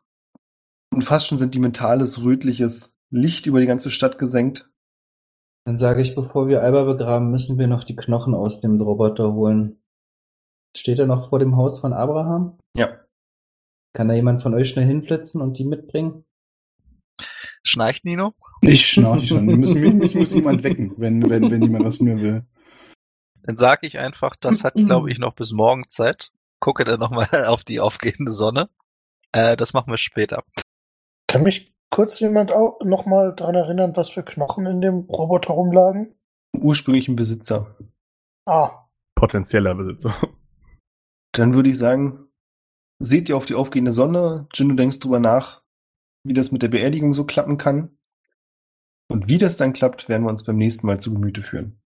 ein 0.93 1.01
fast 1.01 1.27
schon 1.29 1.39
sentimentales, 1.39 2.23
rötliches 2.23 2.95
Licht 3.11 3.47
über 3.47 3.61
die 3.61 3.67
ganze 3.67 3.91
Stadt 3.91 4.19
gesenkt. 4.19 4.71
Dann 5.65 5.79
sage 5.79 6.03
ich, 6.03 6.15
bevor 6.15 6.49
wir 6.49 6.63
Alba 6.63 6.85
begraben, 6.85 7.31
müssen 7.31 7.59
wir 7.59 7.69
noch 7.69 7.85
die 7.85 7.97
Knochen 7.97 8.35
aus 8.35 8.61
dem 8.61 8.79
Roboter 8.81 9.33
holen. 9.33 9.83
Steht 10.77 10.99
er 10.99 11.07
noch 11.07 11.31
vor 11.31 11.39
dem 11.39 11.57
Haus 11.57 11.81
von 11.81 11.95
Abraham? 11.95 12.59
Ja. 12.77 13.01
Kann 13.95 14.09
da 14.09 14.15
jemand 14.15 14.43
von 14.43 14.53
euch 14.53 14.69
schnell 14.69 14.87
hinflitzen 14.87 15.41
und 15.41 15.59
die 15.59 15.65
mitbringen? 15.65 16.25
Schnarcht 17.65 18.05
Nino? 18.05 18.35
Ich 18.61 18.87
schnarche 18.87 19.27
schon. 19.27 19.49
Wir 19.49 19.57
müssen, 19.57 19.99
mich 19.99 20.15
muss 20.15 20.35
jemand 20.35 20.65
wecken, 20.65 20.95
wenn, 20.97 21.29
wenn, 21.29 21.51
wenn 21.51 21.63
jemand 21.63 21.85
was 21.85 22.01
mir 22.01 22.21
will. 22.21 22.45
Dann 23.45 23.57
sage 23.57 23.87
ich 23.87 23.99
einfach, 23.99 24.37
das 24.37 24.65
hat, 24.65 24.75
glaube 24.75 25.11
ich, 25.11 25.19
noch 25.19 25.35
bis 25.35 25.53
morgen 25.53 25.89
Zeit. 25.89 26.33
Gucke 26.61 26.85
dann 26.85 27.01
nochmal 27.01 27.29
auf 27.49 27.65
die 27.65 27.81
aufgehende 27.81 28.31
Sonne. 28.31 28.69
Äh, 29.33 29.57
das 29.57 29.73
machen 29.73 29.91
wir 29.91 29.97
später. 29.97 30.45
Kann 31.27 31.43
mich 31.43 31.73
kurz 31.91 32.21
jemand 32.21 32.53
auch 32.53 32.81
noch 32.85 33.07
mal 33.07 33.35
daran 33.35 33.55
erinnern, 33.55 33.97
was 33.97 34.11
für 34.11 34.23
Knochen 34.23 34.67
in 34.67 34.81
dem 34.81 35.01
Roboter 35.01 35.55
rumlagen? 35.55 36.15
Ursprünglichen 36.53 37.17
Besitzer. 37.17 37.77
Ah, 38.45 38.83
Potenzieller 39.23 39.77
Besitzer. 39.77 40.17
Dann 41.33 41.55
würde 41.55 41.71
ich 41.71 41.79
sagen, 41.79 42.29
seht 42.99 43.29
ihr 43.29 43.37
auf 43.37 43.47
die 43.47 43.55
aufgehende 43.55 43.93
Sonne. 43.93 44.49
Jin, 44.53 44.69
du 44.69 44.75
denkst 44.75 44.99
drüber 44.99 45.21
nach, 45.21 45.62
wie 46.25 46.35
das 46.35 46.53
mit 46.53 46.63
der 46.63 46.69
Beerdigung 46.69 47.15
so 47.15 47.25
klappen 47.25 47.59
kann. 47.59 47.99
Und 49.09 49.29
wie 49.29 49.39
das 49.39 49.57
dann 49.57 49.73
klappt, 49.73 50.09
werden 50.09 50.25
wir 50.25 50.31
uns 50.31 50.45
beim 50.45 50.57
nächsten 50.57 50.87
Mal 50.87 51.01
zu 51.01 51.13
Gemüte 51.13 51.43
führen. 51.43 51.82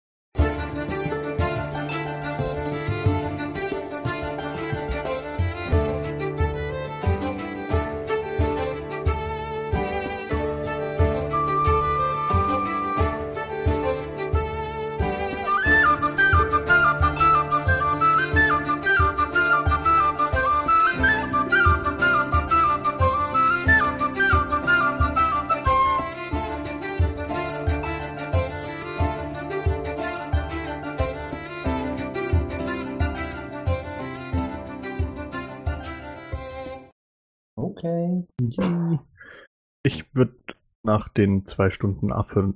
Nach 40.94 41.08
den 41.08 41.44
zwei 41.46 41.70
Stunden 41.70 42.12
Affe 42.12 42.54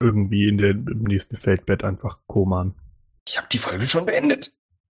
irgendwie 0.00 0.48
in 0.48 0.58
der, 0.58 0.70
im 0.70 1.04
nächsten 1.04 1.36
Feldbett 1.36 1.82
einfach 1.82 2.18
koman. 2.26 2.74
Ich 3.26 3.38
habe 3.38 3.48
die 3.50 3.58
Folge 3.58 3.86
schon 3.86 4.06
beendet. 4.06 4.52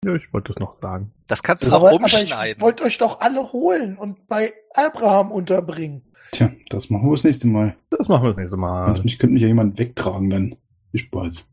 Ja, 0.05 0.15
ich 0.15 0.33
wollte 0.33 0.53
das 0.53 0.59
noch 0.59 0.73
sagen. 0.73 1.13
Das 1.29 1.43
kannst 1.43 1.65
du 1.65 1.69
aber, 1.69 1.77
auch 1.77 1.95
aber 1.95 2.05
umschneiden. 2.05 2.57
ich 2.57 2.61
wollte 2.61 2.85
euch 2.85 2.99
doch 2.99 3.21
alle 3.21 3.53
holen 3.53 3.97
und 3.97 4.27
bei 4.27 4.53
Abraham 4.75 5.31
unterbringen. 5.31 6.03
Tja, 6.33 6.51
das 6.71 6.91
machen 6.91 7.07
wir 7.07 7.13
das 7.13 7.25
nächste 7.25 7.47
Mal. 7.47 7.77
Das 7.91 8.09
machen 8.09 8.25
wir 8.25 8.29
das 8.29 8.37
nächste 8.37 8.57
Mal. 8.57 8.87
Sonst 8.87 9.05
mich 9.05 9.19
könnte 9.19 9.35
mich 9.35 9.43
ja 9.43 9.49
jemand 9.49 9.79
wegtragen 9.79 10.31
dann. 10.31 10.57
Viel 10.91 11.01
Spaß. 11.01 11.45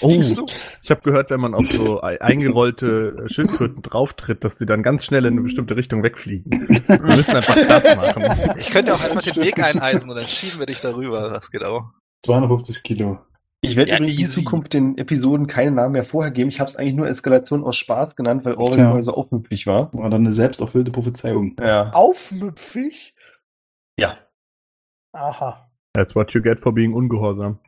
Was 0.00 0.02
Oh. 0.02 0.46
du? 0.46 0.46
Ich 0.82 0.90
habe 0.90 1.00
gehört, 1.02 1.30
wenn 1.30 1.40
man 1.40 1.54
auf 1.54 1.66
so 1.66 2.02
ei- 2.02 2.20
eingerollte 2.20 3.24
Schildkröten 3.26 3.82
drauftritt, 3.82 4.44
dass 4.44 4.56
die 4.56 4.66
dann 4.66 4.82
ganz 4.82 5.04
schnell 5.04 5.24
in 5.26 5.34
eine 5.34 5.42
bestimmte 5.42 5.76
Richtung 5.76 6.02
wegfliegen. 6.02 6.68
Wir 6.86 6.98
müssen 7.00 7.36
einfach 7.36 7.54
das 7.54 7.96
machen. 7.96 8.54
Ich 8.58 8.70
könnte 8.70 8.94
auch 8.94 9.02
einfach 9.02 9.22
den 9.22 9.36
Weg 9.42 9.62
eineisen 9.62 10.10
und 10.10 10.16
dann 10.16 10.26
schieben 10.26 10.58
wir 10.58 10.66
dich 10.66 10.80
darüber. 10.80 11.30
Das 11.30 11.50
geht 11.50 11.64
auch. 11.64 11.90
250 12.24 12.82
Kilo. 12.82 13.18
Ich 13.64 13.76
werde 13.76 13.90
Ja, 13.92 13.96
übrigens 13.98 14.16
in 14.16 14.24
easy. 14.24 14.42
Zukunft 14.42 14.72
den 14.74 14.98
Episoden 14.98 15.46
keinen 15.46 15.74
Namen 15.76 15.92
mehr 15.92 16.04
vorher 16.04 16.32
geben. 16.32 16.48
Ich 16.50 16.58
habe 16.58 16.68
es 16.68 16.74
eigentlich 16.76 16.94
nur 16.94 17.06
Eskalation 17.06 17.62
aus 17.62 17.76
Spaß 17.76 18.16
genannt, 18.16 18.44
weil 18.44 18.54
Orwell 18.54 18.78
Ja. 18.78 19.02
so 19.02 19.12
aufmüpfig 19.14 19.66
war. 19.68 19.92
War 19.94 20.10
dann 20.10 20.22
eine 20.22 20.32
selbsterfüllte 20.32 20.90
Prophezeiung. 20.90 21.54
Ja. 21.60 21.90
Aufmüpfig? 21.92 23.14
Ja. 23.96 24.16
Aha. 25.12 25.68
That's 25.94 26.16
what 26.16 26.32
you 26.32 26.42
get 26.42 26.58
for 26.58 26.72
being 26.72 26.92
ungehorsam. 26.94 27.58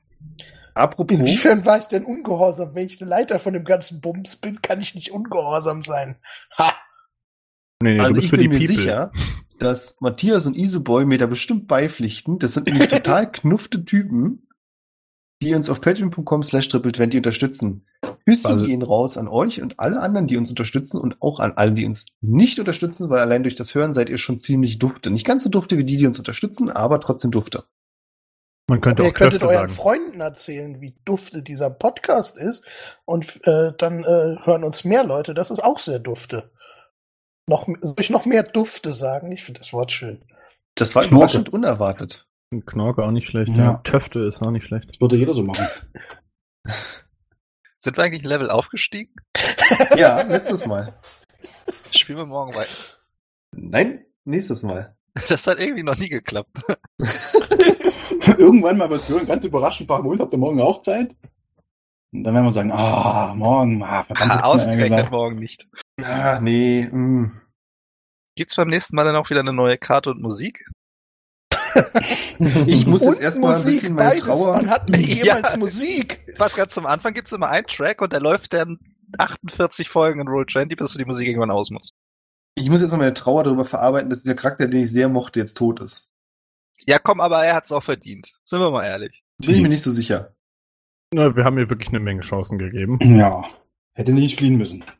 Apropos, 0.74 1.16
Inwiefern 1.18 1.64
war 1.64 1.78
ich 1.78 1.84
denn 1.84 2.04
ungehorsam? 2.04 2.74
Wenn 2.74 2.86
ich 2.86 2.98
der 2.98 3.06
Leiter 3.06 3.38
von 3.38 3.52
dem 3.54 3.64
ganzen 3.64 4.00
Bums 4.00 4.36
bin, 4.36 4.60
kann 4.60 4.80
ich 4.80 4.94
nicht 4.94 5.12
ungehorsam 5.12 5.82
sein. 5.82 6.16
Ha! 6.58 6.72
Nee, 7.82 7.94
nee, 7.94 8.00
also 8.00 8.10
du 8.10 8.14
bist 8.16 8.24
ich 8.24 8.30
für 8.30 8.36
die 8.38 8.48
bin 8.48 8.58
mir 8.58 8.66
People. 8.66 8.76
sicher, 8.82 9.12
dass 9.58 10.00
Matthias 10.00 10.46
und 10.46 10.56
Iseboy 10.56 11.04
mir 11.04 11.18
da 11.18 11.26
bestimmt 11.26 11.68
beipflichten. 11.68 12.38
Das 12.38 12.54
sind 12.54 12.66
nämlich 12.66 12.88
total 12.88 13.30
knufte 13.30 13.84
Typen, 13.84 14.48
die 15.42 15.54
uns 15.54 15.68
auf 15.70 15.80
patreon.com 15.80 16.42
slash 16.42 16.68
triple20 16.68 17.18
unterstützen. 17.18 17.86
Küsschen 18.26 18.52
Also- 18.52 18.66
gehen 18.66 18.82
raus 18.82 19.16
an 19.18 19.28
euch 19.28 19.60
und 19.62 19.78
alle 19.78 20.00
anderen, 20.00 20.26
die 20.26 20.36
uns 20.36 20.48
unterstützen 20.48 20.98
und 21.00 21.20
auch 21.20 21.40
an 21.40 21.52
alle, 21.56 21.72
die 21.72 21.84
uns 21.86 22.06
nicht 22.20 22.58
unterstützen, 22.58 23.10
weil 23.10 23.20
allein 23.20 23.42
durch 23.42 23.54
das 23.54 23.74
Hören 23.74 23.92
seid 23.92 24.08
ihr 24.08 24.18
schon 24.18 24.38
ziemlich 24.38 24.78
dufte. 24.78 25.10
Nicht 25.10 25.26
ganz 25.26 25.44
so 25.44 25.50
dufte 25.50 25.76
wie 25.78 25.84
die, 25.84 25.96
die 25.98 26.06
uns 26.06 26.18
unterstützen, 26.18 26.70
aber 26.70 27.00
trotzdem 27.00 27.30
dufte. 27.30 27.64
Man 28.66 28.80
könnte 28.80 29.02
Ihr 29.02 29.10
auch 29.10 29.14
könntet 29.14 29.40
Köfte 29.42 29.54
euren 29.54 29.68
sagen. 29.68 29.80
Freunden 29.80 30.20
erzählen, 30.20 30.80
wie 30.80 30.94
dufte 31.04 31.42
dieser 31.42 31.68
Podcast 31.70 32.38
ist. 32.38 32.64
Und 33.04 33.46
äh, 33.46 33.72
dann 33.76 34.04
äh, 34.04 34.36
hören 34.44 34.64
uns 34.64 34.84
mehr 34.84 35.04
Leute. 35.04 35.34
Das 35.34 35.50
ist 35.50 35.62
auch 35.62 35.78
sehr 35.78 35.98
dufte. 35.98 36.50
Noch, 37.46 37.68
soll 37.80 37.96
ich 37.98 38.08
noch 38.08 38.24
mehr 38.24 38.42
Dufte 38.42 38.94
sagen? 38.94 39.30
Ich 39.32 39.44
finde 39.44 39.60
das 39.60 39.72
Wort 39.74 39.92
schön. 39.92 40.24
Das 40.76 40.94
war 40.94 41.02
Knorke. 41.02 41.14
überraschend 41.16 41.52
unerwartet. 41.52 42.26
Knorke 42.64 43.04
auch 43.04 43.10
nicht 43.10 43.28
schlecht. 43.28 43.50
Ja. 43.50 43.72
Ja. 43.72 43.74
Töfte 43.84 44.20
ist 44.20 44.40
auch 44.42 44.50
nicht 44.50 44.64
schlecht. 44.66 44.88
Das 44.88 45.00
würde 45.00 45.16
jeder 45.16 45.34
so 45.34 45.42
machen. 45.42 45.66
Sind 47.76 47.98
wir 47.98 48.04
eigentlich 48.04 48.22
ein 48.22 48.28
Level 48.28 48.50
aufgestiegen? 48.50 49.14
Ja, 49.96 50.22
letztes 50.22 50.66
Mal. 50.66 50.98
Spielen 51.90 52.18
wir 52.18 52.26
morgen 52.26 52.54
weiter. 52.54 52.70
Nein, 53.52 54.06
nächstes 54.24 54.62
Mal. 54.62 54.96
Das 55.28 55.46
hat 55.46 55.60
irgendwie 55.60 55.84
noch 55.84 55.96
nie 55.96 56.08
geklappt. 56.08 56.60
Irgendwann 58.38 58.78
mal 58.78 58.90
was 58.90 59.08
hören, 59.08 59.26
ganz 59.26 59.44
überraschend 59.44 59.88
fragen, 59.88 60.08
und 60.08 60.20
habt 60.20 60.32
ihr 60.32 60.38
morgen 60.38 60.60
auch 60.60 60.82
Zeit? 60.82 61.14
Und 62.12 62.24
dann 62.24 62.34
werden 62.34 62.46
wir 62.46 62.52
sagen, 62.52 62.72
ah, 62.72 63.34
morgen, 63.36 63.82
ah, 63.82 64.04
verdammt, 64.04 64.32
Ah, 64.32 64.44
ausgerechnet 64.44 65.10
morgen 65.10 65.38
nicht. 65.38 65.68
Ah, 66.02 66.40
nee. 66.40 66.88
Mm. 66.90 67.40
Gibt's 68.36 68.56
beim 68.56 68.68
nächsten 68.68 68.96
Mal 68.96 69.04
dann 69.04 69.16
auch 69.16 69.30
wieder 69.30 69.40
eine 69.40 69.52
neue 69.52 69.78
Karte 69.78 70.10
und 70.10 70.20
Musik? 70.20 70.64
Ich 72.66 72.86
muss 72.86 73.04
jetzt 73.04 73.20
erstmal 73.20 73.56
ein 73.56 73.64
bisschen 73.64 73.94
meine 73.94 74.10
beides. 74.10 74.24
Trauer. 74.24 74.56
Man 74.56 74.70
hat 74.70 74.88
Ja. 74.96 74.96
jemals 75.36 75.56
Musik. 75.56 76.24
Was 76.38 76.54
ganz 76.54 76.72
zum 76.74 76.86
Anfang 76.86 77.14
gibt's 77.14 77.32
immer 77.32 77.48
einen 77.48 77.66
Track 77.66 78.00
und 78.02 78.12
der 78.12 78.20
läuft 78.20 78.52
dann 78.52 78.78
48 79.18 79.88
Folgen 79.88 80.20
in 80.20 80.28
Roll 80.28 80.46
20, 80.46 80.76
bis 80.78 80.92
du 80.92 80.98
die 80.98 81.04
Musik 81.04 81.26
irgendwann 81.28 81.50
aus 81.50 81.70
musst. 81.70 81.92
Ich 82.56 82.70
muss 82.70 82.80
jetzt 82.80 82.92
noch 82.92 82.98
meine 82.98 83.14
Trauer 83.14 83.44
darüber 83.44 83.64
verarbeiten, 83.64 84.10
dass 84.10 84.22
dieser 84.22 84.36
Charakter, 84.36 84.68
den 84.68 84.82
ich 84.82 84.90
sehr 84.90 85.08
mochte, 85.08 85.40
jetzt 85.40 85.54
tot 85.54 85.80
ist. 85.80 86.10
Ja, 86.86 86.98
komm, 86.98 87.20
aber 87.20 87.44
er 87.44 87.54
hat's 87.54 87.72
auch 87.72 87.82
verdient. 87.82 88.32
Sind 88.44 88.60
wir 88.60 88.70
mal 88.70 88.84
ehrlich. 88.84 89.24
Bin 89.38 89.54
ich 89.54 89.60
mir 89.60 89.68
nicht 89.68 89.82
so 89.82 89.90
sicher. 89.90 90.34
Na, 91.12 91.36
wir 91.36 91.44
haben 91.44 91.58
ihr 91.58 91.70
wirklich 91.70 91.88
eine 91.88 92.00
Menge 92.00 92.20
Chancen 92.20 92.58
gegeben. 92.58 92.98
Ja, 93.18 93.44
hätte 93.92 94.12
nicht 94.12 94.36
fliehen 94.36 94.56
müssen. 94.56 94.84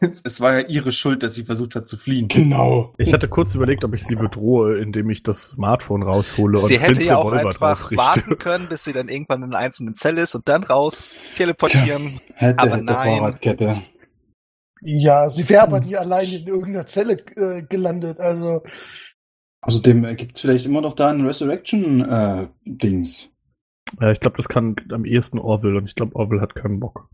Es 0.00 0.40
war 0.40 0.60
ja 0.60 0.66
ihre 0.68 0.92
Schuld, 0.92 1.24
dass 1.24 1.34
sie 1.34 1.44
versucht 1.44 1.74
hat 1.74 1.88
zu 1.88 1.96
fliehen. 1.96 2.28
Genau. 2.28 2.94
Ich 2.98 3.12
hatte 3.12 3.26
kurz 3.26 3.56
überlegt, 3.56 3.82
ob 3.84 3.94
ich 3.94 4.04
sie 4.04 4.14
bedrohe, 4.14 4.78
indem 4.78 5.10
ich 5.10 5.24
das 5.24 5.50
Smartphone 5.50 6.04
raushole 6.04 6.56
und 6.56 6.66
Sie 6.66 6.78
hätte 6.78 7.02
ja 7.02 7.16
auch 7.16 7.32
Revolver 7.32 7.68
einfach 7.68 7.90
warten 7.96 8.38
können, 8.38 8.68
bis 8.68 8.84
sie 8.84 8.92
dann 8.92 9.08
irgendwann 9.08 9.42
in 9.42 9.50
einer 9.50 9.58
einzelnen 9.58 9.94
Zelle 9.94 10.22
ist 10.22 10.36
und 10.36 10.48
dann 10.48 10.62
raus 10.62 11.20
teleportieren. 11.34 12.18
Hätte, 12.34 12.62
Aber 12.62 12.76
hätte 12.76 12.84
nein. 12.84 13.14
Fahrradkette. 13.14 13.82
Ja, 14.80 15.28
sie 15.30 15.48
wäre 15.48 15.62
aber 15.62 15.80
nie 15.80 15.96
allein 15.96 16.28
in 16.28 16.46
irgendeiner 16.46 16.86
Zelle 16.86 17.14
äh, 17.36 17.62
gelandet. 17.62 18.20
Also, 18.20 18.62
Außerdem 19.60 20.04
äh, 20.04 20.14
gibt's 20.14 20.40
vielleicht 20.40 20.66
immer 20.66 20.80
noch 20.80 20.94
da 20.94 21.10
ein 21.10 21.26
Resurrection-Dings. 21.26 23.30
Ja, 24.00 24.12
ich 24.12 24.20
glaube, 24.20 24.36
das 24.36 24.48
kann 24.48 24.76
am 24.92 25.04
ehesten 25.04 25.38
Orville 25.38 25.78
und 25.78 25.86
ich 25.86 25.94
glaube, 25.94 26.14
Orville 26.14 26.40
hat 26.40 26.54
keinen 26.54 26.78
Bock. 26.78 27.08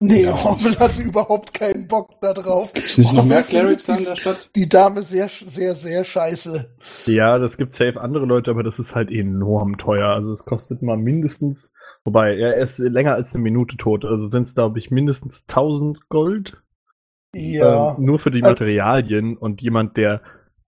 nee, 0.00 0.24
Ja. 0.24 0.34
Orwell 0.34 0.76
hat 0.78 0.98
überhaupt 0.98 1.54
keinen 1.54 1.88
Bock 1.88 2.20
da 2.20 2.34
drauf. 2.34 2.72
ist 2.74 2.98
nicht 2.98 3.12
noch 3.12 3.24
mehr 3.24 3.42
Clerics 3.42 3.86
da 3.86 3.96
in 3.96 4.04
der 4.04 4.16
Stadt? 4.16 4.50
Die 4.54 4.68
Dame 4.68 5.02
sehr, 5.02 5.28
sehr, 5.28 5.74
sehr 5.74 6.04
scheiße. 6.04 6.76
Ja, 7.06 7.38
das 7.38 7.56
gibt 7.56 7.72
safe 7.72 8.00
andere 8.00 8.26
Leute, 8.26 8.50
aber 8.50 8.62
das 8.62 8.78
ist 8.78 8.94
halt 8.94 9.10
enorm 9.10 9.78
teuer. 9.78 10.08
Also 10.08 10.32
es 10.32 10.44
kostet 10.44 10.82
mal 10.82 10.98
mindestens, 10.98 11.72
wobei 12.04 12.36
er 12.36 12.58
ist 12.58 12.78
länger 12.78 13.14
als 13.14 13.34
eine 13.34 13.42
Minute 13.42 13.76
tot. 13.78 14.04
Also 14.04 14.28
sind 14.28 14.42
es, 14.42 14.54
glaube 14.54 14.78
ich, 14.78 14.90
mindestens 14.90 15.44
1000 15.48 16.08
Gold. 16.08 16.62
Ja. 17.38 17.96
Ähm, 17.96 18.04
nur 18.04 18.18
für 18.18 18.30
die 18.30 18.42
Also- 18.42 18.52
Materialien 18.52 19.36
und 19.36 19.60
jemand, 19.60 19.96
der 19.96 20.22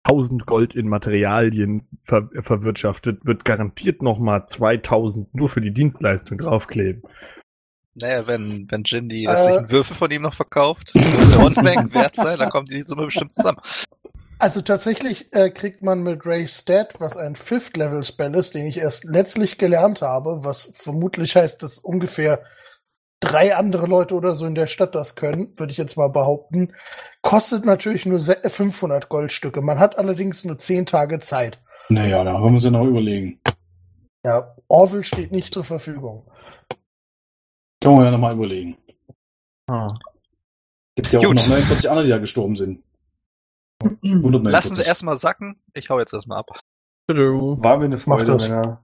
1000 0.03 0.45
Gold 0.45 0.76
in 0.76 0.88
Materialien 0.88 1.88
ver 2.03 2.30
verwirtschaftet, 2.41 3.26
wird 3.26 3.44
garantiert 3.45 4.02
nochmal 4.02 4.45
2000 4.48 5.34
nur 5.35 5.49
für 5.49 5.61
die 5.61 5.72
Dienstleistung 5.73 6.38
draufkleben. 6.38 7.03
Naja, 7.95 8.27
wenn, 8.27 8.68
wenn 8.69 8.84
Jin 8.85 9.10
die 9.10 9.26
Äh. 9.26 9.30
restlichen 9.31 9.72
Würfel 9.72 9.95
von 9.95 10.11
ihm 10.11 10.22
noch 10.22 10.34
verkauft, 10.35 10.94
Unmengen 10.95 11.94
wert 11.94 12.15
sein, 12.15 12.38
dann 12.39 12.49
kommt 12.49 12.69
die 12.69 12.84
Summe 12.84 13.06
bestimmt 13.06 13.31
zusammen. 13.34 13.57
Also 14.39 14.61
tatsächlich 14.61 15.34
äh, 15.34 15.49
kriegt 15.49 15.81
man 15.81 16.03
mit 16.03 16.23
Ray 16.26 16.48
Stat, 16.48 16.94
was 16.99 17.18
ein 17.18 17.35
Fifth-Level-Spell 17.35 18.35
ist, 18.35 18.53
den 18.53 18.68
ich 18.68 18.77
erst 18.77 19.03
letztlich 19.03 19.57
gelernt 19.57 20.02
habe, 20.02 20.44
was 20.44 20.72
vermutlich 20.76 21.35
heißt, 21.35 21.64
dass 21.64 21.80
ungefähr 21.80 22.44
drei 23.19 23.56
andere 23.56 23.88
Leute 23.88 24.14
oder 24.15 24.35
so 24.35 24.45
in 24.45 24.56
der 24.56 24.68
Stadt 24.68 24.95
das 24.95 25.15
können, 25.15 25.57
würde 25.57 25.72
ich 25.72 25.77
jetzt 25.77 25.98
mal 25.98 26.10
behaupten, 26.10 26.73
kostet 27.22 27.65
natürlich 27.65 28.06
nur 28.06 28.19
se- 28.19 28.41
500 28.49 29.10
Goldstücke. 29.10 29.61
Man 29.61 29.80
hat 29.80 29.98
allerdings 29.98 30.44
nur 30.45 30.57
10 30.60 30.85
Tage 30.85 31.19
Zeit. 31.19 31.60
Naja, 31.89 32.23
da 32.23 32.34
können 32.34 32.44
wir 32.45 32.52
uns 32.56 32.64
ja 32.64 32.72
noch 32.72 32.85
überlegen. 32.85 33.39
Ja, 34.26 34.56
Orville 34.68 35.03
steht 35.03 35.31
nicht 35.31 35.53
zur 35.53 35.64
Verfügung. 35.64 36.30
Können 37.81 37.98
wir 37.99 38.06
ja 38.06 38.11
noch 38.11 38.18
mal 38.19 38.34
überlegen. 38.34 38.77
Ah. 39.69 39.88
Gibt 40.95 41.14
ja 41.14 41.19
auch 41.19 41.23
Gut. 41.23 41.35
noch 41.35 41.48
49 41.48 41.89
andere, 41.89 42.06
die 42.06 42.11
da 42.11 42.18
gestorben 42.18 42.56
sind. 42.56 42.84
149. 44.03 44.52
Lassen 44.52 44.77
wir 44.77 44.85
erstmal 44.85 45.15
sacken. 45.15 45.61
Ich 45.76 45.89
hau 45.89 45.99
jetzt 45.99 46.14
erstmal 46.14 46.39
ab. 46.39 46.49
War 47.10 47.77
mir 47.77 47.85
eine 47.85 47.99
Freude. 47.99 48.35
Männer. 48.35 48.84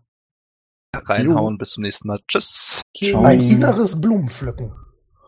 Reinhauen. 0.96 1.58
Bis 1.58 1.72
zum 1.72 1.84
nächsten 1.84 2.08
Mal. 2.08 2.20
Tschüss. 2.28 2.82
Ciao. 2.96 3.24
Ein 3.24 3.42
inneres 3.42 4.00
Blumenpflücken. 4.00 4.72